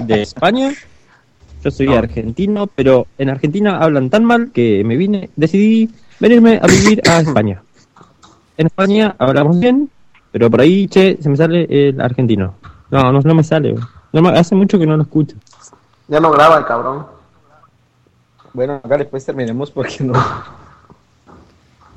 de 0.07 0.23
España. 0.23 0.73
Yo 1.65 1.71
soy 1.73 1.89
argentino, 1.89 2.69
pero 2.69 3.09
en 3.19 3.31
Argentina 3.31 3.79
hablan 3.79 4.11
tan 4.11 4.25
mal 4.25 4.53
que 4.53 4.85
me 4.85 4.97
vine, 4.97 5.29
decidí 5.35 5.91
venirme 6.21 6.61
a 6.63 6.67
vivir 6.69 7.03
a 7.09 7.19
España. 7.19 7.61
En 8.59 8.67
España 8.69 9.17
hablamos 9.19 9.59
bien, 9.59 9.91
pero 10.31 10.49
por 10.49 10.61
ahí, 10.61 10.87
che, 10.87 11.19
se 11.21 11.29
me 11.29 11.37
sale 11.37 11.67
el 11.69 12.01
argentino. 12.01 12.55
No, 12.93 13.13
no, 13.13 13.21
no 13.21 13.35
me 13.35 13.43
sale. 13.43 13.75
No 14.13 14.29
hace 14.29 14.55
mucho 14.55 14.79
que 14.79 14.87
no 14.87 14.97
lo 14.97 15.03
escucho. 15.03 15.37
Ya 16.07 16.21
no 16.21 16.31
graba 16.31 16.59
el 16.59 16.65
cabrón. 16.65 17.18
Bueno, 18.53 18.81
acá 18.83 18.97
después 18.99 19.25
terminemos 19.25 19.71
porque 19.71 20.03
no. 20.05 20.15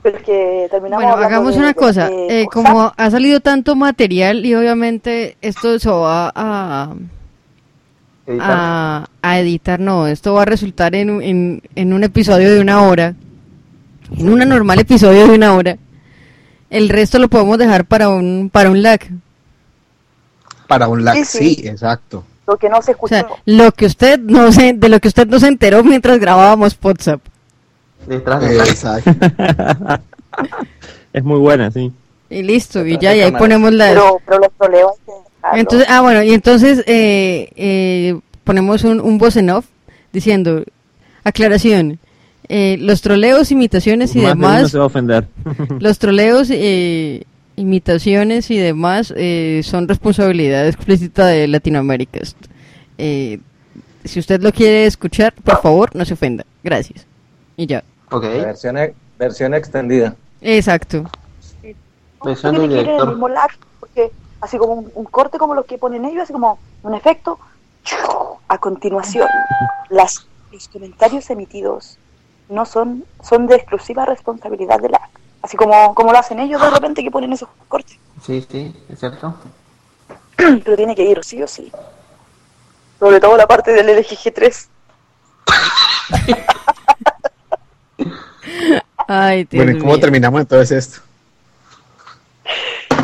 Porque 0.04 0.68
terminamos 0.72 1.04
Bueno, 1.06 1.24
hagamos 1.26 1.54
de- 1.54 1.60
una 1.60 1.68
de- 1.70 1.76
cosa. 1.76 2.10
de 2.10 2.42
eh, 2.42 2.46
como 2.52 2.92
ha 2.96 3.12
salido 3.12 3.40
tanto 3.40 3.76
material 3.76 4.46
y 4.46 4.56
obviamente 4.56 5.38
esto 5.42 5.78
se 5.78 5.90
va 5.92 6.32
a, 6.36 6.94
Editar. 8.26 8.50
a, 8.52 9.10
a 9.22 9.40
editar, 9.40 9.80
no, 9.80 10.08
esto 10.08 10.34
va 10.34 10.42
a 10.42 10.46
resultar 10.46 10.96
en, 10.96 11.10
un- 11.12 11.22
en, 11.22 11.62
en 11.76 11.94
un 11.94 12.04
episodio 12.04 12.52
de 12.52 12.60
una 12.62 12.82
hora, 12.82 13.14
en 14.18 14.28
un 14.30 14.40
normal 14.40 14.80
episodio 14.80 15.28
de 15.28 15.36
una 15.36 15.54
hora. 15.54 15.78
El 16.72 16.90
resto 16.90 17.20
lo 17.20 17.28
podemos 17.30 17.58
dejar 17.60 17.86
para 17.86 18.10
un 18.10 18.50
para 18.52 18.72
un 18.72 18.82
lag. 18.82 19.02
Para 20.68 20.88
un 20.88 21.04
lag, 21.06 21.16
Sí, 21.18 21.26
sí, 21.26 21.56
sí. 21.56 21.68
exacto. 21.68 22.24
Lo 22.52 22.58
que 22.58 22.70
no 22.70 22.82
se 22.82 22.92
O 22.92 22.94
escuchó. 22.94 23.16
sea, 23.16 23.28
lo 23.46 23.72
que 23.72 23.86
usted 23.86 24.20
no 24.20 24.52
se, 24.52 24.74
de 24.74 24.90
lo 24.90 25.00
que 25.00 25.08
usted 25.08 25.26
no 25.26 25.40
se 25.40 25.48
enteró 25.48 25.84
mientras 25.86 26.20
grabábamos 26.20 26.78
WhatsApp. 26.82 27.22
Detrás 28.06 28.42
de 28.42 28.56
la... 28.56 28.64
Exacto. 28.66 29.12
es 31.14 31.24
muy 31.24 31.40
buena, 31.40 31.72
sí. 31.72 31.92
Y 32.30 32.44
listo, 32.44 32.86
y 32.86 32.98
ya, 32.98 33.16
y 33.16 33.22
ahí 33.22 33.32
ponemos 33.32 33.72
la... 33.72 33.88
pero, 33.88 34.22
pero 34.26 34.40
los 34.40 34.52
dejarlo. 34.60 34.92
Entonces, 35.54 35.88
ah, 35.90 36.02
bueno, 36.02 36.24
y 36.24 36.34
entonces 36.34 36.84
eh, 36.88 37.52
eh, 37.56 38.20
ponemos 38.44 38.84
un, 38.84 39.00
un 39.00 39.18
voz 39.18 39.38
en 39.38 39.50
off 39.50 39.66
diciendo, 40.12 40.64
aclaración, 41.24 42.00
eh, 42.50 42.76
los 42.80 43.02
troleos, 43.02 43.50
imitaciones 43.52 44.14
y 44.16 44.20
Más 44.20 44.28
de 44.28 44.34
uno 44.34 44.48
demás, 44.48 44.72
se 44.72 44.78
va 44.78 44.84
a 44.84 44.88
ofender. 44.88 45.28
los 45.80 46.00
troleos, 46.00 46.50
eh, 46.52 47.24
imitaciones 47.56 48.50
y 48.52 48.58
demás 48.58 49.14
eh, 49.16 49.62
son 49.64 49.88
responsabilidad 49.88 50.68
explícita 50.68 51.26
de 51.28 51.48
Latinoamérica. 51.48 52.20
Eh, 52.98 53.40
si 54.04 54.20
usted 54.20 54.42
lo 54.42 54.52
quiere 54.52 54.86
escuchar, 54.86 55.34
por 55.34 55.62
favor, 55.62 55.96
no 55.96 56.06
se 56.06 56.14
ofenda. 56.14 56.46
Gracias. 56.64 57.06
Y 57.58 57.68
ya. 57.68 57.84
Ok. 58.10 58.24
Versión, 58.24 58.78
e- 58.78 58.94
versión 59.20 59.54
extendida. 59.54 60.16
Exacto. 60.42 61.04
No 61.64 62.26
Versión 62.26 62.56
del 62.56 62.70
director. 62.70 63.20
porque 63.80 64.12
así 64.42 64.58
como 64.58 64.74
un, 64.74 64.92
un 64.94 65.06
corte 65.06 65.38
como 65.38 65.56
los 65.56 65.66
que 65.66 65.78
ponen 65.78 66.06
ellos, 66.06 66.24
así 66.24 66.34
como 66.34 66.60
un 66.84 66.94
efecto. 66.96 67.40
A 68.48 68.58
continuación, 68.60 69.28
las, 69.90 70.28
los 70.52 70.68
comentarios 70.68 71.30
emitidos 71.32 71.98
no 72.50 72.66
son, 72.66 73.06
son 73.24 73.48
de 73.48 73.56
exclusiva 73.56 74.06
responsabilidad 74.06 74.80
de 74.80 74.90
la 74.90 75.10
Así 75.42 75.58
como, 75.58 75.94
como 75.96 76.12
lo 76.12 76.20
hacen 76.20 76.40
ellos 76.40 76.62
de 76.62 76.70
repente 76.70 77.04
que 77.04 77.10
ponen 77.12 77.34
esos 77.34 77.50
cortes. 77.68 77.98
Sí, 78.26 78.46
sí, 78.50 78.76
es 78.90 79.00
cierto. 79.00 79.36
Pero 80.36 80.76
tiene 80.78 80.96
que 80.96 81.04
ir, 81.04 81.24
sí 81.24 81.42
o 81.42 81.48
sí. 81.48 81.72
Sobre 83.00 83.20
todo 83.20 83.36
la 83.38 83.48
parte 83.48 83.72
del 83.72 83.88
LGG3. 83.90 84.68
Ay, 89.08 89.44
Dios 89.46 89.64
Bueno, 89.66 89.78
¿y 89.78 89.80
cómo 89.82 89.92
mío. 89.94 90.00
terminamos 90.02 90.42
entonces 90.42 90.72
esto? 90.88 91.02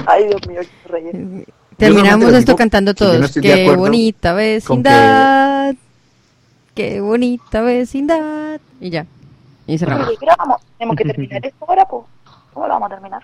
Ay, 0.05 0.27
Dios 0.27 0.47
mío, 0.47 0.61
qué 0.61 0.89
reír. 0.89 1.45
Terminamos 1.75 2.05
solamente 2.25 2.37
esto 2.39 2.51
digo 2.51 2.57
cantando 2.57 2.91
no 2.91 2.95
todos. 2.95 3.33
de 3.33 3.41
Qué 3.41 3.75
bonita 3.75 4.29
con 4.31 4.37
que- 4.37 4.43
vecindad. 4.45 5.75
Qué 6.73 7.01
bonita 7.01 7.61
vecindad. 7.61 8.59
Y 8.79 8.89
ya. 8.91 9.05
Y 9.65 9.77
cerramos. 9.77 10.07
Oye, 10.07 10.17
tenemos 10.77 10.95
que 10.95 11.03
terminar 11.03 11.45
esto 11.45 11.65
ahora, 11.67 11.85
pues. 11.85 12.05
¿Cómo 12.57 12.67
lo 12.69 12.73
vamos 12.73 12.87
a 12.91 12.95
terminar? 12.95 13.21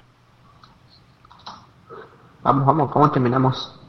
Vamos, 2.43 2.65
vamos, 2.67 2.91
¿cómo 2.91 3.09
terminamos? 3.09 3.79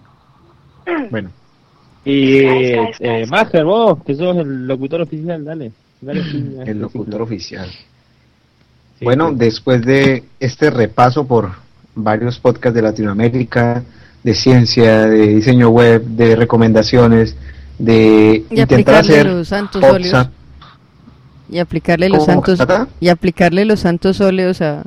Bueno, 1.11 1.29
Y 2.03 2.39
eh. 2.39 3.27
Master, 3.29 3.63
vos, 3.67 4.03
que 4.07 4.15
sos 4.15 4.39
el 4.39 4.67
locutor 4.67 5.03
oficial, 5.03 5.45
dale. 5.45 5.71
dale 6.01 6.21
este 6.61 6.71
el 6.71 6.81
locutor 6.81 7.05
ciclo. 7.11 7.25
oficial. 7.25 7.69
Sí, 8.99 9.05
Bueno, 9.05 9.31
sí. 9.31 9.35
después 9.37 9.85
de 9.85 10.25
este 10.41 10.71
repaso 10.71 11.27
por 11.27 11.51
varios 11.95 12.39
podcasts 12.39 12.75
de 12.75 12.81
Latinoamérica, 12.81 13.83
de 14.23 14.35
ciencia, 14.35 15.09
de 15.09 15.27
diseño 15.27 15.69
web, 15.69 16.05
de 16.05 16.37
recomendaciones, 16.37 17.37
de 17.79 18.47
Y 18.49 18.61
intentar 18.63 18.95
aplicarle 18.95 18.99
hacer 19.21 19.27
los 19.27 19.49
santos 19.49 19.85
óleos. 19.85 20.29
Y 21.51 21.59
aplicarle 21.59 22.09
los 22.09 22.21
¿Cómo, 22.21 22.33
santos 22.33 22.59
Cata? 22.59 22.89
y 22.99 23.09
aplicarle 23.11 23.67
los 23.67 23.81
santos 23.81 24.23
óleos 24.23 24.63
a 24.63 24.85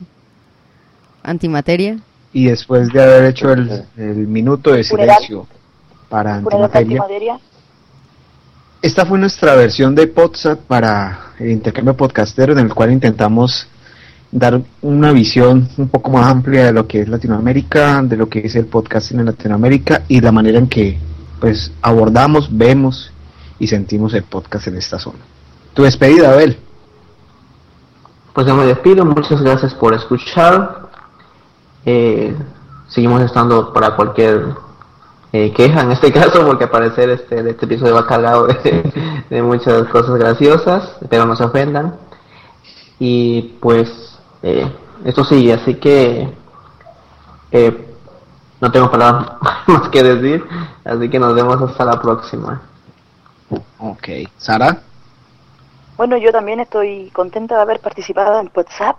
antimateria. 1.28 2.00
y 2.34 2.46
después 2.46 2.92
de 2.92 3.04
haber 3.04 3.26
hecho 3.26 3.52
el, 3.52 3.84
el 3.98 4.28
minuto 4.28 4.72
de 4.72 4.84
silencio 4.84 5.48
para 6.10 6.36
antimateria, 6.36 7.02
antimateria. 7.02 7.40
esta 8.82 9.06
fue 9.06 9.20
nuestra 9.20 9.56
versión 9.56 9.94
de 9.96 10.12
WhatsApp 10.16 10.60
para 10.68 11.34
el 11.40 11.52
intercambio 11.52 11.96
podcastero 11.96 12.54
en 12.54 12.60
el 12.60 12.74
cual 12.74 12.92
intentamos 12.92 13.68
dar 14.32 14.62
una 14.82 15.12
visión 15.12 15.70
un 15.78 15.88
poco 15.90 16.12
más 16.12 16.28
amplia 16.28 16.66
de 16.66 16.74
lo 16.74 16.88
que 16.88 17.02
es 17.02 17.08
Latinoamérica, 17.08 18.02
de 18.04 18.18
lo 18.18 18.28
que 18.28 18.40
es 18.40 18.56
el 18.56 18.66
podcasting 18.66 19.20
en 19.20 19.26
Latinoamérica 19.28 20.04
y 20.08 20.22
la 20.22 20.32
manera 20.32 20.60
en 20.60 20.68
que 20.68 20.98
pues 21.40 21.72
abordamos, 21.82 22.50
vemos 22.52 23.12
y 23.60 23.68
sentimos 23.68 24.14
el 24.14 24.24
podcast 24.24 24.68
en 24.68 24.78
esta 24.78 25.00
zona. 25.00 25.20
Tu 25.74 25.84
despedida, 25.84 26.32
Abel. 26.32 26.58
Pues 28.34 28.48
yo 28.48 28.56
me 28.56 28.66
despido, 28.66 29.06
muchas 29.06 29.42
gracias 29.42 29.74
por 29.74 29.94
escuchar. 29.94 30.87
Eh, 31.90 32.36
seguimos 32.90 33.22
estando 33.22 33.72
para 33.72 33.96
cualquier 33.96 34.56
eh, 35.32 35.54
queja 35.54 35.82
en 35.82 35.92
este 35.94 36.12
caso, 36.20 36.46
porque 36.46 36.66
al 36.66 36.70
parecer 36.70 37.10
este, 37.10 37.50
este 37.50 37.66
episodio 37.66 37.96
va 37.96 38.06
cargado 38.06 38.48
de, 38.48 39.24
de 39.30 39.42
muchas 39.42 39.88
cosas 39.88 40.16
graciosas, 40.16 40.98
pero 41.10 41.26
no 41.26 41.36
se 41.38 41.46
ofendan. 41.46 41.96
Y 43.00 43.56
pues 43.62 44.20
eh, 44.44 44.70
esto 45.06 45.24
sigue, 45.24 45.54
así 45.54 45.76
que 45.76 46.30
eh, 47.52 47.96
no 48.60 48.70
tengo 48.70 48.92
palabras 48.92 49.32
más 49.68 49.88
que 49.88 50.04
decir, 50.04 50.44
así 50.84 51.10
que 51.10 51.20
nos 51.20 51.34
vemos 51.34 51.62
hasta 51.62 51.86
la 51.86 52.02
próxima. 52.02 52.62
Ok. 53.80 54.10
Sara. 54.36 54.82
Bueno, 55.96 56.18
yo 56.18 56.34
también 56.34 56.60
estoy 56.60 57.10
contenta 57.12 57.56
de 57.56 57.62
haber 57.62 57.80
participado 57.80 58.42
en 58.42 58.52
WhatsApp, 58.54 58.98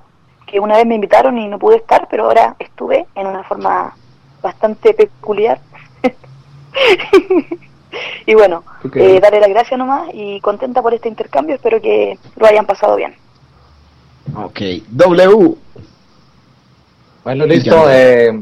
que 0.50 0.60
una 0.60 0.76
vez 0.76 0.86
me 0.86 0.94
invitaron 0.94 1.38
y 1.38 1.48
no 1.48 1.58
pude 1.58 1.76
estar, 1.76 2.08
pero 2.10 2.24
ahora 2.24 2.56
estuve 2.58 3.06
en 3.14 3.26
una 3.26 3.44
forma 3.44 3.94
bastante 4.42 4.94
peculiar. 4.94 5.60
y 8.26 8.34
bueno, 8.34 8.62
Ok. 8.84 8.96
eh, 8.96 9.20
darle 9.20 9.40
las 9.40 9.50
gracias 9.50 9.78
nomás 9.78 10.08
y 10.12 10.40
contenta 10.40 10.82
por 10.82 10.94
este 10.94 11.08
intercambio, 11.08 11.56
espero 11.56 11.80
que 11.80 12.18
lo 12.36 12.46
hayan 12.46 12.66
pasado 12.66 12.96
bien. 12.96 13.14
Ok. 14.36 14.60
W. 14.88 15.54
Bueno, 17.24 17.46
listo. 17.46 17.90
eh, 17.90 18.40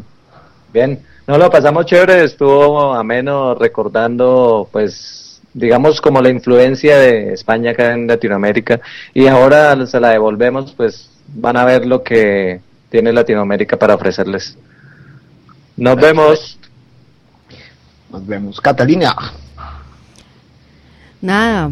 bien, 0.73 1.05
no 1.27 1.39
lo 1.39 1.51
pasamos 1.51 1.87
chévere, 1.87 2.25
estuvo 2.25 2.95
ameno 2.95 3.55
recordando, 3.55 4.69
pues, 4.71 5.41
digamos, 5.55 6.01
como 6.01 6.21
la 6.21 6.29
influencia 6.29 6.99
de 6.99 7.33
España 7.33 7.73
acá 7.73 7.95
en 7.95 8.07
Latinoamérica. 8.07 8.81
Y 9.15 9.27
ahora 9.27 9.87
se 9.87 9.99
la 9.99 10.11
devolvemos, 10.11 10.73
pues, 10.73 11.11
van 11.37 11.57
a 11.57 11.65
ver 11.65 11.87
lo 11.87 12.03
que 12.03 12.61
tiene 12.91 13.13
Latinoamérica 13.13 13.79
para 13.79 13.95
ofrecerles. 13.95 14.57
Nos 15.77 15.97
vemos. 15.97 16.59
Nos 18.11 18.27
vemos. 18.27 18.61
Catalina. 18.61 19.15
Nada. 21.21 21.71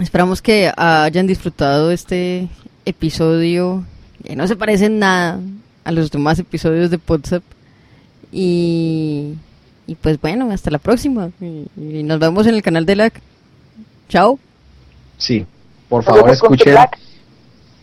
Esperamos 0.00 0.42
que 0.42 0.72
hayan 0.76 1.26
disfrutado 1.26 1.90
este 1.90 2.48
episodio 2.84 3.84
que 4.24 4.36
no 4.36 4.46
se 4.46 4.56
parece 4.56 4.86
en 4.86 4.98
nada 4.98 5.40
a 5.84 5.92
los 5.92 6.10
demás 6.10 6.38
episodios 6.38 6.90
de 6.90 6.98
WhatsApp. 7.06 7.42
Y, 8.32 9.34
y 9.86 9.94
pues 9.94 10.20
bueno, 10.20 10.50
hasta 10.50 10.70
la 10.70 10.78
próxima. 10.78 11.30
Y, 11.40 11.66
y 11.76 12.02
nos 12.02 12.18
vemos 12.18 12.46
en 12.46 12.54
el 12.54 12.62
canal 12.62 12.84
de 12.86 12.96
LAC. 12.96 13.20
Chao. 14.08 14.38
Sí, 15.16 15.46
por 15.88 16.02
favor 16.02 16.30
escuchen 16.30 16.76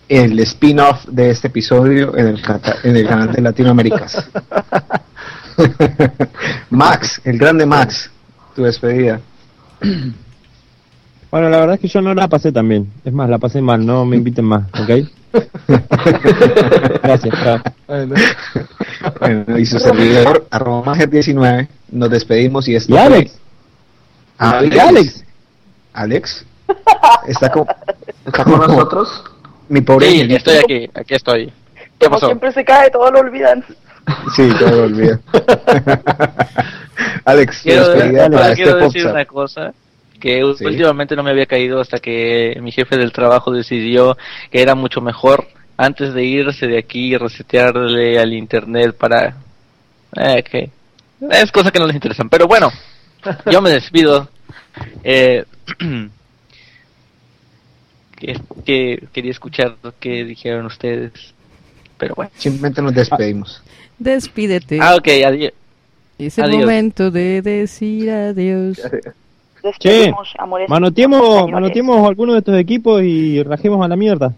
el 0.08 0.40
spin-off 0.40 1.06
de 1.06 1.32
este 1.32 1.48
episodio 1.48 2.16
en 2.18 2.28
el, 2.28 2.42
en 2.84 2.96
el 2.98 3.08
canal 3.08 3.32
de 3.32 3.42
Latinoaméricas. 3.42 4.30
Max, 6.70 7.22
el 7.24 7.38
grande 7.38 7.66
Max, 7.66 8.10
tu 8.56 8.64
despedida. 8.64 9.20
Bueno, 11.32 11.50
la 11.50 11.60
verdad 11.60 11.76
es 11.76 11.82
que 11.82 11.88
yo 11.88 12.02
no 12.02 12.14
la 12.14 12.28
pasé 12.28 12.52
tan 12.52 12.68
bien. 12.68 12.92
Es 13.04 13.14
más, 13.14 13.30
la 13.30 13.38
pasé 13.38 13.62
mal, 13.62 13.86
no 13.86 14.06
me 14.06 14.16
inviten 14.16 14.46
más, 14.46 14.64
¿ok? 14.80 15.08
Gracias, 17.04 17.36
chao. 17.44 17.62
Bueno, 19.20 19.58
y 19.58 19.66
su 19.66 19.80
servidor, 19.80 20.48
arroba 20.50 20.96
Mager19, 20.96 21.68
nos 21.92 22.10
despedimos 22.10 22.68
y 22.68 22.76
esto 22.76 22.94
¿Y 22.94 22.98
Alex? 22.98 23.38
Ah, 24.40 24.62
¿Y 24.64 24.78
Alex? 24.78 25.26
¿Alex? 25.94 26.46
¿Está 27.28 27.50
con, 27.52 27.66
¿Está 28.26 28.44
con 28.44 28.60
nosotros? 28.60 29.24
Mi 29.70 29.82
pobre 29.82 30.08
Sí, 30.10 30.22
angelito. 30.22 30.52
estoy 30.52 30.58
aquí, 30.58 30.90
aquí 30.94 31.14
estoy. 31.16 31.46
¿Qué 31.76 32.06
Como 32.06 32.12
pasó? 32.18 32.26
siempre 32.28 32.52
se 32.52 32.64
cae, 32.66 32.90
todo 32.92 33.10
lo 33.12 33.20
olvidan. 33.20 33.64
Sí, 34.36 34.50
todo 34.60 34.70
lo 34.72 34.84
olvido. 34.84 35.20
Alex, 37.26 37.62
Quiero, 37.64 37.86
ahora 37.86 38.30
para 38.30 38.54
quiero 38.56 38.72
este 38.72 38.84
decir 38.86 39.08
una 39.08 39.26
cosa 39.26 39.74
que 40.20 40.44
últimamente 40.44 41.16
no 41.16 41.24
me 41.24 41.32
había 41.32 41.46
caído 41.46 41.82
hasta 41.82 41.98
que 42.00 42.58
mi 42.62 42.72
jefe 42.72 42.98
del 42.98 43.12
trabajo 43.12 43.52
decidió 43.52 44.18
que 44.52 44.62
era 44.62 44.76
mucho 44.76 45.02
mejor 45.02 45.46
antes 45.78 46.14
de 46.14 46.24
irse 46.24 46.68
de 46.68 46.78
aquí 46.78 47.18
resetearle 47.18 48.18
al 48.20 48.34
internet 48.34 48.96
para 48.96 49.36
eh, 50.16 50.42
que 50.44 50.70
es 51.30 51.52
cosa 51.52 51.70
que 51.72 51.80
no 51.80 51.86
les 51.88 51.96
interesan 51.96 52.30
pero 52.30 52.48
bueno 52.48 52.72
yo 53.52 53.62
me 53.62 53.70
despido 53.72 54.30
eh, 55.04 55.44
que, 58.26 58.40
que 58.66 59.08
quería 59.14 59.32
escuchar 59.32 59.76
lo 59.84 59.94
que 60.00 60.24
dijeron 60.24 60.66
ustedes 60.66 61.12
pero 61.98 62.16
bueno 62.16 62.32
Simplemente 62.38 62.82
nos 62.82 62.94
despedimos. 62.94 63.62
Despídete. 63.98 64.80
ah 64.82 64.96
ok 64.96 65.08
adiós 65.26 65.54
Es 66.18 66.38
el 66.38 66.46
adiós. 66.46 66.62
momento 66.62 67.12
de 67.12 67.42
decir 67.42 68.10
adiós. 68.10 68.82
Che, 69.80 70.14
manoteemos, 70.68 71.50
manoteemos 71.50 72.08
alguno 72.08 72.34
de 72.34 72.40
estos 72.40 72.56
equipos 72.60 73.02
y 73.02 73.42
rajemos 73.42 73.84
a 73.84 73.88
la 73.88 73.96
mierda. 73.96 74.34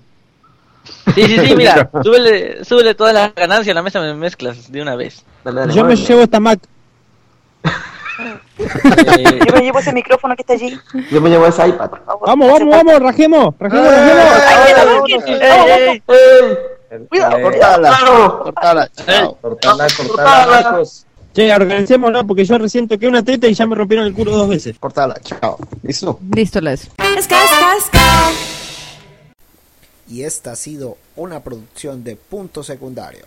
sí 1.13 1.23
sí 1.23 1.37
sí 1.47 1.55
mira 1.55 1.89
súbele, 2.03 2.63
súbele 2.63 2.95
todas 2.95 3.13
las 3.13 3.35
ganancias 3.35 3.73
a 3.73 3.75
la 3.75 3.83
mesa 3.83 3.99
me 3.99 4.13
mezclas 4.13 4.71
de 4.71 4.81
una 4.81 4.95
vez 4.95 5.25
Dale, 5.43 5.59
dale. 5.61 5.73
Yo 5.73 5.83
me 5.83 5.95
llevo 5.95 6.21
esta 6.21 6.39
Mac. 6.39 6.59
Eh, 8.19 8.39
Yo 9.47 9.53
me 9.53 9.61
llevo 9.61 9.79
ese 9.79 9.93
micrófono 9.93 10.35
que 10.35 10.41
está 10.41 10.53
allí. 10.53 10.77
Yo 11.11 11.21
me 11.21 11.29
llevo 11.29 11.45
ese 11.47 11.67
iPad. 11.67 11.91
Vamos, 12.05 12.49
vamos, 12.49 12.69
vamos, 12.69 12.99
rajemos, 12.99 13.55
rajemos, 13.59 13.91
rajemos. 13.91 15.91
Cuidado, 17.09 17.41
Cortala, 17.41 17.97
cortala, 18.43 18.89
chao. 18.95 19.37
Cortala, 19.41 19.87
cortala, 19.95 20.47
Marcos. 20.47 21.05
Che, 21.33 21.53
organicémoslo 21.53 22.25
porque 22.25 22.45
yo 22.45 22.57
recién 22.57 22.87
toqué 22.87 23.07
una 23.07 23.23
teta 23.23 23.47
y 23.47 23.53
ya 23.53 23.67
me 23.67 23.75
rompieron 23.75 24.07
el 24.07 24.13
culo 24.13 24.31
dos 24.31 24.49
veces. 24.49 24.77
Cortala, 24.79 25.15
chao. 25.21 25.57
¿Listo? 25.83 26.19
Listo, 26.33 26.61
las. 26.61 26.89
Y 30.07 30.23
esta 30.23 30.53
ha 30.53 30.55
sido 30.55 30.97
una 31.15 31.41
producción 31.41 32.03
de 32.03 32.15
Punto 32.15 32.63
Secundario. 32.63 33.25